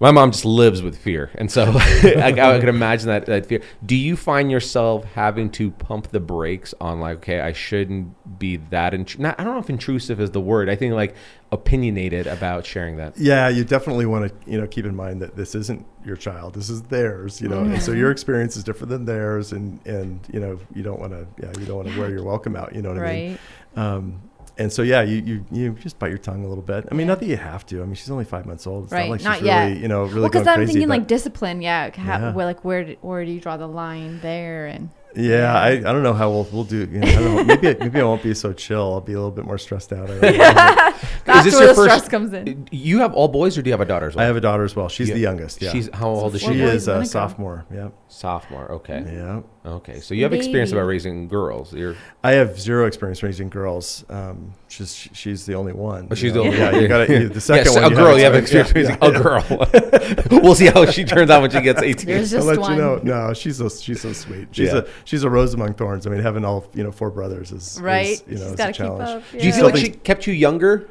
My 0.00 0.12
mom 0.12 0.30
just 0.30 0.44
lives 0.44 0.80
with 0.80 0.96
fear, 0.96 1.30
and 1.34 1.50
so 1.50 1.64
I, 1.74 2.32
I 2.38 2.60
could 2.60 2.68
imagine 2.68 3.08
that, 3.08 3.26
that 3.26 3.46
fear. 3.46 3.62
Do 3.84 3.96
you 3.96 4.16
find 4.16 4.48
yourself 4.48 5.04
having 5.14 5.50
to 5.50 5.72
pump 5.72 6.08
the 6.12 6.20
brakes 6.20 6.72
on 6.80 7.00
like, 7.00 7.16
okay, 7.16 7.40
I 7.40 7.52
shouldn't 7.52 8.38
be 8.38 8.58
that? 8.70 8.94
Int- 8.94 9.18
not, 9.18 9.40
I 9.40 9.44
don't 9.44 9.54
know 9.54 9.60
if 9.60 9.68
intrusive 9.70 10.20
is 10.20 10.30
the 10.30 10.40
word. 10.40 10.68
I 10.70 10.76
think 10.76 10.94
like 10.94 11.16
opinionated 11.50 12.28
about 12.28 12.64
sharing 12.64 12.96
that. 12.98 13.18
Yeah, 13.18 13.48
you 13.48 13.64
definitely 13.64 14.06
want 14.06 14.28
to, 14.28 14.50
you 14.50 14.60
know, 14.60 14.68
keep 14.68 14.84
in 14.84 14.94
mind 14.94 15.20
that 15.22 15.34
this 15.34 15.56
isn't 15.56 15.84
your 16.04 16.16
child. 16.16 16.54
This 16.54 16.70
is 16.70 16.82
theirs, 16.82 17.40
you 17.40 17.48
know, 17.48 17.58
and 17.60 17.72
Mm-hmm. 17.72 17.80
so 17.80 17.90
your 17.92 18.12
experience 18.12 18.56
is 18.56 18.62
different 18.62 18.90
than 18.90 19.04
theirs, 19.04 19.52
and 19.52 19.84
and 19.84 20.20
you 20.32 20.38
know, 20.38 20.60
you 20.74 20.84
don't 20.84 21.00
want 21.00 21.12
to, 21.12 21.26
yeah, 21.42 21.52
you 21.58 21.66
don't 21.66 21.76
want 21.78 21.88
to 21.88 21.98
wear 21.98 22.10
your 22.10 22.22
welcome 22.22 22.54
out. 22.54 22.72
You 22.74 22.82
know 22.82 22.90
what 22.90 22.98
I 23.02 23.12
mean? 23.12 23.38
Right. 23.76 23.84
Um, 23.84 24.22
and 24.58 24.72
so 24.72 24.82
yeah, 24.82 25.02
you, 25.02 25.16
you 25.24 25.44
you 25.50 25.72
just 25.74 25.98
bite 25.98 26.08
your 26.08 26.18
tongue 26.18 26.44
a 26.44 26.48
little 26.48 26.62
bit. 26.62 26.86
I 26.90 26.94
mean, 26.94 27.06
Yeah. 27.06 27.12
not 27.12 27.20
that 27.20 27.26
you 27.26 27.36
have 27.36 27.64
to. 27.66 27.80
I 27.82 27.84
mean, 27.84 27.94
she's 27.94 28.10
only 28.10 28.24
five 28.24 28.44
months 28.46 28.66
old. 28.66 28.84
It's 28.84 28.92
Right, 28.92 29.04
not 29.06 29.10
like 29.10 29.20
she's 29.20 29.24
not 29.24 29.40
really, 29.40 29.72
yet. 29.74 29.76
you 29.82 29.88
know, 29.88 30.02
really 30.04 30.20
well, 30.20 30.28
because 30.28 30.46
I'm 30.46 30.56
crazy. 30.56 30.72
thinking 30.74 30.88
like 30.88 31.06
discipline. 31.06 31.62
Yeah, 31.62 31.90
ha- 31.96 32.18
Yeah. 32.18 32.32
where 32.32 32.44
like 32.46 32.64
where 32.64 32.84
do, 32.84 32.96
where 33.00 33.24
do 33.24 33.30
you 33.30 33.40
draw 33.40 33.56
the 33.56 33.66
line 33.68 34.20
there? 34.20 34.66
And 34.66 34.90
yeah, 35.16 35.54
I, 35.58 35.68
I 35.70 35.80
don't 35.80 36.02
know 36.02 36.12
how 36.12 36.30
we'll 36.30 36.48
we'll 36.52 36.64
do. 36.64 36.80
You 36.90 36.98
know, 37.00 37.08
I 37.08 37.14
know. 37.20 37.44
Maybe 37.44 37.74
maybe 37.80 38.00
I 38.00 38.04
won't 38.04 38.22
be 38.22 38.34
so 38.34 38.52
chill. 38.52 38.92
I'll 38.94 39.00
be 39.00 39.12
a 39.14 39.16
little 39.16 39.30
bit 39.30 39.44
more 39.46 39.58
stressed 39.58 39.92
out. 39.92 40.08
I, 40.10 40.94
don't 41.42 41.44
know. 41.44 41.44
that's 41.44 41.44
this 41.46 41.54
where 41.54 41.62
your 41.64 41.68
the 41.68 41.74
first- 41.74 41.94
stress 42.04 42.08
comes 42.10 42.32
in. 42.32 42.68
You 42.70 42.98
have 43.00 43.14
all 43.14 43.28
boys, 43.28 43.56
or 43.58 43.62
do 43.62 43.68
you 43.68 43.72
have 43.72 43.80
a 43.80 43.84
daughter 43.84 44.06
as 44.06 44.14
well? 44.14 44.24
I 44.24 44.26
have 44.26 44.36
a 44.36 44.40
daughter 44.40 44.64
as 44.64 44.74
well. 44.76 44.88
She's 44.88 45.08
Yeah. 45.08 45.14
the 45.14 45.20
youngest. 45.20 45.62
Yeah, 45.62 45.70
She's 45.72 45.88
how 45.92 46.08
old 46.10 46.34
is 46.34 46.40
she 46.40 46.48
she? 46.48 46.60
is 46.62 46.88
a 46.88 46.98
a 47.00 47.04
sophomore. 47.06 47.64
Yeah, 47.72 47.88
Sophomore. 48.08 48.70
Okay. 48.72 49.04
yeah. 49.12 49.40
Okay. 49.66 50.00
So 50.00 50.14
you 50.14 50.22
have 50.22 50.32
experience 50.32 50.72
about 50.72 50.84
raising 50.84 51.28
girls. 51.28 51.74
You're 51.74 51.94
I 52.24 52.32
have 52.32 52.58
zero 52.58 52.86
experience 52.86 53.22
raising 53.22 53.50
girls. 53.50 54.04
Um, 54.08 54.54
she's 54.68 54.94
she's 55.12 55.44
the 55.46 55.54
only 55.54 55.72
one. 55.74 56.08
Oh, 56.10 56.14
she's 56.14 56.32
know? 56.34 56.42
the 56.42 56.48
only 56.48 56.58
yeah, 56.58 56.72
one. 56.72 56.82
You 56.82 56.88
got 56.88 57.08
you, 57.10 57.28
the 57.28 57.40
second 57.40 57.66
yes, 57.72 57.74
one. 57.82 57.92
a 57.92 57.94
girl. 57.94 58.16
you 58.16 58.24
have 58.24 58.34
experience 58.34 58.70
yeah, 58.74 58.78
raising 58.80 58.98
yeah, 59.02 59.08
a 59.08 59.22
girl. 59.22 60.40
we'll 60.42 60.54
see 60.54 60.66
how 60.66 60.86
she 60.86 61.04
turns 61.04 61.30
out 61.30 61.42
when 61.42 61.50
she 61.50 61.60
gets 61.60 61.82
18. 61.82 62.06
There's 62.06 62.32
I'll 62.34 62.38
just 62.40 62.48
let 62.48 62.58
one. 62.60 62.72
you 62.72 62.78
know. 62.78 62.96
No, 63.02 63.34
she's 63.34 63.58
so 63.58 63.68
she's 63.68 64.00
so 64.00 64.12
sweet. 64.14 64.48
She's 64.52 64.72
Yeah. 64.72 64.78
a 64.78 64.84
she's 65.04 65.22
a 65.22 65.28
rose 65.30 65.52
among 65.54 65.74
thorns. 65.74 66.06
I 66.06 66.10
mean, 66.10 66.20
having 66.22 66.44
all 66.46 66.66
you 66.74 66.82
know 66.82 66.92
four 66.92 67.10
brothers 67.10 67.52
is 67.52 67.78
Right. 67.82 68.06
Is, 68.08 68.22
you 68.26 68.34
know, 68.38 68.44
She's 68.44 68.52
is 68.54 68.60
a 68.60 68.72
challenge. 68.72 69.24
Do 69.32 69.38
you 69.38 69.44
yeah. 69.50 69.56
feel 69.56 69.64
like 69.66 69.76
she 69.76 69.90
kept 69.90 70.26
you 70.26 70.32
younger? 70.32 70.88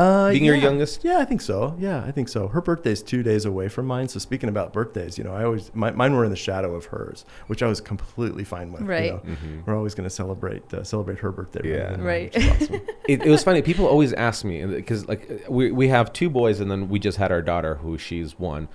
Uh, 0.00 0.30
Being 0.30 0.44
your 0.44 0.54
youngest? 0.54 1.04
Yeah, 1.04 1.18
I 1.18 1.24
think 1.26 1.40
so. 1.42 1.76
Yeah, 1.78 2.02
I 2.04 2.10
think 2.10 2.28
so. 2.28 2.48
Her 2.48 2.60
birthday's 2.62 3.02
two 3.02 3.22
days 3.22 3.44
away 3.44 3.68
from 3.68 3.86
mine. 3.86 4.08
So 4.08 4.18
speaking 4.18 4.48
about 4.48 4.72
birthdays, 4.72 5.18
you 5.18 5.24
know, 5.24 5.34
I 5.34 5.44
always 5.44 5.70
my, 5.74 5.90
mine 5.90 6.14
were 6.14 6.24
in 6.24 6.30
the 6.30 6.36
shadow 6.36 6.74
of 6.74 6.86
hers, 6.86 7.24
which 7.48 7.62
I 7.62 7.66
was 7.66 7.80
completely 7.80 8.44
fine 8.44 8.72
with. 8.72 8.80
you 8.82 8.86
Right. 8.88 9.24
know. 9.26 9.36
We're 9.66 9.76
always 9.76 9.94
going 9.94 10.08
to 10.08 10.14
celebrate 10.14 10.72
uh, 10.72 10.84
celebrate 10.84 11.18
her 11.18 11.30
birthday. 11.32 11.60
Yeah. 11.68 11.90
than 11.90 11.98
mine, 12.00 12.06
Right. 12.06 12.36
awesome. 12.36 12.74
it, 13.08 13.22
it 13.22 13.28
was 13.30 13.44
funny. 13.44 13.60
People 13.62 13.86
always 13.86 14.12
ask 14.14 14.44
me 14.44 14.64
because 14.64 15.06
like 15.06 15.44
we 15.48 15.70
we 15.70 15.88
have 15.88 16.12
two 16.12 16.30
boys 16.30 16.60
and 16.60 16.70
then 16.70 16.88
we 16.88 16.98
just 16.98 17.18
had 17.18 17.30
our 17.30 17.42
daughter 17.42 17.74
who 17.76 17.98
she's 17.98 18.38
one, 18.38 18.68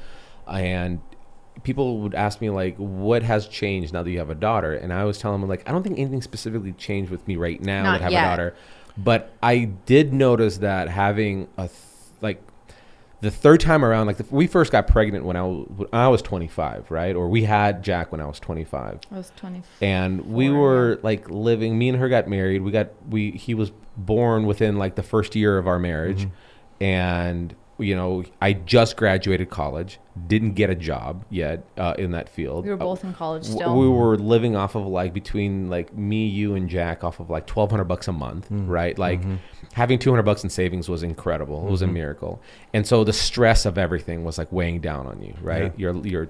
and 0.48 1.02
people 1.64 2.00
would 2.02 2.14
ask 2.14 2.42
me 2.42 2.50
like, 2.50 2.76
what 2.78 3.24
has 3.24 3.48
changed 3.48 3.94
now 3.94 4.04
that 4.04 4.12
you 4.12 4.20
have 4.20 4.30
a 4.30 4.36
daughter? 4.36 4.74
And 4.74 4.92
I 4.94 5.02
always 5.02 5.18
tell 5.18 5.32
them 5.32 5.48
like, 5.48 5.68
I 5.68 5.72
don't 5.72 5.84
think 5.84 5.98
anything 5.98 6.22
specifically 6.22 6.74
changed 6.74 7.10
with 7.10 7.26
me 7.28 7.38
right 7.38 7.62
now 7.62 7.84
Not 7.84 7.92
that 7.94 8.02
I 8.02 8.04
have 8.04 8.12
yet. 8.12 8.24
a 8.26 8.28
daughter, 8.28 8.56
but 8.98 9.34
I 9.41 9.66
did 9.86 10.14
notice 10.14 10.58
that 10.60 10.89
having 10.89 11.48
a 11.58 11.68
th- 11.68 11.80
like 12.22 12.41
the 13.22 13.32
third 13.32 13.60
time 13.60 13.84
around, 13.84 14.08
like 14.08 14.18
the, 14.18 14.26
we 14.30 14.48
first 14.48 14.72
got 14.72 14.88
pregnant 14.88 15.26
when 15.26 15.36
I 15.36 15.43
was, 15.43 15.68
when 15.70 15.88
I 15.91 16.08
was 16.08 16.22
25, 16.22 16.91
right? 16.91 17.16
Or 17.16 17.28
we 17.28 17.43
had 17.43 17.84
Jack 17.84 18.12
when 18.12 18.22
I 18.22 18.26
was 18.26 18.39
25 18.39 19.00
I 19.12 19.18
was 19.18 19.32
25. 19.36 19.66
and 19.82 20.26
we 20.28 20.50
were 20.50 21.00
like 21.04 21.30
living 21.30 21.78
me 21.78 21.89
and 21.89 21.98
her 21.98 22.10
got 22.10 22.28
married 22.28 22.62
we 22.62 22.72
got 22.72 22.89
we 23.10 23.32
he 23.32 23.54
was 23.54 23.72
born 23.98 24.46
within 24.46 24.78
like 24.78 24.96
the 24.96 25.04
first 25.04 25.36
year 25.36 25.58
of 25.58 25.68
our 25.68 25.80
marriage 25.80 26.22
mm-hmm. 26.26 26.84
and 26.84 27.56
you 27.78 27.94
know 27.96 28.24
i 28.42 28.54
just 28.54 28.96
graduated 28.96 29.50
college 29.50 30.00
didn't 30.28 30.54
get 30.54 30.70
a 30.70 30.76
job 30.76 31.26
yet 31.30 31.66
uh, 31.78 31.94
in 31.98 32.12
that 32.12 32.30
field 32.30 32.64
We 32.64 32.72
were 32.72 32.78
both 32.78 33.04
in 33.04 33.14
college 33.14 33.44
W- 33.44 33.58
still. 33.60 33.78
we 33.78 33.90
were 33.90 34.16
living 34.18 34.56
off 34.56 34.76
of 34.76 34.86
like 34.88 35.14
between 35.14 35.70
like 35.70 35.94
me 35.94 36.26
you 36.28 36.56
and 36.56 36.70
jack 36.70 37.04
off 37.04 37.20
of 37.20 37.30
like 37.30 37.50
1200 37.50 37.84
bucks 37.84 38.08
a 38.08 38.14
month 38.14 38.50
Mm. 38.50 38.70
right 38.70 38.98
like 38.98 39.20
Mm-hmm. 39.22 39.36
having 39.74 40.00
200 40.00 40.24
bucks 40.24 40.44
in 40.44 40.50
savings 40.50 40.88
was 40.88 41.04
incredible 41.04 41.68
it 41.68 41.72
was 41.72 41.82
a 41.82 41.88
miracle 41.88 42.42
and 42.74 42.88
so 42.88 43.04
the 43.04 43.12
stress 43.14 43.66
of 43.66 43.78
everything 43.78 44.24
was 44.24 44.38
like 44.38 44.50
weighing 44.54 44.80
down 44.80 45.06
on 45.08 45.22
you 45.22 45.34
right 45.42 45.64
Yeah. 45.64 45.92
you're 45.92 46.08
you're 46.08 46.30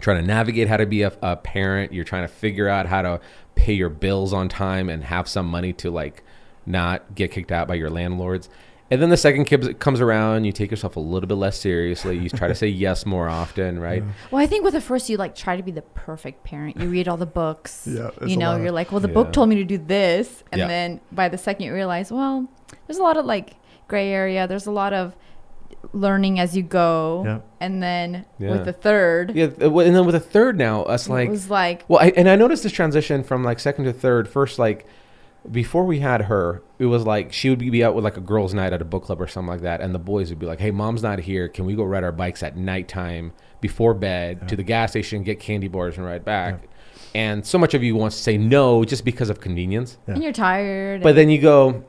trying 0.00 0.20
to 0.20 0.26
navigate 0.26 0.66
how 0.68 0.78
to 0.78 0.86
be 0.86 1.02
a, 1.02 1.12
a 1.22 1.36
parent 1.36 1.92
you're 1.92 2.02
trying 2.04 2.22
to 2.26 2.32
figure 2.32 2.68
out 2.68 2.86
how 2.86 3.02
to 3.02 3.20
pay 3.54 3.74
your 3.74 3.90
bills 3.90 4.32
on 4.32 4.48
time 4.48 4.88
and 4.88 5.04
have 5.04 5.28
some 5.28 5.46
money 5.46 5.72
to 5.74 5.90
like 5.92 6.24
not 6.66 7.14
get 7.14 7.30
kicked 7.30 7.52
out 7.52 7.68
by 7.68 7.74
your 7.74 7.90
landlords 7.90 8.48
and 8.92 9.00
then 9.00 9.08
the 9.08 9.16
second 9.16 9.46
kid 9.46 9.78
comes 9.80 10.00
around 10.00 10.44
you 10.44 10.52
take 10.52 10.70
yourself 10.70 10.96
a 10.96 11.00
little 11.00 11.26
bit 11.26 11.34
less 11.36 11.58
seriously 11.58 12.18
you 12.18 12.28
try 12.28 12.46
to 12.46 12.54
say 12.54 12.66
yes 12.68 13.06
more 13.06 13.26
often 13.28 13.78
right 13.80 14.04
Well, 14.30 14.42
I 14.42 14.46
think 14.46 14.62
with 14.64 14.74
the 14.74 14.80
first, 14.80 15.08
you 15.08 15.16
like 15.16 15.34
try 15.34 15.56
to 15.56 15.62
be 15.62 15.72
the 15.72 15.82
perfect 16.06 16.44
parent. 16.44 16.76
You 16.80 16.88
read 16.88 17.08
all 17.08 17.16
the 17.16 17.32
books. 17.42 17.88
Yeah, 17.98 18.10
You 18.26 18.36
know, 18.36 18.56
you're 18.56 18.70
like, 18.80 18.92
well, 18.92 19.00
the 19.00 19.08
Yeah. 19.08 19.14
book 19.14 19.32
told 19.32 19.48
me 19.48 19.56
to 19.56 19.64
do 19.64 19.78
this, 19.78 20.44
and 20.52 20.58
Yeah. 20.60 20.68
then 20.68 21.00
by 21.10 21.28
the 21.28 21.38
second 21.38 21.64
you 21.66 21.72
realize, 21.74 22.12
well, 22.12 22.46
there's 22.86 22.98
a 22.98 23.02
lot 23.02 23.16
of 23.16 23.24
like 23.24 23.56
gray 23.88 24.08
area. 24.10 24.46
There's 24.46 24.66
a 24.66 24.70
lot 24.82 24.92
of 24.92 25.14
learning 25.92 26.38
as 26.38 26.56
you 26.56 26.62
go, 26.62 27.22
Yeah. 27.24 27.38
and 27.60 27.82
then 27.82 28.24
Yeah. 28.38 28.50
with 28.52 28.64
the 28.64 28.72
third, 28.72 29.32
yeah 29.34 29.46
and 29.60 29.94
then 29.96 30.06
with 30.06 30.14
a 30.14 30.20
third 30.20 30.56
now 30.58 30.82
us 30.84 31.06
it 31.08 31.12
like 31.12 31.28
was 31.30 31.50
like, 31.50 31.84
Well, 31.88 32.00
I, 32.00 32.12
and 32.16 32.28
I 32.28 32.36
noticed 32.36 32.62
this 32.62 32.72
transition 32.72 33.22
from 33.24 33.42
like 33.44 33.58
second 33.58 33.84
to 33.86 33.92
third. 33.92 34.28
First, 34.28 34.58
like 34.58 34.86
before 35.50 35.84
we 35.84 35.98
had 36.00 36.22
her, 36.22 36.62
it 36.78 36.86
was 36.86 37.04
like 37.04 37.32
she 37.32 37.50
would 37.50 37.58
be- 37.58 37.70
be 37.70 37.82
out 37.84 37.94
with 37.94 38.04
like 38.04 38.16
a 38.16 38.20
girls' 38.20 38.54
night 38.54 38.72
at 38.72 38.80
a 38.80 38.84
book 38.84 39.04
club 39.04 39.20
or 39.20 39.26
something 39.26 39.48
like 39.50 39.62
that, 39.62 39.80
and 39.80 39.94
the 39.94 39.98
boys 39.98 40.30
would 40.30 40.38
be 40.38 40.46
like, 40.46 40.60
"Hey, 40.60 40.70
mom's 40.70 41.02
not 41.02 41.18
here. 41.20 41.48
Can 41.48 41.64
we 41.64 41.74
go 41.74 41.84
ride 41.84 42.04
our 42.04 42.12
bikes 42.12 42.42
at 42.42 42.56
nighttime 42.56 43.32
before 43.60 43.94
bed 43.94 44.48
to 44.48 44.56
the 44.56 44.62
gas 44.62 44.90
station, 44.90 45.22
get 45.22 45.40
candy 45.40 45.68
bars, 45.68 45.96
and 45.96 46.06
ride 46.06 46.24
back?" 46.24 46.60
And 47.14 47.44
so 47.44 47.58
much 47.58 47.74
of 47.74 47.82
you 47.82 47.94
wants 47.96 48.16
to 48.16 48.22
say 48.22 48.38
no 48.38 48.84
just 48.84 49.04
because 49.04 49.28
of 49.30 49.40
convenience, 49.40 49.98
Yeah. 50.08 50.14
and 50.14 50.22
you're 50.22 50.32
tired. 50.32 51.02
but 51.02 51.14
then 51.14 51.28
you 51.28 51.40
go. 51.40 51.84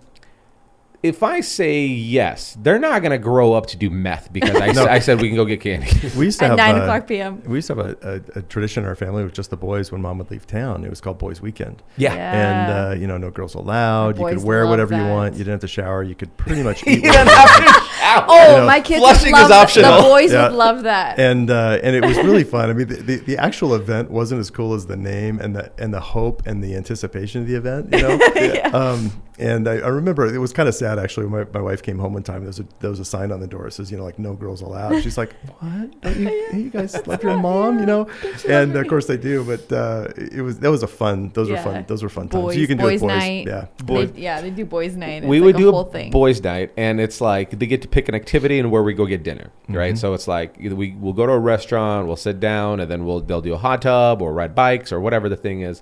If 1.04 1.22
I 1.22 1.42
say 1.42 1.86
yes, 1.86 2.58
they're 2.62 2.80
not 2.80 3.02
gonna 3.04 3.18
grow 3.18 3.52
up 3.54 3.66
to 3.68 3.78
do 3.78 3.90
meth 3.90 4.32
because 4.32 4.56
I, 4.56 4.68
s- 4.70 4.76
No. 4.78 4.86
I 4.86 5.00
said 5.00 5.20
we 5.22 5.28
can 5.28 5.36
go 5.36 5.44
get 5.44 5.60
candy. 5.60 5.88
We 6.18 6.26
used 6.26 6.40
to 6.40 6.46
at 6.46 6.52
have 6.52 6.58
nine 6.58 6.76
uh, 6.76 6.84
o'clock 6.84 7.08
p.m. 7.08 7.42
We 7.46 7.58
used 7.58 7.68
to 7.68 7.76
have 7.76 7.86
a, 7.86 8.22
a, 8.36 8.40
a 8.40 8.42
tradition 8.44 8.84
in 8.84 8.90
our 8.90 8.96
family 8.96 9.24
with 9.24 9.34
just 9.34 9.50
the 9.50 9.58
boys 9.58 9.92
when 9.92 10.02
mom 10.02 10.18
would 10.20 10.32
leave 10.32 10.48
town. 10.48 10.86
It 10.86 10.90
was 10.90 11.02
called 11.02 11.18
Boys 11.18 11.42
Weekend. 11.42 11.84
Yeah. 11.98 12.14
And, 12.14 12.72
uh, 12.72 13.00
you 13.02 13.06
know, 13.08 13.18
no 13.18 13.30
girls 13.32 13.54
allowed. 13.54 14.18
You 14.18 14.26
could 14.28 14.44
wear 14.44 14.62
love 14.64 14.70
whatever 14.72 14.96
you 14.96 15.04
want. 15.06 15.34
You 15.34 15.40
didn't 15.40 15.56
have 15.56 15.60
to 15.62 15.68
shower. 15.68 16.04
You 16.04 16.16
could 16.16 16.36
pretty 16.38 16.64
much 16.70 16.88
eat 16.88 17.04
You 17.04 17.10
whatever 17.10 17.26
don't 17.30 17.36
have 17.38 17.50
wanted. 17.50 17.68
to 17.68 17.96
shower. 17.96 18.26
Oh, 18.30 18.52
you 18.52 18.58
know, 18.60 18.66
my 18.68 18.80
kids 18.82 19.00
flushing 19.02 19.32
would 19.34 19.40
is 19.44 19.50
love 19.50 19.64
optional. 19.64 19.96
The 19.98 20.02
boys 20.04 20.32
Yeah. 20.32 20.44
would 20.48 20.56
love 20.56 20.84
that. 20.84 21.20
and 21.20 21.50
uh, 21.50 21.80
and 21.84 21.96
it 21.98 22.06
was 22.06 22.16
really 22.18 22.44
fun. 22.46 22.70
I 22.70 22.74
mean, 22.74 22.88
the, 22.88 22.96
the, 22.96 23.16
the 23.18 23.38
actual 23.38 23.76
event 23.76 24.10
wasn't 24.10 24.40
as 24.40 24.50
cool 24.50 24.74
as 24.74 24.86
the 24.86 24.96
name 24.98 25.40
and 25.40 25.54
the 25.56 25.70
and 25.78 25.94
the 25.94 26.00
hope 26.00 26.44
and 26.46 26.64
the 26.64 26.76
anticipation 26.78 27.42
of 27.42 27.48
the 27.48 27.56
event. 27.56 27.92
You 27.92 28.02
know, 28.02 28.70
um, 28.74 29.12
and 29.40 29.68
I, 29.68 29.74
I 29.80 29.88
remember 29.88 30.26
it 30.34 30.38
was 30.38 30.54
kind 30.54 30.70
of 30.70 30.76
sad 30.76 31.00
actually. 31.00 31.26
When 31.26 31.42
my, 31.46 31.48
my 31.54 31.62
wife 31.62 31.82
came 31.82 31.98
home 32.00 32.14
one 32.14 32.24
time, 32.24 32.42
there 32.42 32.48
was 32.48 32.60
a 32.60 32.66
there 32.80 32.90
was 32.90 33.00
a 33.00 33.06
sign 33.06 33.32
on 33.32 33.40
the 33.40 33.48
door 33.48 33.64
that 33.64 33.72
says, 33.72 33.92
you 33.92 33.98
know, 33.98 34.04
like 34.04 34.20
no 34.20 34.34
girls 34.34 34.62
allowed. 34.62 35.02
She's 35.02 35.18
like, 35.18 35.34
what? 35.60 36.02
Don't 36.02 36.18
you, 36.20 36.28
hey, 36.52 36.60
you 36.60 36.70
guys 36.70 36.96
love 37.08 37.24
your 37.24 37.38
mom? 37.38 37.80
You 37.80 37.86
know, 37.86 38.08
and 38.48 38.76
of 38.76 38.88
course 38.88 39.08
they 39.08 39.18
do. 39.18 39.44
But 39.44 39.72
uh, 39.72 40.08
it 40.18 40.42
was 40.42 40.60
that 40.60 40.70
was 40.72 40.84
a 40.84 40.88
fun. 40.88 41.30
Those 41.34 41.50
were 41.50 41.58
fun. 41.58 41.86
Those 41.88 42.04
were 42.04 42.10
fun 42.10 42.30
times. 42.30 42.44
boys, 42.44 42.56
So 42.56 42.60
you 42.62 42.68
can 42.68 42.78
do 42.78 42.84
boys 42.84 43.02
it, 43.02 43.06
boys. 43.06 43.08
night. 43.18 43.48
Yeah, 43.48 43.66
They, 43.86 44.06
yeah, 44.22 44.42
they 44.42 44.50
do 44.52 44.66
boys 44.66 44.96
night. 44.96 45.24
we 45.24 45.42
would 45.42 45.56
like 45.56 45.62
do 45.64 45.70
a 45.76 45.80
a 45.82 45.86
thing. 45.92 46.12
boys' 46.12 46.42
night, 46.44 46.72
and 46.78 47.00
it's 47.02 47.20
like 47.22 47.58
they 47.58 47.66
get 47.66 47.82
to 47.82 47.88
pick 47.88 48.08
an 48.10 48.16
activity 48.16 48.60
and 48.60 48.70
where 48.72 48.84
we 48.84 48.94
go 48.94 49.06
get 49.06 49.24
dinner, 49.24 49.50
Mm-hmm. 49.64 49.76
right? 49.76 49.98
So 49.98 50.14
it's 50.14 50.28
like 50.28 50.56
either 50.60 50.76
we 50.76 50.92
we'll 51.00 51.14
go 51.14 51.26
to 51.26 51.32
a 51.32 51.40
restaurant, 51.40 52.08
we'll 52.08 52.16
sit 52.18 52.40
down, 52.40 52.80
and 52.80 52.90
then 52.92 53.06
we'll 53.06 53.20
they'll 53.22 53.42
do 53.42 53.54
a 53.54 53.58
hot 53.58 53.82
tub 53.82 54.22
or 54.22 54.32
ride 54.34 54.54
bikes 54.54 54.92
or 54.92 55.00
whatever 55.00 55.28
the 55.28 55.38
thing 55.38 55.62
is, 55.62 55.82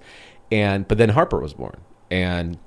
and 0.52 0.88
but 0.88 0.98
then 0.98 1.10
Harper 1.10 1.40
was 1.40 1.54
born, 1.54 1.78
and 2.10 2.58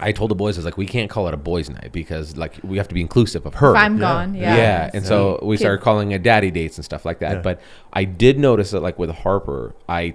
I 0.00 0.12
told 0.12 0.30
the 0.30 0.34
boys 0.34 0.56
I 0.56 0.60
was 0.60 0.64
like 0.64 0.76
we 0.76 0.86
can't 0.86 1.10
call 1.10 1.26
it 1.28 1.34
a 1.34 1.36
boys' 1.36 1.68
night 1.70 1.90
because 1.92 2.36
like 2.36 2.54
we 2.62 2.76
have 2.78 2.88
to 2.88 2.94
be 2.94 3.00
inclusive 3.00 3.44
of 3.46 3.54
her. 3.54 3.70
If 3.72 3.76
I'm 3.76 3.94
Yeah. 3.96 4.00
gone, 4.00 4.34
yeah, 4.34 4.56
yeah. 4.56 4.90
and 4.94 5.04
so 5.04 5.40
we 5.42 5.56
Kid- 5.56 5.62
started 5.62 5.82
calling 5.82 6.12
it 6.12 6.22
daddy 6.22 6.50
dates 6.50 6.78
and 6.78 6.84
stuff 6.84 7.04
like 7.04 7.18
that. 7.20 7.32
Yeah. 7.36 7.40
But 7.42 7.60
I 7.92 8.04
did 8.04 8.38
notice 8.38 8.70
that 8.72 8.80
like 8.80 8.98
with 8.98 9.10
Harper, 9.10 9.74
I 9.88 9.94
I- 10.00 10.14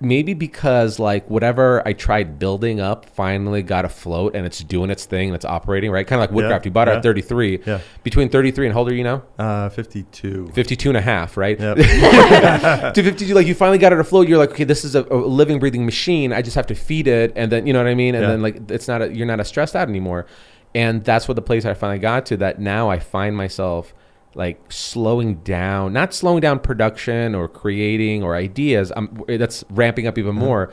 maybe 0.00 0.34
because 0.34 0.98
like 0.98 1.28
whatever 1.28 1.82
I 1.86 1.92
tried 1.92 2.38
building 2.38 2.80
up 2.80 3.06
finally 3.10 3.62
got 3.62 3.84
afloat 3.84 4.34
and 4.34 4.46
it's 4.46 4.60
doing 4.64 4.90
its 4.90 5.04
thing 5.04 5.28
and 5.28 5.34
it's 5.36 5.44
operating 5.44 5.90
right, 5.90 6.06
kind 6.06 6.20
of 6.22 6.28
like 6.28 6.34
Woodcraft. 6.34 6.64
You 6.64 6.70
bought 6.70 6.88
it 6.88 6.96
at 6.96 7.02
33. 7.02 7.60
Yeah. 7.66 7.80
Between 8.02 8.28
33 8.28 8.66
and 8.66 8.72
how 8.72 8.80
old 8.80 8.90
are 8.90 8.94
you 8.94 9.04
now? 9.04 9.22
uh, 9.38 9.68
fifty-two. 9.68 10.50
52 10.54 10.88
and 10.90 10.96
a 10.96 11.00
half, 11.00 11.36
right? 11.36 11.58
Yep. 11.60 11.76
to 12.94 13.02
52, 13.02 13.34
like 13.34 13.46
you 13.46 13.54
finally 13.54 13.78
got 13.78 13.92
it 13.92 13.98
afloat. 13.98 14.28
You're 14.28 14.38
like, 14.38 14.50
okay, 14.52 14.64
this 14.64 14.84
is 14.84 14.94
a, 14.94 15.02
a 15.10 15.16
living, 15.16 15.58
breathing 15.58 15.84
machine. 15.84 16.32
I 16.32 16.42
just 16.42 16.54
have 16.56 16.66
to 16.68 16.74
feed 16.74 17.06
it, 17.06 17.32
and 17.36 17.50
then 17.52 17.66
you 17.66 17.72
know 17.72 17.80
what 17.80 17.88
I 17.88 17.94
mean. 17.94 18.14
And 18.14 18.22
Yeah. 18.22 18.30
then 18.30 18.42
like 18.42 18.70
it's 18.70 18.88
not, 18.88 19.02
a, 19.02 19.14
you're 19.14 19.26
not 19.26 19.40
as 19.40 19.48
stressed 19.48 19.76
out 19.76 19.88
anymore. 19.88 20.26
And 20.74 21.04
that's 21.04 21.26
what 21.28 21.34
the 21.36 21.42
place 21.42 21.64
I 21.64 21.74
finally 21.74 21.98
got 21.98 22.26
to. 22.26 22.36
That 22.36 22.60
now 22.60 22.88
I 22.90 22.98
find 22.98 23.36
myself 23.36 23.94
like 24.36 24.70
slowing 24.70 25.36
down, 25.36 25.94
not 25.94 26.12
slowing 26.12 26.40
down 26.40 26.60
production 26.60 27.34
or 27.34 27.48
creating 27.48 28.22
or 28.22 28.36
ideas. 28.36 28.92
I'm 28.94 29.24
that's 29.26 29.64
ramping 29.70 30.06
up 30.06 30.18
even 30.18 30.36
uh-huh. 30.36 30.46
more. 30.46 30.72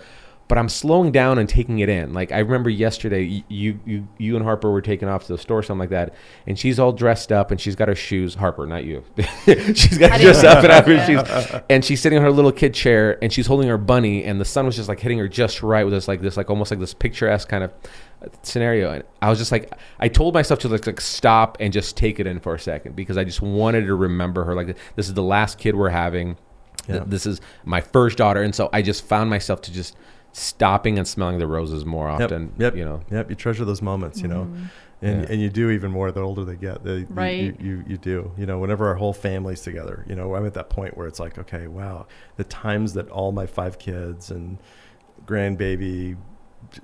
But 0.49 0.57
I'm 0.57 0.69
slowing 0.69 1.11
down 1.11 1.39
and 1.39 1.47
taking 1.47 1.79
it 1.79 1.89
in. 1.89 2.13
Like 2.13 2.31
I 2.31 2.39
remember 2.39 2.69
yesterday, 2.69 3.43
you 3.47 3.79
you 3.85 4.07
you 4.17 4.35
and 4.35 4.43
Harper 4.43 4.69
were 4.69 4.81
taking 4.81 5.07
off 5.07 5.25
to 5.27 5.33
the 5.33 5.37
store, 5.37 5.63
something 5.63 5.79
like 5.79 5.89
that, 5.89 6.13
and 6.45 6.59
she's 6.59 6.79
all 6.79 6.91
dressed 6.91 7.31
up 7.31 7.49
and 7.49 7.59
she's 7.59 7.75
got 7.75 7.87
her 7.87 7.95
shoes. 7.95 8.35
Harper, 8.35 8.67
not 8.67 8.83
you. 8.83 9.03
she's 9.45 9.97
got 9.97 10.19
dressed 10.19 10.43
up 10.43 10.63
and 10.63 10.73
have 10.73 10.85
her 10.85 11.05
shoes, 11.05 11.61
and 11.69 11.83
she's 11.83 12.01
sitting 12.01 12.17
on 12.17 12.23
her 12.23 12.31
little 12.31 12.51
kid 12.51 12.73
chair 12.73 13.17
and 13.23 13.31
she's 13.31 13.47
holding 13.47 13.67
her 13.67 13.77
bunny, 13.77 14.23
and 14.25 14.39
the 14.39 14.45
sun 14.45 14.65
was 14.65 14.75
just 14.75 14.89
like 14.89 14.99
hitting 14.99 15.17
her 15.17 15.27
just 15.27 15.63
right 15.63 15.85
with 15.85 15.93
this 15.93 16.07
like 16.07 16.21
this 16.21 16.37
like 16.37 16.49
almost 16.49 16.71
like 16.71 16.79
this 16.79 16.93
picturesque 16.93 17.47
kind 17.47 17.63
of 17.63 17.71
uh, 18.21 18.27
scenario. 18.43 18.91
And 18.91 19.03
I 19.21 19.29
was 19.29 19.39
just 19.39 19.51
like, 19.51 19.71
I 19.99 20.07
told 20.09 20.33
myself 20.33 20.59
to 20.59 20.67
like, 20.67 20.85
like 20.85 21.01
stop 21.01 21.57
and 21.59 21.71
just 21.71 21.95
take 21.97 22.19
it 22.19 22.27
in 22.27 22.39
for 22.39 22.53
a 22.53 22.59
second 22.59 22.95
because 22.95 23.17
I 23.17 23.23
just 23.23 23.41
wanted 23.41 23.85
to 23.85 23.95
remember 23.95 24.43
her. 24.43 24.55
Like 24.55 24.77
this 24.95 25.07
is 25.07 25.13
the 25.13 25.23
last 25.23 25.57
kid 25.57 25.75
we're 25.75 25.89
having. 25.89 26.37
Yeah. 26.87 27.03
This 27.05 27.25
is 27.25 27.39
my 27.63 27.79
first 27.79 28.17
daughter, 28.17 28.43
and 28.43 28.53
so 28.53 28.69
I 28.73 28.81
just 28.81 29.05
found 29.05 29.29
myself 29.29 29.61
to 29.63 29.71
just 29.71 29.95
stopping 30.33 30.97
and 30.97 31.07
smelling 31.07 31.37
the 31.39 31.47
roses 31.47 31.85
more 31.85 32.09
often. 32.09 32.51
Yep. 32.57 32.75
You 32.75 32.83
know. 32.85 33.01
Yep. 33.09 33.29
You 33.29 33.35
treasure 33.37 33.63
those 33.65 33.81
moments. 33.81 34.21
You 34.21 34.27
know. 34.27 34.43
Mm-hmm. 34.43 34.65
And, 35.01 35.21
Yeah. 35.23 35.27
and 35.31 35.41
you 35.41 35.49
do 35.49 35.69
even 35.69 35.91
more 35.91 36.11
the 36.13 36.21
older 36.21 36.45
they 36.45 36.55
get. 36.55 36.83
They, 36.83 36.99
you- 36.99 37.07
Right. 37.09 37.39
You, 37.41 37.57
you, 37.59 37.83
you 37.87 37.97
do. 37.97 38.31
You 38.37 38.45
know, 38.45 38.57
whenever 38.59 38.87
our 38.87 38.95
whole 38.95 39.11
family's 39.13 39.61
together, 39.61 40.05
you 40.07 40.15
know, 40.15 40.33
I'm 40.35 40.45
at 40.45 40.53
that 40.53 40.69
point 40.69 40.95
where 40.97 41.07
it's 41.07 41.19
like, 41.19 41.37
okay, 41.37 41.67
wow, 41.67 42.07
the 42.37 42.45
times 42.45 42.93
that 42.93 43.09
all 43.09 43.31
my 43.33 43.45
five 43.45 43.77
kids 43.79 44.31
and 44.31 44.59
grandbaby, 45.25 46.15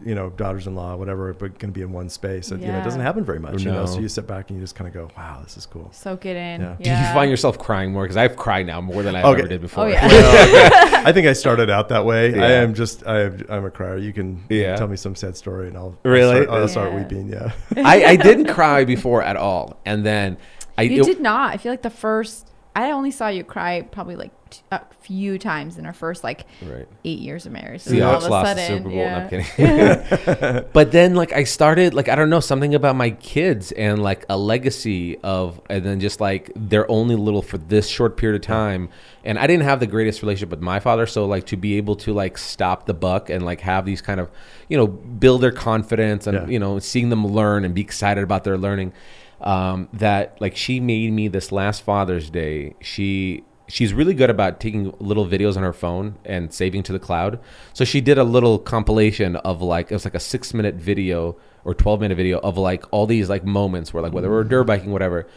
you 0.06 0.16
know, 0.16 0.30
daughters-in-law, 0.30 0.96
whatever, 0.96 1.34
but 1.34 1.58
going 1.60 1.72
to 1.74 1.78
be 1.78 1.82
in 1.82 1.92
one 1.92 2.10
space. 2.10 2.52
It, 2.52 2.62
You 2.62 2.68
know, 2.68 2.80
it 2.80 2.84
doesn't 2.84 3.02
happen 3.02 3.24
very 3.26 3.40
much. 3.40 3.62
You 3.64 3.72
know, 3.72 3.86
so 3.86 4.00
you 4.00 4.08
sit 4.10 4.28
back 4.28 4.50
and 4.50 4.58
you 4.58 4.64
just 4.64 4.76
kind 4.76 4.88
of 4.88 4.94
go, 4.94 5.10
wow, 5.18 5.40
this 5.44 5.58
is 5.58 5.66
cool. 5.66 5.90
Soak 5.92 6.26
it 6.26 6.36
in. 6.36 6.62
Yeah. 6.62 6.76
Yeah. 6.80 7.02
Do 7.02 7.08
you 7.08 7.14
find 7.14 7.30
yourself 7.32 7.58
crying 7.58 7.92
more? 7.92 8.04
Because 8.04 8.18
I've 8.18 8.36
cried 8.36 8.66
now 8.68 8.82
more 8.82 9.04
than 9.04 9.16
I 9.16 9.24
Okay. 9.24 9.40
ever 9.40 9.48
did 9.48 9.62
before. 9.62 9.86
Oh 9.86 9.88
yeah. 9.88 10.00
I 11.06 11.12
think 11.12 11.28
I 11.28 11.34
started 11.34 11.70
out 11.70 11.90
that 11.90 12.06
way. 12.06 12.40
I 12.40 12.52
am 12.54 12.74
just, 12.74 13.06
I, 13.06 13.26
I'm 13.50 13.66
a 13.66 13.72
crier. 13.72 13.98
You 13.98 14.14
can 14.14 14.44
Yeah. 14.50 14.76
tell 14.76 14.88
me 14.88 14.98
some 14.98 15.16
sad 15.16 15.36
story 15.38 15.68
and 15.68 15.78
I'll, 15.78 15.98
Really? 16.04 16.40
I'll 16.40 16.44
start, 16.44 16.60
I'll 16.62 16.68
start 16.68 16.92
Yeah. 16.94 16.98
weeping. 17.04 17.30
Yeah. 17.30 17.52
I, 17.78 18.06
I 18.06 18.16
didn't 18.16 18.48
cry 18.54 18.84
before 18.86 19.22
at 19.24 19.38
all, 19.38 19.80
and 19.86 20.06
then 20.06 20.38
I 20.78 20.84
You 20.84 21.02
it- 21.02 21.06
did 21.06 21.20
not. 21.22 21.54
I 21.54 21.58
feel 21.58 21.72
like 21.72 21.82
the 21.82 21.90
first. 21.90 22.48
I 22.76 22.92
only 22.92 23.12
saw 23.12 23.28
you 23.28 23.44
cry 23.44 23.82
probably 23.82 24.16
like 24.16 24.32
t- 24.50 24.62
a 24.72 24.82
few 25.02 25.38
times 25.40 25.78
in 25.78 25.86
our 25.86 25.94
first 25.94 26.24
like 26.24 26.46
Right. 26.62 26.88
eight 27.06 27.20
years 27.20 27.46
of 27.46 27.52
marriage. 27.52 27.82
See, 27.82 27.96
And 27.98 28.04
all 28.04 28.12
Alex 28.12 28.26
of 28.26 28.32
a 28.32 28.34
lost 28.34 28.56
the 28.56 28.62
sudden, 28.62 28.78
Super 28.78 28.90
Bowl. 28.90 29.06
No. 29.06 29.16
I'm 29.16 29.30
kidding. 29.30 30.66
but 30.74 30.92
then, 30.92 31.16
like, 31.16 31.34
I 31.34 31.44
started, 31.44 31.94
like, 31.94 32.10
I 32.10 32.16
don't 32.16 32.30
know, 32.30 32.40
something 32.40 32.76
about 32.76 32.96
my 32.96 33.12
kids 33.12 33.72
and 33.72 34.02
like 34.02 34.26
a 34.30 34.38
legacy 34.38 35.18
of, 35.24 35.62
and 35.70 35.84
then 35.86 36.00
just 36.00 36.20
like 36.22 36.52
they're 36.56 36.90
only 36.90 37.16
little 37.16 37.42
for 37.42 37.58
this 37.58 37.88
short 37.88 38.18
period 38.18 38.42
of 38.42 38.46
time. 38.46 38.90
And 39.24 39.38
I 39.38 39.48
didn't 39.48 39.64
have 39.64 39.80
the 39.80 39.88
greatest 39.88 40.22
relationship 40.22 40.50
with 40.50 40.62
my 40.62 40.80
father, 40.80 41.06
so 41.06 41.26
like 41.26 41.46
to 41.48 41.58
be 41.58 41.76
able 41.78 41.96
to 41.98 42.14
like 42.14 42.38
stop 42.38 42.86
the 42.86 42.94
buck 42.94 43.30
and 43.30 43.44
like 43.46 43.62
have 43.62 43.86
these 43.86 44.02
kind 44.02 44.20
of, 44.20 44.30
you 44.70 44.78
know, 44.78 44.88
build 44.88 45.42
their 45.42 45.52
confidence 45.52 46.26
and 46.28 46.36
Yeah. 46.38 46.48
you 46.48 46.60
know 46.60 46.80
seeing 46.80 47.10
them 47.10 47.26
learn 47.28 47.66
and 47.66 47.74
be 47.76 47.82
excited 47.82 48.24
about 48.24 48.44
their 48.44 48.58
learning. 48.58 48.94
Um, 49.42 49.88
that 49.94 50.40
like 50.42 50.56
she 50.58 50.80
made 50.82 51.14
me 51.14 51.28
this 51.30 51.52
last 51.52 51.82
Father's 51.84 52.30
Day. 52.30 52.76
She 52.82 53.44
she's 53.70 53.94
really 53.94 54.14
good 54.14 54.30
about 54.30 54.60
taking 54.60 54.94
little 55.00 55.26
videos 55.26 55.56
on 55.56 55.64
her 55.64 55.74
phone 55.74 56.18
and 56.26 56.54
saving 56.54 56.84
to 56.84 56.92
the 56.92 57.00
cloud. 57.00 57.40
So 57.74 57.86
she 57.86 58.02
did 58.02 58.18
a 58.18 58.24
little 58.24 58.60
compilation 58.60 59.36
of 59.38 59.62
like 59.62 59.92
it 59.92 59.94
was 59.94 60.06
like 60.06 60.16
a 60.16 60.20
six 60.20 60.54
minute 60.54 60.76
video 60.76 61.38
or 61.64 61.74
twelve 61.74 62.02
minute 62.02 62.16
video 62.16 62.40
of 62.40 62.58
like 62.58 62.84
all 62.92 63.06
these 63.06 63.30
like 63.30 63.46
moments 63.46 63.94
where 63.94 64.04
like 64.04 64.14
whether 64.14 64.30
we're 64.30 64.44
dirt 64.44 64.66
biking 64.66 64.92
whatever. 64.92 65.28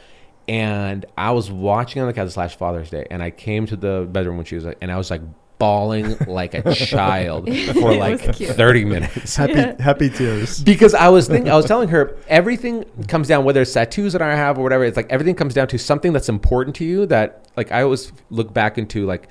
And 0.48 1.06
I 1.16 1.30
was 1.30 1.52
watching 1.52 2.02
on 2.02 2.08
the 2.08 2.14
couch 2.14 2.30
slash 2.30 2.56
Father's 2.56 2.90
Day, 2.90 3.06
and 3.10 3.22
I 3.22 3.30
came 3.30 3.64
to 3.66 3.76
the 3.76 4.08
bedroom 4.10 4.38
when 4.38 4.44
she 4.44 4.56
was 4.56 4.64
like, 4.64 4.78
and 4.80 4.90
I 4.90 4.96
was 4.96 5.08
like 5.08 5.22
bawling 5.62 6.16
like 6.26 6.54
a 6.54 6.74
child 6.92 7.48
for 7.80 7.94
like 7.94 8.20
thirty 8.34 8.84
minutes 8.84 9.36
Happy 9.36 9.80
happy 9.82 10.10
tears. 10.10 10.60
because 10.62 10.92
I 10.92 11.08
was 11.08 11.28
thinking, 11.28 11.52
I 11.52 11.56
was 11.56 11.66
telling 11.72 11.88
her 11.90 12.16
everything 12.26 12.84
comes 13.06 13.28
down 13.28 13.44
whether 13.44 13.62
it's 13.62 13.72
tattoos 13.72 14.12
that 14.14 14.22
I 14.22 14.34
have 14.34 14.58
or 14.58 14.62
whatever. 14.64 14.84
It's 14.84 14.96
like 14.96 15.10
everything 15.10 15.36
comes 15.36 15.54
down 15.54 15.68
to 15.68 15.78
something 15.78 16.12
that's 16.12 16.28
important 16.28 16.74
to 16.76 16.84
you. 16.84 17.06
That 17.06 17.46
like 17.56 17.70
I 17.70 17.82
always 17.82 18.12
look 18.30 18.52
back 18.52 18.76
into 18.76 19.06
like 19.06 19.28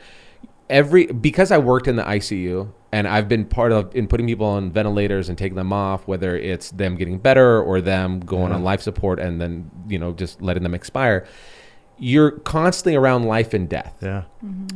every 0.70 1.08
because 1.08 1.52
I 1.52 1.58
worked 1.58 1.88
in 1.90 1.98
the 1.98 2.04
ICU 2.04 2.72
and 2.94 3.08
I've 3.08 3.28
been 3.28 3.44
part 3.46 3.72
of 3.74 3.94
in 3.96 4.08
putting 4.08 4.28
people 4.28 4.46
on 4.48 4.72
ventilators 4.72 5.28
and 5.28 5.38
taking 5.38 5.56
them 5.58 5.74
off, 5.74 6.08
whether 6.08 6.38
it's 6.38 6.72
them 6.72 6.96
getting 6.96 7.18
better 7.20 7.62
or 7.62 7.82
them 7.82 8.22
going 8.22 8.54
on 8.54 8.64
life 8.64 8.82
support 8.82 9.20
and 9.20 9.42
then 9.42 9.70
you 9.90 10.00
know 10.00 10.14
just 10.14 10.42
letting 10.42 10.64
them 10.64 10.74
expire. 10.74 11.26
You're 12.04 12.32
constantly 12.32 12.96
around 12.96 13.26
life 13.26 13.54
and 13.54 13.68
death 13.70 13.96
Yeah. 14.02 14.24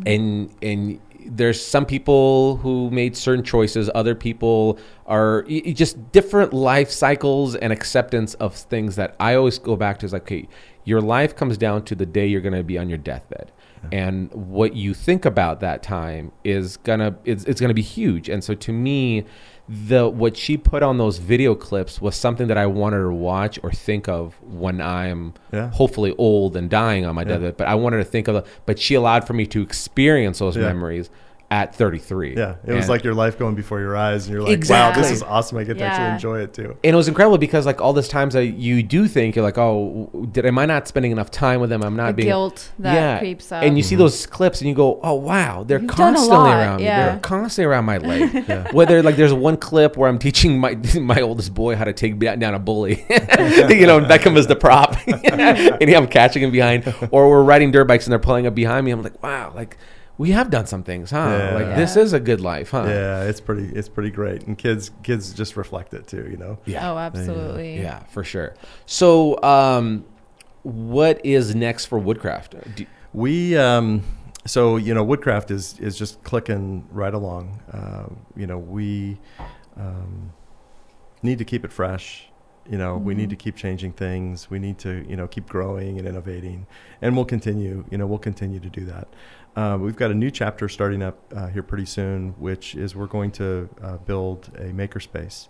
and 0.06 0.54
and 0.62 1.00
there's 1.30 1.64
some 1.64 1.86
people 1.86 2.58
who 2.58 2.90
made 2.92 3.16
certain 3.16 3.44
choices. 3.44 3.90
Other 3.96 4.16
people 4.16 4.78
are 5.06 5.44
just 5.44 6.12
different 6.12 6.54
life 6.54 6.90
cycles 6.90 7.56
and 7.56 7.72
acceptance 7.72 8.34
of 8.36 8.56
things 8.56 8.96
that 8.96 9.16
i 9.20 9.36
always 9.36 9.60
go 9.60 9.76
back 9.76 10.00
to 10.00 10.06
is 10.08 10.14
like 10.14 10.24
okay 10.24 10.48
your 10.86 11.02
life 11.02 11.36
comes 11.36 11.58
down 11.58 11.84
to 11.86 11.96
the 11.96 12.06
day 12.06 12.28
you're 12.28 12.42
going 12.42 12.54
to 12.54 12.64
be 12.64 12.78
on 12.78 12.88
your 12.88 13.00
deathbed. 13.00 13.52
And 13.92 14.32
what 14.34 14.76
you 14.76 14.94
think 14.94 15.26
about 15.26 15.60
that 15.60 15.84
time 15.84 16.32
is 16.44 16.78
gonna 16.78 17.16
it's, 17.24 17.44
it's 17.44 17.62
gonna 17.62 17.76
be 17.76 17.84
huge. 17.84 18.30
And 18.30 18.44
so 18.44 18.56
to 18.56 18.74
me 18.74 19.26
the 19.68 20.08
what 20.08 20.38
she 20.38 20.58
put 20.58 20.84
on 20.84 20.98
those 21.00 21.18
video 21.18 21.56
clips 21.56 22.00
was 22.00 22.16
something 22.16 22.48
that 22.48 22.58
i 22.58 22.68
wanted 22.68 23.00
to 23.00 23.10
watch 23.10 23.58
or 23.64 23.72
think 23.72 24.08
of 24.08 24.36
when 24.44 24.80
i'm 24.80 25.34
Yeah. 25.52 25.72
hopefully 25.72 26.14
old 26.20 26.56
and 26.56 26.70
dying 26.70 27.04
on 27.04 27.16
my 27.16 27.24
Yeah. 27.24 27.30
deathbed 27.30 27.58
but 27.58 27.68
i 27.68 27.74
wanted 27.74 27.98
to 27.98 28.04
think 28.04 28.28
of 28.28 28.36
it 28.36 28.46
but 28.68 28.78
she 28.78 28.94
allowed 28.94 29.26
for 29.26 29.34
me 29.34 29.48
to 29.48 29.62
experience 29.64 30.38
those 30.40 30.56
Yeah. 30.56 30.64
memories 30.68 31.10
at 31.56 31.74
33 31.74 32.36
Yeah. 32.36 32.56
It 32.66 32.74
was 32.74 32.82
And- 32.86 32.90
like 32.90 33.04
your 33.06 33.14
life 33.14 33.40
going 33.40 33.56
before 33.56 33.80
your 33.80 33.96
eyes, 33.96 34.26
and 34.26 34.34
you're 34.34 34.44
like, 34.44 34.68
wow, 34.70 34.92
this 34.92 35.10
is 35.10 35.24
awesome. 35.24 35.58
I 35.58 35.64
get 35.64 35.78
to 35.78 35.86
actually 35.86 36.14
enjoy 36.16 36.40
it 36.42 36.54
too. 36.54 36.76
and 36.84 36.94
it 36.94 36.96
was 36.96 37.08
incredible 37.08 37.38
because 37.38 37.66
like 37.66 37.80
all 37.82 37.94
those 37.94 38.08
times 38.10 38.34
that 38.34 38.46
you 38.48 38.84
do 38.84 39.08
think 39.08 39.36
you're 39.36 39.44
like 39.46 39.58
oh 39.58 40.10
did 40.32 40.46
am 40.46 40.58
i 40.60 40.66
not 40.66 40.88
spending 40.88 41.12
enough 41.12 41.30
time 41.32 41.60
with 41.62 41.70
them 41.70 41.82
i'm 41.84 41.96
not 41.96 42.08
The 42.08 42.14
being 42.14 42.28
guilt 42.28 42.72
that 42.80 43.20
creeps 43.20 43.52
up. 43.52 43.64
and 43.64 43.78
you 43.78 43.84
see 43.84 43.96
those 43.96 44.26
clips 44.26 44.60
and 44.62 44.68
you 44.70 44.76
go 44.76 45.00
oh 45.04 45.14
wow 45.14 45.64
they're 45.64 45.80
You've 45.80 45.90
constantly 45.90 46.36
lot, 46.38 46.58
around 46.60 46.78
me 46.78 46.84
yeah. 46.86 47.06
they're 47.12 47.20
constantly 47.20 47.70
around 47.70 47.86
my 47.86 47.98
leg 48.00 48.72
whether 48.74 49.02
like 49.04 49.16
there's 49.16 49.34
one 49.34 49.58
clip 49.58 49.96
where 49.98 50.10
i'm 50.10 50.20
teaching 50.20 50.60
my 50.60 50.76
my 51.00 51.22
oldest 51.22 51.54
boy 51.54 51.76
how 51.76 51.86
to 51.86 51.94
take 51.94 52.20
down 52.20 52.54
a 52.54 52.60
bully 52.60 52.96
you 53.10 53.86
know 53.88 53.98
and 53.98 54.08
beckham 54.08 54.36
is 54.38 54.48
the 54.48 54.56
prop 54.56 54.96
and 55.08 55.90
i'm 55.96 56.08
catching 56.08 56.44
him 56.44 56.52
behind 56.52 56.94
or 57.12 57.30
we're 57.30 57.44
riding 57.44 57.72
dirt 57.72 57.86
bikes 57.86 58.06
and 58.06 58.12
they're 58.12 58.20
pulling 58.20 58.46
up 58.48 58.56
behind 58.56 58.86
me 58.86 58.92
i'm 58.92 59.02
like 59.04 59.22
wow 59.24 59.52
like 59.56 59.78
we 60.18 60.32
have 60.32 60.50
done 60.50 60.66
some 60.66 60.84
things 60.84 61.12
huh 61.12 61.18
Yeah. 61.18 61.54
like 61.54 61.76
this 61.76 61.96
is 61.98 62.14
a 62.14 62.20
good 62.20 62.42
life 62.42 62.72
huh 62.72 62.86
Yeah, 62.88 63.24
it's 63.24 63.42
pretty 63.42 63.68
it's 63.76 63.90
pretty 63.90 64.12
great, 64.12 64.44
and 64.48 64.58
kids 64.58 64.92
kids 65.04 65.34
just 65.34 65.56
reflect 65.58 65.94
it 65.94 66.08
too. 66.08 66.28
You 66.30 66.38
know. 66.38 66.58
yeah 66.66 66.92
Oh, 66.92 66.98
absolutely. 66.98 67.80
Yeah, 67.82 68.00
for 68.06 68.24
sure. 68.24 68.56
So, 68.86 69.42
um, 69.44 70.06
what 70.64 71.24
is 71.26 71.54
next 71.56 71.86
for 71.86 72.00
Woodcraft? 72.00 72.56
Do, 72.76 72.86
We, 73.14 73.56
um, 73.58 74.04
so 74.46 74.78
you 74.78 74.94
know, 74.94 75.04
Woodcraft 75.04 75.52
is 75.52 75.80
is 75.80 75.98
just 75.98 76.24
clicking 76.24 76.86
right 76.92 77.14
along. 77.14 77.62
Uh, 77.72 78.08
you 78.36 78.48
know, 78.48 78.58
we 78.58 79.20
um, 79.78 80.32
need 81.22 81.38
to 81.40 81.46
keep 81.46 81.66
it 81.66 81.72
fresh. 81.72 82.30
You 82.68 82.80
know, 82.80 82.98
we 82.98 83.14
need 83.14 83.30
to 83.30 83.36
keep 83.36 83.56
changing 83.56 83.92
things. 83.94 84.50
We 84.50 84.58
need 84.58 84.80
to, 84.80 85.06
you 85.08 85.16
know, 85.16 85.28
keep 85.28 85.48
growing 85.48 86.00
and 86.00 86.08
innovating, 86.08 86.66
and 87.02 87.16
we'll 87.16 87.26
continue. 87.26 87.86
You 87.92 88.00
know, 88.00 88.08
we'll 88.08 88.18
continue 88.32 88.60
to 88.60 88.70
do 88.70 88.86
that. 88.86 89.08
Uh, 89.56 89.78
we've 89.80 89.96
got 89.96 90.12
a 90.12 90.14
new 90.14 90.30
chapter 90.30 90.68
starting 90.68 91.02
up 91.02 91.18
uh, 91.34 91.48
here 91.48 91.64
pretty 91.64 91.86
soon, 91.86 92.32
which 92.40 92.76
is 92.76 92.96
we're 92.96 93.08
going 93.08 93.32
to 93.32 93.70
uh, 93.82 93.98
build 93.98 94.50
a 94.58 94.66
makerspace 94.66 95.48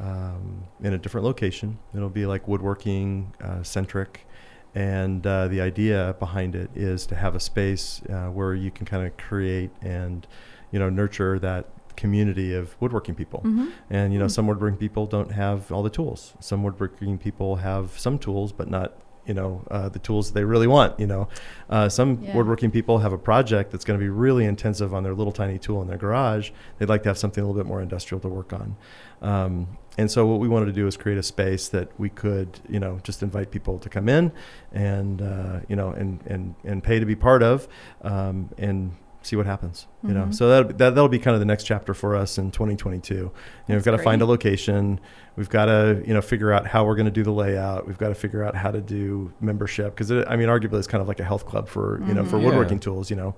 um, 0.00 0.64
in 0.82 0.92
a 0.92 0.98
different 0.98 1.24
location. 1.24 1.78
It'll 1.94 2.08
be 2.08 2.26
like 2.26 2.48
woodworking 2.48 3.32
uh, 3.40 3.62
centric. 3.62 4.26
And 4.74 5.24
uh, 5.24 5.46
the 5.46 5.60
idea 5.60 6.16
behind 6.18 6.56
it 6.56 6.68
is 6.74 7.06
to 7.06 7.14
have 7.14 7.36
a 7.36 7.40
space 7.40 8.02
uh, 8.10 8.26
where 8.26 8.54
you 8.54 8.72
can 8.72 8.86
kind 8.86 9.06
of 9.06 9.16
create 9.16 9.70
and, 9.82 10.26
you 10.72 10.80
know, 10.80 10.90
nurture 10.90 11.38
that 11.38 11.68
community 11.96 12.54
of 12.54 12.74
woodworking 12.80 13.14
people. 13.14 13.38
Mm-hmm. 13.44 13.68
And 13.90 14.12
you 14.12 14.18
know, 14.18 14.26
some 14.26 14.48
woodworking 14.48 14.78
people 14.78 15.06
don't 15.06 15.30
have 15.30 15.70
all 15.70 15.84
the 15.84 15.90
tools. 15.90 16.34
Some 16.40 16.64
woodworking 16.64 17.18
people 17.18 17.56
have 17.56 17.96
some 17.96 18.18
tools, 18.18 18.50
but 18.50 18.68
not 18.68 18.94
you 19.26 19.34
know 19.34 19.64
uh, 19.70 19.88
the 19.88 19.98
tools 19.98 20.32
they 20.32 20.44
really 20.44 20.66
want. 20.66 20.98
You 21.00 21.06
know, 21.06 21.28
uh, 21.70 21.88
some 21.88 22.18
Yeah. 22.22 22.36
woodworking 22.36 22.70
people 22.70 22.98
have 22.98 23.12
a 23.12 23.18
project 23.18 23.70
that's 23.72 23.84
going 23.84 23.98
to 23.98 24.02
be 24.04 24.08
really 24.10 24.44
intensive 24.44 24.92
on 24.94 25.02
their 25.02 25.14
little 25.14 25.32
tiny 25.32 25.58
tool 25.58 25.80
in 25.82 25.88
their 25.88 25.96
garage. 25.98 26.50
They'd 26.78 26.88
like 26.88 27.02
to 27.04 27.08
have 27.10 27.18
something 27.18 27.42
a 27.42 27.46
little 27.46 27.60
bit 27.62 27.68
more 27.68 27.80
industrial 27.80 28.20
to 28.20 28.28
work 28.28 28.52
on. 28.52 28.76
Um, 29.22 29.78
and 29.96 30.10
so 30.10 30.26
what 30.26 30.40
we 30.40 30.48
wanted 30.48 30.66
to 30.66 30.72
do 30.72 30.86
is 30.86 30.96
create 30.96 31.18
a 31.18 31.22
space 31.22 31.68
that 31.68 31.88
we 31.98 32.08
could, 32.10 32.58
you 32.68 32.80
know, 32.80 32.98
just 33.04 33.22
invite 33.22 33.50
people 33.50 33.78
to 33.78 33.88
come 33.88 34.08
in 34.08 34.32
and, 34.72 35.22
uh, 35.22 35.60
you 35.68 35.76
know, 35.76 35.90
and, 35.90 36.20
and, 36.26 36.54
and 36.64 36.82
pay 36.82 36.98
to 36.98 37.06
be 37.06 37.14
part 37.14 37.42
of, 37.42 37.68
um, 38.02 38.50
and 38.58 38.92
see 39.22 39.36
what 39.36 39.46
happens, 39.46 39.86
you 40.02 40.12
know? 40.12 40.24
Mhm. 40.24 40.34
So 40.34 40.48
that, 40.48 40.76
that, 40.78 40.94
that'll 40.94 41.08
be 41.08 41.18
kind 41.20 41.34
of 41.34 41.40
the 41.40 41.46
next 41.46 41.64
chapter 41.64 41.94
for 41.94 42.14
us 42.16 42.36
in 42.38 42.50
2022. 42.50 43.14
You 43.14 43.20
know, 43.22 43.30
we've 43.68 43.84
got 43.84 43.92
to 43.92 43.98
find 43.98 44.20
a 44.20 44.26
location. 44.26 45.00
We've 45.36 45.48
got 45.48 45.64
to, 45.66 46.00
you 46.06 46.14
know, 46.14 46.20
figure 46.22 46.52
out 46.52 46.66
how 46.66 46.84
we're 46.84 46.94
going 46.94 47.06
to 47.06 47.10
do 47.10 47.24
the 47.24 47.32
layout. 47.32 47.86
We've 47.88 47.98
got 47.98 48.10
to 48.10 48.14
figure 48.14 48.44
out 48.44 48.54
how 48.54 48.70
to 48.70 48.80
do 48.80 49.32
membership. 49.40 49.96
Cause 49.96 50.10
I 50.12 50.36
mean, 50.36 50.48
arguably 50.48 50.78
it's 50.78 50.86
kind 50.86 51.02
of 51.02 51.08
like 51.08 51.18
a 51.18 51.24
health 51.24 51.44
club 51.46 51.68
for, 51.68 52.00
you 52.06 52.14
know, 52.14 52.24
for 52.24 52.36
Mhm. 52.36 52.40
Yeah. 52.42 52.46
woodworking 52.46 52.78
tools, 52.78 53.10
you 53.10 53.16
know? 53.16 53.34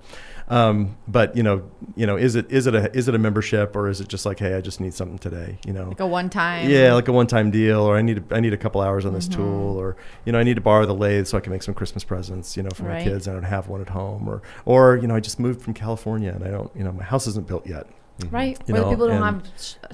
Um, 0.49 0.95
but 1.07 1.35
you 1.35 1.43
know, 1.43 1.63
you 1.95 2.05
know, 2.05 2.15
is 2.15 2.35
it, 2.35 2.49
is 2.51 2.67
it 2.67 2.75
a, 2.75 2.95
is 2.95 3.07
it 3.07 3.15
a 3.15 3.17
membership 3.17 3.75
or 3.75 3.89
is 3.89 3.99
it 3.99 4.07
just 4.07 4.25
like, 4.25 4.37
Hey, 4.39 4.53
I 4.55 4.61
just 4.61 4.79
need 4.79 4.93
something 4.93 5.17
today, 5.17 5.57
you 5.65 5.73
know? 5.73 5.87
Like 5.89 5.99
a 5.99 6.05
one 6.07 6.29
time. 6.29 6.69
Yeah, 6.69 6.93
like 6.93 7.07
a 7.07 7.11
one-time 7.11 7.49
deal, 7.51 7.81
or 7.81 7.97
I 7.97 8.01
need 8.01 8.19
a, 8.31 8.35
I 8.35 8.39
need 8.41 8.53
a 8.53 8.57
couple 8.57 8.79
hours 8.81 9.05
on 9.05 9.13
this 9.13 9.27
Mhm. 9.27 9.33
tool, 9.35 9.77
or 9.77 9.95
you 10.25 10.31
know 10.31 10.39
I 10.39 10.43
need 10.43 10.55
to 10.55 10.61
borrow 10.61 10.85
the 10.85 10.93
lathe 10.95 11.25
so 11.27 11.37
I 11.37 11.41
can 11.41 11.51
make 11.51 11.63
some 11.63 11.73
Christmas 11.73 12.03
presents, 12.03 12.55
you 12.55 12.63
know, 12.63 12.69
for 12.73 12.83
my 12.83 13.01
kids. 13.03 13.27
I 13.27 13.33
don't 13.33 13.43
have 13.43 13.67
one 13.67 13.81
at 13.81 13.89
home, 13.89 14.27
or 14.29 14.41
or 14.65 14.97
you 14.97 15.07
know 15.07 15.15
I 15.15 15.19
just 15.19 15.39
moved 15.39 15.61
from 15.61 15.73
California 15.73 16.31
and 16.33 16.43
I 16.43 16.49
don't, 16.49 16.71
you 16.75 16.83
know, 16.83 16.91
my 16.91 17.03
house 17.03 17.27
isn't 17.27 17.47
built 17.47 17.65
yet. 17.67 17.87
Right. 18.31 18.57
You 18.67 18.73
Where 18.73 18.83
know, 18.83 18.89
people 18.89 19.07
don't 19.07 19.21
have 19.21 19.43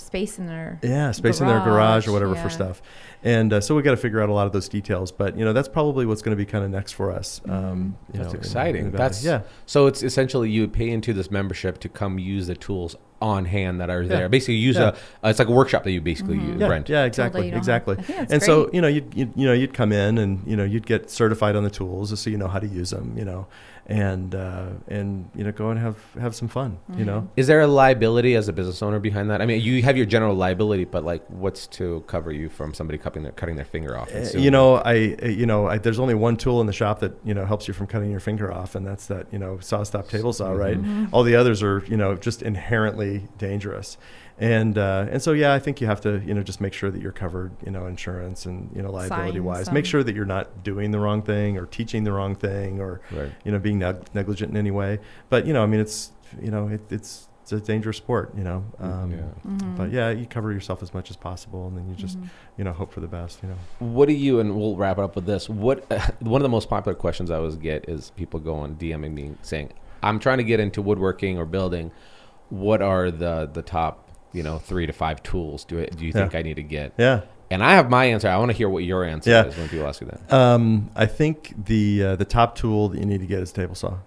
space 0.02 0.40
in 0.40 0.48
their. 0.48 0.80
Yeah, 0.82 1.12
space 1.12 1.42
in 1.42 1.48
their 1.48 1.60
garage 1.60 1.66
Garage, 2.06 2.08
or 2.08 2.12
whatever 2.14 2.36
yeah. 2.36 2.44
for 2.44 2.50
stuff, 2.50 2.82
and 3.24 3.52
uh, 3.52 3.60
so 3.62 3.76
we 3.76 3.82
got 3.82 3.92
to 3.92 3.98
figure 3.98 4.22
out 4.22 4.30
a 4.30 4.34
lot 4.34 4.48
of 4.48 4.54
those 4.54 4.70
details. 4.70 5.12
But 5.12 5.38
you 5.38 5.44
know 5.44 5.52
that's 5.54 5.68
probably 5.68 6.06
what's 6.06 6.22
going 6.22 6.36
to 6.38 6.42
be 6.42 6.50
kind 6.50 6.64
of 6.64 6.72
next 6.72 6.94
for 6.94 7.12
us. 7.12 7.42
Um, 7.50 7.98
you 8.14 8.20
That's 8.22 8.34
know, 8.34 8.40
exciting. 8.40 8.82
in 8.82 8.86
Nevada. 8.92 8.98
That's- 9.04 9.24
yeah, 9.26 9.42
so 9.66 9.88
it's 9.88 10.04
essentially 10.04 10.50
you 10.50 10.68
pay 10.68 10.90
into 10.90 11.14
this 11.14 11.30
membership 11.32 11.80
to 11.80 11.90
come 11.90 12.18
use 12.18 12.48
the 12.48 12.56
tools 12.56 12.96
on 13.22 13.46
hand 13.46 13.80
that 13.80 13.90
are 13.90 14.06
there. 14.06 14.22
Yeah. 14.22 14.28
Basically, 14.28 14.56
use 14.56 14.76
Yeah. 14.78 14.96
a. 15.22 15.28
Uh, 15.28 15.30
it's 15.30 15.40
like 15.40 15.48
a 15.48 15.52
workshop 15.54 15.84
that 15.84 15.92
you 15.92 16.02
basically 16.02 16.36
Mhm. 16.38 16.48
use, 16.54 16.62
yeah, 16.62 16.68
rent. 16.68 16.90
yeah, 16.90 17.04
exactly, 17.06 17.50
you 17.50 17.56
exactly. 17.56 17.96
have. 17.96 18.04
I 18.04 18.08
think 18.08 18.20
that's 18.20 18.34
and 18.34 18.44
so 18.44 18.70
you 18.74 18.82
know 18.82 18.88
you'd, 18.90 19.14
you'd 19.16 19.32
you 19.36 19.46
know 19.48 19.54
you'd 19.54 19.74
come 19.74 19.92
in 19.92 20.18
and 20.18 20.42
you 20.46 20.56
know 20.58 20.64
you'd 20.66 20.86
get 20.86 21.10
certified 21.10 21.56
on 21.56 21.64
the 21.64 21.70
tools 21.70 22.18
so 22.20 22.30
you 22.30 22.38
know 22.38 22.48
how 22.48 22.60
to 22.60 22.68
use 22.68 22.90
them 22.92 23.18
you 23.18 23.24
know 23.26 23.48
and 23.88 24.34
uh, 24.34 24.68
and 24.88 25.30
you 25.36 25.44
know 25.44 25.52
go 25.52 25.70
and 25.70 25.80
have 25.80 25.98
have 26.20 26.34
some 26.34 26.48
fun 26.48 26.78
you 26.96 27.04
know 27.04 27.28
Is 27.36 27.48
there 27.48 27.62
a 27.62 27.68
liability 27.68 28.36
as 28.36 28.48
a 28.48 28.54
business 28.54 28.82
owner 28.82 29.00
behind 29.00 29.30
that? 29.30 29.42
I 29.42 29.46
mean, 29.46 29.62
you 29.62 29.82
have 29.84 29.98
your 29.98 30.06
general 30.06 30.36
liability, 30.36 30.86
but 30.86 31.04
like, 31.04 31.26
what's 31.28 31.68
to 31.68 32.04
cover 32.08 32.32
you 32.32 32.48
from 32.50 32.74
somebody 32.74 32.98
cutting 32.98 33.24
their 33.24 33.32
cutting 33.34 33.56
their 33.56 33.66
finger 33.66 33.98
off. 33.98 34.10
Uh, 34.14 34.38
you 34.38 34.52
know, 34.52 34.76
I 34.76 35.16
uh, 35.22 35.28
you 35.28 35.46
know, 35.46 35.68
I, 35.68 35.78
there's 35.80 36.00
only 36.00 36.14
one 36.14 36.38
tool 36.38 36.62
in 36.62 36.68
the 36.68 36.74
shop 36.74 37.00
that 37.00 37.14
you 37.26 37.34
know 37.34 37.46
helps 37.46 37.68
you 37.68 37.74
from 37.74 37.88
cutting 37.88 38.12
your 38.12 38.20
finger 38.20 38.54
off, 38.54 38.76
and 38.76 38.86
that's 38.86 39.08
that 39.08 39.28
you 39.32 39.40
know 39.40 39.58
SawStop 39.58 40.08
table 40.10 40.32
saw, 40.34 40.52
right? 40.52 40.78
All 41.12 41.24
the 41.24 41.36
others 41.36 41.62
are 41.64 41.84
you 41.88 41.98
know 41.98 42.16
just 42.16 42.42
inherently 42.42 43.28
dangerous, 43.38 43.98
and 44.40 44.78
uh, 44.78 45.08
and 45.12 45.22
so 45.22 45.34
yeah, 45.34 45.54
I 45.54 45.60
think 45.60 45.80
you 45.82 45.88
have 45.88 46.02
to 46.02 46.22
you 46.26 46.34
know 46.34 46.44
just 46.44 46.60
make 46.60 46.74
sure 46.74 46.90
that 46.92 47.02
you're 47.02 47.12
covered, 47.12 47.52
you 47.66 47.72
know, 47.72 47.86
insurance 47.86 48.46
and 48.46 48.70
you 48.76 48.82
know 48.82 48.92
liability 48.92 49.40
wise. 49.40 49.66
some. 49.66 49.74
Make 49.74 49.86
sure 49.86 50.04
that 50.04 50.16
you're 50.16 50.26
not 50.26 50.64
doing 50.64 50.92
the 50.92 51.00
wrong 51.00 51.22
thing 51.22 51.58
or 51.58 51.66
teaching 51.66 52.04
the 52.04 52.12
wrong 52.12 52.36
thing 52.36 52.80
or 52.82 53.02
Right. 53.12 53.32
you 53.46 53.52
know 53.52 53.60
being 53.60 53.80
neg- 53.80 54.06
negligent 54.14 54.52
in 54.52 54.58
any 54.58 54.72
way. 54.72 55.00
But 55.30 55.46
you 55.46 55.54
know, 55.54 55.64
I 55.64 55.66
mean, 55.68 55.80
it's 55.80 56.12
you 56.42 56.50
know 56.52 56.68
it, 56.68 56.82
it's 56.90 57.30
it's 57.44 57.52
a 57.52 57.60
dangerous 57.60 57.98
sport, 57.98 58.34
you 58.38 58.44
know. 58.44 58.64
Um, 58.80 59.12
Yeah. 59.12 59.18
Mm-hmm. 59.46 59.76
But 59.76 59.92
yeah, 59.92 60.10
you 60.12 60.26
cover 60.26 60.52
yourself 60.54 60.82
as 60.82 60.94
much 60.94 61.10
as 61.10 61.18
possible, 61.18 61.68
and 61.68 61.78
then 61.78 61.88
you 61.90 61.94
just 61.96 62.18
you 62.58 62.64
know 62.64 62.72
hope 62.74 62.92
for 62.94 63.02
the 63.02 63.08
best, 63.08 63.44
you 63.44 63.50
know. 63.50 63.58
What 63.80 64.08
do 64.08 64.14
you 64.14 64.40
and 64.40 64.56
we'll 64.56 64.76
wrap 64.78 64.98
it 64.98 65.04
up 65.04 65.16
with 65.16 65.26
this. 65.26 65.48
What 65.50 65.86
one 66.22 66.42
of 66.42 66.44
the 66.44 66.50
most 66.50 66.70
popular 66.70 66.96
questions 66.96 67.30
I 67.30 67.36
always 67.36 67.56
get 67.58 67.88
is 67.88 68.12
people 68.16 68.40
going 68.40 68.78
DMing 68.78 69.14
me 69.14 69.36
saying, 69.42 69.74
"I'm 70.02 70.20
trying 70.20 70.38
to 70.40 70.44
get 70.44 70.60
into 70.60 70.82
woodworking 70.82 71.38
or 71.38 71.46
building. 71.46 71.92
What 72.50 72.82
are 72.82 73.12
the 73.12 73.50
the 73.52 73.62
top 73.62 74.10
you 74.34 74.44
know 74.44 74.58
three 74.58 74.86
to 74.88 74.94
five 74.94 75.24
tools 75.24 75.64
do 75.64 75.78
it, 75.78 75.96
do 75.96 76.06
you 76.06 76.12
Yeah. 76.14 76.22
think 76.22 76.36
I 76.36 76.42
need 76.42 76.56
to 76.56 76.64
get?" 76.64 76.94
Yeah. 76.98 77.22
And 77.52 77.64
I 77.64 77.74
have 77.76 77.90
my 77.90 78.06
answer. 78.06 78.28
I 78.28 78.38
want 78.38 78.50
to 78.52 78.58
hear 78.58 78.68
what 78.68 78.84
your 78.84 79.04
answer 79.04 79.30
Yeah. 79.30 79.46
is 79.46 79.56
when 79.58 79.70
people 79.70 79.86
ask 79.86 80.02
you 80.02 80.08
that. 80.08 80.34
Um, 80.34 80.90
I 80.96 81.06
think 81.06 81.54
the 81.66 82.04
uh, 82.04 82.16
the 82.16 82.26
top 82.26 82.56
tool 82.56 82.90
that 82.90 83.00
you 83.00 83.06
need 83.06 83.20
to 83.22 83.28
get 83.28 83.40
is 83.42 83.52
table 83.52 83.76
saw. 83.76 83.98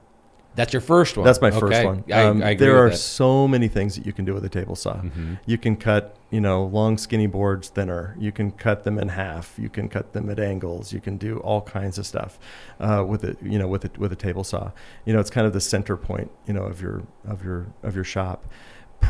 That's 0.56 0.72
your 0.72 0.80
first 0.80 1.18
one. 1.18 1.26
That's 1.26 1.42
my 1.42 1.50
first 1.50 1.84
one. 1.84 2.02
I, 2.10 2.22
Um, 2.22 2.42
I 2.42 2.50
agree 2.52 2.66
there 2.66 2.82
are 2.82 2.88
that. 2.88 2.96
so 2.96 3.46
many 3.46 3.68
things 3.68 3.94
that 3.96 4.06
you 4.06 4.14
can 4.14 4.24
do 4.24 4.32
with 4.32 4.42
a 4.42 4.48
table 4.48 4.74
saw. 4.74 4.94
Mhm. 4.94 5.38
You 5.44 5.58
can 5.58 5.76
cut, 5.76 6.16
you 6.30 6.40
know, 6.40 6.64
long 6.64 6.96
skinny 6.96 7.26
boards 7.26 7.68
thinner. 7.68 8.16
You 8.18 8.32
can 8.32 8.52
cut 8.52 8.82
them 8.82 8.98
in 8.98 9.08
half. 9.10 9.54
You 9.58 9.68
can 9.68 9.90
cut 9.90 10.14
them 10.14 10.30
at 10.30 10.40
angles. 10.40 10.94
You 10.94 11.00
can 11.00 11.18
do 11.18 11.40
all 11.40 11.60
kinds 11.60 11.98
of 11.98 12.06
stuff 12.06 12.38
uh, 12.80 13.04
with 13.06 13.22
it, 13.22 13.36
you 13.42 13.58
know, 13.58 13.68
with 13.68 13.84
it 13.84 13.98
with 13.98 14.12
a 14.12 14.16
table 14.16 14.44
saw. 14.44 14.70
You 15.04 15.12
know, 15.12 15.20
it's 15.20 15.28
kind 15.30 15.46
of 15.46 15.52
the 15.52 15.60
center 15.60 15.94
point, 15.94 16.30
you 16.46 16.54
know, 16.54 16.62
of 16.62 16.80
your 16.80 17.02
of 17.28 17.44
your 17.44 17.66
of 17.82 17.94
your 17.94 18.04
shop. 18.04 18.46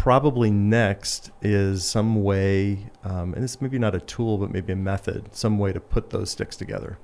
Probably 0.02 0.50
next 0.50 1.30
is 1.42 1.84
some 1.84 2.22
way, 2.22 2.90
um, 3.04 3.34
and 3.34 3.42
it's 3.42 3.60
maybe 3.60 3.78
not 3.78 3.94
a 3.94 4.00
tool, 4.00 4.38
but 4.38 4.50
maybe 4.52 4.72
a 4.72 4.76
method, 4.76 5.34
some 5.34 5.58
way 5.58 5.72
to 5.72 5.80
put 5.80 6.10
those 6.10 6.30
sticks 6.30 6.56
together. 6.56 6.98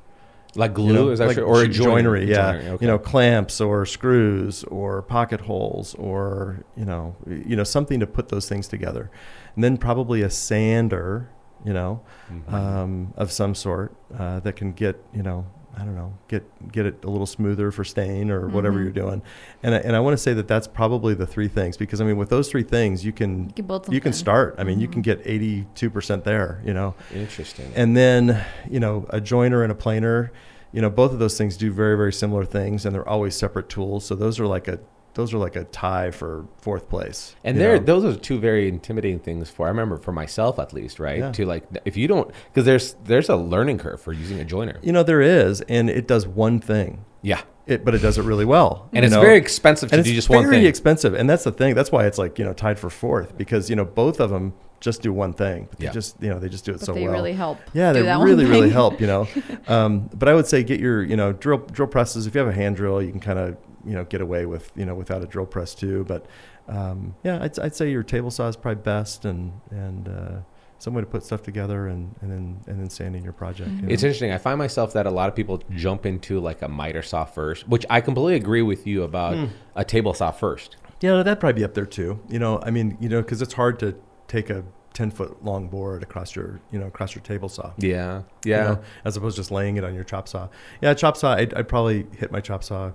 Like 0.54 0.74
glue 0.74 0.88
You 0.88 0.92
know, 0.92 1.08
is 1.08 1.18
that 1.18 1.28
like 1.28 1.36
true? 1.38 1.44
or 1.46 1.62
a 1.62 1.68
joinery? 1.68 2.28
yeah. 2.28 2.52
Joinery, 2.52 2.68
okay. 2.70 2.84
You 2.84 2.88
know, 2.88 2.98
clamps 2.98 3.60
or 3.60 3.86
screws 3.86 4.64
or 4.64 5.00
pocket 5.02 5.40
holes 5.40 5.94
or 5.94 6.64
you 6.76 6.84
know, 6.84 7.16
you 7.26 7.56
know, 7.56 7.64
something 7.64 7.98
to 8.00 8.06
put 8.06 8.28
those 8.28 8.48
things 8.48 8.68
together, 8.68 9.10
and 9.54 9.64
then 9.64 9.78
probably 9.78 10.20
a 10.22 10.30
sander, 10.30 11.30
you 11.64 11.72
know, 11.72 12.02
Mhm. 12.30 12.52
um, 12.52 13.14
of 13.16 13.32
some 13.32 13.54
sort 13.54 13.94
uh, 14.16 14.40
that 14.40 14.54
can 14.56 14.72
get 14.72 15.02
you 15.14 15.22
know, 15.22 15.46
I 15.76 15.84
don't 15.84 15.94
know, 15.94 16.12
get 16.28 16.44
get 16.70 16.84
it 16.86 17.02
a 17.04 17.08
little 17.10 17.26
smoother 17.26 17.70
for 17.70 17.82
stain 17.84 18.30
or 18.30 18.46
whatever 18.48 18.78
Mhm. 18.78 18.82
you're 18.82 18.92
doing, 18.92 19.22
and 19.62 19.74
I, 19.74 19.78
and 19.78 19.96
I 19.96 20.00
want 20.00 20.12
to 20.14 20.22
say 20.22 20.34
that 20.34 20.46
that's 20.46 20.66
probably 20.68 21.14
the 21.14 21.26
three 21.26 21.48
things 21.48 21.76
because 21.78 22.00
I 22.00 22.04
mean, 22.04 22.18
with 22.18 22.28
those 22.28 22.50
three 22.50 22.62
things, 22.62 23.04
you 23.04 23.12
can 23.12 23.46
You 23.46 23.52
can 23.54 23.66
build 23.66 23.92
you 23.92 24.00
can 24.00 24.12
start. 24.12 24.54
I 24.58 24.64
mean, 24.64 24.80
you 24.80 24.88
Mhm. 24.88 24.92
can 24.92 25.02
get 25.02 25.22
82 25.24 25.88
percent 25.90 26.24
there, 26.24 26.60
you 26.64 26.74
know. 26.74 26.94
Interesting. 27.14 27.72
And 27.74 27.96
then, 27.96 28.44
you 28.70 28.80
know, 28.80 29.06
a 29.10 29.20
joiner 29.20 29.62
and 29.62 29.72
a 29.72 29.74
planer, 29.74 30.30
you 30.72 30.82
know, 30.82 30.90
both 30.90 31.12
of 31.12 31.18
those 31.18 31.38
things 31.38 31.56
do 31.56 31.72
very, 31.72 31.96
very 31.96 32.12
similar 32.12 32.44
things, 32.44 32.84
and 32.84 32.94
they're 32.94 33.08
always 33.08 33.34
separate 33.34 33.68
tools. 33.70 34.04
So 34.04 34.14
those 34.14 34.38
are 34.38 34.46
like 34.46 34.68
a 34.68 34.78
those 35.14 35.34
are 35.34 35.38
like 35.38 35.56
a 35.56 35.64
tie 35.64 36.10
for 36.10 36.46
fourth 36.58 36.88
place. 36.88 37.36
And 37.44 37.58
there, 37.58 37.78
those 37.78 38.04
are 38.04 38.18
two 38.18 38.38
very 38.38 38.68
intimidating 38.68 39.18
things 39.18 39.50
for. 39.50 39.66
I 39.66 39.68
remember 39.68 39.96
for 39.98 40.12
myself 40.12 40.58
at 40.58 40.72
least, 40.72 40.98
right? 40.98 41.18
Yeah. 41.18 41.32
To 41.32 41.44
like, 41.46 41.64
if 41.84 41.96
you 41.96 42.08
don't, 42.08 42.30
because 42.48 42.64
there's 42.64 42.94
there's 43.04 43.28
a 43.28 43.36
learning 43.36 43.78
curve 43.78 44.00
for 44.00 44.12
using 44.12 44.40
a 44.40 44.44
joiner. 44.44 44.78
you 44.82 44.92
know, 44.92 45.02
there 45.02 45.20
is, 45.20 45.60
and 45.62 45.90
it 45.90 46.06
does 46.06 46.26
one 46.26 46.60
thing, 46.60 47.04
Yeah, 47.20 47.42
it, 47.66 47.84
but 47.84 47.94
it 47.94 47.98
does 48.02 48.16
it 48.18 48.22
really 48.24 48.44
well. 48.46 48.88
and 48.92 49.04
it's 49.04 49.12
know? 49.14 49.20
very 49.20 49.36
expensive 49.36 49.90
to 49.90 49.96
and 49.96 50.04
do 50.04 50.10
it's 50.10 50.16
just 50.16 50.28
very 50.28 50.42
one 50.44 50.50
thing. 50.50 50.64
expensive, 50.66 51.14
and 51.14 51.28
that's 51.28 51.44
the 51.44 51.52
thing. 51.52 51.74
That's 51.74 51.92
why 51.92 52.06
it's 52.06 52.18
like 52.18 52.38
you 52.38 52.44
know 52.44 52.52
tied 52.54 52.78
for 52.78 52.88
fourth 52.90 53.36
because 53.36 53.68
you 53.68 53.76
know 53.76 53.84
both 53.84 54.18
of 54.20 54.30
them 54.30 54.54
just 54.80 55.00
do 55.02 55.12
one 55.12 55.32
thing. 55.32 55.68
But 55.70 55.80
Yeah. 55.80 55.90
They 55.90 55.94
just 55.94 56.16
you 56.22 56.30
know 56.30 56.38
they 56.40 56.48
just 56.48 56.64
do 56.64 56.72
it 56.72 56.78
But 56.80 56.86
so 56.86 56.92
they 56.94 57.02
well. 57.02 57.12
They 57.12 57.16
really 57.18 57.32
help. 57.34 57.58
Yeah, 57.74 57.92
do 57.92 58.00
they 58.00 58.06
that 58.06 58.18
really, 58.20 58.46
really 58.46 58.70
help. 58.70 59.00
You 59.00 59.06
know, 59.06 59.28
um, 59.68 60.08
but 60.14 60.28
I 60.28 60.34
would 60.34 60.46
say 60.46 60.62
get 60.64 60.80
your, 60.80 61.02
you 61.04 61.16
know, 61.16 61.32
drill 61.32 61.58
drill 61.58 61.86
presses. 61.88 62.26
If 62.26 62.34
you 62.34 62.38
have 62.40 62.48
a 62.48 62.52
hand 62.52 62.76
drill, 62.76 63.00
you 63.02 63.10
can 63.12 63.20
kind 63.20 63.38
of, 63.38 63.56
you 63.84 63.92
know, 63.92 64.04
get 64.04 64.20
away 64.20 64.46
with, 64.46 64.70
you 64.76 64.84
know, 64.86 64.94
without 64.94 65.22
a 65.22 65.26
drill 65.26 65.46
press 65.46 65.74
too. 65.74 66.04
But 66.04 66.26
um, 66.68 67.14
yeah, 67.24 67.42
I'd, 67.42 67.58
I'd 67.58 67.74
say 67.74 67.90
your 67.90 68.02
table 68.02 68.30
saw 68.30 68.48
is 68.48 68.56
probably 68.56 68.82
best, 68.82 69.24
and 69.24 69.52
and 69.70 70.08
uh, 70.08 70.32
some 70.78 70.94
way 70.94 71.00
to 71.02 71.06
put 71.06 71.22
stuff 71.24 71.42
together, 71.42 71.86
and 71.88 72.14
and 72.20 72.30
then 72.30 72.60
and 72.66 72.80
then 72.80 72.90
sanding 72.90 73.22
your 73.24 73.32
project. 73.32 73.70
you 73.70 73.88
It's 73.88 74.02
interesting. 74.02 74.32
I 74.32 74.38
find 74.38 74.58
myself 74.58 74.92
that 74.94 75.06
a 75.06 75.10
lot 75.10 75.28
of 75.28 75.34
people 75.34 75.60
jump 75.74 76.06
into 76.06 76.38
like 76.40 76.62
a 76.62 76.68
miter 76.68 77.02
saw 77.02 77.24
first, 77.24 77.68
which 77.68 77.84
I 77.90 78.00
completely 78.00 78.36
agree 78.36 78.62
with 78.62 78.86
you 78.86 79.02
about 79.02 79.34
Hmm. 79.36 79.46
a 79.76 79.84
table 79.84 80.14
saw 80.14 80.30
first. 80.30 80.76
yeah, 81.00 81.22
that'd 81.22 81.40
probably 81.40 81.60
be 81.60 81.64
up 81.64 81.74
there 81.74 81.86
too. 81.86 82.20
You 82.28 82.38
know, 82.38 82.60
I 82.62 82.70
mean, 82.70 82.96
you 83.00 83.08
know, 83.08 83.22
because 83.22 83.42
it's 83.42 83.54
hard 83.54 83.78
to 83.80 83.96
take 84.28 84.48
a 84.50 84.64
ten 84.94 85.10
foot 85.10 85.42
long 85.44 85.68
board 85.68 86.02
across 86.02 86.36
your, 86.36 86.60
you 86.70 86.78
know, 86.78 86.86
across 86.86 87.14
your 87.14 87.22
table 87.24 87.48
saw. 87.48 87.72
Yeah, 87.78 88.18
you 88.44 88.52
yeah. 88.52 88.62
know, 88.64 88.82
as 89.04 89.16
opposed 89.16 89.36
to 89.36 89.40
just 89.40 89.50
laying 89.50 89.78
it 89.78 89.84
on 89.84 89.94
your 89.94 90.04
chop 90.04 90.28
saw. 90.28 90.48
Yeah, 90.80 90.94
chop 90.94 91.16
saw. 91.16 91.34
I'd, 91.34 91.52
I'd 91.54 91.66
probably 91.66 92.06
hit 92.18 92.30
my 92.30 92.40
chop 92.40 92.62
saw 92.62 92.92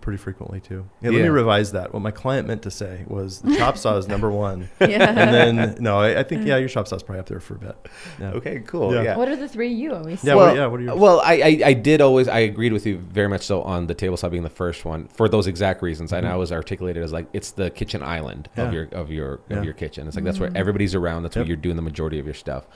pretty 0.00 0.16
frequently 0.16 0.60
too. 0.60 0.88
Yeah, 1.00 1.10
let 1.10 1.22
me 1.22 1.28
revise 1.28 1.72
that. 1.72 1.92
What 1.92 2.00
my 2.00 2.10
client 2.10 2.46
meant 2.48 2.62
to 2.62 2.70
say 2.70 3.04
was 3.06 3.40
the 3.40 3.56
chop 3.56 3.76
saw 3.78 3.96
is 3.96 4.08
number 4.08 4.30
one, 4.30 4.68
Yeah. 4.80 5.08
and 5.10 5.34
then 5.58 5.76
no, 5.80 5.98
I, 5.98 6.20
I 6.20 6.22
think 6.22 6.46
yeah, 6.46 6.56
your 6.56 6.68
chop 6.68 6.88
saw 6.88 6.96
is 6.96 7.02
probably 7.02 7.20
up 7.20 7.26
there 7.26 7.40
for 7.40 7.54
a 7.54 7.58
bit. 7.58 7.76
Yeah. 8.20 8.30
Okay, 8.32 8.60
cool. 8.66 8.94
Yeah. 8.94 9.02
Yeah. 9.02 9.16
What 9.16 9.28
are 9.28 9.36
the 9.36 9.48
three 9.48 9.68
you 9.72 9.94
always? 9.94 10.22
Yeah, 10.24 10.32
say? 10.32 10.34
what- 10.34 10.46
well, 10.46 10.56
yeah, 10.56 10.66
what 10.66 10.80
are 10.80 10.82
yours? 10.82 10.98
well, 10.98 11.20
I, 11.20 11.32
I, 11.34 11.60
I 11.66 11.72
did 11.74 12.00
always 12.00 12.28
I 12.28 12.40
agreed 12.40 12.72
with 12.72 12.86
you 12.86 12.98
very 12.98 13.28
much 13.28 13.42
so 13.42 13.62
on 13.62 13.86
the 13.86 13.94
table 13.94 14.16
saw 14.16 14.28
being 14.28 14.42
the 14.42 14.50
first 14.50 14.84
one 14.84 15.08
for 15.08 15.28
those 15.28 15.46
exact 15.46 15.82
reasons, 15.82 16.12
and 16.12 16.26
I 16.26 16.36
was 16.36 16.52
articulated 16.52 17.02
as 17.02 17.12
like 17.12 17.26
it's 17.32 17.50
the 17.52 17.70
kitchen 17.70 18.02
island 18.02 18.48
of 18.56 18.62
Mm-hmm. 18.68 18.74
Your 18.74 18.84
of 18.92 19.10
your 19.10 19.40
Yeah. 19.48 19.58
of 19.58 19.64
your 19.64 19.74
kitchen. 19.74 20.06
It's 20.06 20.16
like 20.16 20.24
that's 20.24 20.38
where 20.40 20.52
everybody's 20.54 20.94
around. 20.94 21.24
That's 21.24 21.36
where 21.36 21.44
you're 21.44 21.56
doing 21.56 21.76
the 21.76 21.82
majority 21.82 22.18
of 22.18 22.24
your 22.26 22.34
stuff. 22.34 22.66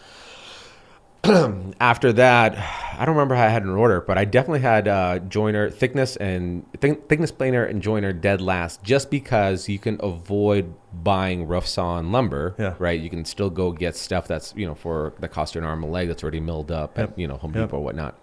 After 1.81 2.13
that, 2.15 2.57
I 2.99 3.05
don't 3.05 3.15
remember 3.15 3.35
how 3.35 3.45
I 3.45 3.49
had 3.49 3.63
an 3.65 3.71
order, 3.71 4.01
but 4.01 4.17
I 4.19 4.25
definitely 4.25 4.61
had 4.61 4.87
uh, 4.89 5.19
joiner 5.21 5.71
thickness 5.71 6.17
and 6.17 6.65
th- 6.81 6.99
thickness 7.09 7.31
planer 7.33 7.65
and 7.65 7.83
joiner 7.83 8.13
dead 8.13 8.41
last, 8.41 8.83
just 8.83 9.11
because 9.11 9.69
you 9.69 9.79
can 9.79 9.99
avoid 10.03 10.73
buying 10.93 11.47
rough 11.47 11.67
sawn 11.67 12.13
lumber. 12.13 12.55
Yeah. 12.59 12.75
Right, 12.79 13.01
you 13.01 13.11
can 13.11 13.25
still 13.25 13.51
go 13.51 13.73
get 13.73 13.97
stuff 13.97 14.29
that's 14.29 14.55
you 14.57 14.67
know 14.67 14.75
for 14.75 15.15
the 15.19 15.29
cost 15.29 15.57
of 15.57 15.63
an 15.63 15.69
arm 15.69 15.83
and 15.83 15.93
leg 15.93 16.09
that's 16.09 16.23
already 16.23 16.41
milled 16.41 16.71
up 16.71 16.97
Yep. 16.97 17.11
at 17.13 17.19
you 17.19 17.27
know 17.27 17.37
Home 17.39 17.53
Yep. 17.55 17.67
Depot 17.69 17.79
or 17.79 17.85
whatnot. 17.85 18.19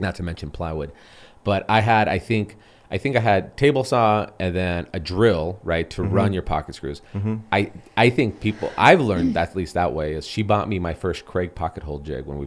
Not 0.00 0.14
to 0.16 0.22
mention 0.22 0.50
plywood, 0.50 0.92
but 1.44 1.64
I 1.68 1.80
had 1.80 2.08
I 2.08 2.18
think 2.18 2.56
I 2.90 2.98
think 2.98 3.16
I 3.16 3.20
had 3.20 3.56
table 3.56 3.82
saw 3.82 4.28
and 4.38 4.54
then 4.54 4.86
a 4.92 5.00
drill 5.00 5.58
right 5.64 5.88
to 5.90 6.02
Mm-hmm. 6.02 6.12
run 6.12 6.32
your 6.32 6.42
pocket 6.42 6.74
screws. 6.74 7.02
I 7.52 7.72
I 7.96 8.10
think 8.10 8.40
people 8.40 8.70
I've 8.76 9.00
learned 9.00 9.34
that 9.34 9.50
at 9.50 9.56
least 9.56 9.74
that 9.74 9.92
way 9.92 10.14
is 10.14 10.26
she 10.26 10.42
bought 10.42 10.68
me 10.68 10.78
my 10.78 10.94
first 10.94 11.24
Kreg 11.26 11.54
pocket 11.54 11.82
hole 11.82 11.98
jig 11.98 12.26
when 12.26 12.38
we 12.38 12.46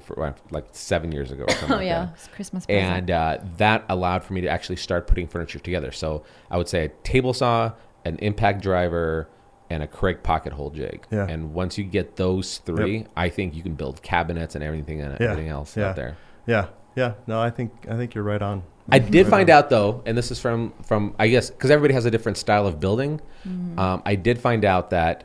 like 0.51 0.67
seven 0.71 1.11
years 1.11 1.31
ago. 1.31 1.43
Or 1.45 1.49
something 1.51 1.71
Oh 1.73 1.77
like 1.77 1.85
yeah, 1.87 2.05
that 2.05 2.13
it's 2.13 2.27
Christmas 2.29 2.65
present. 2.65 2.85
and 2.93 3.11
uh, 3.11 3.37
that 3.57 3.83
allowed 3.89 4.23
for 4.23 4.33
me 4.33 4.41
to 4.41 4.47
actually 4.47 4.77
start 4.77 5.07
putting 5.07 5.27
furniture 5.27 5.59
together. 5.59 5.91
So 5.91 6.23
I 6.51 6.57
would 6.57 6.69
say 6.69 6.85
a 6.85 6.89
table 7.03 7.33
saw, 7.33 7.71
an 8.05 8.17
impact 8.19 8.61
driver, 8.61 9.27
and 9.69 9.83
a 9.83 9.87
Kreg 9.87 10.23
pocket 10.23 10.53
hole 10.53 10.69
jig. 10.69 11.05
Yeah. 11.11 11.27
And 11.27 11.53
once 11.53 11.77
you 11.77 11.83
get 11.83 12.15
those 12.15 12.59
three, 12.59 13.05
I 13.17 13.27
think 13.29 13.53
you 13.53 13.61
can 13.63 13.73
build 13.75 14.01
cabinets 14.01 14.55
and 14.55 14.63
everything 14.63 15.01
and 15.01 15.17
Yeah. 15.19 15.31
everything 15.31 15.49
else 15.49 15.75
Yeah. 15.75 15.89
out 15.89 15.95
there. 15.97 16.15
Yeah, 16.45 16.67
yeah. 16.95 17.15
No, 17.27 17.41
I 17.41 17.49
think 17.49 17.71
I 17.89 17.97
think 17.97 18.15
you're 18.15 18.23
right 18.23 18.41
on. 18.41 18.63
I 18.89 18.99
did 18.99 19.25
Right 19.25 19.29
find 19.31 19.49
on. 19.49 19.57
out 19.57 19.69
though, 19.69 20.01
and 20.05 20.17
this 20.17 20.31
is 20.31 20.39
from 20.39 20.73
from 20.83 21.13
I 21.19 21.27
guess 21.27 21.49
because 21.49 21.71
everybody 21.71 21.93
has 21.93 22.05
a 22.05 22.11
different 22.11 22.37
style 22.37 22.65
of 22.67 22.79
building. 22.79 23.21
Um, 23.77 24.01
I 24.05 24.15
did 24.15 24.39
find 24.39 24.65
out 24.65 24.89
that 24.89 25.23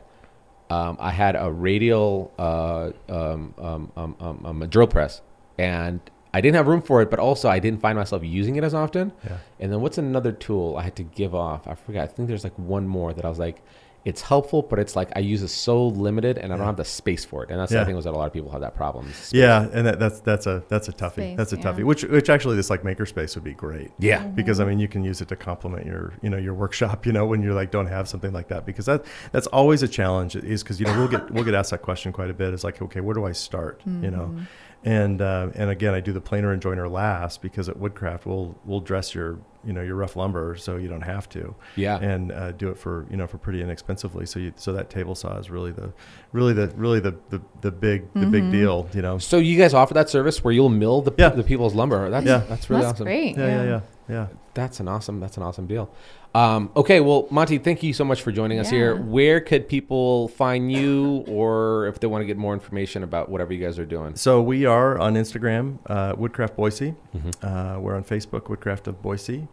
um, 0.69 0.97
I 0.99 1.11
had 1.11 1.35
a 1.35 1.51
radial 1.51 2.31
uh, 2.39 2.91
um, 3.09 3.53
um, 3.57 3.91
um, 3.97 4.15
um, 4.19 4.45
um, 4.45 4.61
a 4.61 4.67
drill 4.67 4.87
press, 4.87 5.21
and 5.57 5.99
I 6.33 6.41
didn't 6.41 6.55
have 6.55 6.67
room 6.67 6.81
for 6.81 7.01
it, 7.01 7.09
but 7.09 7.19
also 7.19 7.49
I 7.49 7.59
didn't 7.59 7.81
find 7.81 7.97
myself 7.97 8.23
using 8.23 8.55
it 8.55 8.63
as 8.63 8.73
often. 8.73 9.11
Yeah. 9.23 9.37
And 9.59 9.71
then 9.71 9.81
what's 9.81 9.97
another 9.97 10.31
tool 10.31 10.77
I 10.77 10.83
had 10.83 10.95
to 10.95 11.03
give 11.03 11.35
off? 11.35 11.67
I 11.67 11.75
forgot. 11.75 12.03
I 12.03 12.07
think 12.07 12.27
there's 12.27 12.43
like 12.43 12.57
one 12.57 12.87
more 12.87 13.13
that 13.13 13.23
I 13.25 13.29
was 13.29 13.39
like, 13.39 13.61
it's 14.05 14.21
helpful, 14.21 14.61
but 14.61 14.79
it's 14.79 14.95
like 14.95 15.09
I 15.15 15.19
use 15.19 15.41
it 15.43 15.47
so 15.47 15.87
limited, 15.87 16.37
and 16.37 16.51
I 16.51 16.57
don't 16.57 16.65
have 16.65 16.75
the 16.77 16.83
space 16.85 17.23
for 17.23 17.43
it. 17.43 17.49
And 17.49 17.59
that's 17.59 17.71
Yeah. 17.71 17.79
the 17.79 17.85
thing 17.85 17.95
was 17.95 18.03
that 18.05 18.11
a 18.13 18.17
lot 18.17 18.27
of 18.27 18.33
people 18.33 18.51
have 18.51 18.61
that 18.61 18.75
problem. 18.75 19.07
Yeah, 19.31 19.67
and 19.71 19.87
that, 19.87 19.99
that's 19.99 20.19
that's 20.19 20.45
a 20.45 20.63
that's 20.67 20.89
a 20.89 20.91
toughie. 20.93 21.11
Space, 21.13 21.37
that's 21.37 21.53
a 21.53 21.57
yeah. 21.57 21.61
toughie. 21.63 21.83
Which 21.83 22.03
which 22.03 22.29
actually 22.29 22.55
this 22.57 22.69
like 22.69 22.83
makerspace 22.83 23.35
would 23.35 23.43
be 23.43 23.53
great. 23.53 23.91
Yeah. 23.99 24.25
because 24.27 24.59
I 24.59 24.65
mean 24.65 24.79
you 24.79 24.87
can 24.87 25.03
use 25.03 25.21
it 25.21 25.27
to 25.29 25.35
complement 25.35 25.85
your 25.85 26.13
you 26.21 26.29
know 26.29 26.37
your 26.37 26.53
workshop 26.53 27.05
you 27.05 27.13
know 27.13 27.25
when 27.25 27.41
you're 27.41 27.53
like 27.53 27.71
don't 27.71 27.87
have 27.87 28.07
something 28.09 28.33
like 28.33 28.49
that 28.49 28.65
because 28.65 28.85
that 28.87 29.05
that's 29.31 29.47
always 29.47 29.83
a 29.83 29.87
challenge 29.87 30.35
is 30.35 30.63
because 30.63 30.79
you 30.79 30.85
know 30.85 30.97
we'll 30.97 31.07
get 31.07 31.31
we'll 31.31 31.43
get 31.45 31.53
asked 31.53 31.71
that 31.71 31.81
question 31.81 32.11
quite 32.11 32.29
a 32.29 32.33
bit 32.33 32.53
is 32.53 32.63
like 32.63 32.81
okay 32.81 32.99
where 32.99 33.13
do 33.13 33.25
I 33.25 33.31
start 33.31 33.81
you 33.85 34.11
know 34.11 34.35
and 34.83 35.21
uh, 35.21 35.49
and 35.55 35.69
again 35.69 35.93
I 35.93 36.01
do 36.01 36.11
the 36.11 36.21
planer 36.21 36.51
and 36.51 36.61
joiner 36.61 36.89
last 36.89 37.41
because 37.41 37.69
at 37.69 37.77
Woodcraft 37.77 38.25
we'll 38.25 38.57
we'll 38.65 38.81
dress 38.81 39.15
your 39.15 39.39
you 39.65 39.73
know 39.73 39.81
your 39.81 39.95
rough 39.95 40.15
lumber, 40.15 40.55
so 40.55 40.77
you 40.77 40.87
don't 40.87 41.01
have 41.01 41.27
to. 41.29 41.55
Yeah. 41.75 41.97
and 41.99 42.31
uh, 42.31 42.51
do 42.53 42.69
it 42.69 42.77
for 42.77 43.05
you 43.09 43.17
know 43.17 43.27
for 43.27 43.37
pretty 43.37 43.61
inexpensively. 43.61 44.25
So 44.25 44.39
you, 44.39 44.53
so 44.55 44.73
that 44.73 44.89
table 44.89 45.15
saw 45.15 45.37
is 45.37 45.49
really 45.49 45.71
the 45.71 45.93
really 46.31 46.53
the 46.53 46.67
really 46.75 46.99
the 46.99 47.15
the, 47.29 47.41
the 47.61 47.71
big 47.71 48.11
the 48.13 48.25
big 48.25 48.51
deal. 48.51 48.87
You 48.93 49.01
know. 49.01 49.17
So 49.17 49.37
you 49.37 49.57
guys 49.57 49.73
offer 49.73 49.93
that 49.95 50.09
service 50.09 50.43
where 50.43 50.53
you'll 50.53 50.69
mill 50.69 51.01
the, 51.01 51.13
Yeah. 51.17 51.29
the 51.29 51.43
people's 51.43 51.73
lumber. 51.75 52.09
That's 52.09 52.25
Yeah. 52.25 52.39
that's 52.49 52.69
really 52.69 52.81
That's 52.83 52.93
awesome. 52.95 53.05
great. 53.05 53.37
Yeah, 53.37 53.47
yeah, 53.47 53.63
yeah, 53.63 53.81
yeah. 54.09 54.27
That's 54.53 54.79
an 54.79 54.87
awesome. 54.87 55.19
That's 55.19 55.37
an 55.37 55.43
awesome 55.43 55.65
deal. 55.67 55.89
Um, 56.35 56.71
okay, 56.75 56.99
well, 56.99 57.27
Monty, 57.29 57.59
thank 57.59 57.83
you 57.83 57.93
so 57.93 58.03
much 58.03 58.23
for 58.23 58.31
joining 58.31 58.59
us 58.59 58.69
here. 58.69 58.95
Where 58.95 59.39
could 59.39 59.67
people 59.67 60.29
find 60.29 60.71
you, 60.71 61.23
or 61.27 61.85
if 61.87 61.99
they 61.99 62.07
want 62.07 62.23
to 62.23 62.25
get 62.25 62.37
more 62.37 62.53
information 62.53 63.03
about 63.03 63.29
whatever 63.29 63.53
you 63.53 63.63
guys 63.63 63.77
are 63.77 63.85
doing? 63.85 64.15
So 64.15 64.41
we 64.41 64.65
are 64.65 64.97
on 64.97 65.13
Instagram, 65.13 65.77
uh, 65.85 66.15
Woodcraft 66.17 66.55
Boise. 66.55 66.95
Mm-hmm. 67.15 67.45
Uh, 67.45 67.79
we're 67.79 67.95
on 67.95 68.03
Facebook, 68.03 68.49
Woodcraft 68.49 68.87
of 68.87 69.01
Boise, 69.01 69.47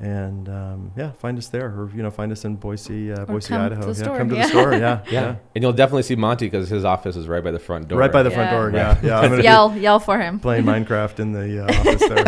and 0.00 0.48
um, 0.48 0.92
yeah, 0.96 1.12
find 1.12 1.38
us 1.38 1.48
there, 1.48 1.66
or 1.66 1.90
you 1.94 2.02
know, 2.02 2.10
find 2.10 2.32
us 2.32 2.44
in 2.44 2.56
Boise, 2.56 3.12
uh, 3.12 3.24
Boise, 3.24 3.48
come 3.50 3.58
to 3.58 3.64
Idaho. 3.76 3.80
the 3.92 3.98
yeah, 3.98 4.04
store, 4.04 4.18
come 4.18 4.28
to 4.30 4.34
yeah. 4.36 4.42
the 4.42 4.48
store. 4.48 4.72
Yeah, 4.78 5.02
Yeah. 5.10 5.36
and 5.54 5.62
you'll 5.62 5.72
definitely 5.72 6.02
see 6.02 6.16
Monty 6.16 6.46
because 6.46 6.68
his 6.68 6.84
office 6.84 7.14
is 7.16 7.28
right 7.28 7.44
by 7.44 7.50
the 7.52 7.58
front 7.60 7.88
door. 7.88 7.98
right 7.98 8.10
by 8.10 8.22
the 8.22 8.30
front 8.30 8.50
Yeah. 8.50 8.56
door. 8.56 8.66
Right. 8.66 8.74
Yeah, 8.74 8.98
yeah. 9.02 9.20
I'm 9.20 9.30
gonna 9.30 9.42
Yell, 9.50 9.76
yell 9.76 10.00
for 10.00 10.18
him. 10.18 10.40
playing 10.40 10.64
Minecraft 10.64 11.20
in 11.20 11.32
the 11.32 11.64
uh, 11.64 11.80
office 11.80 12.00
there. 12.08 12.18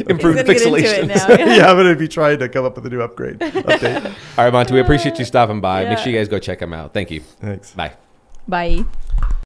improved 0.08 0.36
get 0.38 0.48
into 0.48 0.52
pixelation. 0.52 1.04
it 1.04 1.06
now. 1.08 1.28
yeah, 1.54 1.70
I'm 1.70 1.76
gonna 1.76 1.96
be 1.96 2.08
trying 2.08 2.38
to 2.38 2.48
come 2.48 2.64
up 2.64 2.76
with 2.76 2.86
a 2.86 2.90
new 2.90 3.02
upgrade 3.02 3.38
update. 3.40 4.04
All 4.38 4.44
right, 4.44 4.52
Monty, 4.52 4.74
we 4.74 4.80
appreciate 4.80 5.18
you 5.18 5.24
stopping 5.24 5.60
by. 5.60 5.84
Make 5.84 5.98
sure 5.98 6.12
you 6.12 6.18
guys 6.18 6.28
go 6.28 6.38
check 6.38 6.60
him 6.62 6.72
out. 6.72 6.94
Thank 6.94 7.10
you. 7.10 7.20
Thanks. 7.20 7.72
Bye. 7.72 7.92
Bye. 8.48 8.84